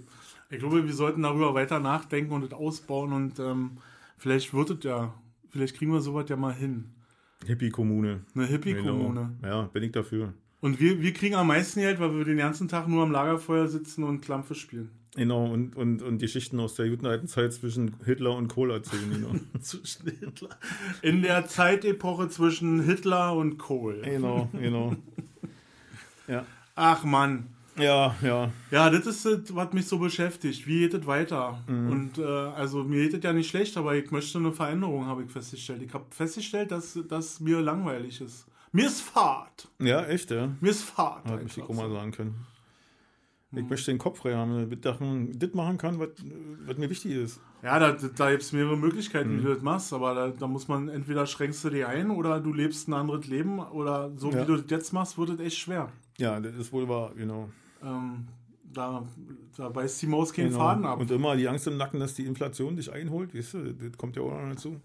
Ich 0.50 0.60
glaube, 0.60 0.86
wir 0.86 0.94
sollten 0.94 1.22
darüber 1.22 1.54
weiter 1.54 1.80
nachdenken 1.80 2.34
und 2.34 2.44
es 2.44 2.54
ausbauen 2.54 3.14
und 3.14 3.40
ähm, 3.40 3.78
vielleicht 4.18 4.54
wird 4.54 4.72
es 4.72 4.84
ja, 4.84 5.14
vielleicht 5.50 5.76
kriegen 5.78 5.94
wir 5.94 6.02
sowas 6.02 6.28
ja 6.28 6.36
mal 6.36 6.54
hin. 6.54 6.90
Hippie-Kommune. 7.46 8.26
Eine 8.36 8.46
Hippie-Kommune. 8.46 9.38
Genau. 9.42 9.62
Ja, 9.62 9.68
bin 9.68 9.84
ich 9.84 9.92
dafür. 9.92 10.34
Und 10.60 10.80
wir, 10.80 11.02
wir 11.02 11.14
kriegen 11.14 11.36
am 11.36 11.48
meisten 11.48 11.80
Geld, 11.80 12.00
weil 12.00 12.14
wir 12.18 12.26
den 12.26 12.38
ganzen 12.38 12.68
Tag 12.68 12.88
nur 12.88 13.04
am 13.04 13.12
Lagerfeuer 13.12 13.68
sitzen 13.68 14.04
und 14.04 14.22
Klampfe 14.22 14.56
spielen. 14.56 14.90
Genau, 15.16 15.52
und, 15.52 15.76
und, 15.76 16.02
und 16.02 16.20
Geschichten 16.20 16.60
aus 16.60 16.76
der 16.76 16.88
guten 16.90 17.08
alten 17.08 17.28
Zeit 17.28 17.52
zwischen 17.54 17.96
Hitler 18.06 18.36
und 18.36 18.48
Kohl 18.48 18.72
erzählen. 18.72 19.10
Genau. 19.12 19.34
zwischen 19.62 20.12
Hitler. 20.20 20.50
In 21.02 21.24
der 21.24 21.48
Zeitepoche 21.48 22.30
zwischen 22.30 22.82
Hitler 22.84 23.36
und 23.36 23.58
Kohl. 23.58 24.02
genau, 24.04 24.50
genau. 24.54 24.96
Ja. 26.28 26.46
Ach 26.76 27.04
Mann. 27.04 27.48
Ja, 27.76 28.16
ja. 28.22 28.52
Ja, 28.70 28.90
das 28.92 29.08
ist 29.08 29.26
das, 29.26 29.56
was 29.56 29.74
mich 29.74 29.88
so 29.88 29.98
beschäftigt. 29.98 30.68
Wie 30.68 30.82
geht 30.82 30.94
es 30.94 31.08
weiter? 31.08 31.60
Und 31.68 32.20
äh, 32.20 32.24
also 32.24 32.84
mir 32.84 33.04
geht 33.04 33.16
es 33.16 33.24
ja 33.24 33.34
nicht 33.34 33.50
schlecht, 33.50 33.76
aber 33.78 33.96
ich 33.96 34.12
möchte 34.12 34.38
eine 34.38 34.52
Veränderung, 34.52 35.08
habe 35.08 35.24
ich 35.24 35.32
festgestellt. 35.32 35.82
Ich 35.82 35.94
habe 35.94 36.06
festgestellt, 36.12 36.72
dass, 36.72 37.00
dass 37.08 37.40
mir 37.40 37.62
langweilig 37.62 38.22
ist. 38.22 38.46
Mir 38.72 38.86
ist 38.86 39.02
Fahrt. 39.02 39.68
Ja, 39.80 40.06
echt, 40.06 40.30
ja. 40.30 40.50
Mir 40.62 40.70
ist 40.70 40.84
Fahrt. 40.84 41.26
Hat 41.26 41.42
mich 41.42 41.54
die 41.54 41.62
Oma 41.62 41.90
sagen 41.90 42.12
können. 42.12 42.36
Ich 43.52 43.68
möchte 43.68 43.90
den 43.92 43.98
Kopf 43.98 44.20
frei 44.20 44.36
haben, 44.36 44.52
damit 44.52 44.86
ich 44.86 45.40
das 45.40 45.54
machen 45.56 45.78
kann, 45.80 46.00
was, 46.00 46.10
was 46.68 46.78
mir 46.78 46.90
wichtig 46.90 47.14
ist. 47.14 47.42
Ja, 47.64 47.80
da, 47.80 47.94
da 47.94 48.30
gibt 48.30 48.44
es 48.44 48.54
mehrere 48.54 48.78
Möglichkeiten, 48.78 49.40
wie 49.40 49.42
du 49.42 49.54
das 49.54 49.64
machst, 49.64 49.92
aber 49.92 50.14
da, 50.14 50.28
da 50.30 50.48
muss 50.48 50.68
man 50.68 50.88
entweder 50.88 51.26
schränkst 51.26 51.64
du 51.64 51.70
dich 51.72 51.86
ein 51.86 52.12
oder 52.12 52.40
du 52.40 52.54
lebst 52.54 52.88
ein 52.88 52.94
anderes 52.94 53.26
Leben 53.28 53.60
oder 53.60 54.12
so 54.18 54.32
Ja. 54.32 54.42
wie 54.42 54.46
du 54.46 54.58
das 54.58 54.70
jetzt 54.70 54.94
machst, 54.94 55.18
wird 55.18 55.30
es 55.32 55.40
echt 55.40 55.58
schwer. 55.58 55.92
Ja, 56.20 56.40
das 56.40 56.56
ist 56.56 56.72
wohl 56.72 56.88
wahr, 56.88 57.12
genau. 57.16 57.50
Ähm, 57.84 58.28
da, 58.72 59.04
da 59.58 59.70
beißt 59.70 60.00
die 60.04 60.08
Maus 60.08 60.32
keinen 60.32 60.50
genau. 60.50 60.60
Faden 60.60 60.86
ab. 60.86 61.00
Und 61.00 61.10
immer 61.10 61.36
die 61.36 61.48
Angst 61.48 61.66
im 61.66 61.78
Nacken, 61.78 62.00
dass 62.00 62.14
die 62.14 62.26
Inflation 62.28 62.76
dich 62.76 62.92
einholt, 62.94 63.34
weißt 63.34 63.56
du, 63.56 63.74
das 63.74 63.98
kommt 63.98 64.16
ja 64.16 64.22
auch 64.22 64.32
noch 64.32 64.50
dazu. 64.50 64.80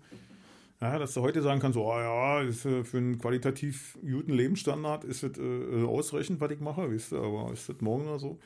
Ja, 0.85 0.99
dass 0.99 1.15
du 1.15 1.23
heute 1.23 1.41
sagen 1.41 1.61
kannst, 1.61 1.77
so, 1.77 1.91
ah 1.91 2.03
ja, 2.03 2.41
ist, 2.43 2.67
äh, 2.67 2.85
für 2.85 2.99
einen 2.99 3.17
qualitativ 3.19 3.97
guten 4.03 4.35
Lebensstandard 4.35 5.05
ist 5.05 5.23
es 5.23 5.39
äh, 5.39 5.83
ausreichend, 5.83 6.43
was 6.43 6.51
ich 6.51 6.61
mache, 6.61 6.93
weißt 6.93 7.13
du, 7.13 7.23
aber 7.23 7.51
ist 7.55 7.71
das 7.71 7.81
morgen 7.81 8.07
oder 8.07 8.19
so? 8.19 8.39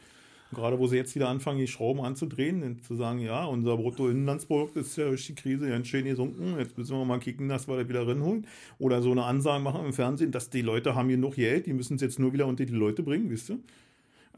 Gerade 0.52 0.78
wo 0.78 0.86
sie 0.86 0.94
jetzt 0.94 1.16
wieder 1.16 1.28
anfangen, 1.28 1.58
die 1.58 1.66
Schrauben 1.66 2.00
anzudrehen 2.00 2.62
und 2.62 2.84
zu 2.84 2.94
sagen, 2.94 3.18
ja, 3.18 3.44
unser 3.44 3.76
Bruttoinlandsprodukt 3.76 4.76
ist 4.76 4.96
ja 4.96 5.08
durch 5.08 5.26
die 5.26 5.34
Krise 5.34 5.68
ganz 5.68 5.88
schön 5.88 6.04
gesunken, 6.04 6.54
jetzt 6.60 6.78
müssen 6.78 6.96
wir 6.96 7.04
mal 7.04 7.18
kicken, 7.18 7.48
dass 7.48 7.66
wir 7.66 7.76
das 7.76 7.88
wieder 7.88 8.06
reinholen. 8.06 8.46
Oder 8.78 9.02
so 9.02 9.10
eine 9.10 9.24
Ansage 9.24 9.60
machen 9.60 9.84
im 9.84 9.92
Fernsehen, 9.92 10.30
dass 10.30 10.48
die 10.48 10.62
Leute 10.62 10.94
haben 10.94 11.08
genug 11.08 11.34
Geld, 11.34 11.66
die 11.66 11.72
müssen 11.72 11.96
es 11.96 12.02
jetzt 12.02 12.20
nur 12.20 12.32
wieder 12.32 12.46
unter 12.46 12.64
die 12.64 12.72
Leute 12.72 13.02
bringen, 13.02 13.30
wisst 13.30 13.50
ihr? 13.50 13.58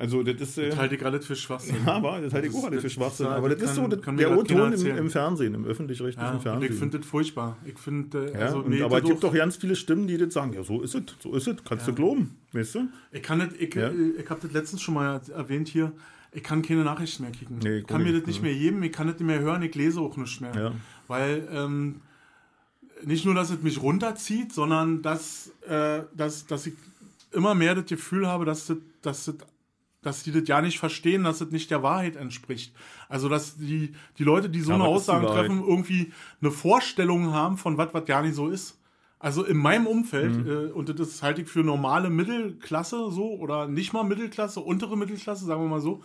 Also 0.01 0.23
das 0.23 0.41
ist... 0.41 0.59
Äh, 0.59 0.71
Das 0.71 0.79
halte 0.79 0.95
ich 0.97 1.05
alles 1.05 1.27
für 1.27 1.37
Schwachsinn. 1.37 1.77
ja, 1.87 1.93
aber 1.95 2.21
das 2.21 2.33
halte 2.33 2.47
ich 2.49 2.53
Das 2.55 2.63
auch 2.63 2.67
alles 2.69 2.81
für 2.83 2.91
Schwachsinn. 2.91 3.27
das- 3.27 3.35
Aber 3.37 3.49
das 3.51 3.59
kann- 3.59 3.69
ist 3.69 3.75
so 3.77 3.87
das, 3.87 4.01
der 4.17 4.37
O-Ton 4.39 4.73
im, 4.73 4.87
im 4.99 5.11
Fernsehen, 5.11 5.55
im 5.55 5.65
öffentlich-rechtlichen 5.67 6.33
Ja, 6.35 6.39
Fernsehen. 6.41 6.73
ich 6.73 6.79
finde 6.79 6.99
das 6.99 7.07
furchtbar. 7.07 7.57
Ich 7.67 7.79
finde, 7.79 8.33
äh, 8.33 8.33
ja, 8.39 8.47
also, 8.47 8.63
mir 8.63 8.85
aber 8.87 8.97
es 8.97 9.03
geht 9.03 9.11
gibt 9.13 9.23
das 9.25 9.31
doch 9.31 9.37
ganz 9.37 9.57
viele 9.57 9.77
Stimmen, 9.77 10.07
die 10.09 10.17
das 10.19 10.33
sagen, 10.35 10.53
ja, 10.55 10.63
so 10.65 10.81
ist 10.83 10.95
es, 10.95 11.03
so 11.23 11.35
ist 11.37 11.47
es, 11.47 11.57
kannst 11.65 11.87
du 11.87 11.93
glauben, 11.95 12.37
weißt 12.53 12.75
du? 12.77 12.89
Ich 13.13 13.23
kann 13.23 13.39
das, 13.41 13.51
ich, 13.59 13.75
Ja. 13.75 13.91
ich 13.91 14.29
habe 14.31 14.41
das 14.43 14.53
letztens 14.53 14.83
schon 14.83 14.95
mal 14.95 15.21
erwähnt 15.35 15.69
hier. 15.69 15.93
Ich 16.33 16.43
kann 16.43 16.63
keine 16.63 16.85
Nachrichten 16.85 17.25
mehr 17.25 17.33
kicken. 17.33 17.59
Nee, 17.63 17.79
ich 17.79 17.87
kann 17.87 18.03
mir 18.03 18.13
das 18.13 18.25
nicht 18.27 18.41
mehr 18.43 18.55
geben, 18.55 18.83
ich 18.83 18.93
kann 18.93 19.07
das 19.09 19.17
nicht 19.19 19.27
mehr 19.27 19.41
hören, 19.41 19.63
ich 19.63 19.75
lese 19.75 20.01
auch 20.01 20.17
nicht 20.17 20.41
mehr. 20.41 20.55
Ja. 20.55 20.73
Weil 21.09 21.47
ähm, 21.53 22.01
nicht 23.05 23.25
nur, 23.25 23.35
dass 23.35 23.51
es 23.51 23.61
mich 23.63 23.83
runterzieht, 23.83 24.53
sondern 24.53 25.03
dass, 25.03 25.51
äh, 25.69 26.03
dass, 26.17 26.47
dass 26.47 26.67
ich 26.67 26.75
immer 27.33 27.55
mehr 27.55 27.75
das 27.75 27.87
Gefühl 27.87 28.27
habe, 28.27 28.45
dass 28.45 28.67
das, 28.67 28.77
dass 29.03 29.25
das 29.25 29.35
dass 30.03 30.23
die 30.23 30.33
das 30.33 30.49
ja 30.49 30.61
nicht 30.63 30.79
verstehen, 30.79 31.25
dass 31.25 31.39
das 31.41 31.51
nicht 31.51 31.71
der 31.71 31.83
Wahrheit 31.83 32.17
entspricht. 32.17 32.75
Also, 33.09 33.29
dass 33.29 33.57
die, 33.57 33.93
die 34.19 34.25
Leute, 34.25 34.49
die 34.49 34.61
so 34.61 34.71
Ja, 34.71 34.77
eine 34.77 34.85
Aussage 34.85 35.27
treffen, 35.27 35.63
irgendwie 35.67 36.13
eine 36.41 36.51
Vorstellung 36.51 37.33
haben 37.33 37.57
von 37.59 37.77
was, 37.79 37.93
was 37.93 38.05
gar 38.07 38.23
nicht 38.23 38.35
so 38.35 38.49
ist. 38.49 38.79
Also 39.19 39.45
in 39.45 39.59
meinem 39.59 39.87
Umfeld, 39.87 40.35
Mhm. 40.39 40.49
äh, 40.51 40.67
und 40.73 40.99
das 40.99 41.23
halte 41.23 41.43
ich 41.43 41.49
für 41.49 41.63
normale 41.63 42.09
Mittelklasse 42.09 43.11
so, 43.11 43.35
oder 43.35 43.69
nicht 43.69 43.93
mal 43.93 44.03
Mittelklasse, 44.05 44.61
untere 44.61 44.97
Mittelklasse, 44.97 45.45
sagen 45.45 45.63
wir 45.63 45.69
mal 45.69 45.81
so, 45.83 46.03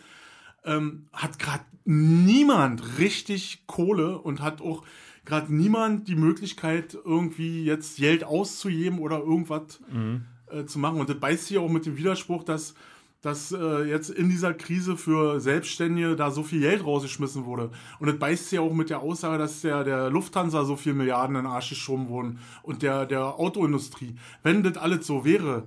ähm, 0.66 1.06
hat 1.14 1.40
gerade 1.40 1.64
niemand 1.86 2.98
richtig 3.00 3.64
Kohle 3.68 4.20
und 4.20 4.42
hat 4.42 4.62
auch 4.62 4.84
gerade 5.24 5.54
niemand 5.54 6.08
die 6.08 6.16
Möglichkeit, 6.16 6.98
irgendwie 7.06 7.64
jetzt 7.64 7.98
Geld 7.98 8.24
auszugeben 8.24 9.00
oder 9.00 9.20
irgendwas 9.20 9.80
äh, 10.52 10.66
zu 10.66 10.78
machen. 10.80 11.00
Und 11.00 11.10
das 11.10 11.20
beißt 11.20 11.48
sich 11.48 11.58
auch 11.58 11.70
mit 11.70 11.86
dem 11.86 11.98
Widerspruch, 11.98 12.44
dass, 12.44 12.76
dass 13.26 13.52
äh, 13.52 13.84
jetzt 13.86 14.12
in 14.12 14.30
dieser 14.30 14.54
Krise 14.54 14.98
für 14.98 15.40
Selbstständige 15.40 16.16
da 16.16 16.30
so 16.30 16.44
viel 16.44 16.60
Geld 16.60 16.86
rausgeschmissen 16.86 17.46
wurde. 17.46 17.72
Und 18.00 18.08
das 18.08 18.20
beißt 18.20 18.50
sich 18.50 18.60
auch 18.60 18.72
mit 18.72 18.92
der 18.92 19.00
Aussage, 19.00 19.40
dass 19.40 19.62
der, 19.62 19.84
der 19.84 20.12
Lufthansa 20.12 20.64
so 20.64 20.76
viel 20.76 20.94
Milliarden 20.94 21.36
in 21.36 21.42
den 21.42 21.52
Arsch 21.52 21.70
geschoben 21.70 22.08
wurden 22.08 22.38
und 22.62 22.84
der, 22.84 23.08
der 23.08 23.40
Autoindustrie. 23.40 24.16
Wenn 24.44 24.62
das 24.62 24.78
alles 24.78 25.08
so 25.08 25.26
wäre, 25.26 25.64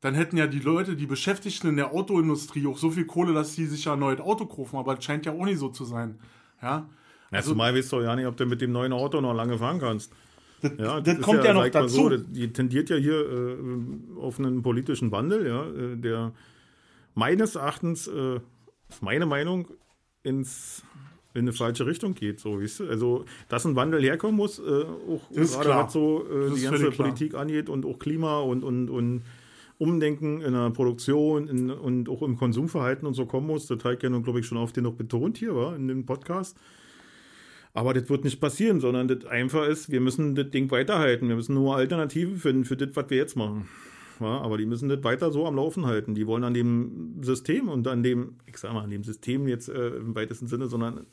dann 0.00 0.14
hätten 0.14 0.36
ja 0.36 0.46
die 0.46 0.60
Leute, 0.60 0.94
die 0.94 1.06
Beschäftigten 1.06 1.66
in 1.66 1.76
der 1.76 1.92
Autoindustrie 1.92 2.64
auch 2.68 2.78
so 2.78 2.92
viel 2.92 3.06
Kohle, 3.06 3.34
dass 3.34 3.56
sie 3.56 3.66
sich 3.66 3.86
ja 3.86 3.96
neues 3.96 4.20
Auto 4.20 4.46
kaufen. 4.46 4.76
Aber 4.76 4.94
das 4.94 5.04
scheint 5.04 5.26
ja 5.26 5.32
auch 5.32 5.44
nicht 5.44 5.58
so 5.58 5.68
zu 5.68 5.84
sein. 5.84 6.16
Ja. 6.62 6.86
Ja, 7.32 7.42
zumal 7.42 7.74
weißt 7.74 7.90
du 7.90 8.02
ja 8.02 8.14
nicht, 8.14 8.26
ob 8.26 8.36
du 8.36 8.46
mit 8.46 8.60
dem 8.60 8.70
neuen 8.70 8.92
Auto 8.92 9.20
noch 9.20 9.34
lange 9.34 9.58
fahren 9.58 9.80
kannst. 9.80 10.12
Das, 10.62 10.72
Ja, 10.78 11.00
das 11.00 11.18
ist 11.18 11.22
kommt 11.22 11.42
ja, 11.42 11.54
noch 11.54 11.64
sag 11.64 11.74
mal 11.74 11.82
dazu. 11.82 11.94
So, 11.94 12.08
das, 12.08 12.22
die 12.28 12.52
tendiert 12.52 12.88
ja 12.88 12.96
hier 12.96 13.20
äh, 13.20 14.20
auf 14.20 14.38
einen 14.38 14.62
politischen 14.62 15.10
Wandel, 15.10 15.46
ja, 15.46 15.64
äh, 15.64 15.96
der 15.96 16.32
meines 17.14 17.54
Erachtens, 17.54 18.06
äh, 18.06 18.40
ist 18.88 19.02
meine 19.02 19.26
Meinung, 19.26 19.68
ins, 20.22 20.82
in 21.34 21.42
eine 21.42 21.52
falsche 21.52 21.86
Richtung 21.86 22.14
geht. 22.14 22.40
So, 22.40 22.60
weißt 22.60 22.80
du? 22.80 22.88
Also, 22.88 23.24
dass 23.48 23.64
ein 23.64 23.76
Wandel 23.76 24.02
herkommen 24.02 24.36
muss, 24.36 24.58
äh, 24.58 24.62
auch 24.62 25.22
Das 25.32 25.52
gerade 25.52 25.84
was 25.84 25.92
so 25.92 26.26
äh, 26.26 26.54
die 26.54 26.62
ganze 26.62 26.90
klar. 26.90 27.06
Politik 27.06 27.34
angeht 27.34 27.68
und 27.68 27.86
auch 27.86 27.98
Klima 27.98 28.40
und, 28.40 28.62
und, 28.62 28.90
und 28.90 29.22
Umdenken 29.78 30.42
in 30.42 30.52
der 30.52 30.70
Produktion 30.70 31.48
in, 31.48 31.70
und 31.70 32.08
auch 32.08 32.22
im 32.22 32.36
Konsumverhalten 32.36 33.06
und 33.06 33.14
so 33.14 33.24
kommen 33.26 33.46
muss. 33.46 33.66
Das 33.66 33.82
hat 33.84 34.02
ja 34.02 34.10
nun, 34.10 34.22
glaube 34.22 34.40
ich, 34.40 34.46
schon 34.46 34.58
oft 34.58 34.76
noch 34.76 34.94
betont 34.94 35.38
hier, 35.38 35.54
war, 35.54 35.74
in 35.74 35.88
dem 35.88 36.04
Podcast. 36.04 36.58
Aber 37.72 37.94
das 37.94 38.10
wird 38.10 38.24
nicht 38.24 38.40
passieren, 38.40 38.80
sondern 38.80 39.08
das 39.08 39.24
einfach 39.26 39.66
ist, 39.66 39.90
wir 39.90 40.00
müssen 40.00 40.34
das 40.34 40.50
Ding 40.50 40.70
weiterhalten. 40.70 41.28
Wir 41.28 41.36
müssen 41.36 41.54
nur 41.54 41.76
Alternativen 41.76 42.36
finden 42.36 42.64
für 42.64 42.76
das, 42.76 42.94
was 42.94 43.08
wir 43.10 43.16
jetzt 43.16 43.36
machen. 43.36 43.68
Ja, 44.20 44.40
aber 44.40 44.58
die 44.58 44.66
müssen 44.66 44.88
das 44.88 45.02
weiter 45.02 45.30
so 45.32 45.46
am 45.46 45.56
Laufen 45.56 45.86
halten. 45.86 46.14
Die 46.14 46.26
wollen 46.26 46.44
an 46.44 46.54
dem 46.54 47.22
System 47.22 47.68
und 47.68 47.86
an 47.88 48.02
dem, 48.02 48.34
ich 48.46 48.58
sag 48.58 48.72
mal, 48.74 48.82
an 48.82 48.90
dem 48.90 49.02
System 49.02 49.48
jetzt 49.48 49.68
äh, 49.68 49.88
im 49.96 50.14
weitesten 50.14 50.46
Sinne, 50.46 50.66
sondern 50.68 51.06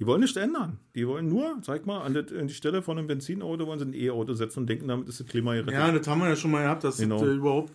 die 0.00 0.06
wollen 0.06 0.20
nicht 0.22 0.36
ändern. 0.36 0.78
Die 0.96 1.06
wollen 1.06 1.28
nur, 1.28 1.56
sag 1.62 1.86
mal, 1.86 2.00
an, 2.00 2.14
die 2.14 2.52
Stelle 2.52 2.82
von 2.82 2.98
einem 2.98 3.06
Benzinauto 3.06 3.64
wollen 3.66 3.78
sie 3.78 3.84
ein 3.86 3.94
E-Auto 3.94 4.34
setzen 4.34 4.60
und 4.60 4.66
denken, 4.68 4.88
damit 4.88 5.08
ist 5.08 5.20
das 5.20 5.26
Klima 5.28 5.52
gerettet. 5.54 5.72
Ja, 5.74 5.92
das 5.92 6.06
haben 6.08 6.20
wir 6.20 6.28
ja 6.28 6.34
schon 6.36 6.50
mal 6.50 6.62
gehabt, 6.62 6.82
dass 6.82 6.98
Genau. 6.98 7.20
das 7.20 7.28
äh, 7.28 7.32
überhaupt 7.34 7.70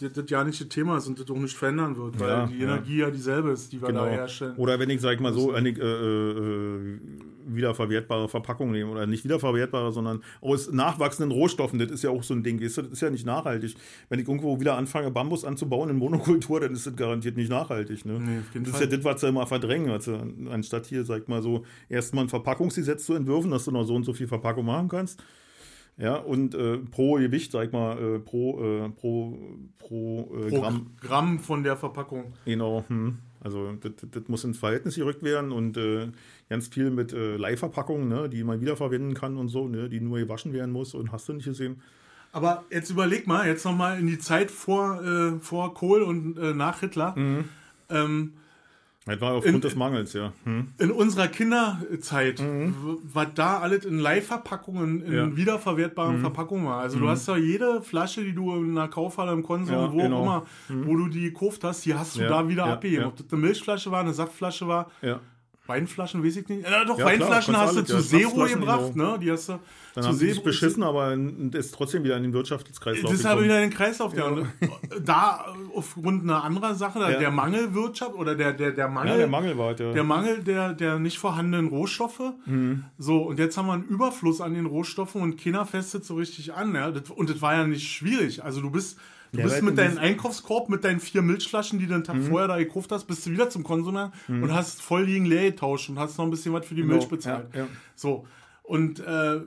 das, 0.00 0.12
das, 0.14 0.30
ja 0.30 0.42
nicht 0.44 0.58
das 0.60 0.68
Thema 0.68 0.96
ist 0.96 1.08
und 1.08 1.20
das 1.20 1.30
auch 1.30 1.36
nicht 1.36 1.54
verändern 1.54 1.94
wird, 1.96 2.18
weil 2.18 2.28
Ja, 2.28 2.46
die 2.46 2.56
ja. 2.56 2.62
Energie 2.64 2.96
ja 2.98 3.10
dieselbe 3.10 3.50
ist, 3.50 3.70
die 3.70 3.82
wir 3.82 3.88
Genau. 3.88 4.06
da 4.06 4.10
herstellen. 4.10 4.56
Oder 4.56 4.78
wenn 4.78 4.88
ich, 4.88 5.02
sag 5.02 5.12
ich 5.14 5.20
mal 5.20 5.34
so, 5.34 5.52
eine 5.52 5.68
äh, 5.68 5.74
äh, 5.74 6.98
wiederverwertbare 7.46 8.28
Verpackung 8.28 8.72
nehme 8.72 8.90
oder 8.90 9.06
nicht 9.06 9.24
wiederverwertbare, 9.24 9.92
sondern 9.92 10.22
aus 10.40 10.70
nachwachsenden 10.70 11.30
Rohstoffen, 11.30 11.78
das 11.78 11.90
ist 11.90 12.02
ja 12.02 12.10
auch 12.10 12.22
so 12.22 12.34
ein 12.34 12.42
Ding, 12.42 12.62
weißt 12.62 12.78
du, 12.78 12.82
das 12.82 12.92
ist 12.92 13.00
ja 13.00 13.10
nicht 13.10 13.26
nachhaltig. 13.26 13.74
Wenn 14.08 14.20
ich 14.20 14.28
irgendwo 14.28 14.60
wieder 14.60 14.76
anfange, 14.76 15.10
Bambus 15.10 15.44
anzubauen 15.44 15.90
in 15.90 15.96
Monokultur, 15.96 16.60
dann 16.60 16.72
ist 16.72 16.86
das 16.86 16.96
garantiert 16.96 17.36
nicht 17.36 17.50
nachhaltig. 17.50 18.04
Ne? 18.04 18.20
Nee, 18.20 18.60
das 18.60 18.74
ist 18.74 18.80
ja 18.80 18.86
das, 18.86 19.04
was 19.04 19.20
sie 19.20 19.28
immer 19.28 19.46
verdrängen, 19.46 19.90
also, 19.90 20.20
anstatt 20.50 20.86
hier, 20.86 21.04
sag 21.04 21.28
mal 21.28 21.42
so, 21.42 21.64
erstmal 21.88 22.24
ein 22.24 22.28
Verpackungsgesetz 22.28 23.04
zu 23.06 23.14
entwürfen, 23.14 23.50
dass 23.50 23.64
du 23.64 23.70
noch 23.70 23.84
so 23.84 23.94
und 23.94 24.04
so 24.04 24.12
viel 24.12 24.28
Verpackung 24.28 24.64
machen 24.64 24.88
kannst. 24.88 25.22
Ja, 25.98 26.16
und 26.16 26.54
äh, 26.54 26.78
pro 26.78 27.14
Gewicht, 27.14 27.52
sag 27.52 27.66
ich 27.66 27.72
mal, 27.72 27.98
äh, 27.98 28.18
pro, 28.18 28.60
äh, 28.60 28.88
pro, 28.90 29.38
pro, 29.78 30.32
äh, 30.34 30.48
Pro 30.48 30.60
Gramm 30.60 30.90
Gramm 31.00 31.38
von 31.38 31.62
der 31.62 31.76
Verpackung. 31.76 32.32
Genau, 32.44 32.84
hm. 32.88 33.18
Also 33.44 33.72
das, 33.80 33.92
das- 34.10 34.28
muss 34.28 34.44
ins 34.44 34.58
Verhältnis 34.58 34.94
gerückt 34.96 35.22
werden 35.22 35.52
und 35.52 35.76
äh, 35.76 36.08
ganz 36.48 36.68
viel 36.68 36.90
mit 36.90 37.12
äh, 37.12 37.36
Leihverpackungen, 37.36 38.08
ne, 38.08 38.28
die 38.28 38.44
man 38.44 38.60
wiederverwenden 38.60 39.14
kann 39.14 39.36
und 39.36 39.48
so, 39.48 39.68
ne, 39.68 39.88
die 39.88 40.00
nur 40.00 40.18
gewaschen 40.18 40.52
werden 40.52 40.70
muss 40.72 40.94
und 40.94 41.12
hast 41.12 41.28
du 41.28 41.32
nicht 41.32 41.44
gesehen. 41.46 41.80
Aber 42.32 42.64
jetzt 42.70 42.90
überleg 42.90 43.26
mal, 43.26 43.46
jetzt 43.46 43.64
nochmal 43.64 43.98
in 43.98 44.06
die 44.06 44.18
Zeit 44.18 44.50
vor, 44.50 45.02
äh, 45.04 45.38
vor 45.40 45.74
Kohl 45.74 46.02
und 46.02 46.38
äh, 46.38 46.54
nach 46.54 46.80
Hitler. 46.80 47.14
Mhm. 47.18 47.44
Ähm, 47.90 48.32
Das 49.04 49.20
war 49.20 49.32
aufgrund 49.32 49.56
In- 49.56 49.60
des 49.62 49.74
Mangels, 49.74 50.12
ja. 50.12 50.32
Hm. 50.44 50.68
in 50.78 50.90
unserer 50.92 51.26
Kinderzeit, 51.26 52.38
w- 52.40 52.72
was 53.02 53.26
da 53.34 53.58
alles 53.58 53.84
in 53.84 53.98
Leihverpackungen, 53.98 55.02
in 55.02 55.08
Mhm. 55.10 55.14
Ja. 55.16 55.26
Mhm. 55.26 55.36
wiederverwertbaren 55.36 56.20
Verpackungen 56.20 56.66
war. 56.66 56.80
Also 56.80 56.98
du 57.00 57.08
hast 57.08 57.26
ja 57.26 57.36
jede 57.36 57.82
Flasche, 57.82 58.22
die 58.22 58.32
du 58.32 58.54
in 58.54 58.70
einer 58.78 58.88
Kaufhalle, 58.88 59.32
im 59.32 59.42
Konsum, 59.42 59.74
Ja, 59.74 59.92
wo 59.92 59.96
genau. 59.98 60.18
auch 60.18 60.22
immer, 60.22 60.46
wo 60.86 60.96
du 60.96 61.08
die 61.08 61.22
gekauft 61.32 61.64
hast, 61.64 61.84
die 61.84 61.94
hast 61.94 62.16
du 62.16 62.20
Ja, 62.22 62.28
da 62.28 62.48
wieder 62.48 62.66
abgegeben. 62.66 63.06
Ob 63.06 63.16
das 63.16 63.26
eine 63.32 63.40
Milchflasche 63.40 63.90
war, 63.90 64.00
eine 64.00 64.12
Saftflasche 64.14 64.68
war, 64.68 64.90
Ja. 65.02 65.18
Weinflaschen, 65.66 66.24
weiß 66.24 66.36
ich 66.36 66.48
nicht. 66.48 66.68
Ja, 66.68 66.84
doch, 66.84 66.98
Ja, 66.98 67.04
Weinflaschen 67.04 67.54
klar, 67.54 67.66
hast 67.68 67.76
du 67.76 67.84
kannst 67.84 68.10
zu 68.10 68.16
Zero 68.18 68.44
gebracht, 68.46 68.92
genau. 68.94 69.12
ne? 69.12 69.18
Die 69.20 69.30
hast 69.30 69.48
du 69.48 69.58
Dann 69.94 70.02
zu 70.02 70.08
haben 70.10 70.18
Zero. 70.18 70.42
beschissen, 70.42 70.82
aber 70.82 71.14
ist 71.52 71.72
trotzdem 71.74 72.02
wieder 72.02 72.16
in 72.16 72.24
den 72.24 72.32
Wirtschaftskreislauf 72.32 73.10
Das 73.12 73.20
ist 73.20 73.26
aber 73.26 73.36
gekommen. 73.42 73.44
wieder 73.44 73.62
in 73.62 73.70
den 73.70 73.76
Kreislauf. 73.76 74.12
Ja. 74.16 74.24
Und 74.24 74.48
da 75.04 75.46
äh, 75.46 75.76
aufgrund 75.76 76.24
einer 76.24 76.42
anderen 76.42 76.74
Sache, 76.74 76.98
Ja. 76.98 77.18
der 77.18 77.30
Mangelwirtschaft 77.30 78.14
oder 78.14 78.34
der, 78.34 78.52
der, 78.54 78.72
der 78.72 78.88
Mangel, 78.88 79.12
Ja, 79.12 79.16
der 79.18 79.28
Mangel 79.28 79.56
war 79.56 79.66
halt, 79.68 79.80
ja. 79.80 79.92
der 79.92 80.04
Mangel 80.04 80.42
der, 80.42 80.72
der 80.72 80.98
nicht 80.98 81.18
vorhandenen 81.18 81.68
Rohstoffe. 81.68 82.20
Mhm. 82.46 82.84
So, 82.98 83.18
und 83.22 83.38
jetzt 83.38 83.56
haben 83.56 83.66
wir 83.66 83.74
einen 83.74 83.84
Überfluss 83.84 84.40
an 84.40 84.54
den 84.54 84.66
Rohstoffen 84.66 85.22
und 85.22 85.40
keiner 85.40 85.64
festet 85.64 86.04
so 86.04 86.16
richtig 86.16 86.52
an. 86.54 86.74
Ja? 86.74 86.88
Und 87.14 87.30
das 87.30 87.40
war 87.40 87.54
ja 87.54 87.64
nicht 87.66 87.86
schwierig. 87.88 88.42
Also 88.42 88.60
du 88.62 88.70
bist, 88.70 88.98
du 89.32 89.38
Ja, 89.40 89.44
bist 89.46 89.62
mit 89.62 89.76
deinem 89.78 89.92
Mhm. 89.94 89.98
Einkaufskorb, 89.98 90.68
mit 90.68 90.84
deinen 90.84 91.00
vier 91.00 91.22
Milchflaschen, 91.22 91.78
die 91.78 91.86
du 91.86 91.94
den 91.94 92.04
Tag 92.04 92.18
vorher 92.22 92.48
da 92.48 92.58
gekauft 92.58 92.92
hast, 92.92 93.04
bist 93.04 93.26
du 93.26 93.30
wieder 93.30 93.50
zum 93.50 93.64
Konsumer 93.64 94.12
und 94.28 94.52
hast 94.52 94.82
voll 94.82 95.04
liegen 95.04 95.24
leer 95.26 95.50
getauscht 95.50 95.88
und 95.88 95.98
hast 95.98 96.18
noch 96.18 96.24
ein 96.26 96.30
bisschen 96.30 96.52
was 96.52 96.66
für 96.66 96.74
die 96.74 96.82
Genau, 96.82 96.94
Milch 96.94 97.08
bezahlt. 97.08 97.48
ja, 97.54 97.60
ja. 97.62 97.68
So. 97.96 98.26
Und 98.62 99.00
äh, 99.00 99.40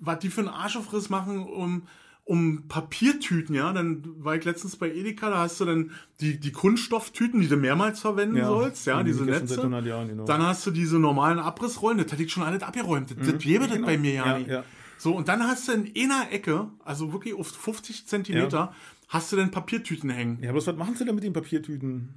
was 0.00 0.18
die 0.20 0.28
für 0.30 0.40
einen 0.42 0.48
Arschaufriss 0.50 1.10
machen, 1.10 1.38
um, 1.44 1.82
um 2.24 2.68
Papiertüten, 2.68 3.54
ja, 3.54 3.72
dann 3.72 4.02
war 4.24 4.36
ich 4.36 4.44
letztens 4.44 4.76
bei 4.76 4.90
Edeka, 4.92 5.28
da 5.30 5.38
hast 5.38 5.60
du 5.60 5.64
dann 5.64 5.90
die, 6.20 6.38
die 6.38 6.52
Kunststofftüten, 6.52 7.40
die 7.40 7.48
du 7.48 7.56
mehrmals 7.56 8.00
verwenden 8.00 8.36
Ja, 8.36 8.46
sollst, 8.46 8.86
ja, 8.86 9.02
die 9.02 9.10
diese 9.10 9.24
Netze. 9.24 9.56
100 9.60 9.84
Jahren, 9.84 10.08
genau. 10.08 10.24
Dann 10.24 10.42
hast 10.42 10.64
du 10.66 10.70
diese 10.70 10.98
normalen 10.98 11.38
Abrissrollen, 11.38 11.98
das 11.98 12.10
hatte 12.12 12.22
ich 12.22 12.30
schon 12.32 12.42
alles 12.44 12.62
abgeräumt. 12.62 13.10
Das, 13.10 13.26
das 13.26 13.42
gäbe 13.42 13.66
das 13.66 13.80
bei 13.82 13.98
mir 13.98 14.12
ja, 14.12 14.24
Mhm. 14.24 14.28
Ja, 14.30 14.38
nicht. 14.38 14.50
ja. 14.50 14.64
So, 14.96 15.14
und 15.14 15.28
dann 15.28 15.42
hast 15.42 15.68
du 15.68 15.72
in 15.72 16.10
einer 16.10 16.30
Ecke, 16.32 16.68
also 16.84 17.12
wirklich 17.12 17.34
auf 17.34 17.48
50 17.48 18.06
Zentimeter, 18.06 18.72
hast 19.14 19.32
du 19.32 19.36
dann 19.36 19.50
Papiertüten 19.50 20.10
hängen. 20.10 20.38
Ja, 20.42 20.52
bloß 20.52 20.66
was 20.66 20.76
machen 20.76 20.94
sie 20.96 21.04
denn 21.04 21.14
mit 21.14 21.24
den 21.24 21.32
Papiertüten? 21.32 22.14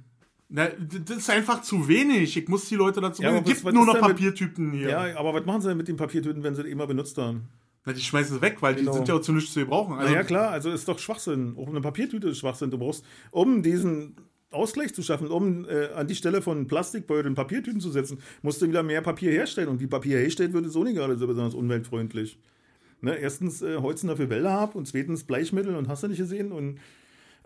Na, 0.50 0.68
das 1.06 1.18
ist 1.18 1.30
einfach 1.30 1.62
zu 1.62 1.88
wenig. 1.88 2.36
Ich 2.36 2.48
muss 2.48 2.68
die 2.68 2.74
Leute 2.74 3.00
dazu 3.00 3.22
bringen. 3.22 3.38
Es 3.38 3.44
gibt 3.44 3.64
was 3.64 3.72
nur 3.74 3.86
noch 3.86 3.94
denn 3.94 4.02
Papiertüten 4.02 4.72
hier. 4.72 4.88
Ja, 4.90 5.18
aber 5.18 5.34
was 5.34 5.44
machen 5.46 5.60
sie 5.60 5.68
denn 5.68 5.76
mit 5.76 5.88
den 5.88 5.96
Papiertüten, 5.96 6.42
wenn 6.42 6.54
sie 6.54 6.64
die 6.64 6.70
immer 6.70 6.86
benutzt 6.86 7.16
haben? 7.18 7.48
Na, 7.84 7.92
die 7.92 8.00
schmeißen 8.00 8.36
sie 8.36 8.42
weg, 8.42 8.56
weil 8.60 8.74
die 8.74 8.80
Genau. 8.80 8.92
sind 8.94 9.08
ja 9.08 9.14
auch 9.14 9.20
zu 9.20 9.32
nichts 9.32 9.52
zu 9.52 9.60
gebrauchen. 9.60 9.94
Also, 9.94 10.10
Na 10.10 10.16
ja, 10.18 10.24
klar, 10.24 10.50
also 10.50 10.70
ist 10.70 10.88
doch 10.88 10.98
Schwachsinn. 10.98 11.54
Auch 11.56 11.68
eine 11.68 11.80
Papiertüte 11.80 12.28
ist 12.28 12.38
Schwachsinn. 12.38 12.70
Du 12.70 12.78
brauchst, 12.78 13.04
um 13.30 13.62
diesen 13.62 14.16
Ausgleich 14.50 14.94
zu 14.94 15.02
schaffen, 15.02 15.28
um 15.28 15.66
äh, 15.68 15.88
an 15.94 16.06
die 16.08 16.14
Stelle 16.14 16.40
von 16.40 16.66
Plastikbeuteln 16.66 17.34
Papiertüten 17.34 17.80
zu 17.80 17.90
setzen, 17.90 18.18
musst 18.42 18.62
du 18.62 18.68
wieder 18.68 18.82
mehr 18.82 19.02
Papier 19.02 19.30
herstellen. 19.30 19.68
Und 19.68 19.80
wie 19.80 19.86
Papier 19.86 20.18
herstellt 20.18 20.54
wird, 20.54 20.64
ist 20.66 20.74
nicht 20.74 20.96
gerade 20.96 21.16
so 21.18 21.26
besonders 21.26 21.54
umweltfreundlich. 21.54 22.38
Ne? 23.00 23.16
Erstens 23.16 23.62
äh, 23.62 23.78
Holzen 23.78 24.08
dafür 24.08 24.30
Wälder 24.30 24.58
ab 24.58 24.74
und 24.74 24.86
zweitens 24.86 25.24
Bleichmittel 25.24 25.76
und 25.76 25.88
hast 25.88 26.02
du 26.02 26.08
nicht 26.08 26.18
gesehen. 26.18 26.52
Und 26.52 26.78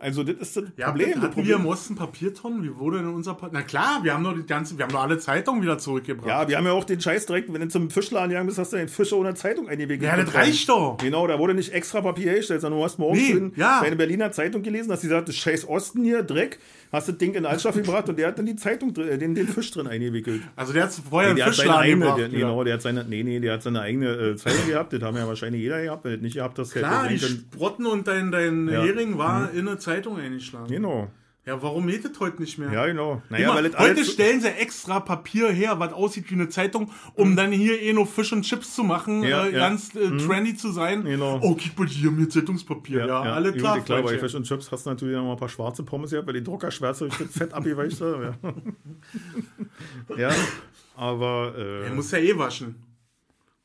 also 0.03 0.23
das 0.25 0.37
ist 0.37 0.57
das 0.57 0.65
Ja, 0.77 0.89
Problem. 0.89 1.09
Das 1.13 1.21
wir 1.21 1.29
im 1.29 1.33
Problem. 1.35 1.67
Osten 1.67 1.95
Papiertonnen? 1.95 2.63
Wie 2.63 2.77
wurde 2.77 2.99
denn 2.99 3.09
unser 3.09 3.35
pa 3.35 3.49
Na 3.53 3.63
klar, 3.63 4.01
wir 4.03 4.13
haben 4.15 4.25
doch 4.25 4.35
die 4.35 4.45
ganze, 4.45 4.77
wir 4.77 4.85
haben 4.85 4.93
doch 4.93 5.03
alle 5.03 5.19
Zeitungen 5.19 5.63
wieder 5.63 5.79
zurückgebracht. 5.79 6.29
Ja, 6.29 6.49
wir 6.49 6.57
haben 6.59 6.67
ja 6.67 6.73
auch 6.73 6.85
den 6.85 7.01
Scheiß 7.01 7.27
direkt, 7.27 7.53
wenn 7.53 7.61
du 7.63 7.69
zum 7.69 7.89
Fischladen 7.91 8.29
gegangen 8.31 8.47
bist, 8.47 8.59
hast 8.59 8.73
du 8.73 8.77
den 8.77 8.89
Fisch 8.89 9.13
ohne 9.13 9.35
Zeitung 9.35 9.69
eingewickelt. 9.69 10.03
Ja, 10.11 10.17
das 10.17 10.35
reicht 10.35 10.69
doch. 10.69 10.99
Genau, 10.99 11.27
da 11.27 11.39
wurde 11.39 11.55
nicht 11.55 11.73
extra 11.73 12.01
Papier 12.01 12.31
hergestellt, 12.33 12.61
sondern 12.61 12.81
du 12.81 12.85
hast 12.85 12.99
morgens 12.99 13.21
Nee, 13.23 13.33
schön 13.33 13.53
ja. 13.57 13.81
deine 13.83 13.97
Berliner 13.97 14.33
Zeitung 14.33 14.63
gelesen, 14.63 14.91
hast 14.93 15.03
gesagt, 15.03 15.29
das 15.29 15.37
scheiß 15.37 15.69
Osten 15.69 16.05
hier, 16.05 16.23
Dreck, 16.23 16.59
hast 16.91 17.09
das 17.09 17.17
Ding 17.19 17.35
in 17.35 17.47
Altstoff 17.47 17.75
gebracht 17.77 18.09
und 18.09 18.19
der 18.19 18.29
hat 18.29 18.39
dann 18.39 18.47
die 18.47 18.57
Zeitung, 18.57 18.93
drin- 18.93 19.09
äh, 19.09 19.19
den, 19.19 19.35
den 19.35 19.49
Fisch 19.49 19.71
drin 19.71 19.87
eingewickelt. 19.87 20.43
Also 20.57 20.73
der 20.73 20.85
hat 20.85 20.93
vorher 21.09 21.31
Nee, 21.31 21.37
der 21.37 21.45
einen 21.47 21.55
Fischladen 21.55 21.81
eigene, 21.83 22.01
gebracht. 22.01 22.19
der, 22.21 22.29
wieder. 22.33 22.39
genau, 22.41 22.65
der 22.65 22.75
hat 22.75 22.83
seine, 22.83 23.05
nee, 23.05 23.23
nee, 23.23 23.41
der 23.41 23.53
hat 23.55 23.63
seine 23.63 23.81
eigene 23.81 24.09
äh, 24.11 24.37
Zeitung 24.37 24.67
gehabt, 24.69 24.93
das 24.93 25.03
haben 25.03 25.17
ja 25.17 25.27
wahrscheinlich 25.27 25.63
jeder 25.63 25.83
gehabt, 25.83 26.05
wenn 26.05 26.13
das 26.13 26.21
nicht 26.23 26.35
gehabt 26.35 26.59
hast, 26.59 26.73
Klar, 26.75 27.09
die 27.09 27.19
Sprotten 27.19 27.87
und 27.87 28.07
dein, 28.09 28.31
dein 28.33 28.69
Ja. 28.69 28.83
Hering 28.83 29.17
war 29.19 29.51
in 29.53 29.69
eine 29.69 29.79
Zeitung 29.79 29.92
eingeschlagen. 29.93 30.69
Genau, 30.69 31.11
Ja, 31.45 31.61
warum 31.61 31.87
geht 31.89 32.05
das 32.05 32.19
heute 32.21 32.41
nicht 32.41 32.57
mehr? 32.59 32.73
ja, 32.73 32.87
genau. 32.87 33.21
Naja, 33.29 33.47
Immer, 33.47 33.55
weil 33.57 33.71
das 33.71 33.81
heute 33.81 34.05
stellen 34.05 34.41
sie 34.41 34.49
extra 34.49 35.01
Papier 35.01 35.51
her, 35.51 35.79
was 35.81 35.93
aussieht 35.93 36.31
wie 36.31 36.35
eine 36.35 36.49
Zeitung, 36.49 36.91
um 37.15 37.35
dann 37.37 37.51
hier 37.51 37.81
eh 37.83 37.93
nur 37.93 38.07
Fisch 38.07 38.33
und 38.33 38.43
Chips 38.43 38.75
zu 38.77 38.85
machen, 38.85 39.25
Ja, 39.25 39.47
äh, 39.47 39.53
ja. 39.53 39.59
ganz 39.59 39.95
äh, 39.97 40.17
trendy 40.19 40.57
zu 40.57 40.71
sein. 40.71 41.05
Genau. 41.05 41.41
Oh, 41.43 41.57
guck 41.57 41.79
mal, 41.79 41.89
hier 41.89 42.11
haben 42.11 42.19
wir 42.19 42.29
Zeitungspapier. 42.29 43.07
Ja, 43.07 43.21
alle 43.23 43.51
gut, 43.53 43.61
klar. 43.61 43.81
klar 43.81 44.03
bei. 44.03 44.19
Fisch 44.19 44.35
und 44.37 44.45
Chips 44.45 44.71
hast 44.71 44.87
du 44.87 44.91
natürlich 44.91 45.17
noch 45.17 45.25
mal 45.25 45.33
ein 45.33 45.39
paar 45.39 45.49
schwarze 45.49 45.83
Pommes 45.83 46.11
gehabt, 46.13 46.27
weil 46.29 46.35
die 46.35 46.45
Druckerschwärze 46.45 47.09
durch 47.09 47.19
das 47.19 47.33
Fett 47.37 47.53
abgeweicht 47.55 48.01
hat. 48.01 48.35
Ja. 50.09 50.17
ja, 50.17 50.31
aber 50.97 51.55
äh, 51.57 51.87
Er 51.87 51.95
muss 51.95 52.11
ja 52.13 52.19
eh 52.19 52.37
waschen. 52.39 52.77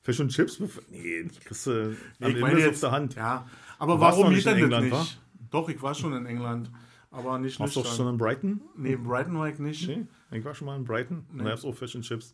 Fisch 0.02 0.20
und 0.20 0.30
Chips? 0.30 0.60
Nee, 0.90 1.24
die 1.24 1.40
kriegst 1.46 1.68
du 1.68 1.96
am 2.22 2.32
Ich 2.32 2.40
meine 2.40 2.52
Imbiss 2.54 2.66
jetzt, 2.66 2.76
auf 2.86 2.90
der 2.90 2.92
Hand. 2.92 3.16
Ja, 3.16 3.46
aber 3.78 4.00
warum 4.00 4.34
geht 4.34 4.46
das 4.46 4.56
nicht? 4.56 5.20
Doch, 5.52 5.70
ich 5.70 5.82
war 5.82 5.94
schon 5.96 6.14
in 6.14 6.26
England, 6.26 6.72
aber 7.12 7.38
nicht 7.40 7.60
Warst 7.60 7.76
du 7.76 7.84
schon 7.84 8.08
in 8.10 8.18
Brighton? 8.18 8.62
Nee, 8.76 8.94
in 8.94 9.04
Brighton 9.04 9.38
war 9.38 9.48
ich 9.50 9.60
nicht. 9.60 9.88
Nee, 9.88 10.06
ich 10.32 10.44
war 10.46 10.54
schon 10.54 10.66
mal 10.68 10.76
in 10.76 10.84
Brighton. 10.84 11.26
Da 11.38 11.44
gab 11.46 11.54
es 11.54 11.66
auch 11.66 11.74
Fish 11.76 11.96
and 11.96 12.04
Chips. 12.06 12.34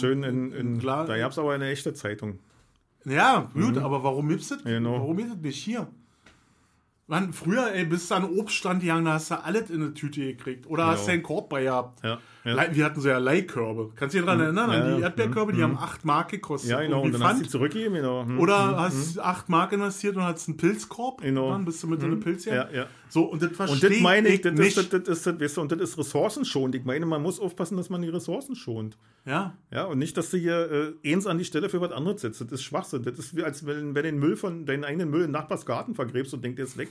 Schön 0.00 0.22
in, 0.22 0.52
in 0.52 0.78
Klar. 0.78 1.04
da 1.06 1.18
gab 1.18 1.32
es 1.32 1.38
aber 1.38 1.52
eine 1.52 1.68
echte 1.68 1.92
Zeitung. 1.94 2.38
Ja, 3.04 3.50
gut, 3.54 3.78
aber 3.78 4.02
warum 4.02 4.28
gibt's 4.28 4.48
das? 4.48 4.64
Genau. 4.64 4.92
Warum 4.94 5.18
ist 5.18 5.30
das 5.30 5.36
nicht 5.38 5.62
hier? 5.62 5.86
Mann, 7.06 7.32
früher, 7.32 7.72
ey, 7.72 7.84
bis 7.86 8.08
du 8.08 8.14
an 8.16 8.24
Obststand 8.38 8.82
gegangen, 8.82 9.06
da 9.06 9.14
hast 9.14 9.30
du 9.30 9.42
alles 9.42 9.70
in 9.70 9.80
eine 9.82 9.94
Tüte 9.94 10.20
gekriegt. 10.20 10.66
Oder 10.66 10.86
hast 10.88 11.02
du 11.02 11.06
Genau. 11.06 11.12
einen 11.14 11.22
Korb 11.22 11.48
bei 11.48 11.62
gehabt. 11.62 12.02
Ja, 12.04 12.18
ja. 12.44 12.74
Wir 12.74 12.84
hatten 12.84 13.00
so 13.00 13.08
ja 13.08 13.18
Leihkörbe. 13.18 13.90
Kannst 13.96 14.14
du 14.14 14.18
dich 14.18 14.26
daran 14.26 14.40
erinnern? 14.40 14.70
Ja, 14.70 14.82
An 14.84 14.96
die. 14.96 15.02
Erdbeerkörbe, 15.02 15.52
die 15.52 15.62
haben 15.62 15.76
8 15.78 16.04
Mark 16.04 16.30
gekostet. 16.30 16.70
ja, 16.70 16.80
genau. 16.82 17.02
Und 17.02 17.12
dann 17.12 17.22
hast 17.22 17.30
du 17.30 17.34
Pfand. 17.36 17.46
die 17.46 17.50
zurückgegeben. 17.50 17.94
Genau. 17.94 18.26
Oder 18.38 18.76
hast 18.78 19.18
8 19.18 19.48
Mark 19.48 19.72
investiert 19.72 20.16
und 20.16 20.22
hast 20.22 20.48
einen 20.48 20.56
Pilzkorb. 20.56 21.20
Genau. 21.22 21.50
Dann 21.50 21.64
bist 21.64 21.82
du 21.82 21.86
mit 21.88 22.00
in 22.02 22.06
eine 22.06 22.16
Pilz 22.16 22.44
Ja, 22.44 22.68
ja. 22.72 22.86
So, 23.10 23.22
und 23.24 23.40
das 23.40 23.48
Und 23.50 23.56
verstehe 23.56 23.88
das 23.90 24.00
meine 24.00 24.28
ich, 24.28 24.42
das 24.42 24.52
nicht. 24.52 24.76
ist, 24.76 24.92
das, 24.92 25.02
das, 25.04 25.18
ist, 25.18 25.26
das, 25.26 25.40
weißt 25.40 25.56
du, 25.56 25.60
und 25.62 25.72
das 25.72 25.80
ist 25.80 25.96
ressourcenschonend. 25.96 26.74
Ich 26.74 26.84
meine, 26.84 27.06
man 27.06 27.22
muss 27.22 27.40
aufpassen, 27.40 27.78
dass 27.78 27.88
man 27.88 28.02
die 28.02 28.10
Ressourcen 28.10 28.54
schont. 28.54 28.98
ja. 29.24 29.54
Ja, 29.70 29.84
und 29.84 29.98
nicht, 29.98 30.16
dass 30.16 30.30
du 30.30 30.36
hier 30.38 30.94
äh, 31.04 31.12
eins 31.12 31.26
an 31.26 31.36
die 31.38 31.44
Stelle 31.44 31.68
für 31.68 31.80
was 31.80 31.92
anderes 31.92 32.20
setzt. 32.22 32.40
Das 32.42 32.50
ist 32.52 32.62
Schwachsinn. 32.62 33.02
Das 33.02 33.18
ist 33.18 33.34
wie, 33.36 33.42
als 33.44 33.64
wenn, 33.66 33.94
wenn 33.94 33.94
du 33.94 34.02
den 34.02 34.18
Müll 34.18 34.36
von 34.36 34.64
deinen 34.66 34.84
eigenen 34.84 35.10
Müll 35.10 35.24
in 35.24 35.30
Nachbarsgarten 35.30 35.94
vergräbst 35.94 36.32
und 36.34 36.42
denkst, 36.44 36.56
der 36.56 36.64
ist 36.66 36.76
weg. 36.78 36.88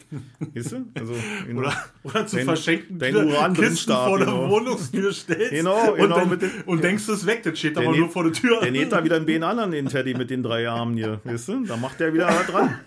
Weißt 0.55 0.71
du? 0.73 0.85
Also, 0.95 1.13
genau. 1.45 1.61
Oder, 1.61 1.73
oder 2.03 2.27
zu 2.27 2.35
Dein- 2.37 2.45
verschenken 2.45 2.97
dein 2.99 3.13
Kisten 3.13 3.29
Uran-Brennstab, 3.31 4.07
vor 4.07 4.17
der 4.17 4.27
genau. 4.27 4.49
Wohnungstür 4.49 5.13
stellst 5.37 5.51
Genau, 5.53 5.91
und, 5.93 5.97
genau, 5.99 6.15
dann, 6.25 6.39
den- 6.39 6.51
und 6.65 6.83
denkst, 6.83 7.07
es 7.07 7.25
weg, 7.25 7.43
das 7.43 7.57
steht 7.57 7.77
aber 7.77 7.91
näht- 7.91 7.99
nur 7.99 8.09
vor 8.09 8.23
der 8.23 8.33
Tür. 8.33 8.59
Der 8.61 8.71
näht 8.71 8.91
da 8.91 9.03
wieder 9.03 9.15
ein 9.15 9.25
Bein 9.25 9.43
an 9.43 9.59
an 9.59 9.71
den 9.71 9.87
Teddy 9.87 10.13
mit 10.13 10.29
den 10.29 10.43
drei 10.43 10.67
Armen 10.69 10.95
hier. 10.95 11.19
Weißt 11.23 11.47
du? 11.49 11.63
Da 11.65 11.77
macht 11.77 11.99
der 11.99 12.13
wieder 12.13 12.27
dran. 12.47 12.79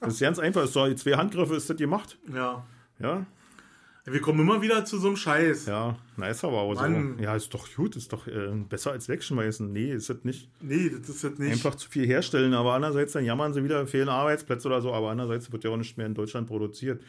Das 0.00 0.14
ist 0.14 0.20
ganz 0.20 0.38
einfach. 0.38 0.68
Doch, 0.70 0.94
zwei 0.94 1.12
Handgriffe 1.12 1.54
ist 1.56 1.68
das 1.68 1.76
gemacht. 1.76 2.16
Ja. 2.32 2.64
Ja, 2.98 3.26
Wir 4.04 4.20
kommen 4.20 4.38
immer 4.40 4.62
wieder 4.62 4.84
zu 4.84 4.98
so 4.98 5.08
einem 5.08 5.16
Scheiß. 5.16 5.66
ja, 5.66 5.96
ist 6.30 6.44
aber 6.44 6.58
auch 6.58 6.74
Mann. 6.76 7.16
so. 7.18 7.22
Ja, 7.24 7.34
ist 7.34 7.52
doch 7.52 7.66
gut, 7.74 7.96
ist 7.96 8.12
doch 8.12 8.26
äh, 8.28 8.50
besser 8.68 8.92
als 8.92 9.08
wegschmeißen. 9.08 9.72
Nee, 9.72 9.92
ist 9.92 10.08
das 10.08 10.18
nicht. 10.22 10.48
Nee, 10.60 10.90
das 10.96 11.08
ist 11.08 11.24
jetzt 11.24 11.38
nicht. 11.40 11.50
Einfach 11.52 11.74
zu 11.74 11.90
viel 11.90 12.06
herstellen, 12.06 12.54
aber 12.54 12.74
andererseits 12.74 13.12
dann 13.14 13.24
jammern 13.24 13.52
sie 13.52 13.64
wieder, 13.64 13.84
fehlen 13.86 14.08
Arbeitsplätze 14.08 14.68
oder 14.68 14.80
so, 14.80 14.92
aber 14.92 15.10
andererseits 15.10 15.50
wird 15.50 15.64
ja 15.64 15.70
auch 15.70 15.76
nicht 15.76 15.98
mehr 15.98 16.06
in 16.06 16.14
Deutschland 16.14 16.46
produziert. 16.46 17.02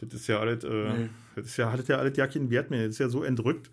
Das 0.00 0.12
ist 0.12 0.26
ja 0.26 0.40
alles, 0.40 0.62
äh, 0.64 0.68
Nee. 0.68 1.08
das 1.36 1.46
ist 1.46 1.56
ja, 1.56 1.72
hat 1.72 1.88
ja 1.88 1.96
alles 1.96 2.16
ja 2.18 2.26
keinen 2.26 2.50
Wert 2.50 2.70
mehr. 2.70 2.82
Das 2.82 2.90
ist 2.90 2.98
ja 2.98 3.08
so 3.08 3.22
entrückt. 3.24 3.70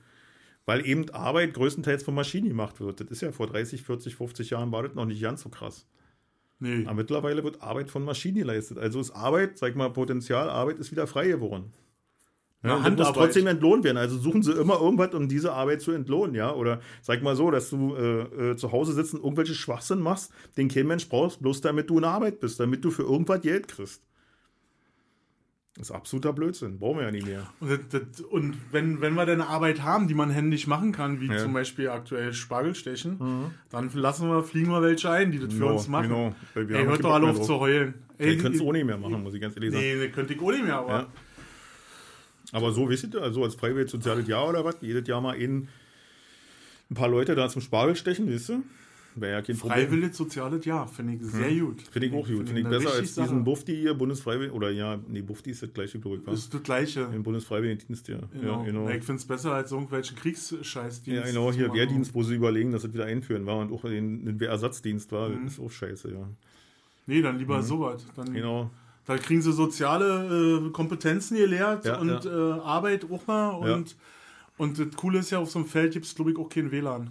Weil 0.70 0.86
eben 0.86 1.10
Arbeit 1.10 1.56
größtenteils 1.56 2.04
von 2.04 2.14
Maschinen 2.14 2.48
gemacht 2.48 2.80
wird. 2.80 3.02
Das 3.02 3.10
ist 3.10 3.22
ja 3.22 3.32
vor 3.32 3.48
30, 3.48 3.82
40, 3.82 4.16
50 4.16 4.52
Jahren 4.52 4.72
war 4.72 4.84
das 4.84 4.94
noch 4.94 5.06
nicht 5.06 5.20
ganz 5.20 5.42
so 5.42 5.50
krass. 5.50 5.88
nee. 6.60 6.86
Aber 6.86 6.94
mittlerweile 6.94 7.44
wird 7.44 7.64
Arbeit 7.64 7.90
von 7.90 8.06
Maschinen 8.06 8.38
geleistet. 8.38 8.78
Also 8.78 9.00
ist 9.00 9.10
Arbeit, 9.10 9.58
sag 9.58 9.76
mal, 9.76 9.90
Potenzial, 9.90 10.48
Arbeit 10.48 10.78
ist 10.78 10.92
wieder 10.92 11.08
frei 11.08 11.30
geworden. 11.30 11.74
Ja, 12.62 12.88
das 12.88 13.08
muss 13.08 13.14
trotzdem 13.16 13.48
entlohnt 13.48 13.84
werden. 13.84 13.98
Also 13.98 14.20
suchen 14.20 14.44
sie 14.44 14.52
immer 14.52 14.80
irgendwas, 14.80 15.16
um 15.16 15.28
diese 15.28 15.54
Arbeit 15.54 15.82
zu 15.82 15.92
entlohnen, 15.92 16.36
ja. 16.36 16.54
Oder 16.54 16.82
sag 17.02 17.24
mal 17.24 17.36
so, 17.36 17.50
dass 17.50 17.72
du 17.72 17.96
äh, 17.96 18.52
äh, 18.52 18.56
zu 18.56 18.72
Hause 18.72 18.94
sitzt 18.94 19.16
und 19.16 19.24
irgendwelche 19.24 19.56
Schwachsinn 19.56 20.02
machst, 20.02 20.32
den 20.56 20.68
kein 20.68 20.86
Mensch 20.86 21.10
brauchst, 21.10 21.42
bloß 21.42 21.62
damit 21.62 21.90
du 21.90 21.98
in 21.98 22.04
Arbeit 22.04 22.40
bist, 22.42 22.60
damit 22.60 22.86
du 22.86 22.92
für 22.92 23.02
irgendwas 23.02 23.42
Geld 23.42 23.68
kriegst. 23.70 24.04
Das 25.80 25.90
ist 25.92 25.96
absoluter 25.96 26.34
Blödsinn. 26.34 26.78
Brauchen 26.78 26.98
wir 26.98 27.06
ja 27.06 27.12
nicht 27.12 27.26
mehr. 27.26 27.48
Und, 27.62 27.80
das, 27.92 28.20
und 28.30 28.54
wenn, 28.72 29.00
wenn 29.00 29.14
wir 29.14 29.26
dann 29.26 29.40
eine 29.40 29.50
Arbeit 29.50 29.82
haben, 29.82 30.10
die 30.10 30.14
man 30.14 30.30
händisch 30.30 30.68
machen 30.68 30.92
kann, 30.92 31.22
wie 31.22 31.28
Ja. 31.28 31.34
Mhm. 31.36 31.38
zum 31.38 31.54
Beispiel 31.54 31.88
aktuell 31.90 32.34
Spargelstechen, 32.34 33.50
dann 33.70 33.90
lassen 33.94 34.28
wir, 34.28 34.44
fliegen 34.44 34.70
wir 34.72 34.82
welche 34.82 35.10
ein, 35.10 35.32
die 35.32 35.40
das 35.40 35.54
für 35.54 35.60
Genau, 35.60 35.72
uns 35.72 35.88
machen. 35.88 36.10
genau. 36.10 36.36
Weil 36.54 36.68
wir 36.68 36.76
Ey, 36.80 36.86
hört 36.86 37.02
doch 37.04 37.14
alle 37.14 37.30
auf 37.30 37.42
zu 37.42 37.60
heulen. 37.62 37.94
Ey, 38.18 38.34
Ich 38.34 38.40
könnte 38.42 38.58
es 38.58 38.64
auch 38.64 38.74
nicht 38.74 38.86
mehr 38.86 38.98
machen, 38.98 39.24
muss 39.24 39.34
ich 39.34 39.40
ganz 39.42 39.56
ehrlich 39.56 39.72
sagen. 39.72 39.84
Nee, 39.86 40.10
könnte 40.10 40.34
ich 40.34 40.42
auch 40.42 40.52
nicht 40.52 40.66
mehr, 40.66 40.76
aber 40.76 40.90
Ja. 40.92 41.08
Aber 42.52 42.72
so, 42.72 42.90
wisst 42.90 43.14
ihr, 43.14 43.22
also 43.22 43.44
als 43.44 43.56
freiwilliges 43.56 43.92
soziales 43.92 44.28
Jahr 44.28 44.50
oder 44.50 44.66
was, 44.66 44.76
jedes 44.82 45.08
Jahr 45.08 45.22
mal 45.22 45.36
ein, 45.38 45.70
ein 46.92 46.96
paar 46.96 47.08
Leute 47.08 47.36
da 47.36 47.48
zum 47.48 47.62
Spargel 47.62 47.96
stechen, 47.96 48.28
wisst 48.28 48.50
ihr? 48.50 48.64
Wäre 49.16 49.32
ja 49.34 49.42
kein 49.42 49.58
Problem. 49.58 49.78
freiwilliges 49.86 50.18
soziales 50.18 50.64
Jahr, 50.66 50.88
finde 50.88 51.14
ich 51.16 51.24
sehr 51.24 51.54
gut. 51.60 51.82
Finde 51.92 52.08
ich 52.08 52.14
auch 52.14 52.28
gut. 52.28 52.48
Finde 52.48 52.62
ich 52.62 52.68
besser 52.68 52.92
als 52.94 53.08
diesen 53.16 53.26
Sache. 53.26 53.36
Bufti 53.40 53.76
hier, 53.76 53.94
Bundesfreiwillig, 53.94 54.52
oder 54.54 54.70
ja, 54.70 54.98
nee, 55.08 55.22
Bufti 55.22 55.50
ist 55.52 55.64
das 55.64 55.74
gleiche, 55.74 56.00
glaube 56.00 56.18
ich, 56.18 56.26
war. 56.28 56.34
ist 56.34 56.54
das 56.54 56.64
Gleiche. 56.64 57.10
Im 57.14 57.24
Bundesfreiwilligendienst, 57.24 58.08
ja. 58.08 58.20
Genau. 58.34 58.60
Ja, 58.60 58.66
genau. 58.66 58.90
Ich 58.90 59.04
finde 59.04 59.20
es 59.20 59.26
besser 59.26 59.54
als 59.54 59.72
irgendwelchen 59.72 60.16
Kriegsscheißdienst. 60.16 61.08
Ja, 61.22 61.26
genau, 61.26 61.52
hier. 61.52 61.74
Wehrdienst, 61.74 62.14
wo 62.14 62.24
sie 62.24 62.36
überlegen, 62.36 62.72
dass 62.72 62.84
es 62.84 62.94
wieder 62.94 63.06
einführen 63.06 63.46
war 63.46 63.58
und 63.58 63.72
auch 63.74 63.82
den 63.84 64.40
Wehrersatzdienst 64.40 65.12
war, 65.12 65.30
Mhm. 65.30 65.46
das 65.46 65.54
ist 65.54 65.60
auch 65.60 65.72
scheiße, 65.72 66.12
ja. 66.12 66.28
Nee, 67.08 67.22
dann 67.22 67.40
lieber 67.40 67.62
sowas. 67.64 68.06
Dann, 68.16 68.32
Genau. 68.34 68.70
Da 69.06 69.18
kriegen 69.18 69.42
sie 69.42 69.52
soziale 69.52 70.68
äh, 70.68 70.70
Kompetenzen 70.70 71.36
gelehrt 71.36 71.84
Ja, 71.86 71.98
und 72.00 72.24
ja. 72.26 72.58
Äh, 72.58 72.60
Arbeit 72.62 73.06
auch 73.10 73.26
mal 73.26 73.50
und 73.50 73.96
Und 74.58 74.78
das 74.78 74.96
Coole 74.98 75.20
ist 75.20 75.32
ja, 75.32 75.40
auf 75.40 75.50
so 75.50 75.58
einem 75.60 75.68
Feld 75.68 75.94
gibt 75.94 76.06
es, 76.06 76.14
glaube 76.14 76.32
ich, 76.32 76.38
auch 76.38 76.50
kein 76.50 76.70
WLAN. 76.72 77.10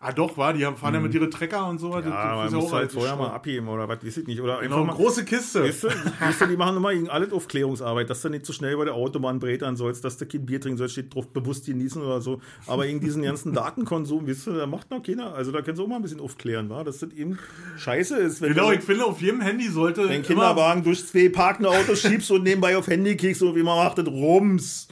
Ah, 0.00 0.12
doch, 0.12 0.36
war, 0.38 0.52
die 0.52 0.64
haben- 0.64 0.76
fahren 0.76 0.94
ja 0.94 1.00
mit 1.00 1.12
ihre 1.12 1.28
Trecker 1.28 1.66
und 1.68 1.78
so. 1.78 1.92
das- 1.92 2.04
Mhm. 2.04 2.10
Ja, 2.12 2.28
das 2.28 2.36
man 2.36 2.46
ist 2.46 2.52
muss 2.64 2.72
halt 2.72 2.92
vorher 2.92 3.16
mal 3.16 3.30
abheben 3.30 3.66
oder 3.66 3.88
was, 3.88 4.04
weiß 4.04 4.18
ich 4.18 4.26
nicht. 4.28 4.40
Oder 4.40 4.60
Genau, 4.60 4.84
mal. 4.84 4.94
große 4.94 5.24
Kiste. 5.24 5.64
Weißt 5.64 5.82
du, 5.82 5.88
weißt 5.88 6.40
du, 6.42 6.46
die 6.46 6.56
machen 6.56 6.76
immer 6.76 6.90
alles 7.12 7.32
Aufklärungsarbeit, 7.32 8.08
dass 8.08 8.22
du 8.22 8.28
nicht 8.28 8.46
so 8.46 8.52
schnell 8.52 8.74
über 8.74 8.84
der 8.84 8.94
Autobahn 8.94 9.40
bretern 9.40 9.74
sollst, 9.74 10.04
dass 10.04 10.16
du 10.16 10.24
kein 10.26 10.46
Bier 10.46 10.60
trinken 10.60 10.78
sollst, 10.78 10.92
steht 10.92 11.12
drauf 11.12 11.26
bewusst 11.26 11.66
genießen 11.66 12.00
oder 12.00 12.20
so. 12.20 12.40
Aber 12.68 12.86
gegen 12.86 13.00
diesen 13.00 13.24
ganzen 13.24 13.52
Datenkonsum, 13.54 14.28
weißt 14.28 14.46
du, 14.46 14.52
da 14.52 14.66
macht 14.68 14.88
noch 14.92 15.02
keiner. 15.02 15.34
Also 15.34 15.50
da 15.50 15.62
kannst 15.62 15.80
du 15.80 15.84
auch 15.84 15.88
mal 15.88 15.96
ein 15.96 16.02
bisschen 16.02 16.20
aufklären, 16.20 16.70
wa? 16.70 16.84
dass 16.84 16.98
das 16.98 17.10
eben 17.10 17.36
scheiße 17.76 18.18
ist, 18.18 18.40
wenn 18.40 18.54
Genau, 18.54 18.70
ich 18.70 18.82
finde, 18.82 19.04
auf 19.04 19.20
jedem 19.20 19.40
Handy 19.40 19.66
sollte 19.68 20.06
den 20.06 20.22
Kinderwagen 20.22 20.84
durch 20.84 21.04
zwei 21.04 21.28
parkende 21.28 21.70
Autos 21.70 22.02
schiebst 22.02 22.30
und 22.30 22.44
nebenbei 22.44 22.76
auf 22.76 22.86
Handy 22.86 23.16
kriegst, 23.16 23.40
so 23.40 23.56
wie 23.56 23.64
man 23.64 23.76
macht, 23.84 23.98
das 23.98 24.06
Rums. 24.06 24.86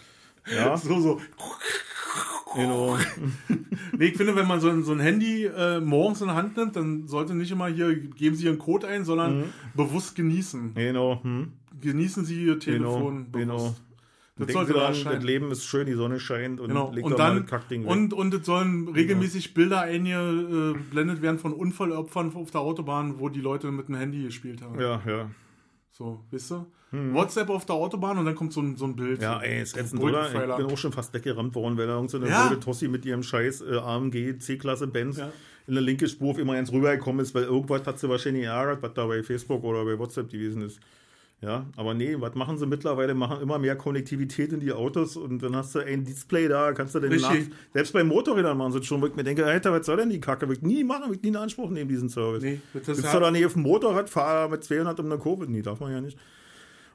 Ja, 0.52 0.76
so, 0.76 0.98
so. 1.00 1.20
Genau. 2.56 2.96
Nee, 3.98 4.06
ich 4.06 4.16
finde, 4.16 4.36
wenn 4.36 4.46
man 4.46 4.60
so 4.60 4.68
ein, 4.68 4.82
so 4.82 4.92
ein 4.92 5.00
Handy 5.00 5.44
äh, 5.46 5.80
morgens 5.80 6.20
in 6.20 6.26
der 6.26 6.36
Hand 6.36 6.56
nimmt, 6.56 6.76
dann 6.76 7.06
sollte 7.06 7.34
nicht 7.34 7.50
immer 7.50 7.68
hier, 7.68 7.94
geben 7.96 8.36
Sie 8.36 8.44
Ihren 8.46 8.58
Code 8.58 8.86
ein, 8.88 9.04
sondern 9.04 9.38
Mhm. 9.38 9.44
bewusst 9.74 10.14
genießen. 10.16 10.74
Genau, 10.74 11.22
hm. 11.22 11.52
Genießen 11.80 12.24
Sie 12.24 12.36
Ihr 12.44 12.58
genau, 12.58 12.94
Telefon. 12.94 13.26
genau. 13.32 13.56
bewusst. 13.56 13.82
Das 14.38 14.48
Denken 14.48 14.52
sollte 14.52 14.72
Sie 14.72 14.78
da 15.04 15.10
dran, 15.10 15.14
das. 15.16 15.24
Leben 15.24 15.50
ist 15.50 15.64
schön, 15.64 15.86
die 15.86 15.94
Sonne 15.94 16.20
scheint 16.20 16.60
und 16.60 16.68
Genau. 16.68 16.92
legt 16.92 17.06
Und 17.06 17.12
doch 17.12 17.18
mal 17.18 17.28
dann 17.28 17.42
das 17.42 17.46
Kackding 17.50 17.84
weg. 17.84 17.90
und, 17.90 18.12
und 18.12 18.34
es 18.34 18.44
sollen 18.44 18.88
regelmäßig 18.88 19.54
Bilder 19.54 19.80
eingeblendet 19.80 21.22
werden 21.22 21.38
von 21.38 21.52
Unfallopfern 21.54 22.34
auf 22.34 22.50
der 22.50 22.60
Autobahn, 22.60 23.18
wo 23.18 23.28
die 23.30 23.40
Leute 23.40 23.70
mit 23.72 23.88
dem 23.88 23.94
Handy 23.94 24.24
gespielt 24.24 24.60
haben. 24.62 24.78
ja, 24.80 25.00
ja. 25.06 25.30
So, 25.92 26.20
wisst 26.30 26.52
ihr? 26.52 26.66
WhatsApp 26.92 27.50
auf 27.50 27.66
der 27.66 27.74
Autobahn 27.74 28.16
und 28.18 28.24
dann 28.26 28.34
kommt 28.34 28.52
so 28.52 28.60
ein, 28.60 28.76
so 28.76 28.84
ein 28.84 28.94
Bild. 28.96 29.20
Ja, 29.20 29.40
ey, 29.40 29.60
ist 29.62 29.76
ätzend, 29.76 30.00
Ein 30.00 30.08
oder? 30.08 30.26
Ich 30.50 30.56
bin 30.56 30.66
auch 30.66 30.78
schon 30.78 30.92
fast 30.92 31.12
weggerammt 31.12 31.54
worden, 31.54 31.76
weil 31.76 31.86
da 31.88 31.94
irgend 31.96 32.10
so 32.10 32.16
eine 32.18 32.28
Ja. 32.28 32.54
Tossi 32.56 32.88
mit 32.88 33.04
ihrem 33.04 33.22
scheiß 33.22 33.62
äh, 33.62 33.76
AMG 33.78 34.38
C-Klasse 34.38 34.86
Benz 34.86 35.18
Ja. 35.18 35.30
in 35.66 35.74
der 35.74 35.82
linke 35.82 36.08
Spur 36.08 36.30
auf 36.30 36.38
immer 36.38 36.52
eins 36.54 36.72
rübergekommen 36.72 37.20
ist, 37.20 37.34
weil 37.34 37.42
irgendwas 37.44 37.86
hat 37.86 37.98
sie 37.98 38.08
wahrscheinlich 38.08 38.44
geärgert, 38.44 38.82
was 38.82 38.94
da 38.94 39.04
bei 39.06 39.22
Facebook 39.22 39.64
oder 39.64 39.84
bei 39.84 39.98
WhatsApp 39.98 40.30
gewesen 40.30 40.62
ist. 40.62 40.78
Ja, 41.42 41.66
aber 41.76 41.92
nee, 41.92 42.16
was 42.18 42.34
machen 42.34 42.56
sie 42.56 42.64
mittlerweile? 42.66 43.12
Machen 43.14 43.42
immer 43.42 43.58
mehr 43.58 43.76
Konnektivität 43.76 44.52
in 44.54 44.60
die 44.60 44.72
Autos 44.72 45.18
und 45.18 45.42
dann 45.42 45.54
hast 45.54 45.74
du 45.74 45.80
ein 45.80 46.02
Display 46.02 46.48
da, 46.48 46.72
kannst 46.72 46.94
du 46.94 47.00
den 47.00 47.20
nach, 47.20 47.34
selbst 47.74 47.92
bei 47.92 48.02
Motorrädern 48.04 48.56
machen 48.56 48.72
sie 48.72 48.82
schon, 48.84 49.02
wo 49.02 49.06
ich 49.06 49.14
mir 49.14 49.22
denke, 49.22 49.44
Alter, 49.44 49.70
was 49.70 49.84
soll 49.84 49.98
denn 49.98 50.08
die 50.08 50.18
Kacke? 50.20 50.48
Will 50.48 50.56
ich 50.56 50.62
nie 50.62 50.82
machen, 50.82 51.10
will 51.10 51.16
ich 51.16 51.22
nie 51.22 51.28
in 51.28 51.36
Anspruch 51.36 51.68
nehmen, 51.68 51.90
diesen 51.90 52.08
Service. 52.08 52.42
Nee, 52.42 52.60
das 52.72 52.84
Bist 52.86 53.04
hat- 53.06 53.14
du 53.16 53.20
da 53.20 53.30
nicht 53.30 53.44
auf 53.44 53.52
dem 53.52 53.62
Motorrad, 53.62 54.08
fahr 54.08 54.48
mit 54.48 54.64
200 54.64 54.98
um 55.00 55.06
eine 55.06 55.18
Kurve? 55.18 55.46
Nee, 55.46 55.60
darf 55.60 55.78
man 55.78 55.92
ja 55.92 56.00
nicht. 56.00 56.16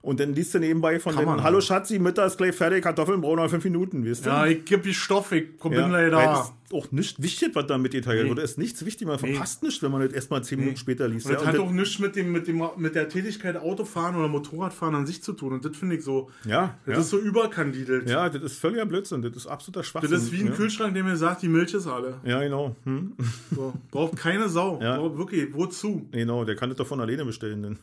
Und 0.01 0.19
dann 0.19 0.33
liest 0.33 0.53
du 0.53 0.59
nebenbei 0.59 0.99
von 0.99 1.13
Kann 1.15 1.25
man 1.25 1.43
hallo. 1.43 1.61
Schatzi, 1.61 1.99
Mittags 1.99 2.35
gleich 2.35 2.55
fertig, 2.55 2.83
Kartoffeln 2.83 3.21
brauchen 3.21 3.37
noch 3.37 3.49
fünf 3.49 3.63
Minuten, 3.63 4.09
weißt 4.09 4.25
du? 4.25 4.29
Ja, 4.29 4.45
ich 4.47 4.65
gebe 4.65 4.81
die 4.81 4.93
Stoff, 4.93 5.31
ich 5.31 5.57
komm, 5.59 5.73
Ja, 5.73 5.83
bin 5.83 5.91
leider 5.91 6.33
ist 6.41 6.53
auch 6.73 6.91
nicht 6.91 7.21
wichtig, 7.21 7.51
was 7.53 7.67
da 7.67 7.77
mitgeteilt 7.77 8.23
Nee. 8.23 8.29
wird. 8.29 8.39
Es 8.39 8.51
ist 8.51 8.57
nichts 8.57 8.85
wichtig, 8.85 9.07
man 9.07 9.19
verpasst 9.19 9.63
nichts, 9.63 9.81
wenn 9.81 9.91
man 9.91 10.01
das 10.01 10.13
erst 10.13 10.29
mal 10.31 10.43
zehn 10.43 10.59
Minuten 10.59 10.77
später 10.77 11.07
liest. 11.07 11.25
Und 11.27 11.33
das 11.33 11.41
ja, 11.43 11.47
hat 11.49 11.59
und 11.59 11.65
auch 11.65 11.71
nichts 11.71 11.99
mit, 11.99 12.15
dem, 12.15 12.31
mit, 12.31 12.47
dem, 12.47 12.63
mit 12.77 12.95
der 12.95 13.09
Tätigkeit 13.09 13.57
Autofahren 13.57 14.15
oder 14.15 14.27
Motorradfahren 14.27 14.95
an 14.95 15.05
sich 15.05 15.21
zu 15.23 15.33
tun. 15.33 15.53
Und 15.53 15.65
das 15.65 15.75
finde 15.75 15.95
ich 15.97 16.03
so, 16.03 16.29
ja, 16.45 16.75
das 16.85 16.95
ja. 16.95 17.01
ist 17.01 17.09
so 17.09 17.19
überkandidelt. 17.19 18.09
ja, 18.09 18.29
das 18.29 18.41
ist 18.43 18.59
völliger 18.59 18.85
Blödsinn, 18.85 19.21
das 19.21 19.35
ist 19.35 19.47
absoluter 19.47 19.83
Schwachsinn. 19.83 20.11
Das 20.11 20.23
ist 20.23 20.31
wie 20.31 20.41
ein 20.41 20.47
ja. 20.47 20.53
Kühlschrank, 20.53 20.93
der 20.93 21.03
mir 21.03 21.17
sagt, 21.17 21.41
die 21.41 21.47
Milch 21.49 21.73
ist 21.73 21.87
alle. 21.87 22.15
Ja, 22.23 22.41
genau. 22.41 22.75
Hm? 22.85 23.13
So. 23.55 23.73
Braucht 23.91 24.17
keine 24.17 24.49
Sau. 24.49 24.79
Ja. 24.81 24.97
Braucht 24.97 25.17
wirklich, 25.17 25.53
wozu? 25.53 26.07
Genau, 26.11 26.45
der 26.45 26.55
kann 26.55 26.69
das 26.69 26.77
doch 26.77 26.87
von 26.87 26.99
alleine 26.99 27.25
bestellen. 27.25 27.77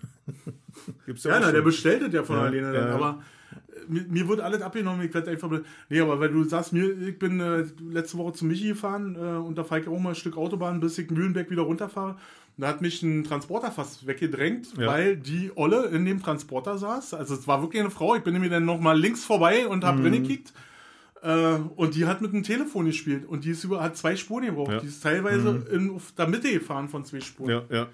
Gibt's 1.07 1.25
Ja, 1.25 1.37
auch 1.37 1.41
na, 1.41 1.53
der 1.53 1.63
bestellt 1.63 2.03
es 2.03 2.13
ja 2.13 2.23
von 2.23 2.37
Ja, 2.37 2.43
alleine 2.43 2.73
dann. 2.73 2.89
ja. 2.89 2.95
Aber 2.95 3.23
mir, 3.89 4.05
mir 4.09 4.29
wird 4.29 4.41
alles 4.41 4.63
abgenommen. 4.63 5.05
Ich 5.07 5.13
werde 5.15 5.31
einfach. 5.31 5.51
Nee, 5.89 6.01
aber 6.01 6.21
weil 6.21 6.31
du 6.31 6.45
sagst, 6.45 6.73
mir, 6.73 6.91
ich 6.91 7.19
bin 7.19 7.41
äh, 7.41 7.65
letzte 7.91 8.19
Woche 8.19 8.33
zu 8.35 8.45
Michi 8.47 8.69
gefahren 8.69 9.17
äh, 9.17 9.19
und 9.39 9.57
da 9.57 9.65
fahre 9.65 9.81
ich 9.81 9.89
auch 9.89 9.99
mal 9.99 10.11
ein 10.11 10.15
Stück 10.15 10.37
Autobahn, 10.37 10.81
bis 10.81 10.99
ich 10.99 11.11
Mühlenberg 11.11 11.51
wieder 11.51 11.63
runterfahre. 11.63 12.11
Und 12.57 12.63
da 12.63 12.69
hat 12.69 12.81
mich 12.83 13.03
ein 13.03 13.25
Transporter 13.25 13.71
fast 13.71 14.07
weggedrängt, 14.07 14.77
Ja. 14.77 14.89
weil 14.89 15.17
die 15.17 15.53
Olle 15.55 15.87
in 15.87 16.05
dem 16.05 16.21
Transporter 16.21 16.77
saß. 16.79 17.15
Also 17.15 17.35
es 17.35 17.47
war 17.47 17.63
wirklich 17.63 17.81
eine 17.81 17.91
Frau. 17.91 18.17
Ich 18.17 18.23
bin 18.23 18.33
nämlich 18.33 18.51
dann 18.51 18.65
nochmal 18.65 18.99
links 18.99 19.25
vorbei 19.25 19.67
und 19.69 19.83
Mhm. 19.83 19.87
habe 19.87 20.03
drin 20.03 20.23
gekickt. 20.23 20.53
Äh, 21.23 21.55
und 21.77 21.95
die 21.97 22.07
hat 22.07 22.21
mit 22.21 22.33
dem 22.33 22.43
Telefon 22.45 22.87
gespielt 22.87 23.27
und 23.27 23.45
die 23.45 23.51
ist 23.51 23.65
über, 23.65 23.83
hat 23.83 23.97
zwei 23.97 24.15
Spuren 24.15 24.47
gebraucht. 24.47 24.71
Ja. 24.71 24.77
Mhm. 24.79 24.83
Die 24.83 24.87
ist 24.89 25.03
teilweise 25.03 25.67
in, 25.73 25.91
auf 25.91 26.13
der 26.17 26.29
Mitte 26.29 26.53
gefahren 26.53 26.89
von 26.89 27.05
zwei 27.05 27.21
Spuren. 27.21 27.51
Ja, 27.51 27.63
ja. 27.71 27.87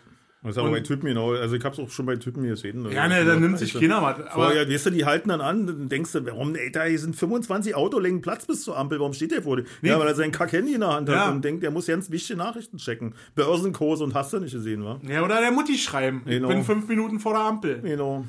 Das 0.45 0.53
ist 0.53 0.59
aber 0.59 0.70
bei 0.70 0.80
Typen 0.80 1.07
genau. 1.07 1.32
Also 1.32 1.57
ich 1.57 1.64
hab's 1.64 1.78
auch 1.78 1.88
schon 1.90 2.05
bei 2.05 2.16
Typen 2.16 2.42
gesehen. 2.42 2.86
Ja, 2.90 3.09
ne, 3.09 3.24
da 3.24 3.34
nimmt 3.34 3.59
sich 3.59 3.72
keiner 3.72 4.03
was. 4.03 4.20
Aber 4.20 4.30
Vorher, 4.30 4.68
weißt 4.70 4.86
du, 4.86 4.90
die 4.90 5.05
halten 5.07 5.30
dann 5.30 5.40
an, 5.40 5.66
dann 5.66 5.88
denkst 5.88 6.12
du, 6.12 6.26
warum, 6.26 6.55
ey, 6.55 6.70
da 6.70 6.86
sind 6.97 7.16
25 7.16 7.74
Autolängen 7.74 8.20
Platz 8.20 8.45
bis 8.47 8.62
zur 8.62 8.76
Ampel, 8.76 8.99
warum 9.01 9.14
steht 9.14 9.30
der 9.32 9.42
vor 9.42 9.57
dir? 9.57 9.64
Ja, 9.80 9.99
weil 9.99 10.07
er 10.07 10.14
sein 10.14 10.32
Kack-Handy 10.32 10.74
in 10.74 10.80
der 10.80 10.90
Hand 10.92 11.09
Ja. 11.09 11.26
hat 11.26 11.32
und 11.34 11.42
denkt, 11.45 11.62
der 11.62 11.70
muss 11.70 11.86
ganz 11.86 12.11
wichtige 12.11 12.38
Nachrichten 12.38 12.76
checken. 12.76 13.14
Börsenkurse 13.34 14.05
und 14.05 14.14
hast 14.14 14.34
du 14.34 14.38
nicht 14.38 14.53
gesehen, 14.53 14.84
wa? 14.84 15.01
Ja, 15.03 15.24
oder 15.24 15.40
der 15.40 15.51
Mutti 15.51 15.78
schreiben. 15.78 16.20
Genau. 16.26 16.49
Ich 16.51 16.55
bin 16.57 16.64
fünf 16.64 16.86
Minuten 16.88 17.20
vor 17.20 17.32
der 17.32 17.42
Ampel. 17.42 17.80
Genau. 17.80 18.26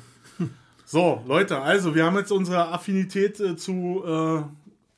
So, 0.88 1.22
Leute, 1.26 1.60
also 1.60 1.94
wir 1.96 2.04
haben 2.04 2.16
jetzt 2.16 2.30
unsere 2.30 2.68
Affinität 2.68 3.40
äh, 3.40 3.56
zu 3.56 4.04
äh, 4.06 4.42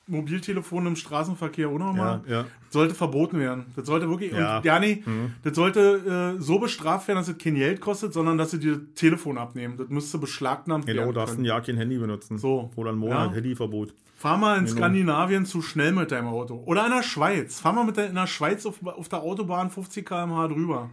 Mobiltelefonen 0.09 0.89
im 0.89 0.97
Straßenverkehr 0.97 1.69
auch 1.69 1.79
nochmal. 1.79 2.23
Ja, 2.27 2.33
ja. 2.41 2.45
Sollte 2.71 2.95
verboten 2.95 3.39
werden. 3.39 3.67
Das 3.77 3.87
sollte 3.87 4.09
wirklich, 4.11 4.33
Ja. 4.33 4.51
Mhm. 4.53 4.57
und 4.59 4.65
Jani, 4.65 5.05
das 5.43 5.55
sollte 5.55 6.35
äh, 6.39 6.41
so 6.43 6.59
bestraft 6.59 7.09
werden, 7.09 7.19
dass 7.19 7.29
es 7.29 7.39
kein 7.39 7.55
Geld 7.55 7.81
kostet, 7.81 8.13
sondern 8.13 8.37
dass 8.39 8.51
sie 8.51 8.59
dir 8.59 8.73
das 8.79 8.95
Telefon 8.95 9.39
abnehmen. 9.39 9.77
Das 9.77 9.89
müsste 9.89 10.19
beschlagnahmt 10.19 10.87
Genau, 10.87 11.03
werden. 11.03 11.15
darfst 11.15 11.39
ein. 11.39 11.45
Jahr 11.45 11.61
kein 11.63 11.77
Handy 11.77 11.99
benutzen. 11.99 12.39
So. 12.39 12.71
Oder 12.77 12.91
einen 12.91 12.99
Monat 12.99 13.31
Ja. 13.31 13.35
Handyverbot. 13.37 13.95
Fahr 14.17 14.37
mal 14.37 14.59
in 14.59 14.65
Genau. 14.65 14.77
Skandinavien 14.79 15.47
zu 15.47 15.63
schnell 15.63 15.93
mit 15.93 16.11
deinem 16.11 16.27
Auto. 16.29 16.63
Oder 16.67 16.85
in 16.87 16.91
der 16.93 17.03
Schweiz. 17.05 17.61
Fahr 17.61 17.73
mal 17.73 17.85
mit 17.85 17.97
der, 17.97 18.09
in 18.09 18.17
der 18.17 18.27
Schweiz 18.27 18.67
auf, 18.67 18.85
auf 18.85 19.09
der 19.09 19.21
Autobahn 19.23 19.71
50 19.71 20.05
km/h 20.05 20.49
drüber. 20.49 20.91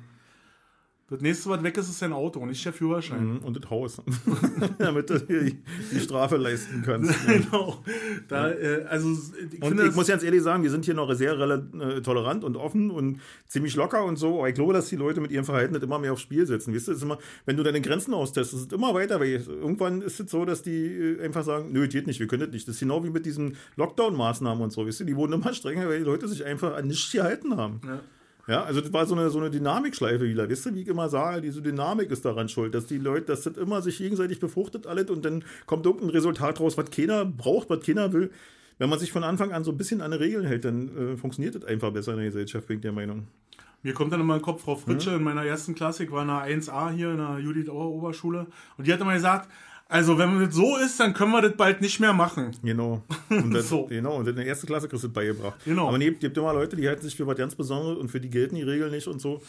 Das 1.07 1.21
nächste, 1.21 1.51
was 1.51 1.61
weg 1.61 1.77
ist, 1.77 1.87
ist 1.87 2.01
dein 2.01 2.13
Auto, 2.13 2.43
nicht 2.47 2.65
der 2.65 2.73
Führerschein. 2.73 3.33
Mhm, 3.33 3.37
Und 3.39 3.63
das 3.63 3.69
Haus. 3.69 4.01
Damit 4.79 5.07
du 5.11 5.19
die, 5.19 5.61
die 5.91 5.99
Strafe 5.99 6.37
leisten 6.37 6.81
kannst. 6.83 7.13
Genau. 7.27 7.83
Da, 8.27 8.49
äh, 8.49 8.85
also, 8.89 9.09
ich 9.11 9.61
Und 9.61 9.67
finde, 9.67 9.87
ich 9.87 9.93
muss 9.95 10.07
ganz 10.07 10.23
ehrlich 10.23 10.41
sagen, 10.41 10.63
wir 10.63 10.71
sind 10.71 10.83
hier 10.83 10.95
noch 10.95 11.13
sehr 11.13 11.33
äh, 11.39 12.01
tolerant 12.01 12.43
und 12.43 12.55
offen 12.55 12.89
und 12.89 13.19
ziemlich 13.47 13.75
locker 13.75 14.03
und 14.03 14.15
so. 14.15 14.39
Aber 14.39 14.49
ich 14.49 14.55
glaube, 14.55 14.73
dass 14.73 14.89
die 14.89 14.95
Leute 14.95 15.21
mit 15.21 15.31
ihrem 15.31 15.45
Verhalten 15.45 15.75
das 15.75 15.83
immer 15.83 15.99
mehr 15.99 16.11
aufs 16.11 16.23
Spiel 16.23 16.47
setzen. 16.47 16.73
Weißt 16.73 16.87
du, 16.87 16.93
ist 16.93 17.03
immer, 17.03 17.19
wenn 17.45 17.55
du 17.55 17.61
deine 17.61 17.81
Grenzen 17.81 18.15
austestest, 18.15 18.63
ist 18.63 18.71
es 18.71 18.73
immer 18.75 18.95
weiter. 18.95 19.19
Weil 19.19 19.43
irgendwann 19.47 20.01
ist 20.01 20.19
es 20.19 20.31
so, 20.31 20.43
dass 20.43 20.63
die 20.63 20.87
äh, 20.87 21.21
einfach 21.21 21.43
sagen, 21.43 21.71
nö, 21.71 21.87
geht 21.87 22.07
nicht, 22.07 22.19
wir 22.19 22.25
können 22.27 22.45
das 22.45 22.51
nicht. 22.51 22.67
Das 22.67 22.75
ist 22.75 22.79
genau 22.79 23.03
wie 23.03 23.11
mit 23.11 23.27
diesen 23.27 23.57
Lockdown-Maßnahmen 23.75 24.63
und 24.63 24.71
so. 24.71 24.87
Weißt 24.87 25.01
du, 25.01 25.03
die 25.03 25.15
wurden 25.15 25.33
immer 25.33 25.53
strenger, 25.53 25.87
weil 25.87 25.99
die 25.99 26.05
Leute 26.05 26.27
sich 26.27 26.43
einfach 26.45 26.75
an 26.75 26.87
nichts 26.87 27.11
gehalten 27.11 27.57
haben. 27.57 27.81
Ja. 27.85 27.99
Ja, 28.47 28.63
also 28.63 28.79
das 28.79 28.93
war 28.93 29.05
so 29.07 29.15
eine, 29.15 29.29
so 29.31 29.39
eine 29.39 29.49
Dynamikschleife 29.49 30.23
wieder. 30.25 30.49
Weißt 30.49 30.67
du, 30.67 30.75
wie 30.75 30.81
ich 30.81 30.87
immer 30.87 31.09
sage, 31.09 31.41
diese 31.41 31.61
Dynamik 31.63 32.11
ist 32.11 32.25
daran 32.25 32.47
schuld, 32.47 32.75
dass 32.75 32.85
die 32.85 32.99
Leute, 32.99 33.25
dass 33.25 33.41
das 33.43 33.57
immer 33.57 33.81
sich 33.81 33.97
gegenseitig 33.97 34.39
befruchtet 34.39 34.85
alles 34.85 35.09
und 35.09 35.25
dann 35.25 35.43
kommt 35.65 35.85
irgendein 35.85 36.11
Resultat 36.11 36.59
raus, 36.59 36.77
was 36.77 36.91
keiner 36.91 37.25
braucht, 37.25 37.69
was 37.71 37.83
keiner 37.83 38.13
will. 38.13 38.29
Wenn 38.77 38.89
man 38.89 38.99
sich 38.99 39.11
von 39.11 39.23
Anfang 39.23 39.51
an 39.51 39.63
so 39.63 39.71
ein 39.71 39.77
bisschen 39.77 40.01
an 40.01 40.11
die 40.11 40.17
Regeln 40.17 40.45
hält, 40.45 40.65
dann 40.65 41.13
äh, 41.13 41.17
funktioniert 41.17 41.55
das 41.55 41.63
einfach 41.65 41.91
besser 41.91 42.11
in 42.11 42.17
der 42.17 42.27
Gesellschaft, 42.27 42.67
bin 42.67 42.77
ich 42.77 42.81
der 42.81 42.91
Meinung. 42.91 43.27
Mir 43.81 43.93
kommt 43.93 44.11
dann 44.13 44.19
immer 44.19 44.33
in 44.35 44.39
den 44.39 44.45
Kopf, 44.45 44.63
Frau 44.63 44.75
Fritsche 44.75 45.11
Mhm. 45.11 45.17
in 45.17 45.23
meiner 45.23 45.45
ersten 45.45 45.73
Klasse, 45.75 46.03
ich 46.03 46.11
war 46.11 46.21
in 46.23 46.27
der 46.27 46.43
1a 46.61 46.91
hier 46.91 47.11
in 47.11 47.17
der 47.17 47.39
Judith 47.39 47.69
Auer 47.69 47.89
Oberschule 47.91 48.47
und 48.77 48.85
die 48.85 48.93
hat 48.93 48.99
immer 48.99 49.13
gesagt, 49.13 49.49
also 49.87 50.17
wenn 50.17 50.39
das 50.39 50.53
so 50.55 50.75
ist, 50.77 50.99
dann 50.99 51.13
können 51.13 51.31
wir 51.31 51.41
das 51.41 51.55
bald 51.55 51.81
nicht 51.81 51.99
mehr 51.99 52.13
machen. 52.13 52.51
Genau. 52.63 53.01
Und 53.29 53.51
das, 53.53 53.69
So. 53.69 53.85
Genau, 53.87 54.15
und 54.17 54.27
in 54.27 54.35
der 54.35 54.45
ersten 54.47 54.67
Klasse 54.67 54.87
kriegst 54.87 55.03
du 55.03 55.09
beigebracht. 55.09 55.59
Genau. 55.65 55.87
Aber 55.87 55.97
nee, 55.97 56.09
es 56.09 56.19
gibt 56.19 56.37
immer 56.37 56.53
Leute, 56.53 56.75
die 56.75 56.87
halten 56.87 57.01
sich 57.03 57.15
für 57.15 57.25
was 57.27 57.37
ganz 57.37 57.55
Besonderes 57.55 57.97
und 57.97 58.09
für 58.09 58.19
die 58.19 58.29
gelten 58.29 58.55
die 58.55 58.63
Regeln 58.63 58.91
nicht 58.91 59.07
und 59.07 59.19
so. 59.21 59.41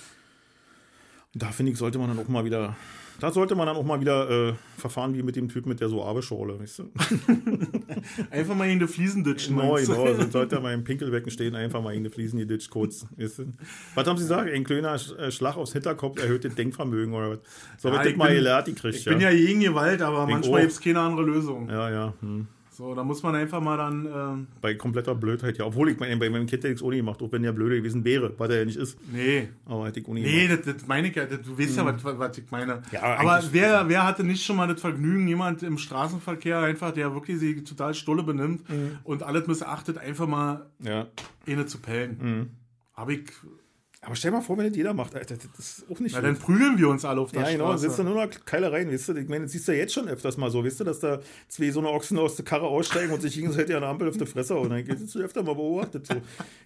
Und 1.35 1.43
da 1.43 1.51
finde 1.51 1.73
ich, 1.73 1.79
sollte 1.79 1.99
man 1.99 2.09
dann 2.09 2.19
auch 2.19 2.29
mal 2.29 2.45
wieder, 2.47 2.75
da 3.21 3.31
sollte 3.31 3.55
man 3.55 3.67
dann 3.67 3.77
auch 3.77 3.85
mal 3.85 4.01
wieder 4.01 4.49
äh, 4.51 4.55
verfahren 4.79 5.15
wie 5.15 5.23
mit 5.23 5.37
dem 5.37 5.49
Typ 5.49 5.67
mit 5.67 5.81
der 5.81 5.89
Soabe-Schorle, 5.91 6.59
weißt 6.61 6.79
du? 6.79 6.91
Einfach 8.31 8.55
mal 8.55 8.69
in 8.71 8.79
die 8.79 8.87
Fliesen 8.87 9.23
ditchen. 9.25 9.57
Genau, 9.57 9.75
genau. 9.75 10.05
Also 10.05 10.31
sollte 10.31 10.61
mal 10.61 10.73
im 10.73 10.85
Pinkelbecken 10.85 11.31
stehen, 11.31 11.55
einfach 11.55 11.83
mal 11.83 11.95
in 11.95 12.05
die 12.05 12.11
Fliesen 12.11 12.39
geditscht 12.39 12.71
kurz. 12.71 13.07
Weißt 13.17 13.41
du? 13.41 13.45
Was 13.95 14.07
haben 14.07 14.17
Sie 14.17 14.25
gesagt? 14.25 14.51
Ein 14.51 14.65
kleiner 14.65 14.95
äh, 15.19 15.31
Schlag 15.31 15.57
aufs 15.57 15.73
Hinterkopf 15.73 16.19
erhöht 16.23 16.45
das 16.45 16.55
Denkvermögen 16.55 17.13
oder 17.15 17.31
was? 17.31 17.39
So 17.79 17.89
Ja, 17.89 17.95
wird 17.95 18.05
das 18.05 18.13
ich 18.13 18.17
mal 18.17 18.27
bin- 18.29 18.37
gelernt, 18.37 18.67
die 18.69 18.75
kriegt 18.75 18.97
Ich 18.97 19.05
bin 19.05 19.21
ja 19.21 19.31
gegen 19.31 19.61
Gewalt, 19.61 20.01
aber 20.03 20.27
manchmal 20.27 20.59
auch. 20.59 20.61
gibt 20.61 20.73
es 20.73 20.81
keine 20.81 21.01
andere 21.01 21.23
Lösung. 21.27 21.69
Ja, 21.69 21.91
ja. 21.91 22.15
Hm. 22.21 22.47
So, 22.77 22.95
da 22.95 23.03
muss 23.03 23.23
man 23.23 23.35
einfach 23.35 23.59
mal 23.63 23.79
dann, 23.79 24.05
ähm, 24.07 24.47
Bei 24.61 24.75
kompletter 24.75 25.15
Blödheit, 25.15 25.57
ja. 25.57 25.65
Obwohl 25.65 25.89
ich 25.89 25.99
meine, 25.99 26.15
bei 26.19 26.29
meinem 26.29 26.45
Kind 26.47 26.63
hätte 26.63 26.69
ich 26.69 26.75
es 26.75 26.83
ohne 26.83 26.97
gemacht, 26.97 27.23
auch 27.23 27.33
wenn 27.33 27.43
er 27.43 27.55
blöde 27.55 27.77
gewesen 27.77 28.05
wäre, 28.05 28.35
was 28.37 28.51
er 28.51 28.59
ja 28.59 28.65
nicht 28.67 28.77
ist. 28.77 28.99
nee, 29.11 29.49
Aber 29.65 29.87
hätte 29.87 30.01
ich 30.01 30.07
ohne 30.09 30.21
Nee, 30.21 30.47
das, 30.47 30.61
das 30.61 30.87
meine 30.87 31.09
ich 31.09 31.17
ja. 31.17 31.25
Das, 31.25 31.41
du 31.41 31.59
weißt 31.59 31.75
ja, 31.79 31.87
was, 31.87 32.05
was 32.19 32.37
ich 32.37 32.51
meine. 32.51 32.77
Mhm. 32.77 32.83
Ja, 32.93 33.03
aber 33.17 33.43
wer, 33.53 33.89
wer 33.89 34.07
hatte 34.07 34.25
nicht 34.25 34.45
schon 34.45 34.57
mal 34.57 34.69
das 34.69 34.79
Vergnügen, 34.79 35.27
jemand 35.27 35.63
im 35.63 35.79
Straßenverkehr 35.79 36.59
einfach, 36.61 36.93
der 36.93 37.15
wirklich 37.15 37.39
sich 37.39 37.65
total 37.65 37.95
stulle 37.95 38.23
benimmt 38.23 38.69
Mhm. 38.69 38.99
und 39.05 39.23
alles 39.23 39.47
missachtet, 39.47 39.97
einfach 39.97 40.27
mal 40.27 40.67
Ja. 40.81 41.07
eine 41.47 41.65
zu 41.65 41.79
pellen? 41.79 42.19
Mhm. 42.21 42.51
Habe 42.93 43.15
ich 43.15 43.23
Aber 44.03 44.15
stell 44.15 44.31
mal 44.31 44.41
vor, 44.41 44.57
wenn 44.59 44.69
das 44.69 44.77
jeder 44.77 44.95
macht, 44.95 45.15
Alter, 45.17 45.37
das 45.57 45.79
ist 45.79 45.91
auch 45.91 45.99
nicht 45.99 46.15
Na, 46.15 46.21
dann 46.21 46.37
prügeln 46.39 46.79
wir 46.79 46.89
uns 46.89 47.05
alle 47.05 47.21
auf 47.21 47.33
der 47.33 47.43
Ja, 47.43 47.51
genau, 47.51 47.65
Straße. 47.69 47.87
sitzt 47.87 47.99
da 47.99 48.03
nur 48.05 48.15
noch 48.15 48.31
Keilereien, 48.45 48.93
weißt 48.93 49.09
du? 49.09 49.15
Ich 49.17 49.29
meine, 49.29 49.45
das 49.45 49.53
siehst 49.53 49.67
du 49.67 49.73
ja 49.73 49.79
jetzt 49.79 49.95
schon 49.95 50.09
öfters 50.09 50.37
mal 50.37 50.51
so, 50.51 50.65
weißt 50.65 50.81
du, 50.81 50.85
dass 50.85 51.01
da 51.01 51.19
zwei 51.49 51.71
so 51.71 51.81
eine 51.81 51.89
Ochsen 51.89 52.17
aus 52.19 52.37
der 52.37 52.45
Karre 52.45 52.67
aussteigen 52.67 53.13
und 53.13 53.21
sich 53.21 53.35
gegenseitig 53.35 53.75
an 53.75 53.81
der 53.81 53.91
Ampel 53.91 54.09
auf 54.09 54.17
die 54.17 54.27
Fresse 54.27 54.55
hauen. 54.55 54.71
Dann 54.71 54.85
geht 54.85 55.01
es 55.01 55.17
öfter 55.17 55.43
mal 55.43 55.55
beobachtet. 55.55 56.07
So. 56.07 56.15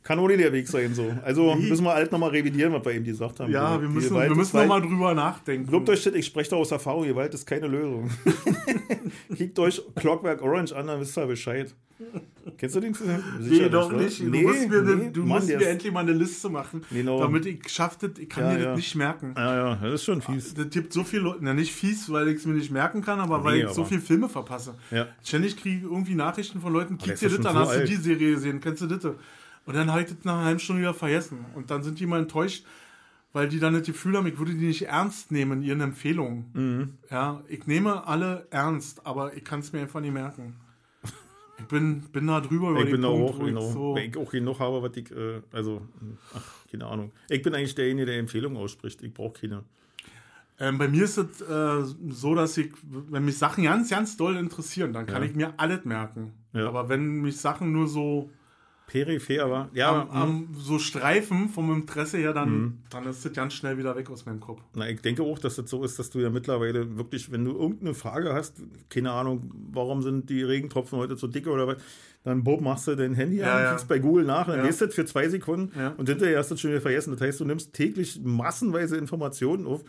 Kann 0.02 0.18
nicht 0.26 0.40
der 0.40 0.52
Weg 0.52 0.68
sein, 0.68 0.94
so. 0.94 1.14
Also 1.24 1.54
müssen 1.54 1.84
wir 1.84 1.94
alt 1.94 2.12
nochmal 2.12 2.30
revidieren, 2.30 2.72
was 2.72 2.84
wir 2.84 2.92
eben 2.92 3.04
gesagt 3.04 3.40
haben. 3.40 3.50
ja, 3.50 3.80
wir 3.80 3.88
müssen, 3.88 4.10
Gewalt 4.10 4.30
wir 4.30 4.36
müssen 4.36 4.56
nochmal 4.58 4.82
drüber 4.82 5.14
nachdenken. 5.14 5.66
Glaubt 5.66 5.88
euch 5.88 6.02
das, 6.02 6.12
ich 6.14 6.26
spreche 6.26 6.50
da 6.50 6.56
aus 6.56 6.70
Erfahrung, 6.72 7.04
Gewalt 7.06 7.32
ist 7.32 7.46
keine 7.46 7.68
Lösung. 7.68 8.10
Kickt 9.34 9.58
euch 9.58 9.80
Clockwork 9.94 10.42
Orange 10.42 10.72
an, 10.74 10.88
dann 10.88 11.00
wisst 11.00 11.16
ihr 11.16 11.26
Bescheid. 11.26 11.74
Kennst 12.56 12.74
du 12.76 12.80
den 12.80 12.94
Film? 12.94 13.22
Nee, 13.40 13.48
Sicher 13.48 13.68
doch 13.68 13.88
oder? 13.92 13.98
nicht. 14.02 14.20
Du 14.20 14.24
Nee, 14.24 14.42
musst 14.42 14.68
mir, 14.68 14.82
nee. 14.82 15.10
du 15.10 15.20
Mann, 15.20 15.28
musst 15.28 15.48
mir 15.48 15.68
endlich 15.68 15.92
mal 15.92 16.00
eine 16.00 16.12
Liste 16.12 16.48
machen, 16.48 16.82
Genau. 16.90 17.20
damit 17.20 17.46
ich 17.46 17.68
schaff 17.68 17.96
das, 17.98 18.12
ich 18.18 18.28
kann 18.28 18.44
Ja, 18.44 18.52
mir 18.52 18.58
ja. 18.60 18.64
das 18.70 18.76
nicht 18.76 18.94
merken. 18.96 19.34
Ja, 19.36 19.54
ja, 19.74 19.76
das 19.76 19.94
ist 19.94 20.04
schon 20.04 20.22
fies. 20.22 20.54
Das 20.54 20.70
gibt 20.70 20.92
so 20.92 21.04
viele 21.04 21.22
Leute, 21.22 21.38
na 21.42 21.52
nicht 21.54 21.72
fies, 21.72 22.10
weil 22.10 22.28
ich 22.28 22.36
es 22.36 22.46
mir 22.46 22.54
nicht 22.54 22.70
merken 22.70 23.02
kann, 23.02 23.20
aber 23.20 23.44
weil 23.44 23.58
Nee, 23.58 23.64
ich 23.64 23.70
so 23.70 23.82
aber- 23.82 23.88
viele 23.90 24.00
Filme 24.00 24.28
verpasse. 24.28 24.74
Ja. 24.90 25.06
Ständig 25.22 25.56
kriege 25.56 25.76
ich 25.78 25.82
irgendwie 25.82 26.14
Nachrichten 26.14 26.60
von 26.60 26.72
Leuten, 26.72 26.96
ist 26.96 27.22
dir 27.22 27.28
das 27.28 27.44
an, 27.46 27.52
so 27.54 27.58
hast 27.60 27.74
du 27.74 27.78
alt. 27.80 27.88
die 27.88 27.96
Serie 27.96 28.34
gesehen, 28.34 28.60
kennst 28.60 28.82
du 28.82 28.86
das? 28.86 29.04
Und 29.04 29.76
dann 29.76 29.90
habe 29.90 30.00
ich 30.02 30.06
das 30.08 30.16
nach 30.24 30.34
einer 30.36 30.44
halben 30.46 30.60
Stunde 30.60 30.82
wieder 30.82 30.94
vergessen. 30.94 31.44
Und 31.54 31.70
dann 31.70 31.82
sind 31.82 32.00
die 32.00 32.06
mal 32.06 32.20
enttäuscht, 32.20 32.64
weil 33.32 33.48
die 33.48 33.60
dann 33.60 33.74
das 33.74 33.82
Gefühl 33.86 34.16
haben, 34.16 34.26
ich 34.26 34.38
würde 34.38 34.54
die 34.54 34.66
nicht 34.66 34.86
ernst 34.88 35.30
nehmen 35.30 35.60
in 35.60 35.62
ihren 35.68 35.80
Empfehlungen. 35.82 36.44
Mhm. 36.54 36.94
Ja, 37.10 37.42
ich 37.46 37.66
nehme 37.66 38.06
alle 38.08 38.46
ernst, 38.50 39.06
aber 39.06 39.36
ich 39.36 39.44
kann 39.44 39.60
es 39.60 39.72
mir 39.72 39.80
einfach 39.80 40.00
nicht 40.00 40.12
merken. 40.14 40.56
Ich 41.60 41.66
bin, 41.68 42.00
bin 42.12 42.26
da 42.26 42.40
drüber 42.40 42.70
über 42.70 42.78
Ich 42.80 42.86
den 42.86 42.92
bin 42.92 43.02
da 43.02 43.08
Punkt, 43.08 43.30
auch, 43.30 43.38
wo 43.38 43.42
ich 43.42 43.48
genau. 43.48 43.70
so, 43.72 43.96
ich 43.96 44.16
auch 44.16 44.30
genug 44.30 44.58
habe, 44.58 44.82
was 44.82 44.96
ich, 44.96 45.10
äh, 45.10 45.40
also, 45.52 45.82
ach, 46.34 46.42
keine 46.70 46.86
Ahnung. 46.86 47.12
Ich 47.28 47.42
bin 47.42 47.54
eigentlich 47.54 47.74
derjenige, 47.74 48.06
der 48.06 48.18
Empfehlungen 48.18 48.56
ausspricht. 48.58 49.02
Ich 49.02 49.12
brauche 49.14 49.40
keine. 49.40 49.64
Ähm, 50.58 50.76
bei 50.76 50.88
mir 50.88 51.04
ist 51.04 51.16
es 51.16 51.40
äh, 51.40 51.82
so, 52.10 52.34
dass 52.34 52.56
ich, 52.58 52.70
wenn 52.82 53.24
mich 53.24 53.38
Sachen 53.38 53.64
ganz, 53.64 53.88
ganz 53.88 54.16
doll 54.16 54.36
interessieren, 54.36 54.92
dann 54.92 55.06
kann 55.06 55.22
Ja. 55.22 55.28
ich 55.28 55.34
mir 55.34 55.54
alles 55.56 55.84
merken. 55.84 56.32
Ja. 56.52 56.68
Aber 56.68 56.88
wenn 56.88 57.22
mich 57.22 57.38
Sachen 57.38 57.72
nur 57.72 57.88
so, 57.88 58.28
Peripher, 58.90 59.44
aber, 59.44 59.68
ja, 59.72 60.02
am, 60.02 60.10
am, 60.10 60.48
so 60.58 60.80
streifen 60.80 61.48
vom 61.48 61.72
Interesse 61.72 62.18
her, 62.18 62.32
dann, 62.32 62.50
Mhm. 62.50 62.78
dann 62.90 63.06
ist 63.06 63.24
das 63.24 63.32
ganz 63.32 63.54
schnell 63.54 63.78
wieder 63.78 63.94
weg 63.94 64.10
aus 64.10 64.26
meinem 64.26 64.40
Kopf. 64.40 64.60
Na, 64.74 64.88
ich 64.90 65.00
denke 65.00 65.22
auch, 65.22 65.38
dass 65.38 65.54
das 65.56 65.70
so 65.70 65.84
ist, 65.84 65.98
dass 66.00 66.10
du 66.10 66.18
ja 66.18 66.28
mittlerweile 66.28 66.96
wirklich, 66.96 67.30
wenn 67.30 67.44
du 67.44 67.52
irgendeine 67.52 67.94
Frage 67.94 68.32
hast, 68.34 68.56
keine 68.88 69.12
Ahnung, 69.12 69.50
warum 69.72 70.02
sind 70.02 70.28
die 70.28 70.42
Regentropfen 70.42 70.98
heute 70.98 71.16
so 71.16 71.28
dick 71.28 71.46
oder 71.46 71.68
was, 71.68 71.76
dann 72.24 72.42
Bob, 72.42 72.60
machst 72.62 72.88
du 72.88 72.96
dein 72.96 73.14
Handy 73.14 73.36
Ja, 73.38 73.56
an, 73.56 73.62
ja. 73.62 73.76
bei 73.88 73.98
Google 74.00 74.24
nach, 74.24 74.46
dann 74.48 74.58
Ja. 74.58 74.66
gehst 74.66 74.80
du 74.80 74.86
das 74.86 74.94
für 74.94 75.04
zwei 75.06 75.28
Sekunden 75.28 75.70
Ja. 75.78 75.94
und 75.96 76.08
hinterher 76.08 76.38
hast 76.38 76.50
du 76.50 76.54
es 76.56 76.60
schon 76.60 76.70
wieder 76.72 76.80
vergessen. 76.80 77.12
Das 77.12 77.20
heißt, 77.20 77.38
du 77.40 77.44
nimmst 77.44 77.72
täglich 77.72 78.20
massenweise 78.22 78.96
Informationen 78.96 79.66
auf 79.66 79.84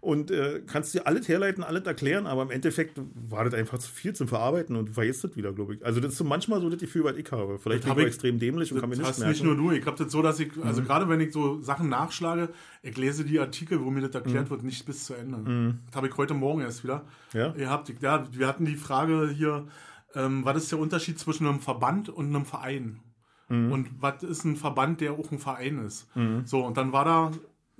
und 0.00 0.30
äh, 0.30 0.62
kannst 0.66 0.94
dir 0.94 1.06
alles 1.06 1.28
herleiten, 1.28 1.64
alles 1.64 1.84
erklären, 1.86 2.26
aber 2.26 2.42
im 2.42 2.50
Endeffekt 2.50 3.00
war 3.28 3.44
das 3.44 3.54
einfach 3.54 3.78
zu 3.78 3.90
viel 3.90 4.12
zum 4.14 4.28
Verarbeiten 4.28 4.76
und 4.76 4.90
vergisst 4.90 5.24
das 5.24 5.36
wieder, 5.36 5.52
glaube 5.52 5.74
ich. 5.74 5.84
Also 5.84 6.00
das 6.00 6.12
ist 6.12 6.18
so 6.18 6.24
manchmal 6.24 6.60
so 6.60 6.70
das 6.70 6.78
Gefühl, 6.80 7.04
was 7.04 7.16
ich 7.16 7.30
habe. 7.32 7.58
Vielleicht 7.58 7.82
bin 7.82 7.90
hab 7.90 7.98
ich 7.98 8.06
extrem 8.06 8.38
dämlich 8.38 8.72
und 8.72 8.80
kann 8.80 8.88
mir 8.90 8.96
Das 8.96 9.08
nicht 9.08 9.18
merken. 9.18 9.32
nicht 9.32 9.44
nur 9.44 9.56
du. 9.56 9.72
Ich 9.72 9.84
habe 9.86 9.96
das 10.02 10.12
so, 10.12 10.22
dass 10.22 10.38
ich, 10.40 10.54
Mhm. 10.54 10.62
also 10.64 10.82
gerade 10.82 11.08
wenn 11.08 11.20
ich 11.20 11.32
so 11.32 11.60
Sachen 11.60 11.88
nachschlage, 11.88 12.50
ich 12.82 12.96
lese 12.96 13.24
die 13.24 13.38
Artikel, 13.40 13.84
wo 13.84 13.90
mir 13.90 14.00
das 14.02 14.14
erklärt 14.14 14.50
wird, 14.50 14.62
nicht 14.62 14.86
bis 14.86 15.04
zu 15.04 15.14
Ende. 15.14 15.74
Das 15.86 15.96
habe 15.96 16.08
ich 16.08 16.16
heute 16.16 16.34
Morgen 16.34 16.60
erst 16.60 16.84
wieder. 16.84 17.04
Mhm. 17.32 17.38
Ja? 17.40 17.54
Ihr 17.56 17.70
habt, 17.70 17.92
ja, 18.00 18.26
wir 18.32 18.46
hatten 18.46 18.64
die 18.64 18.76
Frage 18.76 19.28
hier, 19.34 19.66
ähm, 20.14 20.44
was 20.44 20.56
ist 20.56 20.72
der 20.72 20.78
Unterschied 20.78 21.18
zwischen 21.18 21.46
einem 21.46 21.60
Verband 21.60 22.08
und 22.08 22.26
einem 22.34 22.44
Verein? 22.46 23.00
Mhm. 23.48 23.72
Und 23.72 23.88
was 24.00 24.22
ist 24.22 24.44
ein 24.44 24.56
Verband, 24.56 25.00
der 25.00 25.12
auch 25.12 25.30
ein 25.32 25.38
Verein 25.38 25.78
ist? 25.84 26.06
So, 26.44 26.64
und 26.64 26.76
dann 26.76 26.92
war 26.92 27.04
da 27.04 27.30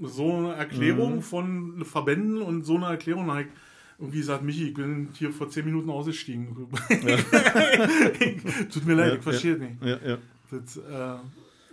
so 0.01 0.32
eine 0.36 0.55
Erklärung 0.55 1.16
Mhm. 1.16 1.22
von 1.22 1.84
Verbänden 1.84 2.42
und 2.42 2.64
so 2.64 2.76
eine 2.76 2.86
Erklärung, 2.86 3.28
ich 3.40 3.46
irgendwie 3.99 4.18
gesagt, 4.18 4.44
Michi, 4.44 4.68
ich 4.68 4.74
bin 4.74 5.09
hier 5.14 5.32
vor 5.32 5.51
zehn 5.51 5.64
Minuten 5.64 5.90
ausgestiegen. 5.90 6.55
Tut 8.72 8.86
mir 8.86 8.94
leid, 8.94 9.09
Ja, 9.09 9.14
ich 9.16 9.22
verstehe 9.22 9.57
nicht. 9.57 9.82
Ja, 9.82 9.99
ja. 10.05 10.18
Das, 10.51 10.76
äh, 10.76 11.16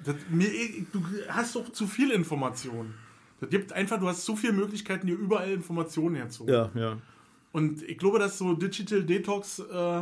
das, 0.04 0.16
mir, 0.30 0.50
du 0.92 1.04
hast 1.30 1.56
doch 1.56 1.72
zu 1.72 1.88
viel 1.88 2.12
Informationen. 2.12 2.94
Das 3.40 3.50
gibt 3.50 3.74
einfach, 3.74 4.00
du 4.00 4.08
hast 4.08 4.26
so 4.26 4.36
viele 4.36 4.54
Möglichkeiten, 4.54 5.08
dir 5.08 5.16
überall 5.18 5.52
Informationen 5.52 6.16
herzuholen. 6.16 6.70
Ja, 6.76 6.82
ja. 6.82 6.98
Und 7.52 7.84
ich 7.84 7.98
glaube, 7.98 8.20
dass 8.20 8.38
so 8.38 8.54
Digital 8.54 9.04
Detox 9.04 9.60
äh, 9.60 10.02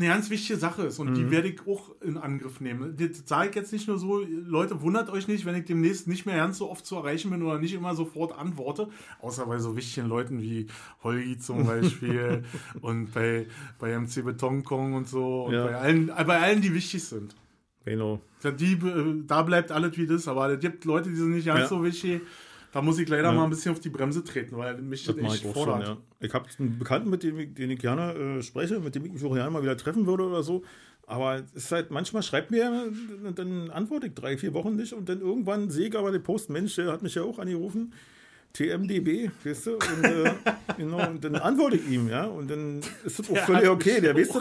eine 0.00 0.08
ganz 0.08 0.30
wichtige 0.30 0.58
Sache 0.58 0.82
ist. 0.82 0.98
Und 0.98 1.10
Mhm. 1.10 1.14
die 1.14 1.30
werde 1.30 1.48
ich 1.48 1.60
auch 1.66 1.90
in 2.00 2.16
Angriff 2.16 2.60
nehmen. 2.60 2.96
Das 2.96 3.22
sage 3.26 3.50
ich 3.50 3.54
jetzt 3.56 3.72
nicht 3.72 3.86
nur 3.88 3.98
so, 3.98 4.20
Leute, 4.24 4.80
wundert 4.82 5.10
euch 5.10 5.28
nicht, 5.28 5.44
wenn 5.44 5.54
ich 5.54 5.64
demnächst 5.66 6.08
nicht 6.08 6.26
mehr 6.26 6.36
ganz 6.36 6.58
so 6.58 6.70
oft 6.70 6.84
zu 6.86 6.96
erreichen 6.96 7.30
bin 7.30 7.42
oder 7.42 7.58
nicht 7.58 7.74
immer 7.74 7.94
sofort 7.94 8.36
antworte. 8.38 8.88
Außer 9.20 9.46
bei 9.46 9.58
so 9.58 9.76
wichtigen 9.76 10.08
Leuten 10.08 10.40
wie 10.40 10.66
Holgi 11.04 11.38
zum 11.38 11.66
Beispiel 11.66 12.44
und 12.80 13.12
bei, 13.12 13.46
bei 13.78 13.98
MC 13.98 14.24
Betonkong 14.24 14.94
und 14.94 15.08
so. 15.08 15.44
Und 15.44 15.54
Ja. 15.54 15.66
bei, 15.66 15.76
allen, 15.76 16.08
äh, 16.08 16.24
bei 16.24 16.40
allen, 16.40 16.60
die 16.62 16.74
wichtig 16.74 17.04
sind. 17.04 17.36
Genau. 17.84 18.20
Da, 18.42 18.50
die, 18.50 18.72
äh, 18.74 19.22
da 19.26 19.42
bleibt 19.42 19.72
alles 19.72 19.96
wie 19.96 20.06
das, 20.06 20.28
aber 20.28 20.48
es 20.50 20.60
gibt 20.60 20.84
Leute, 20.84 21.08
die 21.10 21.16
sind 21.16 21.30
nicht 21.30 21.46
ganz 21.46 21.60
Ja. 21.60 21.68
so 21.68 21.82
wichtig. 21.84 22.20
Da 22.72 22.82
muss 22.82 22.98
ich 22.98 23.08
leider 23.08 23.28
Ja. 23.30 23.32
mal 23.32 23.44
ein 23.44 23.50
bisschen 23.50 23.72
auf 23.72 23.80
die 23.80 23.88
Bremse 23.90 24.22
treten, 24.22 24.56
weil 24.56 24.76
mich 24.80 25.04
das, 25.04 25.16
Das 25.16 25.24
echt 25.24 25.34
ich 25.44 25.50
auch 25.50 25.54
schon, 25.54 25.64
fordert. 25.64 25.88
ja. 25.88 25.96
Ich 26.20 26.32
habe 26.34 26.48
einen 26.58 26.78
Bekannten, 26.78 27.10
mit 27.10 27.22
dem 27.22 27.38
ich, 27.38 27.54
den 27.54 27.70
ich 27.70 27.78
gerne 27.80 28.12
äh, 28.38 28.42
spreche, 28.42 28.78
mit 28.80 28.94
dem 28.94 29.04
ich 29.06 29.12
mich 29.12 29.24
auch 29.24 29.34
gerne 29.34 29.50
mal 29.50 29.62
wieder 29.62 29.76
treffen 29.76 30.06
würde 30.06 30.24
oder 30.24 30.42
so. 30.42 30.62
Aber 31.06 31.36
es 31.36 31.64
ist 31.64 31.72
halt, 31.72 31.90
manchmal 31.90 32.22
schreibt 32.22 32.52
mir, 32.52 32.92
und 33.26 33.36
dann 33.38 33.70
antworte 33.70 34.06
ich 34.06 34.14
drei, 34.14 34.36
vier 34.38 34.54
Wochen 34.54 34.76
nicht 34.76 34.92
und 34.92 35.08
dann 35.08 35.20
irgendwann 35.20 35.68
sehe 35.68 35.88
ich 35.88 35.96
aber 35.98 36.12
den 36.12 36.22
Post, 36.22 36.50
Mensch, 36.50 36.76
der 36.76 36.92
hat 36.92 37.02
mich 37.02 37.16
ja 37.16 37.22
auch 37.22 37.38
angerufen. 37.40 37.92
TMDB, 38.52 39.30
weißt 39.44 39.66
du? 39.66 39.72
Und, 39.74 40.04
äh, 40.04 40.32
genau, 40.76 41.08
und 41.08 41.24
dann 41.24 41.34
antworte 41.36 41.76
ich 41.76 41.88
ihm, 41.88 42.08
ja. 42.08 42.24
Und 42.26 42.48
dann 42.50 42.80
ist 43.04 43.18
das 43.18 43.28
auch 43.28 43.34
Der 43.34 43.42
völlig 43.44 43.68
okay. 43.68 44.00
Der 44.00 44.14
weißt 44.16 44.34
du, 44.34 44.40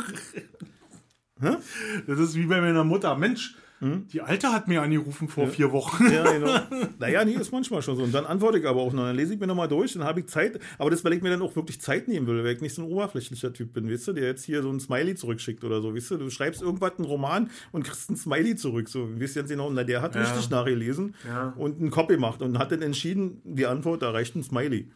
Das 2.07 2.19
ist 2.19 2.35
wie 2.35 2.45
bei 2.45 2.59
meiner 2.61 2.83
Mutter. 2.83 3.15
Mensch, 3.15 3.55
die 3.81 4.21
Alte 4.21 4.51
hat 4.51 4.67
mir 4.67 4.81
angerufen 4.81 5.27
vor 5.29 5.47
vier 5.47 5.71
Wochen. 5.71 6.05
Hm? 6.05 6.13
Ja, 6.13 6.31
genau. 6.31 6.59
Naja, 6.99 7.23
nee, 7.23 7.33
ist 7.33 7.51
manchmal 7.53 7.81
schon 7.81 7.95
so. 7.95 8.03
Und 8.03 8.13
dann 8.13 8.25
antworte 8.25 8.59
ich 8.59 8.65
aber 8.67 8.81
auch 8.81 8.91
noch. 8.91 9.03
Dann 9.05 9.15
lese 9.15 9.33
ich 9.33 9.39
mir 9.39 9.47
nochmal 9.47 9.69
durch, 9.69 9.93
dann 9.93 10.03
habe 10.03 10.19
ich 10.19 10.27
Zeit. 10.27 10.59
Aber 10.77 10.89
das, 10.89 11.03
weil 11.05 11.13
ich 11.13 11.21
mir 11.21 11.29
dann 11.29 11.41
auch 11.41 11.55
wirklich 11.55 11.79
Zeit 11.79 12.07
nehmen 12.09 12.27
will, 12.27 12.43
weil 12.43 12.55
ich 12.55 12.61
nicht 12.61 12.75
so 12.75 12.81
ein 12.81 12.87
oberflächlicher 12.91 13.53
Typ 13.53 13.71
bin, 13.73 13.89
weißt 13.89 14.09
du, 14.09 14.13
der 14.13 14.25
jetzt 14.25 14.43
hier 14.43 14.61
so 14.61 14.69
ein 14.69 14.79
Smiley 14.81 15.15
zurückschickt 15.15 15.63
oder 15.63 15.81
so, 15.81 15.95
weißt 15.95 16.11
du. 16.11 16.17
Du 16.17 16.29
schreibst 16.29 16.61
irgendwas, 16.61 16.97
einen 16.97 17.05
Roman 17.05 17.49
und 17.71 17.83
kriegst 17.83 18.09
ein 18.09 18.17
Smiley 18.17 18.55
zurück. 18.57 18.89
So, 18.89 19.07
weißt 19.19 19.37
du 19.37 19.43
genau, 19.45 19.69
na, 19.69 19.83
der 19.85 20.01
hat 20.01 20.15
Ja. 20.15 20.21
richtig 20.23 20.49
nachgelesen 20.49 21.15
Ja. 21.25 21.53
und 21.55 21.79
einen 21.79 21.89
Copy 21.89 22.15
gemacht 22.15 22.41
und 22.41 22.59
hat 22.59 22.71
dann 22.73 22.81
entschieden, 22.81 23.41
die 23.45 23.65
Antwort, 23.65 24.01
da 24.01 24.11
reicht 24.11 24.35
ein 24.35 24.43
Smiley. 24.43 24.91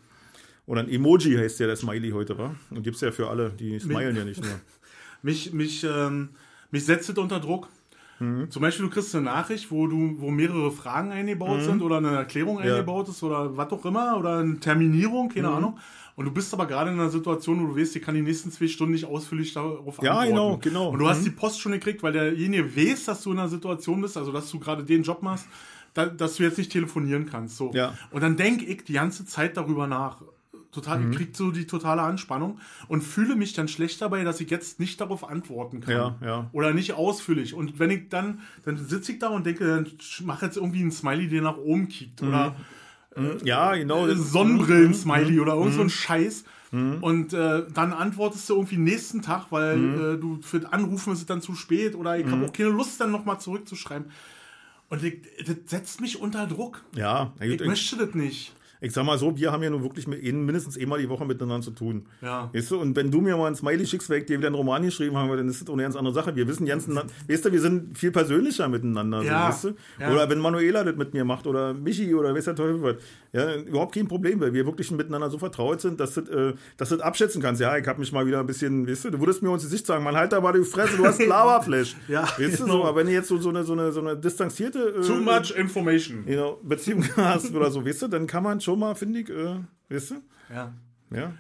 Oder 0.66 0.82
ein 0.82 0.90
Emoji 0.90 1.36
heißt 1.38 1.60
ja 1.60 1.68
der 1.68 1.76
Smiley 1.76 2.12
heute, 2.12 2.38
wa? 2.38 2.56
Und 2.70 2.84
gibt's 2.84 3.02
ja 3.02 3.12
für 3.12 3.30
alle, 3.30 3.50
die 3.52 3.80
smilen 3.80 4.16
ja 4.16 4.24
nicht 4.26 4.42
nur. 4.42 4.52
Mich, 5.22 5.54
mich, 5.54 5.86
ähm, 5.86 6.30
mich 6.72 6.86
setzt 6.86 7.10
es 7.10 7.18
unter 7.18 7.40
Druck. 7.40 7.70
Mhm. 8.24 8.52
Zum 8.52 8.62
Beispiel, 8.62 8.86
du 8.86 8.92
kriegst 8.92 9.14
eine 9.16 9.26
Nachricht, 9.26 9.70
wo 9.72 9.88
du, 9.88 10.16
wo 10.20 10.32
mehrere 10.32 10.72
Fragen 10.72 11.12
eingebaut 11.12 11.60
Mhm. 11.60 11.66
sind 11.66 11.82
oder 11.82 11.98
eine 11.98 12.16
Erklärung 12.16 12.60
eingebaut 12.60 13.10
ist 13.10 13.22
oder 13.24 13.56
was 13.58 13.72
auch 13.72 13.86
immer 13.86 14.18
oder 14.18 14.38
eine 14.40 14.60
Terminierung, 14.60 15.30
keine 15.30 15.50
Mhm. 15.50 15.54
Ahnung. 15.56 15.80
Und 16.16 16.26
du 16.26 16.32
bist 16.32 16.54
aber 16.54 16.68
gerade 16.68 16.92
in 16.92 17.00
einer 17.00 17.10
Situation, 17.10 17.60
wo 17.64 17.74
du 17.74 17.80
weißt, 17.80 17.96
ich 17.96 18.02
kann 18.04 18.14
die 18.14 18.22
nächsten 18.22 18.52
zwei 18.52 18.68
Stunden 18.68 18.94
nicht 18.94 19.06
ausführlich 19.06 19.52
darauf 19.54 19.98
Ja, 20.04 20.12
antworten. 20.20 20.30
genau, 20.30 20.58
genau. 20.58 20.90
Und 20.90 21.00
du 21.00 21.08
hast 21.10 21.22
Mhm. 21.22 21.26
die 21.26 21.30
Post 21.32 21.60
schon 21.60 21.72
gekriegt, 21.72 22.04
weil 22.04 22.14
derjenige 22.14 22.76
weiß, 22.76 23.06
dass 23.06 23.24
du 23.24 23.32
in 23.32 23.40
einer 23.40 23.50
Situation 23.50 24.00
bist, 24.02 24.16
also 24.16 24.32
dass 24.32 24.50
du 24.52 24.60
gerade 24.60 24.84
den 24.84 25.02
Job 25.02 25.24
machst, 25.24 25.48
da, 25.96 26.06
dass 26.06 26.36
du 26.36 26.44
jetzt 26.44 26.58
nicht 26.60 26.72
telefonieren 26.72 27.26
kannst. 27.26 27.58
So. 27.58 27.72
Ja. 27.74 27.94
Und 28.12 28.22
dann 28.22 28.36
denke 28.38 28.66
ich 28.66 28.84
die 28.84 28.94
ganze 28.94 29.26
Zeit 29.26 29.58
darüber 29.58 29.88
nach. 29.88 30.22
Total, 30.74 31.00
Mhm. 31.00 31.12
ich 31.12 31.18
krieg 31.18 31.36
so 31.38 31.52
die 31.52 31.68
totale 31.68 32.02
Anspannung 32.02 32.60
und 32.88 33.02
fühle 33.04 33.36
mich 33.36 33.54
dann 33.54 33.68
schlecht 33.68 34.02
dabei, 34.02 34.24
dass 34.24 34.42
ich 34.42 34.50
jetzt 34.50 34.80
nicht 34.80 35.00
darauf 35.00 35.24
antworten 35.30 35.80
kann. 35.82 35.94
Ja, 35.94 36.16
ja. 36.22 36.50
Oder 36.52 36.74
nicht 36.74 36.94
ausführlich. 36.94 37.54
Und 37.54 37.80
wenn 37.80 37.92
ich 37.92 38.10
dann, 38.10 38.40
dann 38.66 38.78
sitze 38.78 39.12
ich 39.14 39.20
da 39.20 39.28
und 39.30 39.46
denke, 39.46 39.66
dann 39.68 39.88
mach 40.26 40.42
jetzt 40.42 40.58
irgendwie 40.58 40.82
einen 40.82 40.92
Smiley, 40.92 41.28
der 41.30 41.44
nach 41.44 41.58
oben 41.58 41.88
kickt. 41.88 42.22
Oder 42.24 42.56
Ja, 43.44 43.76
genau. 43.76 44.08
äh, 44.08 44.16
das- 44.16 44.32
Sonnenbrillen-Smiley 44.32 45.40
oder 45.40 45.54
irgend 45.54 45.74
so 45.74 45.80
Mhm. 45.82 45.86
ein 45.86 45.90
Scheiß. 45.92 46.44
Und 46.72 47.34
äh, 47.34 47.66
dann 47.72 47.94
antwortest 47.94 48.50
du 48.50 48.56
irgendwie 48.56 48.78
nächsten 48.78 49.22
Tag, 49.22 49.52
weil 49.52 49.78
Mhm. 49.78 49.94
äh, 50.16 50.18
du 50.18 50.40
für 50.42 50.74
Anrufen 50.74 51.14
ist 51.14 51.20
es 51.20 51.26
dann 51.28 51.40
zu 51.40 51.54
spät 51.54 51.94
oder 51.94 52.18
ich 52.18 52.26
habe 52.26 52.48
auch 52.48 52.52
keine 52.52 52.70
Lust, 52.70 53.00
dann 53.00 53.12
nochmal 53.12 53.40
zurückzuschreiben. 53.40 54.10
Und 54.90 55.04
das 55.04 55.56
setzt 55.68 56.02
mich 56.02 56.20
unter 56.20 56.48
Druck. 56.48 56.84
Ja, 56.96 57.32
Ich 57.40 57.60
möchte 57.64 57.98
das 57.98 58.16
nicht. 58.16 58.54
Ich 58.84 58.92
sag 58.92 59.06
mal 59.06 59.18
so, 59.18 59.38
wir 59.38 59.52
haben 59.52 59.64
ja 59.64 59.70
nun 59.70 59.82
wirklich 59.82 60.08
mit, 60.08 60.22
mindestens 60.22 60.78
einmal 60.78 61.00
die 61.00 61.10
Woche 61.10 61.26
miteinander 61.26 61.64
zu 61.64 61.72
tun. 61.72 62.06
Ja. 62.22 62.50
Weißt 62.54 62.72
du, 62.72 62.80
und 62.80 62.96
wenn 62.96 63.10
du 63.10 63.22
mir 63.22 63.38
mal 63.38 63.48
ein 63.48 63.56
Smiley 63.56 63.86
schickst, 63.88 64.10
weil 64.10 64.20
ich 64.20 64.26
dir 64.26 64.38
wieder 64.38 64.48
einen 64.48 64.56
Roman 64.56 64.84
geschrieben 64.84 65.16
habe, 65.18 65.38
dann 65.38 65.48
ist 65.48 65.62
das 65.62 65.70
auch 65.70 65.74
eine 65.74 65.84
ganz 65.84 65.96
andere 65.96 66.14
Sache. 66.14 66.36
Wir 66.36 66.48
wissen 66.48 66.66
ganz, 66.66 66.88
weißt 66.88 67.46
du, 67.46 67.52
wir 67.52 67.62
sind 67.62 67.98
viel 67.98 68.12
persönlicher 68.12 68.68
miteinander. 68.68 69.24
Ja. 69.24 69.52
So, 69.52 69.70
weißt 69.70 69.78
du? 70.00 70.04
Ja. 70.04 70.12
Oder 70.12 70.30
wenn 70.30 70.40
Manuela 70.40 70.84
das 70.84 70.96
mit 70.96 71.14
mir 71.14 71.24
macht 71.24 71.48
oder 71.48 71.74
Michi 71.74 72.14
oder 72.14 72.36
weiß 72.36 72.46
der 72.46 72.56
Teufel 72.56 72.84
was. 72.84 72.96
Ja, 73.32 73.56
überhaupt 73.56 73.96
kein 73.96 74.08
Problem, 74.08 74.40
weil 74.42 74.54
wir 74.54 74.66
wirklich 74.66 74.92
miteinander 74.92 75.30
so 75.30 75.40
vertraut 75.40 75.82
sind, 75.82 76.00
dass 76.00 76.14
du 76.14 76.22
das, 76.22 76.36
äh, 76.36 76.54
dass 76.78 76.90
das 76.90 77.00
abschätzen 77.00 77.42
kannst. 77.42 77.62
Ja, 77.62 77.76
ich 77.78 77.88
habe 77.88 78.00
mich 78.00 78.12
mal 78.12 78.28
wieder 78.28 78.40
ein 78.40 78.46
bisschen, 78.46 78.88
weißt 78.88 79.06
du, 79.06 79.10
du 79.12 79.20
würdest 79.20 79.42
mir 79.42 79.50
uns 79.50 79.64
ins 79.64 79.72
Gesicht 79.72 79.88
sagen, 79.88 80.04
man 80.04 80.16
halt 80.16 80.32
da 80.34 80.40
mal 80.40 80.54
die 80.54 80.64
Fresse, 80.64 80.98
du 80.98 81.06
hast 81.06 81.20
ein 81.20 81.30
Lavaflash. 81.30 81.96
Ja, 82.08 82.24
weißt 82.24 82.60
du, 82.60 82.66
genau. 82.66 82.74
so, 82.74 82.86
aber 82.86 82.98
wenn 82.98 83.08
du 83.08 83.14
jetzt 83.14 83.30
so, 83.30 83.40
so, 83.40 83.50
eine, 83.50 83.64
so, 83.64 83.74
eine, 83.74 83.92
so 83.92 84.02
eine 84.02 84.16
distanzierte 84.18 84.98
äh, 84.98 85.02
Too 85.02 85.16
much 85.16 85.52
information. 85.58 86.26
you 86.28 86.36
know, 86.36 86.60
Beziehung 86.62 87.04
hast 87.16 87.54
oder 87.56 87.72
so, 87.72 87.84
weißt 87.84 88.04
du, 88.04 88.08
dann 88.08 88.28
kann 88.28 88.44
man 88.44 88.62
schon 88.62 88.73
mal, 88.76 88.96
finde 88.96 89.20
ich, 89.20 89.30
äh, 89.30 89.56
weißt 89.90 90.12
du, 90.12 90.16
Ja. 90.54 90.74
ja. 91.12 91.34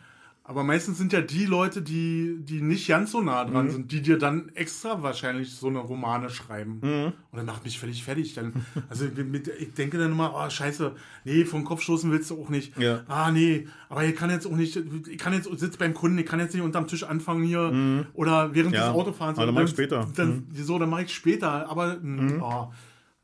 Aber 0.46 0.66
meistens 0.66 0.98
sind 0.98 1.14
ja 1.14 1.22
die 1.22 1.46
Leute, 1.46 1.82
die, 1.82 2.36
die 2.42 2.62
nicht 2.62 2.86
ganz 2.90 3.12
so 3.14 3.22
nah 3.22 3.46
Mhm. 3.46 3.52
dran 3.54 3.70
sind, 3.70 3.92
die 3.94 4.02
dir 4.02 4.18
dann 4.18 4.50
extra 4.56 5.02
wahrscheinlich 5.02 5.54
so 5.56 5.68
eine 5.68 5.80
Romane 5.80 6.30
schreiben. 6.30 6.82
Mhm. 6.84 7.14
Und 7.32 7.38
dann 7.38 7.46
macht 7.46 7.64
mich 7.64 7.80
völlig 7.80 8.04
fertig. 8.04 8.34
Dann, 8.34 8.52
also 8.90 9.06
ich 9.06 9.74
denke 9.74 9.98
dann 9.98 10.12
immer, 10.12 10.34
oh 10.36 10.50
scheiße, 10.50 10.96
nee, 11.24 11.46
vom 11.46 11.64
Kopf 11.64 11.82
stoßen 11.82 12.12
willst 12.12 12.30
du 12.30 12.42
auch 12.42 12.50
nicht. 12.50 12.78
Ja. 12.78 13.04
Ah, 13.08 13.32
nee, 13.32 13.70
aber 13.88 14.04
ich 14.04 14.18
kann 14.18 14.30
jetzt 14.32 14.46
auch 14.46 14.52
nicht, 14.58 14.76
ich 15.08 15.18
kann 15.18 15.32
jetzt, 15.32 15.48
sitzt 15.60 15.80
beim 15.80 15.94
Kunden, 15.94 16.18
ich 16.18 16.26
kann 16.26 16.42
jetzt 16.42 16.54
nicht 16.54 16.64
unterm 16.64 16.88
Tisch 16.88 17.04
anfangen 17.06 17.44
hier 17.46 18.06
oder 18.14 18.54
während 18.54 18.72
Mhm. 18.72 18.76
Ja. 18.76 18.88
des 18.88 18.96
Autofahrens. 18.96 19.38
Aber 19.38 19.46
dann 19.46 19.56
mach 19.56 19.62
ich 19.64 19.70
später. 19.70 20.10
Dann, 20.14 20.48
So, 20.54 20.78
dann 20.78 20.90
mache 20.90 21.04
ich 21.04 21.14
später. 21.16 21.70
Aber, 21.70 21.96
oh, 22.04 22.74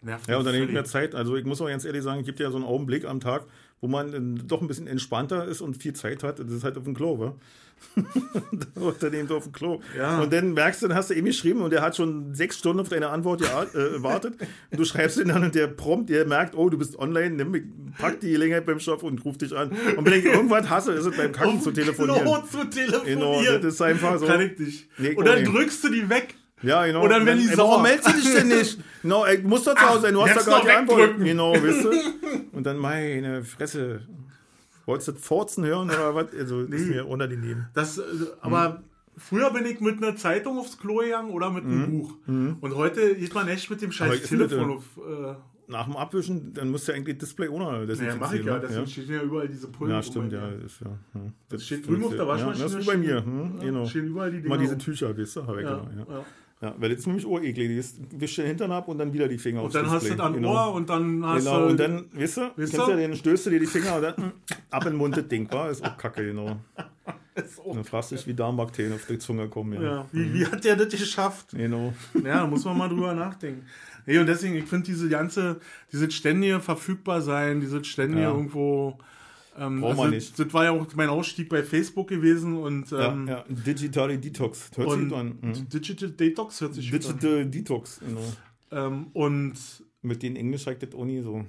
nervt 0.02 0.30
Ja, 0.30 0.38
und 0.38 0.46
dann 0.46 0.54
nicht 0.54 0.62
völlig. 0.62 0.74
mehr 0.74 0.86
Zeit. 0.86 1.16
Also 1.16 1.36
ich 1.36 1.44
muss 1.44 1.60
auch 1.60 1.68
ganz 1.68 1.84
ehrlich 1.84 2.02
sagen, 2.04 2.22
es 2.22 2.26
gibt 2.26 2.40
ja 2.40 2.50
so 2.50 2.56
einen 2.56 2.66
Augenblick 2.66 3.04
am 3.04 3.20
Tag, 3.20 3.44
wo 3.82 3.88
man 3.88 4.14
äh, 4.14 4.44
doch 4.46 4.62
ein 4.62 4.68
bisschen 4.68 4.88
entspannter 4.88 5.46
ist 5.46 5.62
und 5.62 5.78
viel 5.82 5.94
Zeit 5.94 6.24
hat. 6.24 6.40
Das 6.40 6.52
ist 6.52 6.64
halt 6.64 6.78
auf 6.78 6.84
dem 6.84 6.96
Klo, 6.96 7.20
wa? 7.20 7.36
dann 9.00 9.14
eben 9.14 9.32
auf 9.32 9.44
dem 9.44 9.52
Klo. 9.54 9.82
Ja. 9.98 10.22
Und 10.22 10.34
dann 10.34 10.54
merkst 10.54 10.82
du, 10.82 10.88
dann 10.88 10.98
hast 10.98 11.10
du 11.10 11.14
ihm 11.14 11.26
geschrieben 11.26 11.62
und 11.62 11.72
der 11.72 11.82
hat 11.82 11.96
schon 11.96 12.34
sechs 12.34 12.58
Stunden 12.58 12.82
auf 12.82 12.90
deine 12.90 13.10
Antwort 13.10 13.42
äh, 13.42 13.92
gewartet. 13.92 14.36
Und 14.72 14.80
du 14.80 14.86
schreibst 14.86 15.18
ihn 15.18 15.30
dann 15.30 15.44
und 15.44 15.56
der 15.56 15.68
prompt, 15.68 16.10
der 16.10 16.26
merkt, 16.26 16.56
oh, 16.56 16.70
du 16.70 16.78
bist 16.78 16.98
online, 17.00 17.32
nimm, 17.32 17.94
pack 17.98 18.20
die 18.20 18.32
Gelegenheit 18.32 18.66
beim 18.66 18.80
Stoff 18.80 19.04
und 19.04 19.24
ruf 19.24 19.38
dich 19.38 19.56
an. 19.56 19.72
Und 19.96 20.06
wenn 20.06 20.20
ich 20.20 20.26
irgendwas 20.26 20.70
hasse, 20.70 20.92
ist 20.92 21.06
es 21.06 21.16
beim 21.16 21.32
Kacken 21.32 21.58
Auf 21.58 21.64
zu 21.64 21.72
telefonieren. 21.72 22.22
Klo 22.22 22.38
zu 22.40 22.70
telefonieren. 22.70 23.20
Genau, 23.20 23.42
das 23.44 23.76
ist 23.76 23.82
einfach 23.82 24.20
so. 24.20 24.26
Kann 24.26 24.42
ich 24.42 24.60
nicht. 24.60 24.90
Nee, 24.98 25.16
und 25.16 25.26
dann 25.26 25.44
drückst 25.44 25.84
du 25.84 25.90
die 25.90 26.10
weg. 26.10 26.36
Ja, 26.62 26.86
genau. 26.86 27.04
Und 27.04 27.10
dann 27.10 27.26
werden 27.26 27.40
die 27.40 27.48
ey, 27.50 27.56
sauer. 27.56 27.70
Warum 27.70 27.84
meldest 27.84 28.08
du 28.10 28.14
dich 28.14 28.34
denn 28.34 28.48
nicht? 28.50 28.80
No, 29.04 29.26
ey, 29.26 29.42
du 29.42 29.48
musst 29.48 29.66
doch 29.66 29.76
zu 29.76 29.82
Hause 29.90 30.02
sein, 30.02 30.14
du 30.14 30.22
hast 30.28 30.36
doch 30.36 30.46
gar 30.46 30.64
nicht 30.84 30.90
wegdrücken. 30.92 31.24
Genau, 31.24 31.54
weißt 31.54 31.84
du? 31.86 31.92
Und 32.52 32.66
dann, 32.66 32.78
meine 32.78 33.44
Fresse. 33.44 34.02
Wolltest 34.86 35.08
du 35.08 35.12
das 35.14 35.22
Forzen 35.22 35.64
hören 35.66 35.90
oder 35.90 36.16
was? 36.16 36.34
Also, 36.38 36.64
das 36.66 36.82
ist 36.82 36.88
mir 36.90 37.08
unangenehm. 37.08 37.66
Das, 37.76 37.98
äh, 38.00 38.02
aber 38.42 38.82
früher 39.18 39.52
bin 39.54 39.66
ich 39.66 39.80
mit 39.80 40.04
einer 40.04 40.16
Zeitung 40.18 40.58
aufs 40.58 40.78
Klo 40.78 40.98
gegangen 40.98 41.32
oder 41.32 41.50
mit 41.52 41.64
einem 41.64 41.92
Buch. 41.92 42.14
Und 42.28 42.76
heute 42.76 43.16
geht 43.16 43.34
man 43.34 43.48
echt 43.48 43.70
mit 43.70 43.82
dem 43.82 43.92
scheiß 43.92 44.10
Mhm. 44.10 44.16
Ist 44.16 44.28
Telefon 44.30 44.72
auf. 44.72 44.84
Äh, 44.98 45.36
Nach 45.72 45.86
dem 45.86 45.96
Abwischen, 45.96 46.54
dann 46.56 46.72
musst 46.72 46.88
du 46.88 46.92
eigentlich 46.94 47.20
Display 47.20 47.48
ohne 47.48 47.86
desinfizieren. 47.86 48.20
mach 48.20 48.34
ich 48.34 48.44
ja. 48.44 48.54
ne? 48.56 48.62
Deswegen 48.68 48.88
stehen 48.88 49.14
ja 49.14 49.22
überall 49.22 49.48
diese 49.48 49.68
Pulver. 49.68 49.94
ja, 49.94 50.02
stimmt, 50.04 50.34
ja. 50.34 50.50
Ist, 50.66 50.82
ja. 50.82 50.88
hm. 51.14 51.34
Das 51.50 51.64
steht 51.66 51.88
drüben 51.88 52.04
auf 52.04 52.10
der 52.12 52.20
Ja, 52.22 52.28
Waschmaschine. 52.28 52.64
das 52.66 52.74
ist 52.74 52.82
wie 52.82 52.86
bei 52.88 52.98
mir. 52.98 53.24
Hm? 53.24 53.60
Genau. 53.62 53.86
Stehen 53.86 54.08
überall 54.08 54.32
die 54.32 54.38
Dinger. 54.42 54.50
Mal 54.50 54.58
diese. 54.60 54.78
Tücher, 54.78 55.16
weißt 55.18 55.36
du? 55.38 55.46
Hab 55.48 55.56
ich 55.58 55.64
ja, 55.64 55.78
genau, 55.78 56.12
ja. 56.12 56.26
Ja. 56.62 56.68
Ja, 56.70 56.76
weil 56.78 56.90
das 56.90 57.00
ist 57.00 57.08
nämlich 57.08 57.26
ureklig. 57.26 57.78
Das 57.78 57.96
wischst 58.20 58.38
du 58.38 58.42
den 58.42 58.50
Hintern 58.50 58.72
ab 58.74 58.88
und 58.90 58.98
dann 58.98 59.14
wieder 59.14 59.28
die 59.28 59.38
Finger 59.38 59.64
Und 59.64 59.74
dann 59.74 59.90
hast 59.90 60.10
du 60.10 60.16
dann 60.16 60.34
genau. 60.34 60.52
Ohr 60.68 60.74
und 60.74 60.90
dann 60.90 61.26
hast 61.26 61.46
Genau, 61.46 61.60
du. 61.62 61.66
und 61.68 61.80
dann, 61.80 62.06
weißt 62.14 62.38
du, 62.38 62.42
Weißt 62.42 62.56
kennst 62.58 62.78
du? 62.78 62.86
du, 62.92 62.98
den 62.98 63.16
stößt 63.16 63.46
du 63.46 63.50
dir 63.52 63.60
die 63.62 63.66
Finger 63.66 63.96
und 63.96 64.02
dann 64.02 64.14
mm, 64.18 64.32
ab 64.72 64.84
in 64.86 64.92
den 64.92 64.98
Mund 64.98 65.16
das 65.16 65.28
Ding, 65.30 65.50
war? 65.52 65.70
Ist 65.72 65.84
auch 65.86 65.98
kacke, 65.98 66.26
genau. 66.26 66.58
Ist 67.36 67.62
auch- 67.62 67.74
Dann 67.74 67.86
fragst 67.86 68.12
du 68.12 68.16
dich, 68.18 68.28
wie 68.28 68.34
Darmbakterien 68.34 68.94
auf 68.94 69.06
die 69.08 69.18
Zunge 69.18 69.48
kommen, 69.48 69.74
ja. 69.74 69.82
ja, 69.82 70.06
wie, 70.12 70.34
wie 70.34 70.46
hat 70.46 70.64
der 70.66 70.76
das 70.76 70.90
geschafft? 70.90 71.52
Genau. 71.54 71.94
Ja, 72.16 72.40
da 72.40 72.48
muss 72.48 72.66
man 72.66 72.78
mal 72.78 72.90
drüber 72.90 73.14
nachdenken. 73.14 73.66
Nee, 74.06 74.18
und 74.18 74.26
deswegen, 74.26 74.56
ich 74.56 74.66
finde 74.66 74.88
diese 74.88 75.08
ganze, 75.08 75.62
dieses 75.94 76.14
ständige 76.14 76.60
verfügbar 76.60 77.22
sein, 77.22 77.62
dieses 77.62 77.88
ständige 77.88 78.24
Ja. 78.24 78.32
irgendwo. 78.32 78.98
Ähm, 79.60 79.82
Braucht 79.82 79.98
man 79.98 80.10
nicht. 80.12 80.40
Das 80.40 80.54
war 80.54 80.64
ja 80.64 80.72
auch 80.72 80.88
mein 80.96 81.10
Ausstieg 81.10 81.50
bei 81.50 81.62
Facebook 81.64 82.08
gewesen 82.08 82.56
und, 82.58 82.90
Ja, 82.92 83.12
ähm, 83.12 83.28
ja. 83.28 83.44
Digitale 83.50 84.18
Detox. 84.18 84.72
Hört 84.76 84.92
sich 84.92 85.00
gut 85.02 85.14
an. 85.14 85.38
Mhm. 85.42 85.70
Digital 85.70 86.12
Detox 86.12 86.62
hört 86.62 86.74
sich 86.76 86.90
gut 86.92 87.06
an. 87.06 87.20
Digital 87.20 87.46
Detox, 87.46 88.00
genau. 88.00 88.34
Ähm, 88.72 89.08
und 89.14 89.54
Mit 90.02 90.24
denen 90.24 90.38
Englisch 90.38 90.64
sagt 90.64 90.82
das 90.84 90.94
auch 90.96 91.04
nie 91.06 91.22
so. 91.22 91.46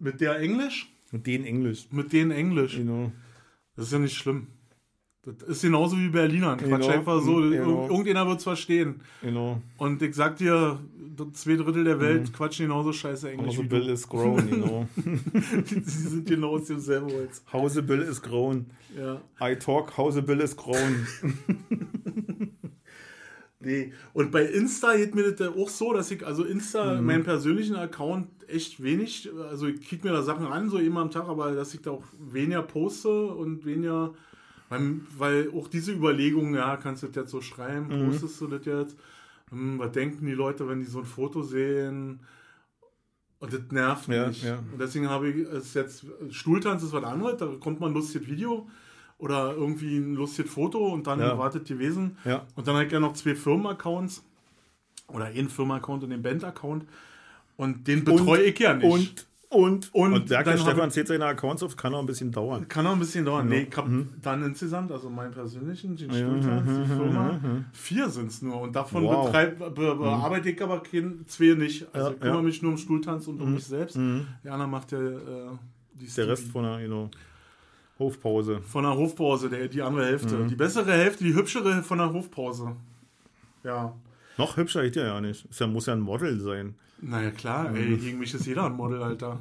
mit 0.00 0.20
der 0.20 0.38
Englisch, 0.40 0.92
Mit 1.12 1.26
denen 1.26 1.44
Englisch. 1.44 1.86
mit 1.92 2.12
denen 2.12 2.30
Englisch. 2.32 2.76
Genau. 2.76 3.12
Das 3.76 3.86
ist 3.86 3.92
ja 3.92 3.98
nicht 4.00 4.16
schlimm. 4.16 4.48
Das 5.24 5.48
ist 5.48 5.62
genauso 5.62 5.96
wie 5.96 6.08
Berliner. 6.08 6.56
Quatsch 6.56 6.68
Genau. 6.82 6.88
einfach 6.88 7.22
so. 7.22 7.36
Mhm, 7.36 7.50
genau. 7.52 7.88
Irgendjemand 7.88 8.28
wird 8.28 8.38
es 8.38 8.44
verstehen. 8.44 9.00
Genau. 9.22 9.60
Und 9.78 10.02
ich 10.02 10.14
sag 10.16 10.36
dir, 10.36 10.80
zwei 11.34 11.54
Drittel 11.56 11.84
der 11.84 12.00
Welt 12.00 12.32
quatschen 12.32 12.66
genauso 12.66 12.92
scheiße 12.92 13.30
Englisch 13.30 13.56
Hause 13.58 13.68
Bill 13.68 13.88
is 13.88 14.08
grown, 14.08 14.50
genau. 14.50 14.88
Sie 15.64 15.80
sind 16.08 16.26
genau 16.26 16.56
aus 16.56 16.64
demselben 16.64 17.06
Holz. 17.12 17.42
Hause 17.52 17.82
Bill 17.84 18.00
is 18.02 18.20
grown. 18.20 18.66
Ja. 18.98 19.20
I 19.40 19.54
talk, 19.56 19.96
Hause 19.96 20.22
Bill 20.22 20.40
is 20.40 20.56
grown. 20.56 21.06
Nee. 23.64 23.92
Und 24.12 24.32
bei 24.32 24.44
Insta 24.44 24.96
geht 24.96 25.14
mir 25.14 25.30
das 25.30 25.48
auch 25.56 25.68
so, 25.68 25.92
dass 25.92 26.10
ich, 26.10 26.26
also 26.26 26.42
Insta, 26.42 26.96
Mhm. 27.00 27.06
meinen 27.06 27.22
persönlichen 27.22 27.76
Account 27.76 28.26
echt 28.48 28.82
wenig, 28.82 29.30
also 29.48 29.68
ich 29.68 29.80
krieg 29.88 30.02
mir 30.02 30.10
da 30.10 30.22
Sachen 30.22 30.46
an, 30.46 30.68
so 30.68 30.78
immer 30.78 31.00
am 31.00 31.12
Tag, 31.12 31.28
aber 31.28 31.52
dass 31.52 31.72
ich 31.72 31.80
da 31.80 31.92
auch 31.92 32.02
weniger 32.18 32.62
poste 32.62 33.26
und 33.26 33.64
weniger, 33.64 34.14
weil, 34.72 35.00
weil 35.16 35.50
auch 35.54 35.68
diese 35.68 35.92
Überlegungen, 35.92 36.54
ja, 36.54 36.76
kannst 36.76 37.02
du 37.02 37.06
das 37.08 37.16
jetzt 37.16 37.30
so 37.30 37.40
schreiben, 37.40 37.88
Mhm. 37.88 38.04
postest 38.10 38.40
du 38.40 38.46
das 38.48 38.64
jetzt, 38.66 38.96
Hm, 39.50 39.78
was 39.78 39.92
denken 39.92 40.24
die 40.24 40.32
Leute, 40.32 40.66
wenn 40.68 40.80
die 40.80 40.86
so 40.86 41.00
ein 41.00 41.04
Foto 41.04 41.42
sehen? 41.42 42.20
Und 43.38 43.52
das 43.52 43.60
nervt 43.70 44.08
Ja, 44.08 44.28
mich. 44.28 44.42
ja. 44.42 44.58
Und 44.58 44.78
deswegen 44.80 45.08
habe 45.10 45.28
ich 45.28 45.46
es 45.46 45.74
jetzt, 45.74 46.06
Stuhltanz 46.30 46.82
ist 46.82 46.92
was 46.92 47.04
anderes, 47.04 47.36
da 47.38 47.46
kommt 47.60 47.80
mal 47.80 47.88
ein 47.88 47.92
lustiges 47.92 48.28
Video 48.28 48.68
oder 49.18 49.52
irgendwie 49.54 49.98
ein 49.98 50.14
lustiges 50.14 50.50
Foto 50.52 50.86
und 50.92 51.06
dann 51.06 51.20
Ja. 51.20 51.30
erwartet 51.30 51.66
gewesen. 51.66 52.16
Ja. 52.24 52.46
Und 52.54 52.66
dann 52.66 52.74
habe 52.76 52.86
ich 52.86 52.92
ja 52.92 53.00
noch 53.00 53.12
zwei 53.14 53.34
Firmenaccounts. 53.34 54.24
Oder 55.08 55.26
einen 55.26 55.48
Firmenaccount 55.50 56.04
und 56.04 56.10
den 56.10 56.22
Band-Account. 56.22 56.86
Und 57.56 57.86
den 57.86 58.04
betreue 58.04 58.42
ich 58.44 58.58
ja 58.58 58.72
nicht. 58.74 58.84
Und, 58.90 59.26
und, 59.52 59.92
Und 59.94 60.12
und 60.14 60.30
der 60.30 60.42
dann 60.42 60.58
Stefan 60.58 60.90
zählt 60.90 61.08
seine 61.08 61.26
Accounts 61.26 61.62
auf, 61.62 61.76
kann 61.76 61.94
auch 61.94 62.00
ein 62.00 62.06
bisschen 62.06 62.32
dauern. 62.32 62.66
kann 62.68 62.86
auch 62.86 62.92
ein 62.92 62.98
bisschen 62.98 63.24
dauern. 63.24 63.50
Ja. 63.50 63.56
Nee, 63.58 63.68
ich 63.70 63.76
hab 63.76 63.86
dann 64.22 64.42
insgesamt, 64.44 64.90
also 64.90 65.10
meinen 65.10 65.32
persönlichen, 65.32 65.94
den 65.96 66.10
Stuhltanz, 66.10 66.66
die 66.88 66.94
Firma, 66.94 67.40
vier 67.72 68.08
sind 68.08 68.28
es 68.30 68.42
nur. 68.42 68.60
Und 68.60 68.74
davon 68.74 69.04
Wow. 69.04 69.26
betreib, 69.26 69.58
be, 69.58 69.94
bearbeite 69.94 70.50
ich 70.50 70.62
aber 70.62 70.82
kein, 70.82 71.24
zwei 71.26 71.54
nicht. 71.54 71.86
Also 71.94 72.08
Ja, 72.08 72.14
ich 72.14 72.20
kümmere 72.20 72.36
ja. 72.38 72.42
mich 72.42 72.62
nur 72.62 72.72
um 72.72 72.78
Stuhltanz 72.78 73.26
und 73.28 73.40
um 73.40 73.54
mich 73.54 73.64
selbst. 73.64 73.96
Der 73.96 74.52
andere 74.52 74.68
macht 74.68 74.92
ja 74.92 74.98
äh, 75.00 75.18
die 75.94 76.06
Der 76.06 76.28
Rest 76.28 76.48
von 76.48 76.64
der, 76.64 76.80
you 76.80 76.88
know, 76.88 77.10
Hofpause. 77.98 78.60
von 78.66 78.82
der 78.84 78.96
Hofpause, 78.96 79.48
der, 79.50 79.68
die 79.68 79.82
andere 79.82 80.06
Hälfte. 80.06 80.34
Mhm. 80.36 80.48
Die 80.48 80.56
bessere 80.56 80.92
Hälfte, 80.92 81.24
die 81.24 81.34
hübschere 81.34 81.82
von 81.82 81.98
der 81.98 82.12
Hofpause. 82.12 82.74
Ja. 83.62 83.92
Noch 84.38 84.56
hübscher 84.56 84.82
geht 84.82 84.96
er 84.96 85.06
ja 85.06 85.20
nicht. 85.20 85.46
Ja, 85.58 85.66
muss 85.66 85.86
ja 85.86 85.92
ein 85.92 86.00
Model 86.00 86.40
sein. 86.40 86.74
Naja, 87.04 87.32
klar, 87.32 87.68
Mhm. 87.70 87.76
ey, 87.76 87.96
gegen 87.96 88.18
mich 88.20 88.32
ist 88.32 88.46
jeder 88.46 88.64
ein 88.66 88.74
Model, 88.74 89.02
Alter. 89.02 89.40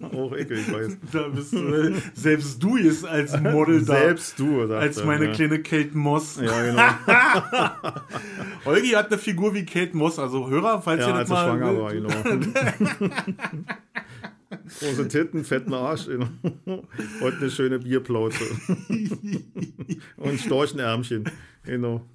Auch 0.00 0.32
ekel, 0.36 0.58
ich 0.58 0.72
weiß. 0.72 0.96
Da 1.12 1.28
bist 1.28 1.52
du, 1.52 1.92
selbst 2.14 2.62
du 2.62 2.76
ist 2.76 3.04
als 3.04 3.38
Model 3.38 3.84
da. 3.84 3.92
Selbst 3.98 4.38
du, 4.38 4.66
sagt 4.66 4.80
als 4.82 5.04
meine 5.04 5.26
ja. 5.26 5.32
kleine 5.32 5.58
Kate 5.62 5.90
Moss. 5.92 6.40
Ja, 6.40 6.62
genau. 6.62 6.82
Holgi 8.64 8.88
hat 8.92 9.08
eine 9.08 9.18
Figur 9.18 9.52
wie 9.54 9.66
Kate 9.66 9.94
Moss, 9.94 10.18
also 10.18 10.48
Hörer, 10.48 10.80
falls 10.80 11.02
Ja, 11.02 11.08
ihr 11.08 11.14
als 11.16 11.28
das 11.28 11.38
er 11.38 11.46
mal. 11.48 11.58
schwanger 11.58 11.82
war, 11.82 11.92
genau. 11.92 12.08
Große 14.50 15.08
Titten, 15.08 15.44
fetten 15.44 15.74
Arsch 15.74 16.08
und 16.08 16.30
eine 17.20 17.50
schöne 17.50 17.78
Bierplauze. 17.78 18.44
und 20.16 20.40
Storchenärmchen. 20.40 21.24
Genau. 21.64 22.06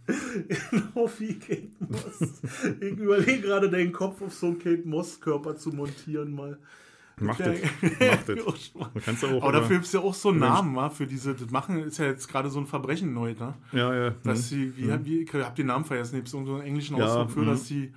Genau 0.72 1.12
wie 1.20 1.38
Kate 1.38 1.70
Moss. 1.80 2.42
Ich 2.80 2.98
überlege 2.98 3.42
gerade, 3.42 3.70
deinen 3.70 3.92
Kopf 3.92 4.22
auf 4.22 4.34
so 4.34 4.48
einen 4.48 4.60
Kate 4.60 4.82
Moss-Körper 4.88 5.56
zu 5.58 5.70
montieren 5.70 6.34
mal. 6.34 6.58
Macht 7.20 7.42
Ja. 7.42 7.54
das. 7.54 7.60
Macht 8.76 9.08
das. 9.08 9.22
Ja 9.22 9.30
auch 9.30 9.44
Aber 9.44 9.52
dafür 9.52 9.76
gibt 9.76 9.86
es 9.86 9.92
ja 9.94 10.00
auch 10.00 10.16
so 10.16 10.30
einen 10.30 10.40
Namen, 10.40 10.76
wa? 10.76 10.90
Für 10.90 11.06
diese, 11.06 11.36
das 11.36 11.52
machen 11.52 11.84
ist 11.84 12.00
ja 12.00 12.06
jetzt 12.06 12.28
gerade 12.28 12.50
so 12.50 12.60
ein 12.60 12.66
Verbrechen 12.66 13.14
neu, 13.14 13.34
ne? 13.34 13.54
Ja, 13.72 13.94
ja. 13.96 14.16
Dass 14.24 14.50
sie, 14.50 14.76
wie, 14.76 14.90
wie 15.06 15.20
ich 15.20 15.34
hab 15.36 15.56
den 15.56 15.68
Namen 15.68 15.86
vergessen, 15.86 16.16
gibt 16.16 16.28
es 16.30 16.34
irgendeinen 16.34 16.62
englischen 16.62 16.98
Ja, 16.98 17.06
Ausdruck 17.06 17.32
für, 17.32 17.42
mhm. 17.42 17.46
dass 17.48 17.68
sie 17.68 17.94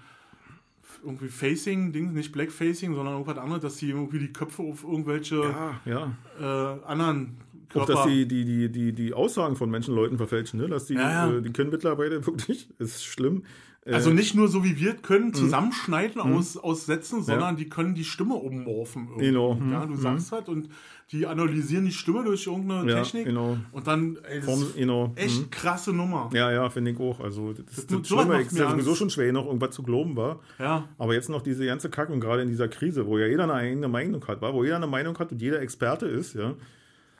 irgendwie 1.06 1.28
Facing, 1.28 1.92
Ding, 1.92 2.12
nicht 2.12 2.32
Blackfacing, 2.32 2.94
sondern 2.94 3.14
irgendwas 3.14 3.38
anderes, 3.38 3.62
dass 3.62 3.78
sie 3.78 3.90
irgendwie 3.90 4.18
die 4.18 4.32
Köpfe 4.32 4.62
auf 4.62 4.84
irgendwelche 4.84 5.36
ja, 5.36 5.80
ja. 5.84 6.16
äh, 6.40 6.84
anderen 6.86 7.38
auch, 7.74 7.86
dass 7.86 8.06
die, 8.06 8.26
die, 8.26 8.44
die, 8.44 8.70
die, 8.70 8.92
die 8.92 9.14
Aussagen 9.14 9.56
von 9.56 9.70
Menschen, 9.70 9.94
Leuten 9.94 10.16
verfälschen, 10.16 10.60
ne? 10.60 10.68
Dass 10.68 10.86
die, 10.86 10.94
Ja, 10.94 11.28
ja. 11.28 11.36
Äh, 11.38 11.42
die 11.42 11.52
können 11.52 11.70
mittlerweile 11.70 12.24
wirklich, 12.26 12.68
ist 12.78 13.04
schlimm. 13.04 13.42
Äh, 13.86 13.94
Also 13.94 14.10
nicht 14.10 14.34
nur 14.34 14.48
so 14.48 14.64
wie 14.64 14.78
wir 14.80 14.94
können 14.94 15.28
Mhm. 15.28 15.34
zusammenschneiden 15.34 16.20
aus, 16.20 16.56
aus 16.56 16.86
Sätzen, 16.86 17.22
sondern 17.22 17.56
die 17.56 17.68
können 17.68 17.94
die 17.94 18.04
Stimme 18.04 18.34
ummorphen. 18.34 19.06
irgendwie. 19.08 19.26
Genau. 19.26 19.54
Mhm. 19.54 19.72
Ja, 19.72 19.86
du 19.86 19.94
sagst 19.96 20.32
halt 20.32 20.48
und 20.48 20.68
die 21.12 21.24
analysieren 21.24 21.84
die 21.84 21.92
Stimme 21.92 22.24
durch 22.24 22.46
irgendeine 22.48 22.90
Ja, 22.90 22.96
Technik. 23.02 23.26
genau. 23.26 23.56
Und 23.70 23.86
dann, 23.86 24.18
ey, 24.28 24.38
das 24.40 24.44
Form, 24.44 24.60
ist 24.62 24.76
genau. 24.76 25.12
echt 25.14 25.52
krasse 25.52 25.92
Nummer. 25.92 26.28
Ja, 26.32 26.50
ja, 26.50 26.68
finde 26.68 26.90
ich 26.90 26.98
auch. 26.98 27.20
Also 27.20 27.52
das, 27.52 27.64
das, 27.64 27.76
sowas 27.86 28.00
das 28.00 28.08
Schlimme 28.08 28.24
macht 28.34 28.40
ist 28.46 28.52
mir 28.54 28.58
ja 28.60 28.70
sowieso 28.70 28.94
schon 28.96 29.10
schwer, 29.10 29.32
noch 29.32 29.46
irgendwas 29.46 29.70
zu 29.70 29.84
glauben 29.84 30.16
war. 30.16 30.40
Ja. 30.58 30.88
Aber 30.98 31.14
jetzt 31.14 31.28
noch 31.30 31.42
diese 31.42 31.64
ganze 31.64 31.88
Kacke 31.90 32.12
und 32.12 32.18
gerade 32.20 32.42
in 32.42 32.48
dieser 32.48 32.66
Krise, 32.66 33.06
wo 33.06 33.18
ja 33.18 33.26
jeder 33.28 33.44
eine 33.44 33.54
eigene 33.54 33.86
Meinung 33.86 34.26
hat, 34.26 34.40
war, 34.42 34.52
wo 34.52 34.64
jeder 34.64 34.76
eine 34.76 34.88
Meinung 34.88 35.16
hat 35.18 35.30
und 35.30 35.40
jeder 35.40 35.60
Experte 35.60 36.06
ist, 36.06 36.34
ja. 36.34 36.54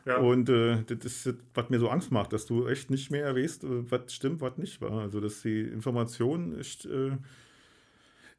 Ja. 0.06 0.18
Und 0.18 0.48
äh, 0.48 0.84
das 0.84 1.26
ist, 1.26 1.34
was 1.52 1.68
mir 1.68 1.80
so 1.80 1.88
Angst 1.88 2.12
macht, 2.12 2.32
dass 2.32 2.46
du 2.46 2.68
echt 2.68 2.90
nicht 2.90 3.10
mehr 3.10 3.36
äh, 3.36 3.48
was 3.90 4.14
stimmt, 4.14 4.40
was 4.40 4.56
nicht 4.56 4.80
war. 4.80 5.00
Also 5.00 5.20
dass 5.20 5.42
die 5.42 5.62
Informationen 5.62 6.58
echt, 6.58 6.86
äh, 6.86 7.10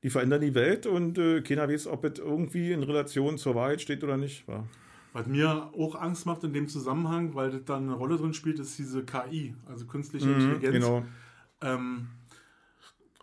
die 0.01 0.09
verändern 0.09 0.41
die 0.41 0.55
Welt 0.55 0.85
und 0.85 1.17
äh, 1.17 1.41
keiner 1.41 1.67
weiß, 1.67 1.87
ob 1.87 2.05
es 2.05 2.19
irgendwie 2.19 2.71
in 2.71 2.83
Relation 2.83 3.37
zur 3.37 3.55
Wahrheit 3.55 3.81
steht 3.81 4.01
oder 4.03 4.15
nicht. 4.15 4.47
War. 4.47 4.65
Was 5.11 5.27
mir 5.27 5.69
auch 5.77 5.95
Angst 5.95 6.25
macht 6.25 6.43
in 6.45 6.53
dem 6.53 6.69
Zusammenhang, 6.69 7.35
weil 7.35 7.51
das 7.51 7.65
dann 7.65 7.83
eine 7.83 7.95
Rolle 7.95 8.15
drin 8.15 8.33
spielt, 8.33 8.59
ist 8.59 8.77
diese 8.79 9.03
KI, 9.03 9.53
also 9.65 9.85
künstliche 9.87 10.31
Intelligenz. 10.31 10.73
Genau. 10.73 11.03
Ähm, 11.59 12.07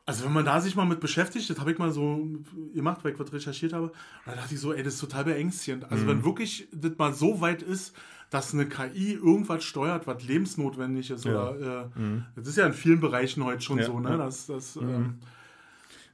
also 0.07 0.25
wenn 0.25 0.33
man 0.33 0.45
da 0.45 0.61
sich 0.61 0.77
mal 0.77 0.85
mit 0.85 1.01
beschäftigt, 1.01 1.49
das 1.49 1.59
habe 1.59 1.73
ich 1.73 1.79
mal 1.79 1.91
so 1.91 2.29
gemacht, 2.75 3.01
weil 3.03 3.13
ich 3.13 3.19
was 3.19 3.33
recherchiert 3.33 3.73
habe, 3.73 3.91
da 4.27 4.35
dachte 4.35 4.55
ich 4.55 4.61
so, 4.61 4.73
ey, 4.73 4.83
das 4.83 4.95
ist 4.95 5.01
total 5.01 5.25
beängstigend. 5.25 5.91
Also 5.91 6.07
wenn 6.07 6.25
wirklich 6.25 6.69
das 6.73 6.93
mal 6.99 7.15
so 7.15 7.41
weit 7.41 7.63
ist, 7.63 7.95
dass 8.31 8.53
eine 8.53 8.67
KI 8.67 9.15
irgendwas 9.15 9.65
steuert, 9.65 10.07
was 10.07 10.23
lebensnotwendig 10.25 11.11
ist, 11.11 11.25
oder 11.25 11.91
äh, 11.97 12.21
das 12.37 12.49
ist 12.49 12.57
ja 12.57 12.67
in 12.67 12.73
vielen 12.75 13.01
Bereichen 13.01 13.45
heute 13.45 13.63
schon 13.63 13.79
Ja, 13.79 13.85
so, 13.85 14.01
ne? 14.01 14.11
ja. 14.11 14.17
Das, 14.19 14.47
das, 14.47 14.77
ähm, 14.77 15.15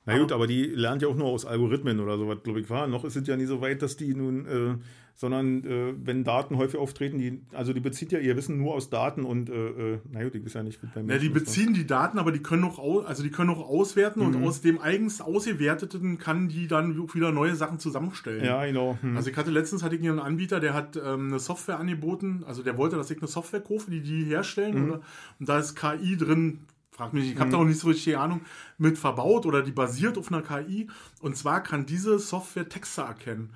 Na 0.07 0.19
gut, 0.19 0.31
aber 0.31 0.47
die 0.47 0.67
lernt 0.67 1.03
ja 1.03 1.09
auch 1.09 1.17
nur 1.17 1.27
aus 1.27 1.45
Algorithmen 1.45 1.99
oder 1.99 2.17
sowas, 2.17 2.39
glaube 2.43 2.61
ich, 2.61 2.71
war. 2.71 2.87
Noch 2.87 3.05
ist 3.05 3.17
es 3.17 3.27
ja 3.27 3.37
nicht 3.37 3.49
so 3.49 3.61
weit, 3.61 3.83
dass 3.83 3.97
die 3.97 4.15
nun, 4.15 4.47
äh, 4.47 4.77
sondern 5.21 5.63
äh, 5.65 5.93
wenn 6.03 6.25
Daten 6.25 6.57
häufig 6.57 6.81
auftreten, 6.81 7.19
die, 7.19 7.43
also 7.53 7.75
die 7.75 7.81
bezieht 7.81 8.11
ja 8.11 8.19
ihr 8.19 8.39
Wissen 8.39 8.57
nur 8.57 8.73
aus 8.73 8.89
Daten 8.89 9.25
und, 9.27 9.51
äh, 9.51 9.53
äh, 9.95 9.99
na 10.11 10.25
gut, 10.25 10.33
die 10.33 10.39
ist 10.39 10.55
ja 10.55 10.63
nicht 10.63 10.81
gut 10.81 10.95
beim 10.95 11.11
Ja, 11.11 11.19
die 11.19 11.29
beziehen 11.29 11.75
die 11.75 11.87
Daten, 11.87 12.19
aber 12.19 12.33
die 12.33 12.39
können 12.39 12.65
auch, 12.65 12.79
au- 12.79 13.01
also 13.01 13.23
die 13.23 13.31
können 13.31 13.51
auch 13.51 13.61
auswerten 13.69 14.21
Mhm. 14.21 14.35
und 14.37 14.45
aus 14.47 14.63
dem 14.63 14.81
eigens 14.81 15.21
ausgewerteten 15.21 16.17
kann 16.17 16.49
die 16.49 16.67
dann 16.69 16.97
wieder 17.13 17.33
neue 17.33 17.55
Sachen 17.55 17.79
zusammenstellen. 17.79 18.43
Ja, 18.43 18.65
genau. 18.65 18.97
Hm. 19.03 19.15
Also 19.15 19.29
ich 19.29 19.37
hatte 19.37 19.51
letztens 19.51 19.83
hatte 19.83 19.95
ich 19.97 20.01
einen 20.09 20.21
Anbieter, 20.21 20.59
der 20.59 20.73
hat 20.73 20.97
ähm, 20.97 21.29
eine 21.29 21.39
Software 21.39 21.79
angeboten, 21.79 22.43
also 22.47 22.63
der 22.63 22.79
wollte, 22.79 22.97
dass 22.97 23.11
ich 23.11 23.19
eine 23.19 23.29
Software 23.29 23.61
kaufe, 23.61 23.91
die 23.91 24.01
die 24.01 24.25
herstellen, 24.25 24.79
Mhm. 24.85 24.89
oder? 24.91 25.01
Und 25.39 25.49
da 25.51 25.59
ist 25.59 25.75
KI 25.77 26.17
drin. 26.17 26.61
Frag 26.93 27.13
mich, 27.15 27.31
ich 27.33 27.39
habe 27.39 27.51
da 27.51 27.57
auch 27.59 27.65
nicht 27.65 27.79
so 27.81 27.89
richtig 27.89 28.17
Ahnung, 28.19 28.41
mit 28.79 28.97
verbaut 28.99 29.45
oder 29.47 29.63
die 29.63 29.71
basiert 29.73 30.19
auf 30.19 30.33
einer 30.33 30.43
KI. 30.43 30.89
Und 31.21 31.37
zwar 31.37 31.63
kann 31.63 31.85
diese 31.87 32.19
Software 32.19 32.69
Texte 32.69 33.03
erkennen. 33.03 33.51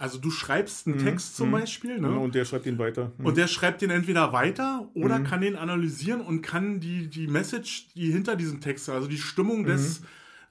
Also 0.00 0.18
du 0.18 0.30
schreibst 0.30 0.86
einen 0.86 0.96
Text 0.98 1.36
zum 1.36 1.50
Beispiel, 1.50 2.00
ne? 2.00 2.08
Genau, 2.08 2.24
und 2.24 2.34
der 2.34 2.46
schreibt 2.46 2.64
ihn 2.66 2.78
weiter. 2.78 3.12
Hm. 3.18 3.26
Und 3.26 3.36
der 3.36 3.46
schreibt 3.48 3.82
den 3.82 3.90
entweder 3.90 4.32
weiter 4.32 4.88
oder 4.94 5.18
Mhm. 5.18 5.24
kann 5.24 5.40
den 5.42 5.56
analysieren 5.56 6.22
und 6.22 6.40
kann 6.40 6.80
die, 6.80 7.06
die 7.08 7.26
Message, 7.26 7.88
die 7.94 8.10
hinter 8.10 8.34
diesem 8.34 8.60
Text, 8.60 8.88
also 8.88 9.06
die 9.06 9.18
Stimmung 9.18 9.64
des, 9.64 10.00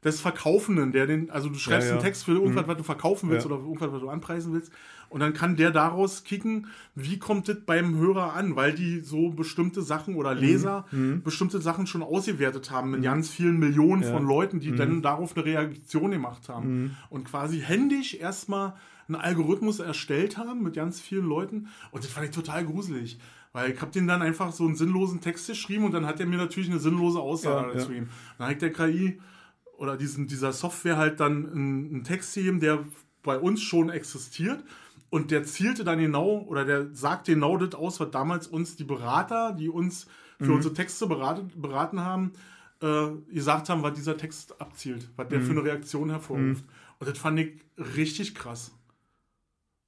des 0.03 0.21
Verkaufenden, 0.21 0.91
der 0.91 1.07
den, 1.07 1.31
also 1.31 1.49
du 1.49 1.55
schreibst 1.57 1.87
Mhm. 1.87 1.89
Ja, 1.89 1.95
ja. 1.95 1.99
einen 1.99 2.03
Text 2.05 2.25
für 2.25 2.33
irgendwas, 2.33 2.67
was 2.67 2.77
du 2.77 2.83
verkaufen 2.83 3.29
willst 3.31 3.47
Ja. 3.47 3.51
oder 3.51 3.63
irgendwas, 3.63 3.91
was 3.91 3.99
du 4.01 4.09
anpreisen 4.09 4.53
willst. 4.53 4.71
Und 5.09 5.21
dann 5.21 5.33
kann 5.33 5.55
der 5.55 5.71
daraus 5.71 6.23
kicken, 6.23 6.67
wie 6.93 7.17
kommt 7.17 7.49
das 7.49 7.57
beim 7.65 7.97
Hörer 7.97 8.33
an, 8.33 8.55
weil 8.55 8.73
die 8.73 8.99
so 8.99 9.31
bestimmte 9.31 9.81
Sachen 9.81 10.13
oder 10.13 10.35
Mhm. 10.35 10.41
Leser 10.41 10.85
bestimmte 11.23 11.59
Sachen 11.59 11.87
schon 11.87 12.03
ausgewertet 12.03 12.69
haben 12.69 12.91
mit 12.91 13.01
ganz 13.01 13.29
vielen 13.29 13.57
Millionen 13.57 14.03
von 14.03 14.23
Leuten, 14.27 14.57
Mhm. 14.57 14.61
die 14.61 14.75
dann 14.75 15.01
darauf 15.01 15.35
eine 15.35 15.43
Reaktion 15.43 16.11
gemacht 16.11 16.47
haben. 16.49 16.95
Und 17.09 17.23
quasi 17.25 17.59
händisch 17.59 18.13
erstmal 18.13 18.75
einen 19.09 19.21
Algorithmus 19.21 19.79
erstellt 19.79 20.37
haben 20.37 20.63
mit 20.63 20.75
ganz 20.75 21.01
vielen 21.01 21.25
Leuten. 21.25 21.67
Und 21.91 22.03
das 22.03 22.11
fand 22.11 22.27
ich 22.27 22.31
total 22.31 22.65
gruselig. 22.65 23.19
Weil 23.51 23.71
ich 23.71 23.81
habe 23.81 23.91
den 23.91 24.07
dann 24.07 24.21
einfach 24.21 24.51
so 24.51 24.65
einen 24.65 24.75
sinnlosen 24.75 25.21
Text 25.21 25.47
geschrieben 25.47 25.83
und 25.83 25.91
dann 25.91 26.05
hat 26.05 26.19
er 26.19 26.27
mir 26.27 26.37
natürlich 26.37 26.69
eine 26.69 26.79
sinnlose 26.79 27.19
Aussage 27.19 27.67
Ja, 27.67 27.73
dazu 27.73 27.91
ja. 27.91 28.03
Dann 28.37 28.49
hat 28.49 28.61
der 28.61 28.71
KI 28.71 29.19
oder 29.77 29.97
diesen, 29.97 30.27
dieser 30.27 30.53
Software 30.53 30.97
halt 30.97 31.19
dann 31.19 31.49
einen, 31.49 31.89
einen 31.89 32.03
Text 32.03 32.35
gegeben, 32.35 32.59
der 32.59 32.85
bei 33.23 33.37
uns 33.39 33.61
schon 33.61 33.89
existiert. 33.89 34.63
Und 35.09 35.31
der 35.31 35.43
zielte 35.43 35.83
dann 35.83 35.97
genau 35.97 36.45
oder 36.47 36.65
der 36.65 36.93
sagt 36.93 37.25
genau 37.25 37.57
das 37.57 37.73
aus, 37.73 37.99
was 37.99 38.11
damals 38.11 38.45
uns 38.45 38.75
die 38.75 38.83
Berater, 38.83 39.53
die 39.53 39.67
uns 39.69 40.05
für 40.39 40.53
unsere 40.53 40.73
Texte 40.73 41.07
beraten, 41.07 41.51
beraten 41.55 41.99
haben, 42.01 42.31
äh, 42.81 43.07
gesagt 43.33 43.69
haben, 43.69 43.83
was 43.83 43.93
dieser 43.93 44.15
Text 44.15 44.61
abzielt, 44.61 45.09
was 45.15 45.27
der 45.27 45.41
für 45.41 45.51
eine 45.51 45.63
Reaktion 45.63 46.09
hervorruft. 46.09 46.63
Und 46.99 47.09
das 47.09 47.17
fand 47.17 47.39
ich 47.39 47.61
richtig 47.77 48.35
krass. 48.35 48.71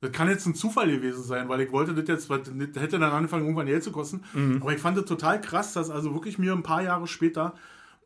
Das 0.02 0.11
kann 0.11 0.28
jetzt 0.30 0.48
ein 0.48 0.56
Zufall 0.56 0.90
gewesen 0.90 1.22
sein, 1.23 1.48
weil 1.48 1.61
ich 1.61 1.72
wollte 1.72 1.94
das 1.94 2.07
jetzt, 2.07 2.28
weil 2.30 2.40
das 2.40 2.82
hätte 2.82 2.98
dann 2.98 3.11
angefangen, 3.11 3.44
irgendwann 3.44 3.68
Geld 3.68 3.84
zu 3.84 3.91
kosten. 3.91 4.22
Aber 4.60 4.73
ich 4.73 4.80
fand 4.80 4.98
das 4.98 5.06
total 5.06 5.40
krass, 5.40 5.73
dass 5.73 5.91
also 5.91 6.14
wirklich 6.15 6.40
mir 6.40 6.53
ein 6.53 6.64
paar 6.64 6.82
Jahre 6.82 7.07
später 7.07 7.53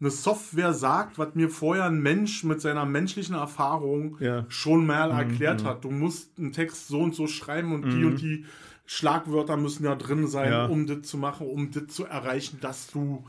eine 0.01 0.09
Software 0.09 0.73
sagt, 0.73 1.17
was 1.17 1.35
mir 1.35 1.49
vorher 1.49 1.85
ein 1.85 2.01
Mensch 2.01 2.43
mit 2.43 2.59
seiner 2.59 2.85
menschlichen 2.85 3.33
Erfahrung 3.35 4.17
Ja. 4.19 4.45
schon 4.49 4.85
mal 4.85 5.09
erklärt 5.11 5.63
hat. 5.63 5.85
Du 5.85 5.89
musst 5.89 6.37
einen 6.37 6.51
Text 6.51 6.89
so 6.89 6.99
und 6.99 7.15
so 7.15 7.27
schreiben 7.27 7.73
und 7.73 7.89
die 7.89 8.03
und 8.03 8.17
die 8.21 8.43
Schlagwörter 8.85 9.55
müssen 9.55 9.85
ja 9.85 9.95
drin 9.95 10.27
sein, 10.27 10.51
Ja. 10.51 10.65
um 10.65 10.85
das 10.87 11.03
zu 11.03 11.17
machen, 11.17 11.47
um 11.47 11.71
das 11.71 11.87
zu 11.87 12.03
erreichen, 12.03 12.57
dass 12.59 12.87
du 12.87 13.23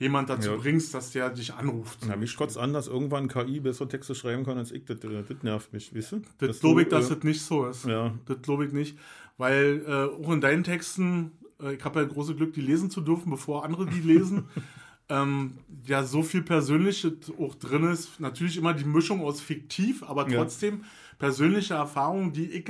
jemand 0.00 0.30
dazu 0.30 0.50
Ja. 0.50 0.56
bringst, 0.56 0.92
dass 0.94 1.12
der 1.12 1.28
dich 1.30 1.52
anruft. 1.54 2.00
Na, 2.08 2.16
mich 2.16 2.34
kotzt 2.34 2.58
an, 2.58 2.72
dass 2.72 2.88
irgendwann 2.88 3.28
KI 3.28 3.60
bessere 3.60 3.86
Texte 3.86 4.14
schreiben 4.14 4.44
kann 4.44 4.58
als 4.58 4.72
ich. 4.72 4.84
Das, 4.86 4.98
das 4.98 5.42
nervt 5.42 5.72
mich, 5.72 5.94
weißt 5.94 6.12
du? 6.12 6.22
Das 6.38 6.58
glaube 6.60 6.82
ich, 6.82 6.88
dass 6.88 7.10
äh, 7.10 7.14
das 7.14 7.22
nicht 7.22 7.42
so 7.42 7.66
ist. 7.66 7.84
Ja. 7.84 8.14
Das 8.24 8.40
glaube 8.42 8.66
ich 8.66 8.72
nicht. 8.72 8.98
Weil 9.36 9.84
äh, 9.86 9.92
auch 10.24 10.32
in 10.32 10.40
deinen 10.40 10.64
Texten, 10.64 11.32
äh, 11.62 11.74
ich 11.74 11.84
habe 11.84 12.00
ja 12.00 12.06
große 12.06 12.34
Glück, 12.34 12.54
die 12.54 12.62
lesen 12.62 12.90
zu 12.90 13.02
dürfen, 13.02 13.30
bevor 13.30 13.62
andere 13.64 13.86
die 13.86 14.00
lesen. 14.00 14.44
ähm, 15.10 15.52
ja, 15.86 16.02
so 16.02 16.22
viel 16.22 16.42
Persönliches 16.42 17.12
auch 17.38 17.54
drin 17.56 17.84
ist. 17.84 18.20
Natürlich 18.20 18.56
immer 18.56 18.72
die 18.72 18.84
Mischung 18.84 19.20
aus 19.20 19.42
fiktiv, 19.42 20.02
aber 20.02 20.26
Ja. 20.30 20.38
trotzdem 20.38 20.84
persönliche 21.18 21.74
Erfahrungen, 21.74 22.32
die 22.32 22.46
ich 22.46 22.64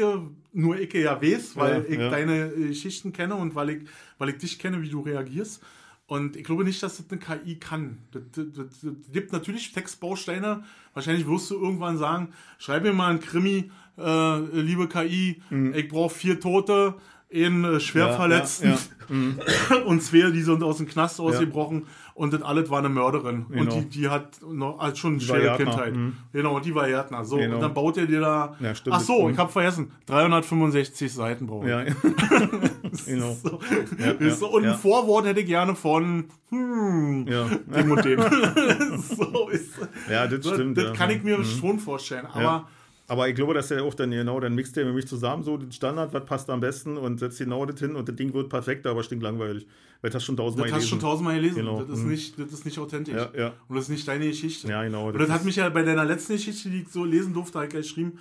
nur 0.53 0.81
ich 0.81 0.93
ja 0.95 1.23
weiß, 1.23 1.55
weil 1.55 1.85
Ja, 1.85 1.89
ich 1.89 1.99
ja. 2.01 2.11
deine 2.11 2.47
äh, 2.47 2.69
Geschichten 2.69 3.13
kenne 3.13 3.37
und 3.37 3.55
weil 3.55 3.71
ich, 3.71 3.83
weil 4.19 4.31
ich 4.31 4.39
dich 4.39 4.59
kenne, 4.59 4.83
wie 4.83 4.89
du 4.89 5.01
reagierst. 5.01 5.63
Und 6.11 6.35
ich 6.35 6.43
glaube 6.43 6.65
nicht, 6.65 6.83
dass 6.83 6.97
das 6.97 7.07
eine 7.09 7.21
KI 7.21 7.55
kann. 7.55 7.99
Das, 8.11 8.23
das, 8.33 8.47
das, 8.53 8.81
das 8.81 9.13
gibt 9.13 9.33
natürlich 9.33 9.71
Textbausteine. 9.71 10.65
Wahrscheinlich 10.93 11.29
wirst 11.29 11.49
du 11.53 11.55
irgendwann 11.55 11.99
sagen, 11.99 12.33
schreib 12.59 12.83
mir 12.83 12.93
mal 12.93 13.13
ein 13.13 13.21
Krimi, 13.21 13.71
äh, 13.97 14.39
liebe 14.61 14.89
KI, 14.89 15.41
ich 15.73 15.87
brauche 15.87 16.13
vier 16.13 16.41
Tote, 16.41 16.97
einen 17.33 17.65
äh, 17.65 17.81
schwer 17.81 18.07
Mhm. 18.07 18.11
Ja, 18.11 18.17
Verletzten 18.17 18.69
ja, 18.69 19.77
und 19.87 20.03
zwei, 20.03 20.31
die 20.31 20.43
sind 20.43 20.63
aus 20.63 20.77
dem 20.79 20.87
Knast 20.87 21.21
ausgebrochen 21.21 21.87
und 22.15 22.33
das 22.33 22.43
alles 22.43 22.71
war 22.71 22.79
eine 22.79 22.89
Mörderin. 22.89 23.47
Und 23.49 23.53
Genau. 23.57 23.81
die, 23.81 23.87
die 23.89 24.09
hat 24.09 24.41
noch 24.43 24.79
also 24.79 24.97
schon 24.97 25.13
eine 25.15 25.21
schwere 25.21 25.57
Kindheit. 25.57 25.95
mhm. 25.95 26.17
Genau, 26.33 26.57
und 26.57 26.65
die 26.65 26.75
war 26.75 26.87
Gärtner. 26.87 27.25
So, 27.25 27.37
Genau. 27.37 27.57
und 27.57 27.61
dann 27.61 27.75
baut 27.75 27.97
er 27.97 28.07
dir 28.07 28.21
da. 28.21 28.57
Ja, 28.61 28.75
stimmt. 28.75 28.97
Ach 28.97 29.01
so, 29.01 29.27
Mhm. 29.27 29.33
ich 29.33 29.39
habe 29.39 29.51
vergessen. 29.51 29.91
365 30.07 31.13
Seiten 31.13 31.47
brauche 31.47 31.65
ich. 31.65 31.71
Ja, 31.71 31.85
genau. 33.07 33.37
So. 33.43 33.59
Ja, 33.99 34.31
so, 34.31 34.51
und 34.53 34.65
ein 34.67 34.75
Vorwort 34.77 35.27
hätte 35.27 35.41
ich 35.41 35.47
gerne 35.47 35.75
von 35.75 36.25
hm, 36.51 37.27
Ja. 37.29 37.47
dem 37.75 37.91
und 37.93 38.05
dem. 38.05 38.21
so 39.01 39.49
ist 39.49 39.71
ja, 40.11 40.27
das 40.27 40.47
stimmt. 40.47 40.77
Das 40.79 40.85
ja. 40.85 40.93
kann 40.93 41.11
ich 41.11 41.23
mir 41.23 41.43
schon 41.45 41.79
vorstellen. 41.79 42.27
Aber. 42.27 42.69
Aber 43.11 43.29
ich 43.29 43.35
glaube, 43.35 43.55
dass 43.55 43.71
er 43.73 43.83
auch 43.83 43.95
dann 43.95 44.13
genau, 44.13 44.39
dann 44.39 44.55
mixt 44.55 44.77
er 44.79 44.85
nämlich 44.85 45.07
zusammen 45.09 45.43
so 45.43 45.57
den 45.57 45.73
Standard, 45.73 46.15
was 46.15 46.25
passt 46.27 46.49
am 46.49 46.61
besten 46.61 46.97
und 46.97 47.19
setzt 47.19 47.39
genau 47.39 47.67
das 47.67 47.81
hin 47.81 47.97
und 47.97 48.09
das 48.09 48.15
Ding 48.15 48.33
wird 48.33 48.49
perfekt, 48.49 48.87
aber 48.87 49.03
stinkt 49.03 49.25
langweilig. 49.25 49.67
Weil 50.01 50.11
das 50.11 50.23
schon 50.25 50.37
tausendmal 50.37 50.69
das 50.69 50.77
hast 50.79 50.89
schon 50.89 50.99
gelesen. 51.01 51.11
tausendmal 51.11 51.35
gelesen. 51.35 51.57
Genau. 51.57 51.83
Das, 51.83 51.99
ist 51.99 52.05
Mhm. 52.05 52.11
nicht, 52.11 52.39
das 52.39 52.53
ist 52.53 52.65
nicht 52.65 52.79
authentisch. 52.79 53.15
Ja, 53.15 53.29
ja. 53.37 53.53
Und 53.69 53.75
das 53.77 53.85
ist 53.87 53.91
nicht 53.91 54.07
deine 54.07 54.27
Geschichte. 54.29 54.69
Ja, 54.69 54.85
genau. 54.85 55.09
Und 55.09 55.19
das 55.21 55.29
hat 55.29 55.41
ist- 55.41 55.45
mich 55.45 55.57
ja 55.57 55.69
bei 55.71 55.83
deiner 55.83 56.05
letzten 56.05 56.35
Geschichte, 56.35 56.71
die 56.71 56.83
ich 56.83 56.89
so 56.89 57.05
lesen 57.05 57.35
durfte, 57.35 57.55
gleich 57.67 57.71
geschrieben, 57.71 58.19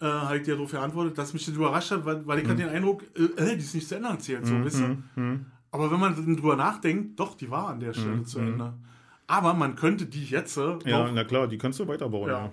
äh, 0.00 0.36
ich 0.36 0.42
dir 0.42 0.54
darauf 0.56 0.72
geantwortet, 0.72 1.16
dass 1.16 1.32
mich 1.32 1.46
das 1.46 1.54
überrascht 1.54 1.92
hat, 1.92 2.04
weil, 2.04 2.26
weil 2.26 2.38
ich 2.40 2.44
Mhm. 2.44 2.48
hatte 2.50 2.62
den 2.62 2.68
Eindruck, 2.70 3.04
äh, 3.16 3.40
äh, 3.40 3.54
die 3.56 3.62
ist 3.62 3.74
nicht 3.76 3.88
zu 3.88 3.94
Ende 3.94 4.08
erzählt, 4.08 4.44
so, 4.44 4.54
weißt 4.64 4.80
du? 4.80 5.38
Aber 5.70 5.90
wenn 5.92 6.00
man 6.00 6.16
drüber 6.36 6.56
nachdenkt, 6.56 7.18
doch, 7.20 7.36
die 7.36 7.48
war 7.48 7.68
an 7.68 7.78
der 7.78 7.92
Stelle 7.94 8.16
Mhm. 8.16 8.26
zu 8.26 8.40
Ende. 8.40 8.72
Aber 9.28 9.54
man 9.54 9.76
könnte 9.76 10.04
die 10.06 10.24
jetzt 10.24 10.56
äh, 10.58 10.78
Ja, 10.84 11.08
na 11.14 11.22
klar, 11.24 11.46
die 11.46 11.56
kannst 11.58 11.78
du 11.78 11.86
weiterbauen. 11.86 12.28
Ja. 12.28 12.44
Ja. 12.46 12.50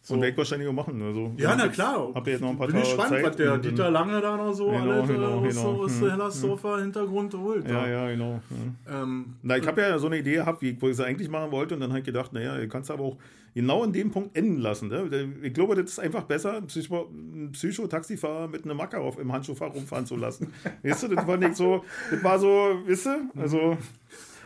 Hm, 0.00 0.06
hm. 0.06 0.08
So. 0.08 0.14
Und 0.14 0.20
werde 0.22 0.32
ich 0.32 0.38
wahrscheinlich 0.38 0.68
auch 0.68 0.72
machen. 0.72 1.02
Also, 1.02 1.32
Ja, 1.36 1.54
na 1.56 1.68
klar. 1.68 2.08
Hab 2.14 2.26
ja 2.26 2.32
jetzt 2.32 2.40
noch 2.40 2.50
ein 2.50 2.56
paar 2.56 2.66
Bin 2.68 2.76
ich 2.76 2.82
Tage 2.84 2.94
gespannt, 2.96 3.10
Zeit. 3.10 3.24
was 3.26 3.36
der 3.36 3.52
und 3.54 3.64
Dieter 3.64 3.90
Lange 3.90 4.20
da 4.20 4.36
noch 4.36 4.52
so 4.54 4.70
Genau, 4.70 4.90
alles 4.92 5.10
äh, 5.10 5.12
genau, 5.12 5.26
aus, 5.26 5.48
genau. 5.54 5.82
aus 5.84 5.92
Hm, 5.92 6.00
der 6.00 6.10
Hellersdorfer 6.12 6.78
Hintergrund 6.80 7.34
holt. 7.34 7.68
Ja, 7.68 7.86
ja, 7.86 8.10
genau. 8.10 8.40
Hm. 8.48 8.74
Ähm, 8.90 9.26
Na, 9.42 9.56
ich 9.58 9.66
habe 9.66 9.80
ja 9.82 9.98
so 9.98 10.06
eine 10.06 10.18
Idee 10.18 10.34
gehabt, 10.36 10.62
wie 10.62 10.70
ich, 10.70 10.80
wo 10.82 10.86
ich 10.86 10.92
es 10.92 11.00
eigentlich 11.00 11.28
machen 11.28 11.50
wollte, 11.52 11.74
und 11.74 11.80
dann 11.80 11.90
habe 11.90 11.98
ich 12.00 12.06
gedacht, 12.06 12.32
naja, 12.32 12.56
du 12.56 12.66
kannst 12.68 12.90
aber 12.90 13.04
auch 13.04 13.16
genau 13.54 13.84
in 13.84 13.92
dem 13.92 14.10
Punkt 14.10 14.36
enden 14.36 14.58
lassen. 14.58 14.88
Ne? 14.88 15.28
Ich 15.42 15.52
glaube, 15.52 15.74
das 15.74 15.90
ist 15.90 15.98
einfach 15.98 16.22
besser, 16.22 16.56
einen 16.56 16.66
Psycho- 16.68 17.08
einen 17.12 17.52
Psycho-Taxifahrer 17.52 18.48
mit 18.48 18.64
einem 18.64 18.76
Macker 18.78 19.00
auf 19.00 19.18
im 19.18 19.30
Handschuhfach 19.32 19.74
rumfahren 19.74 20.06
zu 20.06 20.16
lassen. 20.16 20.52
weißt 20.82 21.02
du, 21.02 21.08
das 21.08 21.26
war 21.26 21.36
nicht 21.36 21.56
so, 21.56 21.84
das 22.10 22.24
war 22.24 22.38
so, 22.38 22.48
weißt 22.86 23.06
du, 23.06 23.10
also. 23.40 23.76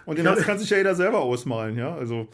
Und 0.07 0.19
den 0.19 0.25
Ja. 0.27 0.33
Rest 0.33 0.45
kann 0.47 0.59
sich 0.59 0.69
ja 0.69 0.77
jeder 0.79 0.95
selber 0.95 1.21
ausmalen, 1.21 1.79
ja. 1.79 1.95
Also, 1.95 2.29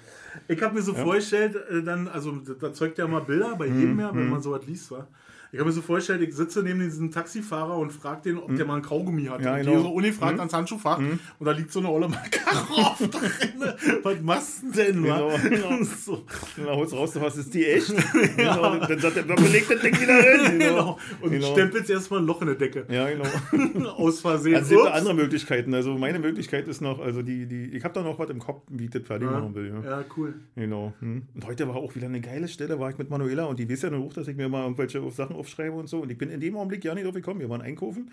Ich 0.48 0.62
habe 0.62 0.74
mir 0.74 0.82
so 0.82 0.94
vorgestellt, 0.94 1.56
äh, 1.70 1.82
dann, 1.82 2.08
also 2.08 2.32
da- 2.32 2.72
zeugt 2.72 2.98
ja 2.98 3.06
mal 3.08 3.20
Bilder 3.20 3.56
bei 3.56 3.66
jedem 3.66 3.96
mehr, 3.96 4.12
Mhm. 4.12 4.18
wenn 4.18 4.28
man 4.30 4.42
sowas 4.42 4.66
liest, 4.66 4.90
war. 4.90 5.08
Ich 5.52 5.58
habe 5.58 5.68
mir 5.68 5.72
so 5.74 5.82
vorgestellt, 5.82 6.22
ich 6.22 6.34
sitze 6.34 6.62
neben 6.62 6.80
diesem 6.80 7.10
Taxifahrer 7.10 7.76
und 7.76 7.92
frage 7.92 8.22
den, 8.22 8.38
ob 8.38 8.54
der 8.54 8.64
mal 8.66 8.76
ein 8.76 8.82
Kaugummi 8.82 9.24
hat. 9.24 9.40
Mhm. 9.40 9.44
Ja, 9.44 9.54
und 9.54 9.60
genau. 9.60 9.76
die 9.76 9.82
so 9.82 9.88
ungefragt 9.90 10.38
ans 10.38 10.52
Handschuhfach 10.54 10.98
und 10.98 11.44
da 11.46 11.50
liegt 11.52 11.72
so 11.72 11.80
eine 11.80 11.88
olle 11.90 12.08
Makarov 12.08 12.98
drin. 13.10 13.72
Was 14.02 14.20
machst 14.22 14.62
du 14.62 14.70
denn? 14.72 15.02
Genau, 15.02 15.30
genau. 15.42 15.82
so, 15.84 16.24
dann 16.56 16.66
holst 16.76 16.92
du 16.92 16.96
raus, 16.96 17.12
was 17.20 17.36
ist 17.36 17.52
die 17.54 17.66
echt? 17.66 17.92
genau, 18.36 18.76
dann 18.76 18.98
sagt 18.98 19.16
er, 19.16 19.22
dann 19.24 19.36
belegt 19.36 19.70
das 19.70 19.80
Ding 19.80 20.00
wieder 20.00 20.22
hin. 20.22 20.58
genau. 20.58 20.98
Und 21.20 21.30
Genau. 21.30 21.52
stempelst 21.52 21.90
erstmal 21.90 22.20
ein 22.20 22.26
Loch 22.26 22.40
in 22.42 22.48
der 22.48 22.56
Decke. 22.56 22.84
Ja, 22.90 23.08
genau. 23.08 23.88
Aus 23.90 24.20
Versehen. 24.20 24.56
Also 24.56 24.74
es 24.76 24.82
gibt 24.82 24.94
andere 24.94 25.14
Möglichkeiten. 25.14 25.74
Also 25.74 25.96
meine 25.96 26.18
Möglichkeit 26.18 26.68
ist 26.68 26.80
noch, 26.80 27.00
also 27.00 27.22
die, 27.22 27.46
die, 27.46 27.64
ich 27.76 27.82
habe 27.84 27.94
da 27.94 28.02
noch 28.02 28.18
was 28.18 28.30
im 28.30 28.38
Kopf, 28.38 28.62
wie 28.68 28.84
ich 28.84 28.90
das 28.90 29.02
fertig 29.02 29.30
machen 29.30 29.54
will. 29.54 29.72
Ja. 29.84 29.90
Ja, 29.98 30.04
cool. 30.16 30.34
Genau. 30.56 30.92
Hm. 31.00 31.22
Und 31.34 31.46
heute 31.46 31.66
war 31.68 31.76
auch 31.76 31.94
wieder 31.94 32.06
eine 32.06 32.20
geile 32.20 32.48
Stelle, 32.48 32.78
war 32.78 32.90
ich 32.90 32.98
mit 32.98 33.10
Manuela 33.10 33.44
und 33.44 33.58
die 33.58 33.68
weiß 33.70 33.82
ja 33.82 33.90
nur 33.90 34.04
auch, 34.04 34.12
dass 34.12 34.28
ich 34.28 34.36
mir 34.36 34.48
mal 34.48 34.62
irgendwelche 34.62 35.08
Sachen 35.10 35.36
aufschreibe 35.40 35.74
und 35.74 35.88
so. 35.88 36.00
Und 36.00 36.10
ich 36.10 36.18
bin 36.18 36.30
in 36.30 36.40
dem 36.40 36.56
Augenblick 36.56 36.84
ja 36.84 36.94
nicht 36.94 37.06
drauf 37.06 37.14
gekommen. 37.14 37.40
Wir 37.40 37.48
waren 37.48 37.62
einkaufen 37.62 38.10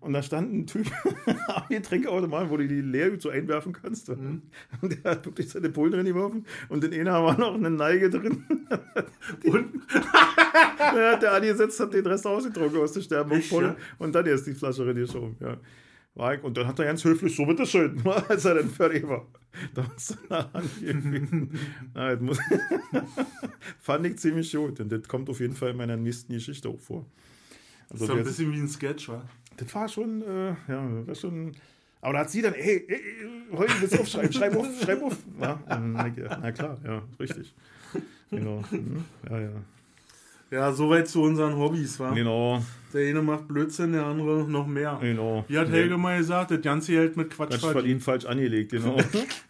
und 0.00 0.12
da 0.12 0.22
stand 0.22 0.52
ein 0.52 0.66
Typ 0.66 0.86
am 1.48 1.62
Getränkautomat, 1.68 2.50
wo 2.50 2.56
du 2.56 2.68
die 2.68 2.80
leer 2.80 3.18
so 3.18 3.30
einwerfen 3.30 3.72
kannst. 3.72 4.08
Mhm. 4.08 4.42
Und 4.82 5.04
der 5.04 5.12
hat 5.12 5.24
wirklich 5.24 5.48
seine 5.48 5.70
Pullen 5.70 5.92
drin 5.92 6.06
geworfen 6.06 6.44
und 6.68 6.84
in 6.84 6.92
einer 6.92 7.22
war 7.24 7.38
noch 7.38 7.54
eine 7.54 7.70
Neige 7.70 8.10
drin. 8.10 8.44
Und 9.44 9.74
Da 10.78 11.12
hat 11.12 11.22
der 11.22 11.32
angesetzt, 11.32 11.80
hat 11.80 11.94
den 11.94 12.06
Rest 12.06 12.26
ausgetrunken 12.26 12.80
aus 12.80 12.92
der 12.92 13.26
ja? 13.50 13.76
und 13.98 14.14
dann 14.14 14.26
erst 14.26 14.46
die 14.46 14.54
Flasche 14.54 14.86
reingeschoben. 14.86 15.36
Ja. 15.40 15.56
Ich- 16.16 16.42
Und 16.44 16.56
dann 16.56 16.66
hat 16.66 16.78
er 16.78 16.84
ganz 16.86 17.04
höflich 17.04 17.34
so, 17.34 17.44
bitteschön, 17.46 18.00
als 18.28 18.44
er 18.44 18.54
dann 18.54 18.70
fertig 18.70 19.06
war. 19.08 19.26
Da 19.74 19.84
hast 19.94 20.10
du 20.10 20.34
eine 20.34 20.52
Hand 20.52 20.80
gegeben. 20.80 21.50
Na, 21.94 22.10
das 22.14 22.20
muss 22.20 22.38
Fand 23.80 24.06
ich 24.06 24.18
ziemlich 24.18 24.52
gut. 24.52 24.80
Und 24.80 24.90
das 24.90 25.06
kommt 25.08 25.28
auf 25.30 25.40
jeden 25.40 25.54
Fall 25.54 25.70
in 25.70 25.76
meiner 25.76 25.96
nächsten 25.96 26.32
Geschichte 26.32 26.68
auch 26.68 26.80
vor. 26.80 27.06
Also 27.90 28.06
so 28.06 28.12
ein 28.12 28.18
das, 28.18 28.28
bisschen 28.28 28.52
wie 28.52 28.58
ein 28.58 28.68
Sketch, 28.68 29.08
wa? 29.08 29.22
das 29.56 29.72
war 29.74 29.88
schon, 29.88 30.22
äh, 30.22 30.54
ja, 30.68 31.06
war 31.06 31.14
schon. 31.14 31.52
Aber 32.00 32.14
da 32.14 32.18
hat 32.20 32.30
sie 32.30 32.42
dann, 32.42 32.54
ey, 32.54 32.84
ey, 32.88 32.94
ey 32.94 33.56
heute 33.56 33.72
willst 33.80 33.94
du 33.94 34.00
aufschreiben, 34.00 34.32
schreib 34.32 34.56
auf, 34.56 34.66
schreib 34.82 35.02
auf. 35.02 35.16
Ja, 35.40 35.60
ich 36.08 36.14
gedacht, 36.16 36.38
na 36.42 36.52
klar, 36.52 36.78
ja, 36.84 37.02
richtig. 37.20 37.54
Genau. 38.30 38.62
Mhm. 38.70 39.04
Ja, 39.30 39.40
ja. 39.40 39.50
Ja, 40.54 40.72
soweit 40.72 41.08
zu 41.08 41.22
unseren 41.22 41.56
Hobbys, 41.56 41.98
wa? 41.98 42.12
Genau, 42.12 42.62
Der 42.92 43.08
eine 43.08 43.22
macht 43.22 43.48
Blödsinn, 43.48 43.92
der 43.92 44.06
andere 44.06 44.48
noch 44.48 44.68
mehr. 44.68 44.98
genau. 45.00 45.44
Wie 45.48 45.58
hat 45.58 45.68
Helge 45.68 45.96
mal 45.98 46.16
gesagt, 46.18 46.52
das 46.52 46.60
ganze 46.60 46.92
Geld 46.92 47.16
mit 47.16 47.30
Quatsch 47.30 47.58
Quatsch 47.58 47.72
verdient. 47.72 48.02
falsch 48.04 48.24
angelegt, 48.24 48.70
genau. 48.70 48.94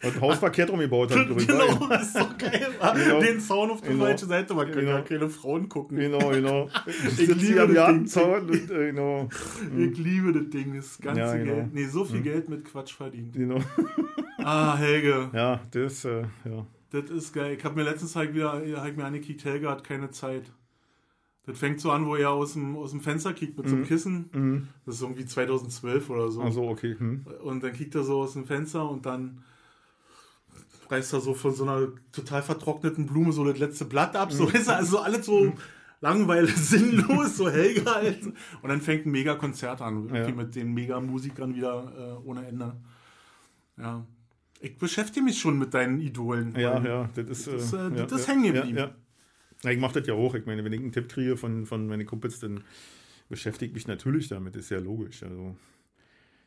Und 0.02 0.20
Haus 0.22 0.39
verkehrt 0.47 0.70
rumgebaut 0.70 1.14
hat, 1.14 1.28
ich. 1.36 1.47
Genau, 1.47 1.86
das 1.89 2.06
ist 2.06 2.16
doch 2.18 2.39
geil. 2.39 2.68
Genau. 2.94 3.20
Den 3.20 3.39
Zaun 3.40 3.70
auf 3.70 3.82
die 3.82 3.89
Genau. 3.89 4.05
falsche 4.05 4.24
Seite, 4.24 4.55
man 4.55 4.66
kann 4.70 4.81
Genau. 4.81 4.93
ja 4.93 5.01
keine 5.02 5.28
Frauen 5.28 5.68
gucken. 5.68 5.98
Genau, 5.98 6.28
genau. 6.31 6.70
Ich 6.86 6.94
Sitzt 7.26 7.40
liebe 7.43 7.66
das 7.66 7.74
Gartenzaun 7.74 8.48
und, 8.48 8.70
äh, 8.70 8.86
genau. 8.93 9.28
Ich 9.78 9.98
liebe 9.98 10.32
das 10.32 10.48
Ding, 10.48 10.74
das 10.74 10.98
ganze 10.98 11.20
Ja, 11.20 11.36
genau. 11.36 11.55
Geld. 11.56 11.74
Nee, 11.74 11.85
so 11.86 12.05
viel 12.06 12.22
Geld 12.22 12.48
mit 12.48 12.64
Quatsch 12.64 12.94
verdient. 12.94 13.35
genau. 13.35 13.59
Ah, 14.39 14.74
Helge, 14.78 15.28
Ja, 15.35 15.60
das, 15.70 16.05
äh, 16.06 16.22
ja. 16.47 16.66
das 16.90 17.10
ist 17.10 17.35
geil. 17.35 17.56
Ich 17.59 17.62
habe 17.64 17.74
mir 17.76 17.82
letztens 17.82 18.16
halt 18.16 18.32
wieder, 18.35 18.62
ich 18.64 18.97
mir 18.97 19.05
angekickt, 19.05 19.44
Helge 19.44 19.68
hat 19.68 19.85
keine 19.85 20.10
Zeit. 20.10 20.44
Das 21.47 21.59
fängt 21.59 21.79
so 21.81 21.91
an, 21.91 22.07
wo 22.07 22.16
er 22.16 22.31
aus 22.31 22.55
dem, 22.55 22.75
aus 22.77 22.93
dem 22.93 23.01
Fenster 23.01 23.35
kickt 23.35 23.59
mit 23.59 23.69
so 23.69 23.77
einem 23.77 23.85
Kissen. 23.85 24.69
Das 24.87 24.95
ist 24.97 25.03
irgendwie 25.03 25.27
2012 25.27 26.09
oder 26.09 26.31
so. 26.31 26.41
Also, 26.41 26.69
okay. 26.69 26.97
Hm. 26.99 27.27
Und 27.43 27.62
dann 27.62 27.73
kickt 27.75 27.95
er 27.95 28.03
so 28.03 28.23
aus 28.23 28.33
dem 28.33 28.47
Fenster 28.47 28.89
und 28.89 29.05
dann 29.05 29.43
reißt 30.89 31.12
er 31.12 31.21
so 31.21 31.35
von 31.35 31.55
so 31.55 31.65
einer 31.65 31.89
total 32.12 32.43
vertrockneten 32.43 33.07
Blume 33.07 33.33
so 33.33 33.45
das 33.45 33.59
letzte 33.59 33.85
Blatt 33.85 34.16
ab. 34.16 34.33
So 34.33 34.49
ist 34.49 34.69
er 34.69 34.77
also 34.77 35.01
alles 35.01 35.27
so 35.27 35.53
langweilig, 36.01 36.57
sinnlos, 36.57 37.37
so 37.37 37.51
Helge 37.51 37.85
halt. 37.85 38.23
Und 38.25 38.69
dann 38.69 38.81
fängt 38.81 39.07
ein 39.07 39.11
Mega-Konzert 39.12 39.81
an, 39.81 40.15
Ja. 40.15 40.31
mit 40.31 40.55
den 40.55 40.73
Mega-Musikern 40.73 41.55
wieder 41.55 42.21
äh, 42.23 42.27
ohne 42.29 42.47
Ende. 42.47 42.75
Ja. 43.77 44.05
Ich 44.61 44.79
beschäftige 44.79 45.25
mich 45.25 45.39
schon 45.39 45.59
mit 45.59 45.75
deinen 45.75 46.01
Idolen. 46.01 46.55
Ja, 46.57 46.83
ja, 46.83 47.09
das 47.15 47.29
ist, 47.29 47.47
Das 47.49 47.62
ist, 47.65 47.73
äh, 47.75 47.77
ja, 47.97 48.07
das 48.07 48.21
ist 48.21 48.29
ja, 48.29 48.33
hängen 48.35 48.53
geblieben. 48.55 48.79
Ja, 48.79 48.91
ja. 49.65 49.70
ich 49.70 49.78
mache 49.78 49.99
das 50.01 50.07
ja 50.09 50.15
auch. 50.15 50.35
Ich 50.35 50.47
meine, 50.47 50.65
wenn 50.65 50.73
ich 50.73 50.81
einen 50.81 50.93
Tipp 50.93 51.09
kriege 51.09 51.36
von, 51.36 51.66
von 51.66 51.86
meinen 51.86 52.07
Kumpels, 52.07 52.41
dann 52.41 52.62
beschäftige 53.28 53.70
ich 53.70 53.74
mich 53.74 53.86
natürlich 53.89 54.28
damit. 54.28 54.55
Ist 54.57 54.70
ja 54.70 54.78
logisch. 54.78 55.23
Also, 55.23 55.57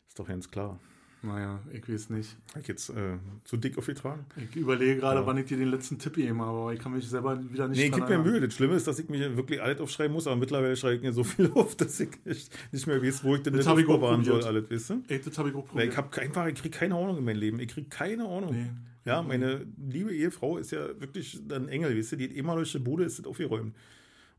ist 0.08 0.18
doch 0.20 0.28
ganz 0.28 0.50
klar. 0.50 0.80
Naja, 1.24 1.60
ich 1.74 1.90
weiß 1.90 2.12
nicht. 2.12 2.38
Habe 2.52 2.62
ich 2.62 2.68
jetzt 2.68 2.90
äh, 2.92 3.18
zu 3.44 3.58
dick 3.58 3.76
aufgetragen? 3.80 4.24
Ich 4.52 4.56
überlege 4.56 4.98
gerade, 4.98 5.22
Ja. 5.22 5.26
wann 5.26 5.36
ich 5.38 5.46
dir 5.48 5.58
den 5.58 5.70
letzten 5.70 5.98
Tipp 5.98 6.14
gegeben 6.14 6.40
habe, 6.44 6.56
aber 6.60 6.74
ich 6.74 6.80
kann 6.80 6.94
mich 6.94 7.10
selber 7.10 7.42
wieder 7.52 7.68
nicht 7.68 7.80
Nee, 7.80 7.90
gib 7.90 8.08
mir. 8.08 8.20
Mühe. 8.20 8.40
Das 8.40 8.54
Schlimme 8.54 8.76
ist, 8.76 8.86
dass 8.86 9.00
ich 9.00 9.10
mich 9.10 9.22
wirklich 9.36 9.60
alles 9.60 9.82
aufschreiben 9.82 10.14
muss, 10.14 10.28
aber 10.28 10.36
mittlerweile 10.36 10.76
schreibe 10.76 10.96
ich 10.98 11.02
mir 11.02 11.12
so 11.14 11.24
viel 11.24 11.52
auf, 11.56 11.76
dass 11.76 12.00
ich 12.00 12.10
nicht, 12.24 12.56
nicht 12.72 12.86
mehr 12.86 13.02
weiß, 13.02 13.24
wo 13.24 13.36
ich 13.36 13.42
denn 13.42 13.54
Das 13.54 13.66
das 13.66 13.74
aufbewahren 13.74 14.24
soll, 14.24 14.44
alles, 14.44 14.70
weißt 14.70 14.90
du? 14.92 15.04
Ey, 15.08 15.20
das 15.20 15.36
habe 15.40 15.50
ich 15.50 15.56
auch 15.56 15.68
Weil 15.74 15.90
probiert. 15.90 16.08
ich 16.14 16.22
einfach, 16.22 16.48
ich 16.48 16.56
kriege 16.56 16.78
keine 16.78 16.94
Ahnung 16.96 17.18
in 17.18 17.26
meinem 17.26 17.40
Leben. 17.40 17.60
Ich 17.60 17.70
kriege 17.70 17.90
keine 17.90 18.24
Ahnung. 18.26 18.52
Nee. 18.54 18.70
Ja, 19.08 19.22
meine 19.22 19.66
liebe 19.78 20.14
Ehefrau 20.14 20.58
ist 20.58 20.72
ja 20.72 21.00
wirklich 21.00 21.40
ein 21.50 21.70
Engel, 21.70 21.98
weißt 21.98 22.12
du, 22.12 22.16
die 22.18 22.26
hat 22.26 22.34
immer 22.36 22.56
durch 22.56 22.74
die 22.74 22.80
Bude 22.80 23.06
ist 23.06 23.26
aufgeräumt. 23.26 23.74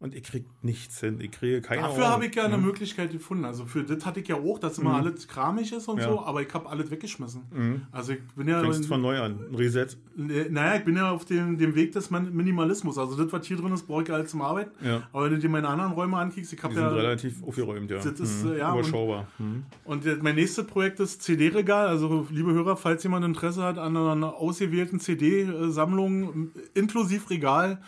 Und 0.00 0.14
ich 0.14 0.22
kriege 0.22 0.46
nichts 0.62 1.00
hin. 1.00 1.20
Ich 1.20 1.32
kriege 1.32 1.60
keine 1.60 1.82
Dafür 1.82 2.06
habe 2.08 2.26
ich 2.26 2.34
ja 2.36 2.44
eine 2.44 2.56
Möglichkeit 2.56 3.10
gefunden. 3.10 3.44
Also 3.44 3.64
für 3.64 3.82
das 3.82 4.06
hatte 4.06 4.20
ich 4.20 4.28
ja 4.28 4.36
auch, 4.36 4.60
dass 4.60 4.78
immer 4.78 4.94
alles 4.94 5.26
kramig 5.26 5.72
ist 5.72 5.88
und 5.88 5.96
Mhm. 5.96 6.02
Ja. 6.02 6.08
so, 6.08 6.20
aber 6.24 6.40
ich 6.40 6.54
habe 6.54 6.68
alles 6.68 6.88
weggeschmissen. 6.92 7.82
Also 7.90 8.12
ich 8.12 8.20
bin 8.36 8.46
ja, 8.46 8.60
Fängst 8.60 8.86
von 8.86 9.02
neu 9.02 9.18
an. 9.20 9.40
Ein 9.50 9.54
Reset. 9.56 9.88
naja, 10.14 10.76
ich 10.76 10.84
bin 10.84 10.94
ja 10.94 11.10
auf 11.10 11.24
dem, 11.24 11.58
dem 11.58 11.74
Weg 11.74 11.90
des 11.90 12.10
Minimalismus. 12.12 12.96
Also 12.96 13.16
das, 13.20 13.32
was 13.32 13.44
hier 13.44 13.56
drin 13.56 13.72
ist, 13.72 13.88
brauche 13.88 14.02
ich 14.02 14.08
ja 14.08 14.14
alles 14.14 14.30
zum 14.30 14.40
Arbeiten. 14.42 14.70
Ja. 14.86 15.02
Aber 15.12 15.24
wenn 15.24 15.32
du 15.32 15.38
dir 15.40 15.48
meine 15.48 15.66
anderen 15.66 15.90
Räume 15.90 16.16
ankickst, 16.16 16.52
ich 16.52 16.62
habe 16.62 16.74
sind 16.74 16.82
ja 16.84 16.90
relativ 16.90 17.42
aufgeräumt, 17.42 17.90
ja. 17.90 17.96
Das 17.96 18.06
ist, 18.20 18.44
Mhm. 18.44 18.56
ja, 18.56 18.70
und- 18.72 18.78
Überschaubar. 18.78 19.26
Mhm. 19.38 19.64
Und 19.84 20.04
der- 20.04 20.22
mein 20.22 20.36
nächstes 20.36 20.64
Projekt 20.64 21.00
ist 21.00 21.22
CD-Regal. 21.22 21.88
Also, 21.88 22.24
liebe 22.30 22.52
Hörer, 22.52 22.76
falls 22.76 23.02
jemand 23.02 23.24
Interesse 23.24 23.64
hat 23.64 23.78
an 23.78 23.96
einer 23.96 24.34
ausgewählten 24.36 25.00
CD-Sammlung 25.00 26.50
inklusive 26.74 27.30
Regal, 27.30 27.80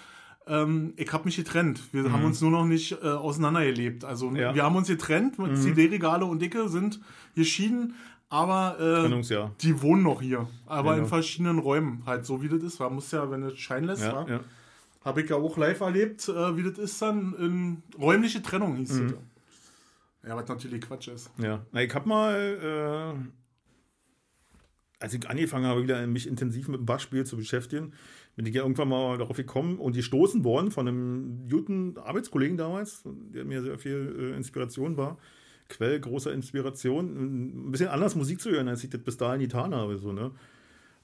ähm, 0.46 0.94
ich 0.96 1.12
habe 1.12 1.24
mich 1.24 1.36
getrennt. 1.36 1.80
Wir 1.92 2.10
haben 2.12 2.24
uns 2.24 2.40
nur 2.40 2.50
noch 2.50 2.64
nicht 2.64 2.92
äh, 2.92 3.06
auseinandergelebt. 3.08 4.04
Also, 4.04 4.30
Mhm. 4.30 4.36
Ja. 4.36 4.50
Mhm. 4.52 4.54
wir 4.56 4.64
haben 4.64 4.76
uns 4.76 4.88
getrennt. 4.88 5.38
Mit 5.38 5.56
CD-Regale 5.58 6.24
und 6.24 6.40
Dicke 6.40 6.68
sind 6.68 7.00
geschieden, 7.34 7.94
aber 8.28 8.78
äh, 8.80 9.48
die 9.62 9.82
wohnen 9.82 10.02
noch 10.02 10.20
hier. 10.22 10.48
Aber 10.66 10.90
Genau. 10.92 11.02
in 11.04 11.08
verschiedenen 11.08 11.58
Räumen. 11.58 12.02
Halt 12.06 12.24
so, 12.26 12.42
wie 12.42 12.48
das 12.48 12.62
ist. 12.62 12.78
Man 12.80 12.94
muss 12.94 13.10
ja, 13.10 13.30
wenn 13.30 13.42
es 13.42 13.58
scheinen 13.58 13.86
lässt, 13.86 14.02
Ja, 14.02 14.26
ja. 14.28 14.40
habe 15.04 15.22
ich 15.22 15.30
ja 15.30 15.36
auch 15.36 15.56
live 15.56 15.80
erlebt, 15.80 16.28
äh, 16.28 16.56
wie 16.56 16.62
das 16.62 16.78
ist 16.78 17.00
dann 17.02 17.34
in 17.38 17.82
räumliche 17.98 18.40
Trennung 18.42 18.76
hieß 18.76 18.92
Mhm. 19.00 19.08
das. 19.08 19.18
Ja, 20.28 20.36
was 20.36 20.48
natürlich 20.48 20.80
Quatsch 20.82 21.08
ist. 21.08 21.30
Ja, 21.38 21.64
na, 21.72 21.82
ich 21.82 21.94
habe 21.94 22.06
mal, 22.08 23.14
äh, 23.16 25.02
als 25.02 25.14
ich 25.14 25.28
angefangen 25.28 25.64
habe, 25.66 25.82
wieder 25.82 26.06
mich 26.06 26.26
intensiv 26.26 26.68
mit 26.68 26.80
dem 26.80 26.86
Bassspiel 26.86 27.24
zu 27.24 27.36
beschäftigen, 27.36 27.92
bin 28.36 28.46
ich 28.46 28.54
ja 28.54 28.62
irgendwann 28.62 28.88
mal 28.88 29.18
darauf 29.18 29.36
gekommen 29.36 29.78
und 29.78 29.94
gestoßen 29.94 30.44
worden 30.44 30.70
von 30.70 30.88
einem 30.88 31.48
guten 31.48 31.98
Arbeitskollegen 31.98 32.56
damals, 32.56 33.02
der 33.04 33.44
mir 33.44 33.62
sehr 33.62 33.78
viel 33.78 34.32
äh, 34.32 34.36
Inspiration 34.36 34.96
war. 34.96 35.18
Quell 35.68 36.00
großer 36.00 36.32
Inspiration, 36.32 37.66
ein 37.66 37.70
bisschen 37.70 37.88
anders 37.88 38.16
Musik 38.16 38.40
zu 38.40 38.50
hören, 38.50 38.68
als 38.68 38.82
ich 38.82 38.90
das 38.90 39.02
bis 39.02 39.16
dahin 39.16 39.40
getan 39.40 39.74
habe. 39.74 39.98
So, 39.98 40.12
ne? 40.12 40.32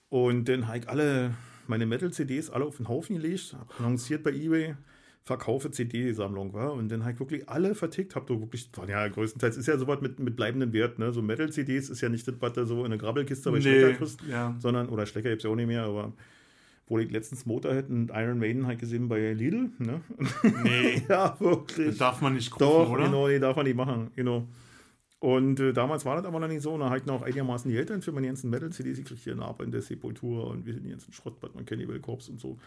Und 0.09 0.49
dann 0.49 0.67
habe 0.67 0.79
ich 0.79 0.89
alle 0.89 1.35
meine 1.69 1.87
Metal-CDs 1.87 2.51
alle 2.51 2.65
auf 2.65 2.77
den 2.77 2.89
Haufen 2.89 3.17
gelegt, 3.17 3.55
hab 3.59 3.81
annonciert 3.81 4.23
bei 4.23 4.33
Ebay, 4.33 4.77
verkaufe 5.25 5.71
CD-Sammlung, 5.71 6.53
war. 6.53 6.73
Und 6.73 6.89
dann 6.89 7.03
habe 7.03 7.13
ich 7.13 7.21
wirklich 7.21 7.49
alle 7.49 7.75
vertickt, 7.75 8.15
hab 8.15 8.27
du 8.27 8.41
wirklich, 8.41 8.71
ja, 8.89 9.07
größtenteils 9.09 9.57
ist 9.57 9.67
ja 9.67 9.77
sowas 9.77 10.01
mit, 10.01 10.21
mit 10.21 10.37
bleibendem 10.37 10.73
Wert, 10.73 10.99
ne? 10.99 11.13
So 11.13 11.23
Metal-CDs 11.23 11.89
ist 11.91 12.01
ja 12.01 12.09
nicht 12.09 12.27
das, 12.29 12.35
was 12.39 12.53
du 12.53 12.65
so 12.65 12.81
in 12.81 12.87
eine 12.87 12.99
Grabbelkiste 12.99 13.51
bei 13.51 13.61
Schlecker 13.61 13.95
kriegst, 13.95 14.21
ja. 14.31 14.55
sondern, 14.61 14.89
oder 14.89 15.07
Schlecker 15.07 15.31
gibt 15.31 15.41
es 15.41 15.45
ja 15.45 15.51
auch 15.51 15.57
nicht 15.57 15.67
mehr, 15.67 15.85
aber 15.85 16.13
wo 16.87 16.99
ich 16.99 17.11
letztens 17.11 17.47
Motorhead 17.47 17.89
und 17.91 18.11
Iron 18.15 18.39
Maiden 18.39 18.67
halt 18.67 18.79
gesehen 18.79 19.09
bei 19.09 19.33
Lidl, 19.33 19.71
ne? 19.79 20.01
Nee. 20.63 21.03
ja, 21.09 21.31
Das 21.31 21.41
wirklich. 21.41 21.99
darf 21.99 22.21
man 22.21 22.35
nicht 22.35 22.51
kaufen, 22.51 22.61
Doch, 22.65 22.91
oder? 22.91 23.05
genau, 23.05 23.29
nee, 23.29 23.39
darf 23.39 23.57
man 23.57 23.67
nicht 23.67 23.77
machen, 23.77 24.11
genau. 24.15 24.47
Und 25.19 25.59
äh, 25.61 25.73
damals 25.73 26.05
war 26.05 26.17
das 26.17 26.25
aber 26.27 26.39
noch 26.39 26.49
nicht 26.49 26.63
so. 26.63 26.73
Und 26.75 26.81
da 26.81 26.91
hatten 26.91 27.11
auch 27.11 27.23
einigermaßen 27.23 27.71
die 27.71 27.77
Eltern 27.77 28.03
für 28.03 28.13
meine 28.13 28.27
ganzen 28.29 28.51
Metal-CDs. 28.51 28.99
Ich 28.99 29.05
kriegte 29.07 29.25
hier 29.25 29.59
in 29.61 29.71
der 29.73 29.83
Sepultur 29.83 30.47
und 30.49 30.67
wir 30.67 30.75
sind 30.75 30.87
jetzt 30.87 31.09
ein 31.09 31.13
Schrottbad, 31.13 31.55
man 31.55 31.65
Cannibal 31.65 31.99
Corpse 31.99 32.31
und 32.31 32.39
so. 32.39 32.59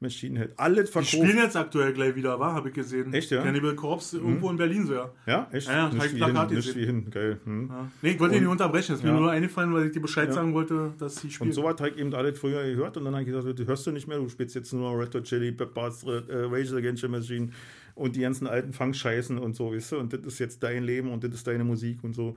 Machine 0.00 0.38
Head. 0.40 0.50
Alles 0.56 0.86
Die 0.86 0.92
verkauft. 0.92 1.12
spielen 1.12 1.36
jetzt 1.36 1.56
aktuell 1.56 1.92
gleich 1.92 2.14
wieder, 2.16 2.40
war, 2.40 2.54
habe 2.54 2.68
ich 2.70 2.74
gesehen. 2.74 3.12
Echt, 3.12 3.30
ja? 3.30 3.42
Cannibal 3.42 3.74
Corpse 3.74 4.16
irgendwo 4.16 4.48
in 4.50 4.56
Berlin 4.56 4.86
so, 4.86 4.94
ja. 4.94 5.10
Ja, 5.26 5.48
echt? 5.52 5.68
Ja, 5.68 5.74
ja, 5.74 5.88
nicht 5.90 6.04
ich 6.06 6.14
wie 6.14 6.24
hin, 6.24 6.46
nicht 6.56 6.76
wie 6.76 6.86
hin. 6.86 7.10
Geil. 7.10 7.40
Hm. 7.44 7.68
ja. 7.68 7.88
Nee, 8.00 8.10
ich 8.12 8.20
wollte 8.20 8.32
dich 8.34 8.42
nicht 8.42 8.50
unterbrechen, 8.50 8.94
ist 8.94 9.02
mir 9.04 9.10
Ja. 9.10 9.20
nur 9.20 9.30
eingefallen, 9.30 9.72
weil 9.74 9.86
ich 9.86 9.92
dir 9.92 10.00
Bescheid 10.00 10.28
Ja. 10.28 10.34
sagen 10.34 10.54
wollte, 10.54 10.94
dass 10.98 11.16
sie 11.16 11.30
spielen. 11.30 11.50
Und 11.50 11.54
so 11.54 11.68
hat 11.68 11.80
halt 11.80 11.96
eben 11.98 12.14
alles 12.14 12.38
früher 12.38 12.62
gehört 12.64 12.96
und 12.96 13.04
dann 13.04 13.12
habe 13.14 13.22
ich 13.24 13.28
gesagt, 13.28 13.58
du 13.58 13.66
hörst 13.66 13.86
du 13.86 13.90
nicht 13.92 14.08
mehr, 14.08 14.18
du 14.18 14.28
spielst 14.28 14.54
jetzt 14.54 14.72
nur 14.72 14.98
Red 14.98 15.14
Hot 15.14 15.24
Chili 15.24 15.52
Peppers, 15.52 16.02
äh, 16.04 16.22
Rage 16.30 16.74
Against 16.76 17.02
the 17.02 17.08
Machine 17.08 17.50
und 17.94 18.16
die 18.16 18.20
ganzen 18.20 18.46
alten 18.46 18.72
Funk-Scheißen 18.72 19.36
und 19.38 19.54
so, 19.54 19.72
weißt 19.74 19.92
du, 19.92 19.98
und 19.98 20.12
das 20.14 20.20
ist 20.20 20.38
jetzt 20.38 20.62
dein 20.62 20.84
Leben 20.84 21.10
und 21.10 21.22
das 21.24 21.34
ist 21.34 21.46
deine 21.46 21.64
Musik 21.64 22.02
und 22.02 22.14
so. 22.14 22.36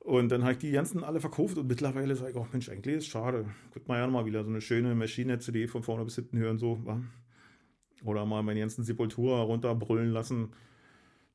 Und 0.00 0.30
dann 0.30 0.42
habe 0.42 0.52
ich 0.52 0.58
die 0.58 0.70
ganzen 0.70 1.04
alle 1.04 1.20
verkauft 1.20 1.58
und 1.58 1.68
mittlerweile 1.68 2.16
sage 2.16 2.30
ich, 2.30 2.36
oh 2.36 2.46
Mensch, 2.52 2.70
eigentlich 2.70 2.96
ist 2.96 3.04
es 3.04 3.10
schade. 3.10 3.44
Guck 3.72 3.86
mal 3.86 3.98
ja 3.98 4.06
mal 4.06 4.24
wieder 4.24 4.42
so 4.42 4.48
eine 4.48 4.62
schöne 4.62 4.94
Machine-CD 4.94 5.66
von 5.66 5.82
vorne 5.82 6.04
bis 6.04 6.14
hinten 6.14 6.38
hören, 6.38 6.58
so. 6.58 6.82
Oder 8.02 8.24
mal 8.24 8.42
meine 8.42 8.60
ganzen 8.60 8.82
Sepultura 8.82 9.42
runterbrüllen 9.42 10.10
lassen. 10.10 10.48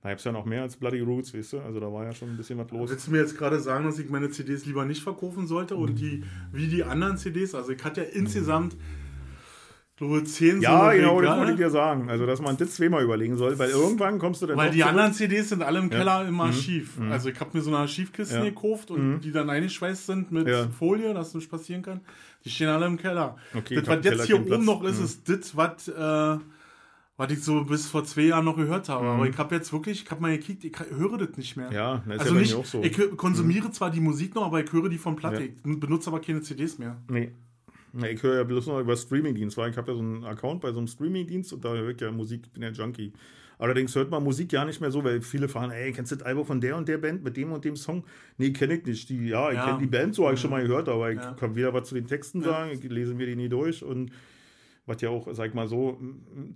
Da 0.02 0.10
gibt 0.10 0.20
es 0.20 0.26
ja 0.26 0.32
noch 0.32 0.46
mehr 0.46 0.64
als 0.64 0.78
Bloody 0.78 1.00
Roots, 1.00 1.34
weißt 1.34 1.54
du, 1.54 1.60
also 1.60 1.80
da 1.80 1.92
war 1.92 2.06
ja 2.06 2.14
schon 2.14 2.30
ein 2.30 2.38
bisschen 2.38 2.58
was 2.58 2.70
los. 2.72 2.90
Willst 2.90 3.08
du 3.08 3.12
mir 3.12 3.20
jetzt 3.20 3.38
gerade 3.38 3.60
sagen, 3.60 3.86
dass 3.86 4.00
ich 4.00 4.10
meine 4.10 4.30
CDs 4.30 4.66
lieber 4.66 4.86
nicht 4.86 5.02
verkaufen 5.02 5.48
sollte 5.48 5.76
und 5.76 6.00
die, 6.00 6.24
wie 6.52 6.68
die 6.68 6.84
anderen 6.84 7.18
CDs, 7.18 7.56
also 7.56 7.72
ich 7.72 7.84
hatte 7.84 8.02
ja 8.02 8.08
insgesamt, 8.08 8.76
glaube 9.98 10.24
zehn 10.26 10.62
Ja, 10.62 10.92
so 10.92 10.98
genau, 10.98 11.22
das 11.22 11.38
wollte 11.38 11.52
ich 11.54 11.58
dir 11.58 11.70
sagen. 11.70 12.10
Also, 12.10 12.26
dass 12.26 12.42
man 12.42 12.58
das 12.58 12.72
zweimal 12.76 13.04
überlegen 13.04 13.38
soll, 13.38 13.58
weil 13.58 13.70
irgendwann 13.70 14.20
kommst 14.20 14.42
du 14.42 14.48
dann 14.48 14.58
Weil 14.58 14.72
die 14.72 14.80
zurück. 14.80 14.90
anderen 14.92 15.14
CDs 15.14 15.50
sind 15.50 15.64
alle 15.64 15.80
im 15.80 15.90
Keller 15.90 16.28
im 16.28 16.40
Archiv. 16.42 16.98
Mhm. 17.00 17.12
Also 17.12 17.30
ich 17.30 17.40
habe 17.40 17.52
mir 17.54 17.62
so 17.64 17.70
eine 17.70 17.80
Archivkiste 17.80 18.36
Ja. 18.36 18.44
gekauft 18.44 18.92
und 18.92 19.22
die 19.22 19.32
dann 19.32 19.50
eingeschweißt 19.50 20.06
sind 20.06 20.32
mit 20.32 20.48
Ja. 20.48 20.68
Folie, 20.68 21.14
dass 21.14 21.34
nichts 21.34 21.50
passieren 21.50 21.82
kann. 21.82 22.02
Die 22.44 22.50
stehen 22.50 22.68
alle 22.68 22.86
im 22.88 22.98
Keller. 22.98 23.38
Okay, 23.56 23.76
das, 23.76 23.88
was 23.88 23.96
jetzt 23.98 24.10
Keller 24.12 24.24
hier 24.26 24.36
oben 24.36 24.46
Platz. 24.48 24.64
noch 24.66 24.84
ist, 24.84 25.00
ist 25.00 25.30
das, 25.30 25.56
was, 25.58 25.88
äh, 25.88 26.40
was 27.18 27.32
ich 27.32 27.42
so 27.42 27.64
bis 27.64 27.88
vor 27.88 28.04
zwei 28.04 28.24
Jahren 28.24 28.44
noch 28.44 28.58
gehört 28.58 28.90
habe. 28.90 29.06
Aber 29.08 29.26
ich 29.28 29.38
habe 29.38 29.56
jetzt 29.56 29.72
wirklich, 29.72 30.04
ich 30.04 30.12
habe 30.12 30.22
mal 30.22 30.38
gekickt, 30.38 30.66
ich 30.66 30.74
höre 30.92 31.18
das 31.18 31.38
nicht 31.38 31.56
mehr. 31.56 31.70
Mhm. 31.70 31.74
Ja, 31.76 32.04
das 32.06 32.16
ist 32.16 32.22
also 32.24 32.34
ja 32.36 32.42
nicht, 32.42 32.54
auch 32.56 32.66
so. 32.66 32.84
ich 32.84 33.18
konsumiere 33.18 33.72
zwar 33.72 33.90
die 33.92 34.02
Musik 34.02 34.36
noch, 34.36 34.46
aber 34.46 34.62
ich 34.62 34.72
höre 34.74 34.90
die 34.90 34.98
von 34.98 35.16
Platte. 35.16 35.42
Ja. 35.44 35.48
Ich 35.48 35.80
benutze 35.80 36.10
aber 36.10 36.20
keine 36.20 36.42
CDs 36.42 36.78
mehr. 36.78 36.98
Nee. 37.10 37.32
Nee, 37.98 38.10
ich 38.12 38.24
höre 38.24 38.36
ja 38.36 38.44
bloß 38.44 38.68
noch 38.68 38.80
über 38.82 38.98
Streamingdienst, 38.98 39.56
weil 39.58 39.72
ich 39.72 39.78
habe 39.78 39.92
ja 39.92 39.96
so 39.98 40.04
einen 40.04 40.26
Account 40.26 40.62
bei 40.62 40.72
so 40.72 40.80
einem 40.80 40.88
Streamingdienst 40.88 41.54
und 41.54 41.64
da 41.64 41.74
höre 41.74 41.92
ich 41.92 42.02
ja 42.02 42.12
Musik, 42.12 42.42
ich 42.46 42.52
bin 42.52 42.62
ja 42.62 42.70
Junkie. 42.70 43.14
Allerdings 43.58 43.96
hört 43.96 44.12
man 44.12 44.22
Musik 44.22 44.52
ja 44.52 44.66
nicht 44.66 44.82
mehr 44.82 44.92
so, 44.92 45.02
weil 45.04 45.22
viele 45.22 45.48
fragen, 45.48 45.72
ey, 45.72 45.94
kennst 45.94 46.12
du 46.12 46.18
das 46.18 46.26
Album 46.26 46.46
von 46.46 46.60
der 46.60 46.76
und 46.76 46.90
der 46.90 46.98
Band 46.98 47.24
mit 47.24 47.38
dem 47.38 47.54
und 47.54 47.64
dem 47.64 47.78
Song? 47.78 48.04
Nee, 48.38 48.52
kenne 48.52 48.74
ich 48.76 48.86
nicht. 48.86 49.10
Die, 49.10 49.28
ja, 49.30 49.50
ich 49.50 49.56
Ja. 49.56 49.66
kenne 49.66 49.80
die 49.80 49.88
Band 49.88 50.14
so, 50.14 50.26
habe 50.26 50.34
ich 50.36 50.42
schon 50.42 50.52
mal 50.52 50.62
gehört, 50.62 50.90
aber 50.90 51.12
ich 51.12 51.20
Ja. 51.22 51.34
kann 51.36 51.56
weder 51.56 51.74
was 51.74 51.88
zu 51.88 51.96
den 51.96 52.06
Texten 52.06 52.42
sagen, 52.42 52.72
ich 52.74 52.84
lese 52.84 53.14
mir 53.14 53.28
die 53.28 53.38
nie 53.38 53.48
durch 53.48 53.82
und 53.82 54.12
was 54.86 55.02
ja 55.02 55.10
auch, 55.10 55.28
sag 55.34 55.48
ich 55.48 55.54
mal 55.54 55.68
so, 55.70 55.98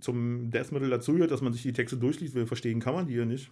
zum 0.00 0.50
Death 0.50 0.72
Metal 0.72 0.90
dazugehört, 0.90 1.30
dass 1.30 1.40
man 1.40 1.52
sich 1.54 1.62
die 1.62 1.72
Texte 1.72 1.96
durchliest, 1.96 2.34
weil 2.36 2.46
verstehen 2.46 2.80
kann 2.80 2.94
man 2.94 3.06
die 3.06 3.14
ja 3.14 3.24
nicht. 3.24 3.50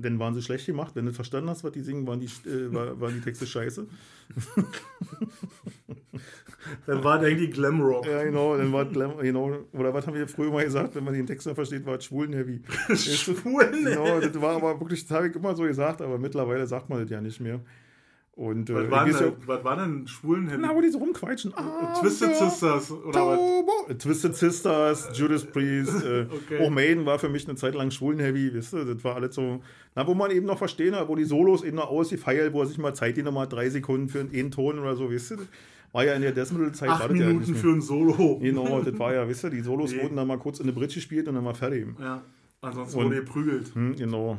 Denn 0.00 0.18
waren 0.20 0.34
sie 0.34 0.42
schlecht 0.42 0.66
gemacht. 0.66 0.94
Wenn 0.94 1.06
du 1.06 1.12
verstanden 1.12 1.50
hast, 1.50 1.64
was 1.64 1.72
die 1.72 1.80
singen, 1.80 2.06
waren 2.06 2.20
die, 2.20 2.26
äh, 2.48 2.72
war, 2.72 3.00
waren 3.00 3.14
die 3.14 3.20
Texte 3.20 3.46
scheiße. 3.46 3.86
Dann 6.86 7.02
war 7.02 7.20
eigentlich 7.20 7.52
Glamrock. 7.52 8.06
Ja, 8.06 8.22
genau, 8.24 8.56
dann 8.56 8.72
war 8.72 8.84
Glam, 8.84 9.16
genau, 9.18 9.56
oder 9.72 9.94
was 9.94 10.06
haben 10.06 10.14
wir 10.14 10.28
früher 10.28 10.50
mal 10.50 10.64
gesagt, 10.64 10.94
wenn 10.94 11.04
man 11.04 11.14
den 11.14 11.26
Text 11.26 11.46
noch 11.46 11.54
versteht, 11.54 11.86
war 11.86 11.96
es 11.96 12.04
schwulen-heavy. 12.04 12.60
Schwulen, 12.94 13.84
Genau, 13.84 14.20
das 14.20 14.40
war 14.40 14.56
aber 14.56 14.78
wirklich, 14.78 15.06
das 15.06 15.16
habe 15.16 15.28
ich 15.28 15.36
immer 15.36 15.54
so 15.54 15.62
gesagt, 15.62 16.02
aber 16.02 16.18
mittlerweile 16.18 16.66
sagt 16.66 16.88
man 16.88 17.00
das 17.00 17.10
ja 17.10 17.20
nicht 17.20 17.40
mehr. 17.40 17.60
Und 18.38 18.70
äh, 18.70 18.74
Was 18.74 18.90
war, 18.92 19.06
ich 19.08 19.14
weiß 19.14 19.18
denn, 19.20 19.28
ja, 19.30 19.36
was 19.46 19.64
war 19.64 19.76
denn 19.76 20.06
schwulen 20.06 20.48
na, 20.60 20.72
wo 20.72 20.80
die 20.80 20.90
so 20.90 20.98
rumquatschen. 20.98 21.52
Ah, 21.56 21.92
Twisted 22.00 22.30
ja, 22.30 22.48
Sisters 22.48 22.92
oder 22.92 23.06
was? 23.26 23.36
Turbo. 23.36 23.94
Twisted 23.98 24.36
Sisters, 24.36 25.08
Judas 25.12 25.44
Priest, 25.44 26.04
äh, 26.04 26.26
Okay. 26.32 26.64
auch 26.64 26.70
Maiden 26.70 27.04
war 27.04 27.18
für 27.18 27.28
mich 27.28 27.48
eine 27.48 27.56
Zeit 27.56 27.74
lang 27.74 27.90
schwulen-heavy, 27.90 28.54
wisst 28.54 28.74
ihr, 28.74 28.84
das 28.84 29.02
war 29.02 29.16
alles 29.16 29.34
so, 29.34 29.60
na, 29.96 30.06
wo 30.06 30.14
man 30.14 30.30
eben 30.30 30.46
noch 30.46 30.56
verstehen 30.56 30.94
hat, 30.94 31.08
wo 31.08 31.16
die 31.16 31.24
Solos 31.24 31.64
eben 31.64 31.78
noch 31.78 31.88
ausgefeilt, 31.90 32.52
wo 32.52 32.60
er 32.60 32.66
sich 32.66 32.78
mal 32.78 32.94
Zeit 32.94 33.16
die 33.16 33.24
nochmal 33.24 33.48
drei 33.48 33.68
Sekunden 33.70 34.08
für 34.08 34.20
einen 34.20 34.52
Ton 34.52 34.78
oder 34.78 34.94
so, 34.94 35.10
wisst 35.10 35.32
ihr, 35.32 35.38
war 35.90 36.04
ja 36.04 36.14
in 36.14 36.22
der 36.22 36.36
war 36.86 36.90
Acht 36.90 37.10
ja 37.10 37.26
Minuten 37.26 37.50
mehr. 37.50 37.60
für 37.60 37.70
ein 37.70 37.80
Solo. 37.80 38.38
Genau, 38.40 38.80
das 38.82 38.96
war 39.00 39.14
ja, 39.14 39.26
wisst 39.28 39.42
ihr, 39.42 39.50
die 39.50 39.62
Solos 39.62 39.90
Nee. 39.92 40.00
wurden 40.04 40.14
dann 40.14 40.28
mal 40.28 40.38
kurz 40.38 40.60
in 40.60 40.66
eine 40.66 40.72
Bridge 40.74 40.94
gespielt 40.94 41.26
und 41.26 41.34
dann 41.34 41.42
mal 41.42 41.54
fertig. 41.54 41.86
Ja, 41.98 42.22
ansonsten 42.60 42.98
Und- 43.00 43.06
wurde 43.06 43.16
geprügelt. 43.16 43.74
Hm, 43.74 43.96
genau. 43.96 44.38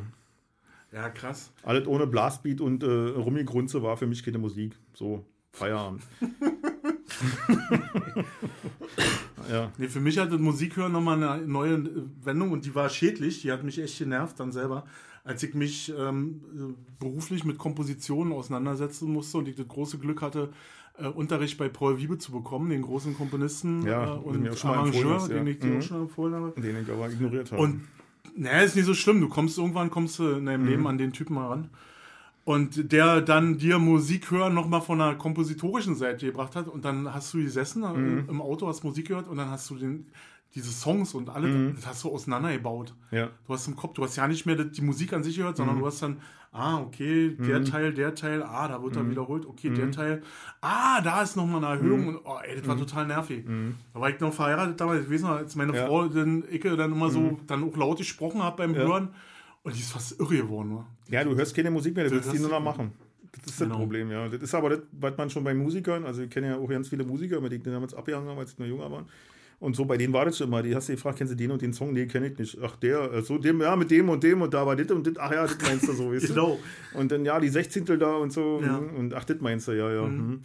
Ja, 0.92 1.08
krass. 1.10 1.52
Alles 1.62 1.86
ohne 1.86 2.06
Blastbeat 2.06 2.60
und 2.60 2.82
äh, 2.82 2.86
Rummigrunze 2.86 3.82
war 3.82 3.96
für 3.96 4.06
mich 4.06 4.24
keine 4.24 4.38
Musik. 4.38 4.76
So, 4.94 5.24
Feierabend. 5.52 6.02
ja. 9.50 9.70
Nee, 9.78 9.88
für 9.88 10.00
mich 10.00 10.18
hat 10.18 10.32
das 10.32 10.40
Musikhören 10.40 10.92
nochmal 10.92 11.22
eine 11.22 11.46
neue 11.46 11.84
Wendung 12.22 12.52
und 12.52 12.64
die 12.64 12.74
war 12.74 12.88
schädlich. 12.88 13.42
Die 13.42 13.52
hat 13.52 13.64
mich 13.64 13.80
echt 13.80 13.98
genervt 13.98 14.38
dann 14.40 14.52
selber, 14.52 14.84
als 15.24 15.42
ich 15.42 15.54
mich 15.54 15.92
ähm, 15.96 16.40
äh, 16.54 16.74
beruflich 16.98 17.44
mit 17.44 17.58
Kompositionen 17.58 18.32
auseinandersetzen 18.32 19.12
musste 19.12 19.38
und 19.38 19.48
ich 19.48 19.56
das 19.56 19.68
große 19.68 19.98
Glück 19.98 20.22
hatte, 20.22 20.50
äh, 20.98 21.06
Unterricht 21.06 21.58
bei 21.58 21.68
Paul 21.68 21.98
Wiebe 21.98 22.18
zu 22.18 22.32
bekommen, 22.32 22.70
den 22.70 22.82
großen 22.82 23.16
Komponisten 23.16 23.86
Ja, 23.86 24.14
äh, 24.14 24.18
und 24.18 24.64
Arrangeur, 24.64 25.14
hast, 25.14 25.28
ja. 25.30 25.36
den 25.36 25.46
ich 25.46 25.58
dir 25.58 25.68
Mhm. 25.70 25.78
auch 25.78 25.82
schon 25.82 26.00
empfohlen 26.02 26.34
habe. 26.34 26.60
Den 26.60 26.82
ich 26.82 26.90
aber 26.90 27.10
ignoriert 27.10 27.52
habe. 27.52 27.62
Und 27.62 27.82
naja, 28.36 28.62
ist 28.62 28.76
nicht 28.76 28.84
so 28.86 28.94
schlimm. 28.94 29.20
Du 29.20 29.28
kommst 29.28 29.58
irgendwann 29.58 29.90
kommst 29.90 30.18
du 30.18 30.28
in 30.30 30.42
Mhm. 30.42 30.46
deinem 30.46 30.66
Leben 30.66 30.86
an 30.86 30.98
den 30.98 31.12
Typen 31.12 31.36
heran. 31.38 31.70
Und 32.44 32.90
der 32.92 33.20
dann 33.20 33.58
dir 33.58 33.78
Musik 33.78 34.30
hören 34.30 34.54
nochmal 34.54 34.80
von 34.80 34.98
der 34.98 35.14
kompositorischen 35.14 35.94
Seite 35.94 36.26
gebracht 36.26 36.56
hat. 36.56 36.68
Und 36.68 36.84
dann 36.84 37.12
hast 37.12 37.32
du 37.34 37.38
gesessen 37.38 37.84
äh, 37.84 37.92
Mhm. 37.92 38.24
im 38.28 38.40
Auto, 38.40 38.66
hast 38.66 38.82
Musik 38.82 39.08
gehört 39.08 39.28
und 39.28 39.36
dann 39.36 39.50
hast 39.50 39.68
du 39.70 39.76
den, 39.76 40.06
diese 40.54 40.70
Songs 40.72 41.14
und 41.14 41.28
alle, 41.30 41.72
das 41.74 41.86
hast 41.86 42.04
du 42.04 42.10
auseinandergebaut. 42.10 42.94
Mhm. 43.10 43.16
ja. 43.18 43.30
Du 43.46 43.52
hast 43.54 43.66
im 43.68 43.76
Kopf, 43.76 43.94
du 43.94 44.02
hast 44.04 44.16
ja 44.16 44.26
nicht 44.26 44.46
mehr 44.46 44.56
die 44.56 44.82
Musik 44.82 45.12
an 45.12 45.22
sich 45.22 45.36
gehört, 45.36 45.56
sondern 45.56 45.76
Mhm. 45.76 45.80
du 45.80 45.86
hast 45.86 46.02
dann, 46.02 46.20
ah, 46.52 46.80
okay, 46.80 47.36
der 47.38 47.62
Teil, 47.64 47.94
der 47.94 48.14
Teil, 48.16 48.42
ah, 48.42 48.66
da 48.66 48.82
wird 48.82 48.96
er 48.96 49.04
Mhm. 49.04 49.10
wiederholt, 49.10 49.46
okay, 49.46 49.70
der 49.70 49.92
Teil, 49.92 50.22
ah, 50.60 51.00
da 51.02 51.22
ist 51.22 51.36
nochmal 51.36 51.64
eine 51.64 51.76
Erhöhung 51.80 52.08
und, 52.08 52.20
oh, 52.24 52.38
ey, 52.42 52.56
das 52.56 52.64
Mhm. 52.64 52.68
war 52.68 52.76
total 52.78 53.06
nervig. 53.06 53.44
Da 53.94 54.00
war 54.00 54.10
ich 54.10 54.18
noch 54.18 54.32
verheiratet 54.34 54.80
damals, 54.80 55.08
noch, 55.22 55.28
als 55.30 55.54
meine 55.54 55.76
Ja. 55.76 55.86
Frau 55.86 56.08
dann, 56.08 56.42
ich 56.50 56.60
dann 56.62 56.92
immer 56.92 57.10
so, 57.10 57.38
dann 57.46 57.62
auch 57.62 57.76
laut 57.76 57.98
gesprochen 57.98 58.42
hat 58.42 58.56
beim 58.56 58.74
Ja. 58.74 58.80
Hören 58.82 59.08
und 59.62 59.74
die 59.76 59.80
ist 59.80 59.92
fast 59.92 60.18
irre 60.18 60.36
geworden, 60.38 60.74
wa? 60.76 60.86
ja, 61.08 61.22
du 61.22 61.36
hörst 61.36 61.54
keine 61.54 61.70
Musik 61.70 61.94
mehr, 61.94 62.04
du 62.04 62.10
Du 62.10 62.16
willst 62.16 62.32
die 62.32 62.38
nur 62.40 62.50
noch 62.50 62.60
machen. 62.60 62.92
Das 63.32 63.52
ist 63.52 63.60
das 63.60 63.68
Genau. 63.68 63.78
Problem, 63.78 64.10
ja. 64.10 64.28
Das 64.28 64.42
ist 64.42 64.52
aber 64.56 64.70
das, 64.70 64.80
was 64.90 65.16
man 65.16 65.30
schon 65.30 65.44
bei 65.44 65.54
Musikern, 65.54 66.04
also 66.04 66.22
ich 66.22 66.30
kenne 66.30 66.48
ja 66.48 66.56
auch 66.56 66.66
ganz 66.68 66.88
viele 66.88 67.04
Musiker, 67.04 67.40
mit 67.40 67.52
denen 67.52 67.62
ich 67.64 67.72
damals 67.72 67.94
abgehangen 67.94 68.28
habe, 68.28 68.40
als 68.40 68.52
ich 68.54 68.58
noch 68.58 68.66
jünger 68.66 68.90
war. 68.90 69.04
Und 69.60 69.76
so, 69.76 69.84
bei 69.84 69.98
denen 69.98 70.12
war 70.14 70.24
das 70.24 70.38
schon 70.38 70.48
immer. 70.48 70.62
Die 70.62 70.74
hast 70.74 70.88
du 70.88 70.94
gefragt, 70.94 71.18
kennst 71.18 71.32
du 71.34 71.36
den 71.36 71.50
und 71.50 71.60
den 71.60 71.74
Song? 71.74 71.92
Nee, 71.92 72.06
kenne 72.06 72.28
ich 72.28 72.38
nicht. 72.38 72.58
Ach, 72.62 72.76
der, 72.76 73.12
äh, 73.12 73.22
so 73.22 73.36
dem, 73.36 73.60
ja, 73.60 73.76
mit 73.76 73.90
dem 73.90 74.08
und 74.08 74.24
dem 74.24 74.40
und 74.40 74.52
da 74.54 74.66
war 74.66 74.74
das 74.74 74.90
und 74.90 75.06
das. 75.06 75.14
Ach 75.18 75.30
ja, 75.30 75.42
das 75.42 75.58
meinst 75.60 75.86
du 75.86 75.92
so, 75.92 76.10
weißt 76.10 76.30
du? 76.30 76.34
Genau. 76.34 76.58
Und 76.94 77.12
dann, 77.12 77.24
ja, 77.26 77.38
die 77.38 77.50
Sechzehntel 77.50 77.98
da 77.98 78.16
und 78.16 78.32
so. 78.32 78.60
Ja. 78.64 78.78
hm, 78.78 78.96
Und 78.96 79.14
ach, 79.14 79.24
das 79.24 79.38
meinst 79.40 79.68
du, 79.68 79.72
ja, 79.72 79.92
ja. 79.92 80.04
hm. 80.06 80.40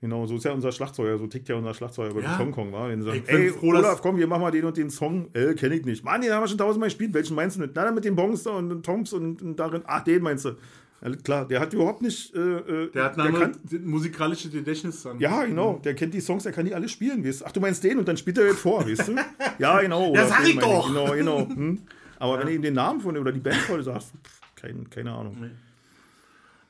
Genau, 0.00 0.26
so 0.26 0.34
ist 0.34 0.44
ja 0.44 0.50
unser 0.50 0.72
Schlagzeuger, 0.72 1.16
so 1.16 1.28
tickt 1.28 1.48
ja 1.48 1.54
unser 1.54 1.72
Schlagzeuger 1.74 2.12
bei 2.12 2.22
Ja. 2.22 2.36
Hong 2.36 2.50
Kong, 2.50 2.72
war. 2.72 2.88
Den 2.88 3.02
sagen, 3.02 3.18
Ich 3.18 3.22
bin 3.24 3.36
ey, 3.36 3.50
froh, 3.50 3.68
Olaf, 3.68 4.02
komm, 4.02 4.16
wir 4.16 4.26
machen 4.26 4.42
mal 4.42 4.50
den 4.50 4.64
und 4.64 4.76
den 4.76 4.90
Song. 4.90 5.28
Äh, 5.32 5.54
kenne 5.54 5.76
ich 5.76 5.84
nicht. 5.84 6.04
Mann, 6.04 6.20
den 6.20 6.32
haben 6.32 6.42
wir 6.42 6.48
schon 6.48 6.58
tausendmal 6.58 6.88
gespielt. 6.88 7.14
Welchen 7.14 7.36
meinst 7.36 7.54
du 7.56 7.60
nicht? 7.60 7.74
Na, 7.76 7.84
dann 7.84 7.94
mit 7.94 8.04
den 8.04 8.16
Bongs 8.16 8.42
da 8.42 8.50
und 8.50 8.68
den 8.68 8.82
Toms 8.82 9.12
und, 9.12 9.40
und 9.40 9.54
darin. 9.56 9.82
Ach, 9.86 10.02
den 10.02 10.20
meinst 10.20 10.44
du. 10.46 10.56
Ja, 11.04 11.10
klar, 11.16 11.48
der 11.48 11.58
hat 11.60 11.72
überhaupt 11.72 12.00
nicht. 12.02 12.34
Äh, 12.34 12.38
äh, 12.38 12.90
Der 12.92 13.04
hat 13.04 13.16
der 13.16 13.24
eine 13.24 13.38
kann, 13.38 13.52
andere 13.54 13.78
musikalische 13.80 14.48
Gedächtnis 14.50 15.02
dann. 15.02 15.18
ja, 15.18 15.44
genau. 15.44 15.80
Der 15.84 15.94
kennt 15.94 16.14
die 16.14 16.20
Songs, 16.20 16.44
der 16.44 16.52
kann 16.52 16.64
die 16.64 16.74
alle 16.74 16.88
spielen. 16.88 17.24
Weißt? 17.24 17.44
Ach, 17.44 17.50
du 17.52 17.60
meinst 17.60 17.82
den 17.82 17.98
und 17.98 18.06
dann 18.06 18.16
spielt 18.16 18.38
er 18.38 18.46
jetzt 18.46 18.60
vor, 18.60 18.86
weißt 18.88 19.08
du? 19.08 19.16
Ja, 19.58 19.80
genau. 19.80 20.10
Olaf, 20.10 20.28
sag 20.28 20.46
ich 20.46 20.58
doch. 20.58 20.86
Genau, 20.88 21.12
genau. 21.12 21.48
Hm? 21.48 21.80
Aber 22.18 22.38
wenn 22.38 22.46
du 22.46 22.52
ihm 22.54 22.62
den 22.62 22.74
Namen 22.74 23.00
von 23.00 23.16
oder 23.16 23.32
die 23.32 23.40
Band 23.40 23.56
voll 23.56 23.82
sagst, 23.82 24.12
pff, 24.24 24.40
kein, 24.54 24.88
keine 24.90 25.12
Ahnung. 25.12 25.36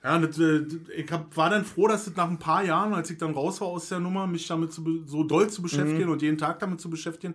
Ja, 0.02 0.16
und 0.16 0.22
das, 0.22 0.38
äh, 0.38 0.62
ich 0.96 1.12
hab, 1.12 1.36
war 1.36 1.50
dann 1.50 1.64
froh, 1.64 1.86
dass 1.88 2.06
das 2.06 2.16
nach 2.16 2.28
ein 2.28 2.38
paar 2.38 2.64
Jahren, 2.64 2.94
als 2.94 3.10
ich 3.10 3.18
dann 3.18 3.34
raus 3.34 3.60
war 3.60 3.68
aus 3.68 3.88
der 3.90 4.00
Nummer, 4.00 4.26
mich 4.26 4.46
damit 4.48 4.72
zu, 4.72 5.02
so 5.06 5.24
doll 5.24 5.48
zu 5.50 5.60
beschäftigen 5.62 6.06
Mhm. 6.06 6.10
und 6.12 6.22
jeden 6.22 6.38
Tag 6.38 6.58
damit 6.58 6.80
zu 6.80 6.88
beschäftigen, 6.90 7.34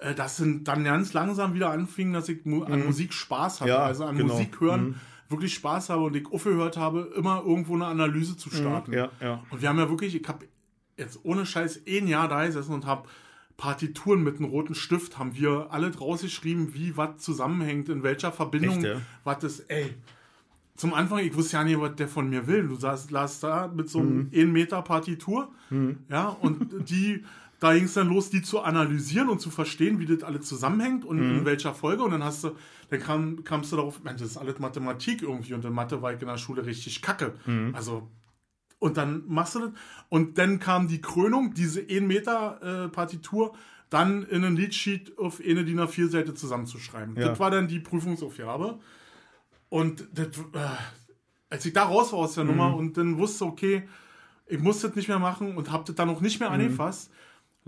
äh, 0.00 0.14
dass 0.14 0.36
dann 0.36 0.84
ganz 0.84 1.12
langsam 1.12 1.52
wieder 1.54 1.70
anfing, 1.70 2.12
dass 2.12 2.28
ich 2.28 2.46
an 2.46 2.86
Musik 2.86 3.12
Spaß 3.12 3.60
hatte. 3.60 3.72
Mhm. 3.72 3.76
Ja, 3.76 3.82
also 3.84 4.04
an 4.04 4.16
genau. 4.16 4.32
Musik 4.34 4.60
hören 4.60 4.94
wirklich 5.28 5.54
Spaß 5.54 5.90
habe 5.90 6.02
und 6.04 6.16
ich 6.16 6.26
aufgehört 6.32 6.76
habe, 6.76 7.12
immer 7.16 7.42
irgendwo 7.46 7.74
eine 7.74 7.86
Analyse 7.86 8.36
zu 8.36 8.50
starten. 8.50 8.90
Mhm. 8.92 8.96
Ja, 8.96 9.10
ja. 9.20 9.42
Und 9.50 9.62
wir 9.62 9.68
haben 9.68 9.78
ja 9.78 9.88
wirklich, 9.88 10.14
ich 10.14 10.26
habe 10.26 10.46
jetzt 10.96 11.20
ohne 11.22 11.46
Scheiß 11.46 11.82
ein 11.88 12.06
Jahr 12.06 12.28
da 12.28 12.44
gesessen 12.46 12.72
und 12.72 12.86
habe 12.86 13.08
Partituren 13.56 14.22
mit 14.22 14.36
einem 14.36 14.50
roten 14.50 14.74
Stift, 14.74 15.18
haben 15.18 15.34
wir 15.34 15.68
alle 15.70 15.90
draus 15.90 16.22
geschrieben, 16.22 16.74
wie 16.74 16.96
was 16.96 17.18
zusammenhängt, 17.18 17.88
in 17.88 18.02
welcher 18.02 18.30
Verbindung, 18.32 18.84
ja? 18.84 19.00
was 19.24 19.42
ist, 19.44 19.60
ey. 19.70 19.94
Zum 20.76 20.94
Anfang, 20.94 21.18
ich 21.18 21.34
wusste 21.34 21.56
ja 21.56 21.64
nicht, 21.64 21.80
was 21.80 21.96
der 21.96 22.06
von 22.06 22.30
mir 22.30 22.46
will. 22.46 22.68
Du 22.68 22.76
saß, 22.76 23.10
las 23.10 23.40
da 23.40 23.66
mit 23.66 23.88
so 23.90 23.98
einem 23.98 24.16
Mhm. 24.18 24.30
1 24.32 24.52
Meter 24.52 24.82
Partitur, 24.82 25.50
ja, 26.08 26.28
und 26.28 26.68
die 26.88 27.24
da 27.60 27.74
ging 27.74 27.84
es 27.84 27.94
dann 27.94 28.08
los, 28.08 28.30
die 28.30 28.42
zu 28.42 28.60
analysieren 28.60 29.28
und 29.28 29.40
zu 29.40 29.50
verstehen, 29.50 29.98
wie 29.98 30.06
das 30.06 30.22
alles 30.22 30.46
zusammenhängt 30.46 31.04
und 31.04 31.18
Mhm. 31.18 31.38
in 31.38 31.44
welcher 31.44 31.74
Folge. 31.74 32.02
Und 32.04 32.12
dann 32.12 32.22
hast 32.22 32.44
du, 32.44 32.52
dann 32.90 33.00
kam, 33.00 33.42
kamst 33.44 33.72
du 33.72 33.76
darauf, 33.76 34.02
Mensch, 34.04 34.20
das 34.20 34.30
ist 34.30 34.36
alles 34.36 34.58
Mathematik 34.58 35.22
irgendwie 35.22 35.54
und 35.54 35.64
in 35.64 35.72
Mathe 35.72 36.00
war 36.00 36.12
ich 36.12 36.20
in 36.22 36.28
der 36.28 36.38
Schule 36.38 36.64
richtig 36.64 37.02
kacke. 37.02 37.34
Mhm. 37.46 37.74
Also, 37.74 38.08
und 38.78 38.96
dann 38.96 39.24
machst 39.26 39.56
du 39.56 39.60
das. 39.60 39.70
Und 40.08 40.38
dann 40.38 40.60
kam 40.60 40.86
die 40.86 41.00
Krönung, 41.00 41.52
diese 41.52 41.80
1 41.80 42.02
Meter 42.02 42.84
äh, 42.84 42.88
Partitur, 42.88 43.54
dann 43.90 44.22
in 44.24 44.44
ein 44.44 44.54
Leadsheet 44.54 45.18
auf 45.18 45.40
eine 45.44 45.64
DIN 45.64 45.80
A4-Seite 45.80 46.34
zusammenzuschreiben. 46.34 47.16
Ja. 47.16 47.28
Das 47.30 47.40
war 47.40 47.50
dann 47.50 47.66
die 47.66 47.80
Prüfungsaufgabe. 47.80 48.78
Und 49.68 50.06
das, 50.12 50.26
äh, 50.28 50.58
als 51.50 51.64
ich 51.66 51.72
da 51.72 51.84
raus 51.84 52.12
war 52.12 52.20
aus 52.20 52.34
der 52.34 52.44
Nummer 52.44 52.76
und 52.76 52.96
dann 52.96 53.18
wusste, 53.18 53.46
okay, 53.46 53.88
ich 54.46 54.60
muss 54.60 54.80
das 54.80 54.94
nicht 54.94 55.08
mehr 55.08 55.18
machen 55.18 55.56
und 55.56 55.72
hab 55.72 55.84
das 55.86 55.94
dann 55.96 56.08
auch 56.08 56.20
nicht 56.20 56.38
mehr 56.40 56.50
angefasst. 56.50 57.10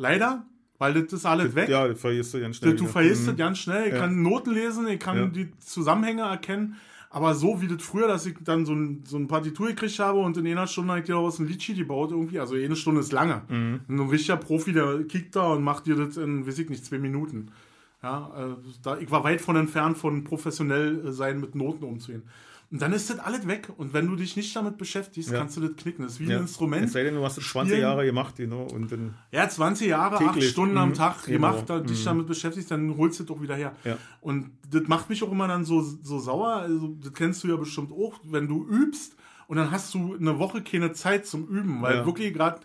Leider, 0.00 0.44
weil 0.78 0.94
das 0.94 1.12
ist 1.12 1.26
alles 1.26 1.54
weg. 1.54 1.68
Ja, 1.68 1.86
das 1.86 2.00
vergisst 2.00 2.32
du 2.32 2.40
ganz 2.40 2.56
schnell. 2.56 2.74
du 2.74 2.86
vergisst 2.86 3.22
Mhm. 3.22 3.26
das 3.26 3.36
ganz 3.36 3.58
schnell. 3.58 3.86
Ich 3.88 3.92
Ja. 3.92 4.00
kann 4.00 4.22
Noten 4.22 4.52
lesen, 4.54 4.88
ich 4.88 4.98
kann 4.98 5.16
Ja. 5.16 5.26
die 5.26 5.50
Zusammenhänge 5.58 6.22
erkennen. 6.22 6.76
Aber 7.12 7.34
so 7.34 7.60
wie 7.60 7.66
das 7.66 7.82
früher, 7.82 8.06
dass 8.08 8.24
ich 8.24 8.36
dann 8.44 8.64
so 8.64 8.72
ein, 8.72 9.02
so 9.04 9.16
ein 9.18 9.26
Partitur 9.26 9.66
gekriegt 9.66 9.98
habe 9.98 10.20
und 10.20 10.36
in 10.36 10.46
einer 10.46 10.66
Stunde 10.68 10.90
habe 10.92 11.00
ich 11.00 11.06
dir 11.06 11.14
daraus 11.14 11.38
ein 11.40 11.48
Liedsheet 11.48 11.76
gebaut 11.76 12.12
irgendwie. 12.12 12.38
Also 12.38 12.54
eine 12.54 12.76
Stunde 12.76 13.00
ist 13.00 13.12
lange. 13.12 13.42
Mhm. 13.48 13.80
Ein 13.88 14.00
richtiger 14.08 14.36
Profi, 14.36 14.72
der 14.72 15.02
kickt 15.04 15.34
da 15.36 15.48
und 15.52 15.62
macht 15.64 15.86
dir 15.86 15.96
das 15.96 16.16
in, 16.16 16.46
weiß 16.46 16.58
ich 16.60 16.70
nicht, 16.70 16.84
zwei 16.84 16.98
Minuten. 16.98 17.48
Ja, 18.02 18.30
äh, 18.38 18.56
da, 18.82 18.96
ich 18.98 19.10
war 19.10 19.24
weit 19.24 19.40
von 19.42 19.56
entfernt 19.56 19.98
von 19.98 20.24
professionell 20.24 21.08
äh, 21.08 21.12
sein, 21.12 21.40
mit 21.40 21.54
Noten 21.56 21.84
umzugehen. 21.84 22.22
Und 22.72 22.80
dann 22.80 22.92
ist 22.92 23.10
das 23.10 23.18
alles 23.18 23.48
weg. 23.48 23.68
Und 23.78 23.92
wenn 23.94 24.06
du 24.06 24.14
dich 24.14 24.36
nicht 24.36 24.54
damit 24.54 24.78
beschäftigst, 24.78 25.30
Ja. 25.32 25.38
kannst 25.38 25.56
du 25.56 25.60
das 25.60 25.74
knicken. 25.76 26.04
Das 26.04 26.12
ist 26.12 26.20
wie 26.20 26.26
Ja. 26.26 26.36
ein 26.36 26.42
Instrument. 26.42 26.84
Es 26.84 26.92
sei 26.92 27.02
denn, 27.02 27.14
du 27.16 27.24
hast 27.24 27.36
es 27.36 27.44
20 27.48 27.72
Spielen. 27.72 27.82
Jahre 27.82 28.04
gemacht, 28.04 28.36
genau, 28.36 28.62
und 28.62 28.92
dann. 28.92 29.14
Ja, 29.32 29.48
20 29.48 29.88
Jahre, 29.88 30.18
Täglich. 30.18 30.44
8 30.44 30.52
Stunden 30.52 30.78
am 30.78 30.90
Mhm. 30.90 30.94
Tag 30.94 31.24
Genau. 31.24 31.32
gemacht, 31.50 31.64
da 31.68 31.80
dich 31.80 32.04
damit 32.04 32.28
beschäftigst, 32.28 32.70
dann 32.70 32.96
holst 32.96 33.18
du 33.18 33.24
das 33.24 33.28
doch 33.34 33.42
wieder 33.42 33.56
her. 33.56 33.74
Ja. 33.84 33.98
Und 34.20 34.50
das 34.70 34.82
macht 34.86 35.10
mich 35.10 35.20
auch 35.24 35.32
immer 35.32 35.48
dann 35.48 35.64
so, 35.64 35.80
so 35.80 36.20
sauer. 36.20 36.54
Also, 36.56 36.94
das 37.02 37.12
kennst 37.12 37.42
du 37.42 37.48
ja 37.48 37.56
bestimmt 37.56 37.90
auch, 37.90 38.20
wenn 38.22 38.46
du 38.46 38.64
übst 38.68 39.16
und 39.48 39.56
dann 39.56 39.72
hast 39.72 39.92
du 39.94 40.14
eine 40.14 40.38
Woche 40.38 40.62
keine 40.62 40.92
Zeit 40.92 41.26
zum 41.26 41.48
Üben, 41.48 41.82
weil 41.82 42.06
wirklich 42.06 42.32
gerade, 42.32 42.60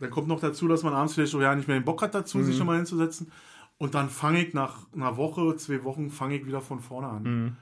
dann 0.00 0.10
kommt 0.10 0.26
noch 0.26 0.40
dazu, 0.40 0.66
dass 0.66 0.82
man 0.82 0.94
abends 0.94 1.14
vielleicht 1.14 1.32
auch 1.36 1.40
ja 1.40 1.54
nicht 1.54 1.68
mehr 1.68 1.78
den 1.78 1.84
Bock 1.84 2.02
hat 2.02 2.12
dazu, 2.16 2.38
Mhm. 2.38 2.44
sich 2.44 2.58
nochmal 2.58 2.76
hinzusetzen. 2.78 3.30
Und 3.78 3.94
dann 3.94 4.10
fange 4.10 4.44
ich 4.44 4.52
nach 4.52 4.78
einer 4.94 5.16
Woche, 5.16 5.54
zwei 5.56 5.84
Wochen, 5.84 6.10
fange 6.10 6.36
ich 6.36 6.44
wieder 6.46 6.60
von 6.60 6.80
vorne 6.80 7.06
an. 7.08 7.56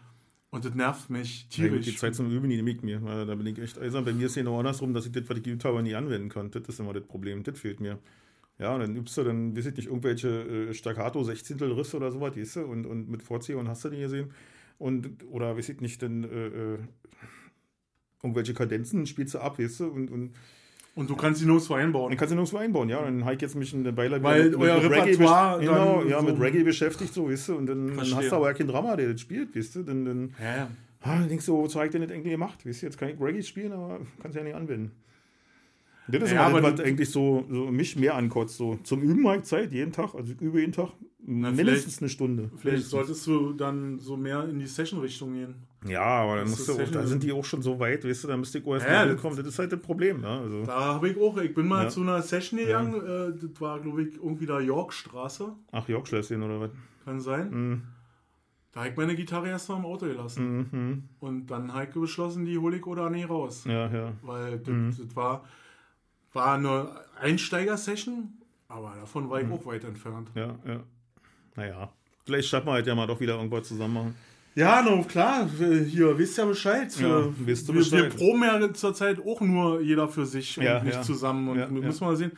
Und 0.50 0.64
das 0.64 0.74
nervt 0.74 1.10
mich 1.10 1.48
Mhm. 1.56 1.64
Ja, 1.64 1.68
tierisch. 1.68 1.84
die 1.84 1.94
Zeit 1.94 2.14
zum 2.14 2.30
Üben, 2.30 2.50
die 2.50 2.56
ich 2.58 2.82
mir. 2.82 2.98
Da 3.00 3.34
bin 3.34 3.46
ich 3.46 3.58
echt 3.58 3.78
eisern. 3.78 4.04
Bei 4.04 4.12
mir 4.12 4.26
ist 4.26 4.32
es 4.32 4.36
genau 4.36 4.58
andersrum, 4.58 4.92
dass 4.94 5.06
ich 5.06 5.12
das, 5.12 5.28
was 5.28 5.36
ich 5.38 5.44
geübt 5.44 5.64
habe, 5.64 5.82
nie 5.82 5.94
anwenden 5.94 6.28
kann. 6.28 6.50
Das 6.50 6.62
ist 6.68 6.80
immer 6.80 6.92
das 6.92 7.04
Problem. 7.06 7.42
Das 7.44 7.58
fehlt 7.58 7.80
mir. 7.80 7.98
Ja, 8.58 8.74
und 8.74 8.80
dann 8.80 8.96
übst 8.96 9.16
du 9.16 9.24
dann, 9.24 9.56
weiß 9.56 9.66
ich 9.66 9.76
nicht, 9.76 9.88
irgendwelche 9.88 10.28
äh, 10.70 10.74
Staccato, 10.74 11.22
Sechzehntel 11.24 11.72
Risse 11.72 11.96
oder 11.96 12.12
sowas, 12.12 12.36
weißt 12.36 12.56
du, 12.56 12.60
und, 12.66 12.86
und 12.86 13.08
mit 13.10 13.22
Vorzieher 13.22 13.58
und 13.58 13.68
hast 13.68 13.84
du 13.84 13.90
die 13.90 14.00
gesehen. 14.00 14.32
Und, 14.78 15.24
oder 15.30 15.56
weiß 15.56 15.68
ich 15.70 15.80
nicht, 15.80 16.02
dann 16.02 16.24
äh, 16.24 16.46
äh, 16.74 16.78
irgendwelche 18.22 18.54
Kadenzen 18.54 19.06
spielst 19.06 19.34
du 19.34 19.38
ab, 19.38 19.58
weißt 19.58 19.80
du, 19.80 19.86
und, 19.88 20.10
und 20.10 20.34
Und 21.00 21.08
du 21.08 21.16
kannst 21.16 21.40
die 21.40 21.46
Notes 21.46 21.70
einbauen. 21.70 22.10
dann 22.10 22.18
kannst 22.18 22.32
du 22.32 22.36
nirgendwo 22.36 22.58
einbauen, 22.58 22.90
ja. 22.90 23.02
Dann 23.02 23.24
habe 23.24 23.34
ich 23.34 23.40
jetzt 23.40 23.56
mich 23.56 23.72
eine 23.74 23.96
Weile 23.96 24.22
Weil 24.22 24.54
euer 24.54 24.76
Reggae 24.82 25.12
Repertoire 25.12 25.58
genau, 25.58 26.02
ja, 26.04 26.20
so- 26.20 26.26
mit 26.26 26.38
Reggae 26.38 26.62
beschäftigt, 26.62 27.14
so, 27.14 27.30
weißt 27.30 27.48
du, 27.48 27.56
und 27.56 27.66
dann, 27.66 27.96
dann 27.96 28.14
hast 28.14 28.30
du 28.30 28.36
aber 28.36 28.48
ja 28.48 28.52
kein 28.52 28.66
Drama, 28.66 28.96
der 28.96 29.12
das 29.12 29.22
spielt, 29.22 29.56
weißt 29.56 29.76
du, 29.76 29.82
dann, 29.82 30.04
dann 30.04 30.34
Ja, 30.38 30.56
ja. 30.56 30.70
Ah, 31.00 31.18
dann 31.20 31.28
denkst 31.30 31.46
du, 31.46 31.56
wozu 31.56 31.76
habe 31.78 31.86
ich 31.86 31.92
denn 31.92 32.02
das 32.02 32.10
eigentlich 32.10 32.32
gemacht? 32.32 32.66
Weißt 32.66 32.82
du, 32.82 32.86
jetzt 32.86 32.98
kann 32.98 33.08
ich 33.08 33.18
Reggae 33.18 33.42
spielen, 33.42 33.72
aber 33.72 34.00
kann 34.20 34.30
es 34.30 34.36
ja 34.36 34.42
nicht 34.42 34.54
anwenden. 34.54 34.90
Das 36.08 36.22
ist 36.24 36.32
Ja, 36.32 36.42
aber, 36.46 36.58
aber 36.58 36.70
das, 36.72 36.80
was 36.80 36.86
eigentlich 36.86 37.08
so, 37.08 37.46
so 37.48 37.70
mich 37.70 37.96
mehr 37.96 38.14
ankotzt. 38.16 38.58
So. 38.58 38.78
Zum 38.82 39.00
Üben 39.00 39.26
habe 39.26 39.38
ich 39.38 39.44
Zeit, 39.44 39.72
jeden 39.72 39.92
Tag, 39.92 40.14
also 40.14 40.32
ich 40.34 40.40
übe 40.42 40.60
jeden 40.60 40.72
Tag 40.72 40.90
mindestens 41.24 42.02
eine 42.02 42.10
Stunde. 42.10 42.50
Vielleicht 42.58 42.64
Mindestens. 42.64 42.90
solltest 42.90 43.26
du 43.26 43.52
dann 43.54 43.98
so 44.00 44.18
mehr 44.18 44.44
in 44.48 44.58
die 44.58 44.66
Session-Richtung 44.66 45.32
gehen. 45.32 45.54
Ja, 45.86 46.02
aber 46.02 46.36
dann 46.36 46.50
musst 46.50 46.68
du 46.68 46.74
auch, 46.74 46.90
da 46.90 47.06
sind 47.06 47.22
die 47.22 47.32
auch 47.32 47.44
schon 47.44 47.62
so 47.62 47.78
weit, 47.80 48.04
weißt 48.04 48.24
du, 48.24 48.28
da 48.28 48.36
müsste 48.36 48.58
ich 48.58 48.66
auch 48.66 48.74
erst 48.74 48.86
Ja, 48.86 48.92
mal 48.92 48.98
das- 49.06 49.14
hinkommen. 49.14 49.36
Das 49.38 49.46
ist 49.46 49.58
halt 49.58 49.72
das 49.72 49.80
Problem. 49.80 50.22
Ja, 50.22 50.40
also. 50.40 50.64
Da 50.64 50.78
habe 50.94 51.08
ich 51.08 51.18
auch, 51.18 51.36
ich 51.38 51.54
bin 51.54 51.66
mal 51.68 51.84
Ja. 51.84 51.88
zu 51.88 52.02
einer 52.02 52.20
Session 52.20 52.58
gegangen, 52.58 52.94
äh, 52.94 53.32
das 53.40 53.60
war, 53.60 53.80
glaube 53.80 54.02
ich, 54.02 54.14
irgendwie 54.16 54.44
da 54.46 54.60
Yorkstraße, 54.60 55.52
Ach, 55.72 55.88
Yorkschlösschen 55.88 56.42
oder 56.42 56.60
was? 56.60 56.70
kann 57.06 57.18
sein. 57.20 57.50
Mhm. 57.50 57.82
Da 58.72 58.80
habe 58.80 58.90
ich 58.90 58.96
meine 58.96 59.16
Gitarre 59.16 59.48
erst 59.48 59.68
mal 59.68 59.78
im 59.78 59.86
Auto 59.86 60.06
gelassen. 60.06 60.68
Mhm. 60.70 61.08
Und 61.18 61.46
dann 61.46 61.72
habe 61.72 61.84
ich 61.84 61.90
beschlossen, 61.90 62.44
die 62.44 62.58
hole 62.58 62.76
ich 62.76 62.86
oder 62.86 63.08
nicht 63.10 63.28
raus. 63.28 63.64
Ja, 63.64 63.88
ja. 63.90 64.12
Weil 64.22 64.58
das, 64.58 64.68
Mhm. 64.74 64.94
das 64.96 65.16
war, 65.16 65.44
war 66.34 66.54
eine 66.54 66.88
Einsteiger-Session, 67.20 68.28
aber 68.68 68.94
davon 69.00 69.28
war 69.30 69.40
ich 69.40 69.46
Mhm. 69.46 69.54
auch 69.54 69.66
weit 69.66 69.84
entfernt. 69.84 70.30
Ja, 70.34 70.56
ja. 70.66 70.80
Naja. 71.56 71.92
Vielleicht 72.24 72.48
schaffen 72.48 72.66
wir 72.68 72.72
halt 72.74 72.86
ja 72.86 72.94
mal 72.94 73.06
doch 73.06 73.18
wieder 73.18 73.36
irgendwas 73.36 73.66
zusammen 73.66 73.94
machen. 73.94 74.14
Ja, 74.56 74.82
no, 74.82 75.02
klar, 75.04 75.48
hier, 75.86 76.18
wisst 76.18 76.36
ja 76.38 76.44
Bescheid. 76.44 76.92
Ja, 77.00 77.20
Äh, 77.20 77.24
wisst 77.46 77.68
ihr 77.68 77.74
wir, 77.74 77.80
wir 77.92 78.02
Bescheid. 78.04 78.16
proben 78.16 78.42
ja 78.42 78.72
zurzeit 78.74 79.18
auch 79.24 79.40
nur 79.40 79.80
jeder 79.80 80.08
für 80.08 80.26
sich 80.26 80.58
und 80.58 80.64
Ja, 80.64 80.82
nicht 80.82 80.94
ja. 80.96 81.02
zusammen. 81.02 81.48
Und 81.48 81.58
Ja, 81.58 81.70
wir 81.72 81.80
müssen 81.82 82.04
mal 82.04 82.16
sehen. 82.16 82.32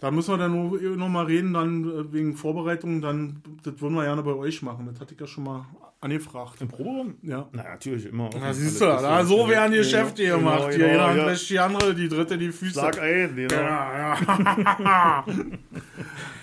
Da 0.00 0.12
müssen 0.12 0.32
wir 0.32 0.38
dann 0.38 0.52
nur 0.52 0.80
noch 0.96 1.08
mal 1.08 1.24
reden, 1.24 1.54
dann 1.54 1.84
äh, 1.84 2.12
wegen 2.12 2.36
Vorbereitung, 2.36 3.00
dann, 3.00 3.42
das 3.64 3.80
würden 3.80 3.94
wir 3.96 4.04
gerne 4.04 4.22
bei 4.22 4.32
euch 4.32 4.62
machen. 4.62 4.86
Das 4.86 5.00
hatte 5.00 5.14
ich 5.14 5.20
ja 5.20 5.26
schon 5.26 5.42
mal 5.42 5.66
angefragt. 6.00 6.60
Im 6.60 6.68
Proberaum? 6.68 7.16
Ja. 7.22 7.48
Na, 7.50 7.64
natürlich, 7.64 8.06
immer. 8.06 8.30
Na, 8.38 8.54
siehst 8.54 8.80
du, 8.80 8.84
da, 8.84 9.24
so 9.24 9.48
werden 9.48 9.72
Geschäfte 9.72 10.22
Genau, 10.22 10.38
gemacht. 10.38 10.68
Hier, 10.72 10.86
genau, 10.86 11.10
jeder 11.10 11.32
ja. 11.32 11.34
die 11.34 11.58
andere, 11.58 11.94
die 11.96 12.08
dritte 12.08 12.38
die 12.38 12.52
Füße. 12.52 12.74
Sag 12.74 13.00
ein, 13.00 13.34
genau. 13.34 13.56
Ja, 13.56 14.16
ja. 14.28 15.24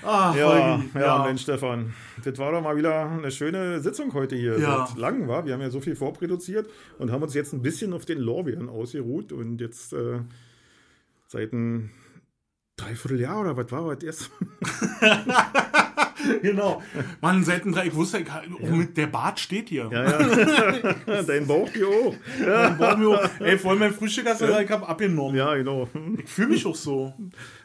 ah, 0.03 0.35
Ja, 0.35 0.77
Holgi, 0.77 0.89
ja, 0.99 1.23
Mensch, 1.23 1.43
Stefan. 1.43 1.93
Das 2.25 2.37
war 2.37 2.51
doch 2.51 2.61
mal 2.61 2.75
wieder 2.75 3.09
eine 3.09 3.31
schöne 3.31 3.79
Sitzung 3.79 4.13
heute 4.13 4.35
hier. 4.35 4.59
Ja. 4.59 4.85
Seit 4.85 4.97
lang 4.97 5.29
war. 5.29 5.45
Wir 5.45 5.53
haben 5.53 5.61
ja 5.61 5.69
so 5.69 5.79
viel 5.79 5.95
vorproduziert 5.95 6.69
und 6.99 7.09
haben 7.09 7.23
uns 7.23 7.33
jetzt 7.33 7.53
ein 7.53 7.61
bisschen 7.61 7.93
auf 7.93 8.05
den 8.05 8.19
Lorbeeren 8.19 8.67
ausgeruht 8.67 9.31
und 9.31 9.61
jetzt 9.61 9.93
äh, 9.93 10.19
seit 11.27 11.53
ein 11.53 11.91
Dreivierteljahr 12.85 13.41
oder 13.41 13.57
was 13.57 13.71
war 13.71 13.95
das 13.95 14.03
erst? 14.03 14.31
Genau. 16.41 16.81
Mann, 17.21 17.43
seit 17.43 17.65
ein 17.65 17.71
drei, 17.71 17.85
ich 17.87 17.93
wusste, 17.93 18.17
ich, 18.19 18.27
oh, 18.59 18.67
mit 18.75 18.97
der 18.97 19.05
Bart 19.07 19.39
steht 19.39 19.69
hier. 19.69 19.89
Ja, 19.91 20.03
ja. 21.07 21.21
Dein 21.23 21.45
Bauch 21.45 21.69
hier 21.71 21.87
hoch. 21.87 22.15
Dann 22.43 22.77
bauen 22.79 23.01
wir 23.01 23.09
auch- 23.09 23.29
Ey, 23.41 23.57
vor 23.59 23.71
allem 23.71 23.81
mein 23.81 23.93
Frühstück 23.93 24.27
hast 24.27 24.41
du 24.41 24.47
gesagt, 24.47 24.63
ich 24.65 24.71
hab 24.71 24.89
abgenommen. 24.89 25.35
Ja, 25.35 25.53
genau. 25.53 25.87
Ich 26.17 26.29
fühle 26.29 26.47
mich 26.49 26.65
auch 26.65 26.75
so. 26.75 27.13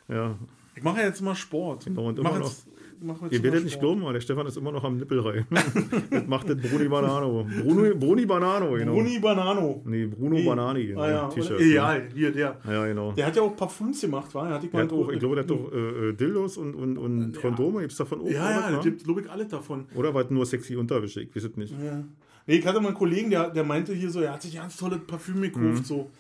Ja. 0.09 0.35
Ich 0.75 0.83
mache 0.83 1.01
ja 1.01 1.07
jetzt 1.07 1.23
mal 1.23 1.35
Sport. 1.35 1.87
Genau, 1.87 2.09
und 2.09 2.19
ich 2.19 2.25
immer 2.25 2.39
jetzt, 2.39 2.67
ich 3.01 3.07
mach 3.07 3.23
jetzt 3.23 3.33
Ihr 3.33 3.43
werdet 3.43 3.65
nicht 3.65 3.81
glauben, 3.81 4.03
aber 4.03 4.13
der 4.13 4.21
Stefan 4.21 4.47
ist 4.47 4.57
immer 4.57 4.73
noch 4.73 4.85
am 4.85 4.99
Nippelrein. 4.99 5.47
das 6.11 6.27
macht 6.27 6.49
das 6.49 6.57
Bruni 6.59 6.89
Banano. 6.89 7.47
Bruno, 7.63 7.95
Bruni 7.97 8.27
Banano, 8.27 8.73
genau. 8.73 8.93
Bruni 8.93 9.19
Banano. 9.19 9.83
Nee, 9.87 10.07
Bruno 10.07 10.37
Nee. 10.37 10.45
Banani. 10.45 10.95
Ah, 10.97 11.11
ja. 11.11 11.29
T-Shirt. 11.29 11.61
Egal, 11.61 12.09
hier, 12.15 12.31
der. 12.33 12.59
Ja, 12.69 12.87
genau. 12.87 13.13
Der 13.13 13.27
hat 13.27 13.37
ja 13.37 13.43
auch 13.43 13.57
Parfüms 13.57 14.01
gemacht, 14.01 14.35
war? 14.35 14.49
Hat 14.51 14.65
ich 14.65 14.73
mal 14.73 14.89
auch, 14.91 15.09
ich 15.11 15.19
glaube, 15.19 15.37
der 15.37 15.45
hat 15.45 15.51
doch 15.51 15.73
äh, 15.73 16.09
äh, 16.11 16.13
Dildos 16.13 16.57
und, 16.59 16.75
und, 16.75 16.99
und 16.99 17.41
Kondome. 17.41 17.81
Gibt 17.81 17.93
es 17.93 17.99
davon 17.99 18.21
auch? 18.21 18.27
Ja, 18.31 18.51
ja, 18.51 18.71
ne? 18.71 18.81
gibt, 18.83 19.05
glaube 19.05 19.23
ich, 19.23 19.31
alles 19.31 19.49
davon. 19.49 19.87
Oder 19.95 20.13
war 20.15 20.25
es 20.25 20.31
nur 20.31 20.45
sexy 20.45 20.77
Unterwäsche? 20.77 21.23
Ich 21.23 21.35
weiß 21.35 21.45
es 21.45 21.57
nicht. 21.57 21.73
Ja. 21.83 22.05
Nee, 22.47 22.57
ich 22.57 22.67
hatte 22.67 22.81
mal 22.81 22.89
einen 22.89 22.97
Kollegen, 22.97 23.31
der, 23.31 23.51
der 23.51 23.65
meinte 23.65 23.95
hier 23.95 24.11
so, 24.11 24.21
er 24.21 24.33
hat 24.35 24.43
sich 24.43 24.55
ganz 24.57 24.77
tolles 24.77 24.99
Parfüm 25.07 25.37
Mhm. 25.39 25.43
gekauft, 25.43 25.87
so. 25.87 26.11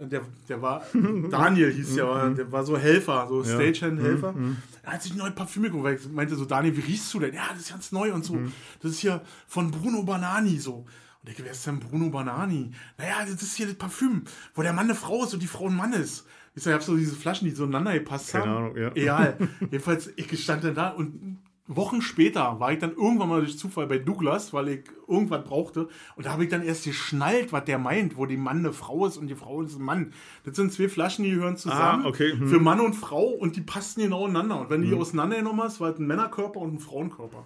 Der, 0.00 0.22
der 0.48 0.62
war, 0.62 0.82
Daniel 1.30 1.72
hieß 1.72 1.96
ja, 1.96 2.28
der 2.30 2.52
war 2.52 2.64
so 2.64 2.78
Helfer, 2.78 3.26
so 3.28 3.40
Mhm. 3.40 3.44
Stagehand-Helfer. 3.44 4.34
Er 4.82 4.92
hat 4.92 5.02
sich 5.02 5.12
ein 5.12 5.18
neues 5.18 5.34
Parfüm 5.34 5.66
meinte 6.12 6.36
so, 6.36 6.44
Daniel, 6.44 6.76
wie 6.76 6.80
riechst 6.82 7.12
du 7.14 7.18
denn? 7.20 7.34
Ja, 7.34 7.48
das 7.50 7.62
ist 7.62 7.70
ganz 7.70 7.92
neu 7.92 8.12
und 8.12 8.24
so. 8.24 8.34
Mhm. 8.34 8.52
Das 8.80 8.92
ist 8.92 9.00
hier 9.00 9.22
von 9.46 9.70
Bruno 9.70 10.02
Banani, 10.04 10.58
so. 10.58 10.86
Und 11.22 11.30
ich, 11.30 11.42
wer 11.42 11.50
ist 11.50 11.66
denn 11.66 11.80
Bruno 11.80 12.10
Banani? 12.10 12.70
Naja, 12.96 13.16
das 13.28 13.42
ist 13.42 13.56
hier 13.56 13.66
das 13.66 13.74
Parfüm, 13.74 14.22
wo 14.54 14.62
der 14.62 14.72
Mann 14.72 14.84
eine 14.84 14.94
Frau 14.94 15.24
ist 15.24 15.34
und 15.34 15.42
die 15.42 15.48
Frau 15.48 15.66
ein 15.66 15.76
Mann 15.76 15.92
ist. 15.92 16.24
Ich 16.54 16.62
sag, 16.62 16.70
ich 16.70 16.74
hab 16.76 16.82
so 16.82 16.96
diese 16.96 17.14
Flaschen, 17.14 17.48
die 17.48 17.54
so 17.54 17.64
ineinander 17.64 17.94
gepasst 17.94 18.32
Keine 18.32 18.46
haben. 18.46 18.56
Ahnung, 18.56 18.76
ja. 18.76 18.90
Egal. 18.94 19.36
Jedenfalls, 19.60 20.10
ich 20.16 20.42
stand 20.42 20.64
dann 20.64 20.74
da 20.74 20.90
und 20.90 21.38
Wochen 21.68 22.00
später 22.00 22.58
war 22.60 22.72
ich 22.72 22.78
dann 22.78 22.92
irgendwann 22.94 23.28
mal 23.28 23.40
durch 23.40 23.58
Zufall 23.58 23.86
bei 23.86 23.98
Douglas, 23.98 24.54
weil 24.54 24.68
ich 24.68 24.80
irgendwas 25.06 25.44
brauchte. 25.44 25.88
Und 26.16 26.24
da 26.24 26.32
habe 26.32 26.44
ich 26.44 26.48
dann 26.50 26.62
erst 26.62 26.84
geschnallt, 26.84 27.52
was 27.52 27.64
der 27.64 27.78
meint, 27.78 28.16
wo 28.16 28.24
die 28.24 28.38
Mann 28.38 28.58
eine 28.60 28.72
Frau 28.72 29.06
ist 29.06 29.18
und 29.18 29.26
die 29.28 29.34
Frau 29.34 29.60
ist 29.60 29.78
ein 29.78 29.84
Mann. 29.84 30.12
Das 30.44 30.56
sind 30.56 30.72
zwei 30.72 30.88
Flaschen, 30.88 31.24
die 31.24 31.30
gehören 31.30 31.58
zusammen. 31.58 32.04
Ah, 32.04 32.08
okay, 32.08 32.32
hm. 32.32 32.48
Für 32.48 32.58
Mann 32.58 32.80
und 32.80 32.94
Frau 32.94 33.26
und 33.26 33.54
die 33.56 33.60
passten 33.60 34.00
genau 34.00 34.26
ineinander. 34.26 34.60
Und 34.62 34.70
wenn 34.70 34.80
du 34.80 34.88
die 34.88 34.94
auseinandergenommen 34.94 35.62
hast, 35.62 35.78
war 35.80 35.90
es 35.90 35.98
ein 35.98 36.06
Männerkörper 36.06 36.58
und 36.60 36.74
ein 36.74 36.78
Frauenkörper. 36.78 37.44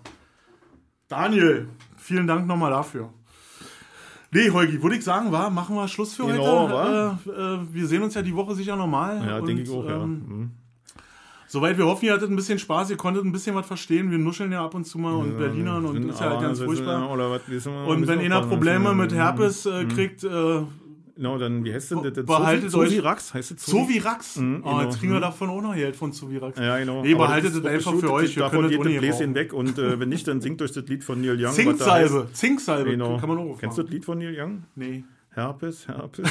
Daniel, 1.09 1.69
vielen 1.97 2.27
Dank 2.27 2.47
nochmal 2.47 2.71
dafür. 2.71 3.13
Nee, 4.31 4.51
Holgi, 4.51 4.83
würde 4.83 4.97
ich 4.97 5.05
sagen, 5.05 5.31
war, 5.31 5.51
machen 5.51 5.77
wir 5.77 5.87
Schluss 5.89 6.15
für 6.15 6.27
Genau, 6.27 6.71
heute. 6.71 7.19
Äh, 7.27 7.31
äh, 7.31 7.59
wir 7.71 7.87
sehen 7.87 8.03
uns 8.03 8.15
ja 8.15 8.23
die 8.23 8.35
Woche 8.35 8.55
sicher 8.55 8.77
nochmal. 8.77 9.23
Ja, 9.27 9.39
Und, 9.39 9.47
denke 9.47 9.63
ich 9.63 9.71
auch, 9.71 9.85
ja. 9.87 10.03
ähm, 10.03 10.23
Mhm. 10.27 10.51
Soweit 11.53 11.77
wir 11.77 11.85
hoffen, 11.85 12.07
ihr 12.07 12.15
hattet 12.15 12.31
ein 12.31 12.37
bisschen 12.37 12.59
Spaß, 12.59 12.89
ihr 12.89 12.97
konntet 12.97 13.27
ein 13.27 13.31
bisschen 13.31 13.55
was 13.55 13.67
verstehen. 13.67 14.11
Wir 14.11 14.17
nuscheln 14.17 14.53
ja 14.53 14.65
ab 14.65 14.75
und 14.75 14.87
zu 14.87 14.97
mal 14.99 15.13
und 15.13 15.37
Berlinern 15.37 15.85
und 15.85 16.09
ist 16.09 16.19
ja 16.19 16.31
halt 16.31 16.41
ganz 16.41 16.61
furchtbar. 16.63 17.11
Und 17.11 18.09
wenn 18.09 18.21
einer 18.21 18.41
Probleme 18.41 18.95
mit 18.95 19.13
Herpes 19.13 19.67
äh, 19.67 19.85
kriegt, 19.85 20.25
äh, 20.25 20.63
Genau, 21.15 21.37
dann, 21.37 21.63
wie 21.63 21.75
heißt 21.75 21.91
denn 21.91 22.03
das? 22.03 22.25
behaltet 22.25 22.71
Zovi 22.71 23.01
euch-? 23.03 23.35
Heißt 23.35 23.51
das 23.51 23.67
So 23.67 23.87
wie 23.87 23.99
Rax. 23.99 24.37
Mhm, 24.37 24.63
oh, 24.65 24.71
genau. 24.71 24.83
jetzt 24.83 24.99
kriegen 24.99 25.13
wir 25.13 25.19
Mhm. 25.19 25.23
davon 25.23 25.51
auch 25.51 25.61
noch 25.61 25.75
Geld 25.75 25.95
von 25.95 26.11
Zuvirax. 26.11 26.59
Ja, 26.59 26.79
genau. 26.79 27.03
Nee, 27.03 27.15
behaltet 27.15 27.55
es 27.55 27.65
einfach 27.67 27.95
für 27.97 28.11
euch. 28.11 28.35
Wir 28.35 28.45
Davon 28.45 28.69
geht 28.71 28.81
das 28.81 28.87
Bläschen 28.87 29.35
weg 29.35 29.53
und 29.53 29.79
äh, 29.79 30.01
wenn 30.01 30.09
nicht, 30.09 30.27
dann 30.27 30.41
singt 30.41 30.63
euch 30.63 30.73
das 30.73 30.87
Lied 30.87 31.05
von 31.05 31.21
Neil 31.21 31.37
Young. 31.39 31.53
Zinksalbe. 31.53 32.29
Zinksalbe. 32.33 32.91
Genau. 32.93 33.19
Kann 33.19 33.29
man 33.29 33.37
auch 33.39 33.59
Kennst 33.59 33.77
du 33.77 33.83
das 33.83 33.91
Lied 33.93 34.07
von 34.07 34.19
Neil 34.19 34.35
Young? 34.41 34.63
Nee. 34.75 35.05
Herpes, 35.35 35.89
Herpes. 35.89 36.29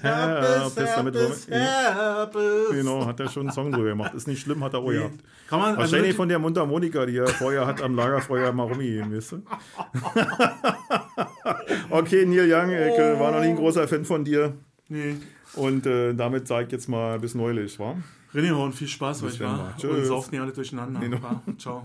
Herpes, 0.00 0.76
Herpes, 0.76 1.46
ja, 1.48 1.56
Herpes. 1.56 2.70
Genau, 2.70 3.04
hat 3.04 3.20
er 3.20 3.28
schon 3.28 3.42
einen 3.42 3.52
Song 3.52 3.70
drüber 3.70 3.90
gemacht. 3.90 4.14
Ist 4.14 4.26
nicht 4.26 4.40
schlimm, 4.40 4.64
hat 4.64 4.72
er 4.72 4.80
auch 4.80 4.88
gehabt. 4.90 5.18
Kann 5.48 5.58
man, 5.60 5.68
also 5.70 5.80
Wahrscheinlich 5.80 6.10
das- 6.10 6.16
von 6.16 6.28
der 6.28 6.38
Mundharmonika, 6.38 7.04
die 7.04 7.18
er 7.18 7.28
vorher 7.28 7.66
hat 7.66 7.82
am 7.82 7.94
Lagerfeuer 7.94 8.52
mal 8.52 8.62
rumgegeben, 8.64 9.14
weißt 9.14 9.32
du? 9.32 9.42
okay, 11.90 12.24
Neil 12.24 12.50
Young, 12.50 12.70
ich 12.70 12.98
äh, 12.98 13.20
war 13.20 13.32
noch 13.32 13.40
nie 13.40 13.48
ein 13.48 13.56
großer 13.56 13.86
Fan 13.86 14.04
von 14.04 14.24
dir. 14.24 14.54
Nee. 14.88 15.16
Und 15.54 15.86
äh, 15.86 16.14
damit 16.14 16.48
sage 16.48 16.66
ich 16.66 16.72
jetzt 16.72 16.88
mal 16.88 17.18
bis 17.18 17.34
neulich, 17.34 17.78
wa? 17.78 17.96
René 18.34 18.52
und 18.52 18.74
viel 18.74 18.88
Spaß 18.88 19.22
euch, 19.24 19.38
dann 19.38 19.48
wa? 19.48 19.56
mal. 19.56 19.70
Und 19.72 19.78
Tschüss. 19.80 20.08
sauft 20.08 20.32
nicht 20.32 20.40
alle 20.40 20.52
durcheinander. 20.52 21.00
Genau. 21.00 21.22
wa? 21.22 21.42
Ciao. 21.58 21.84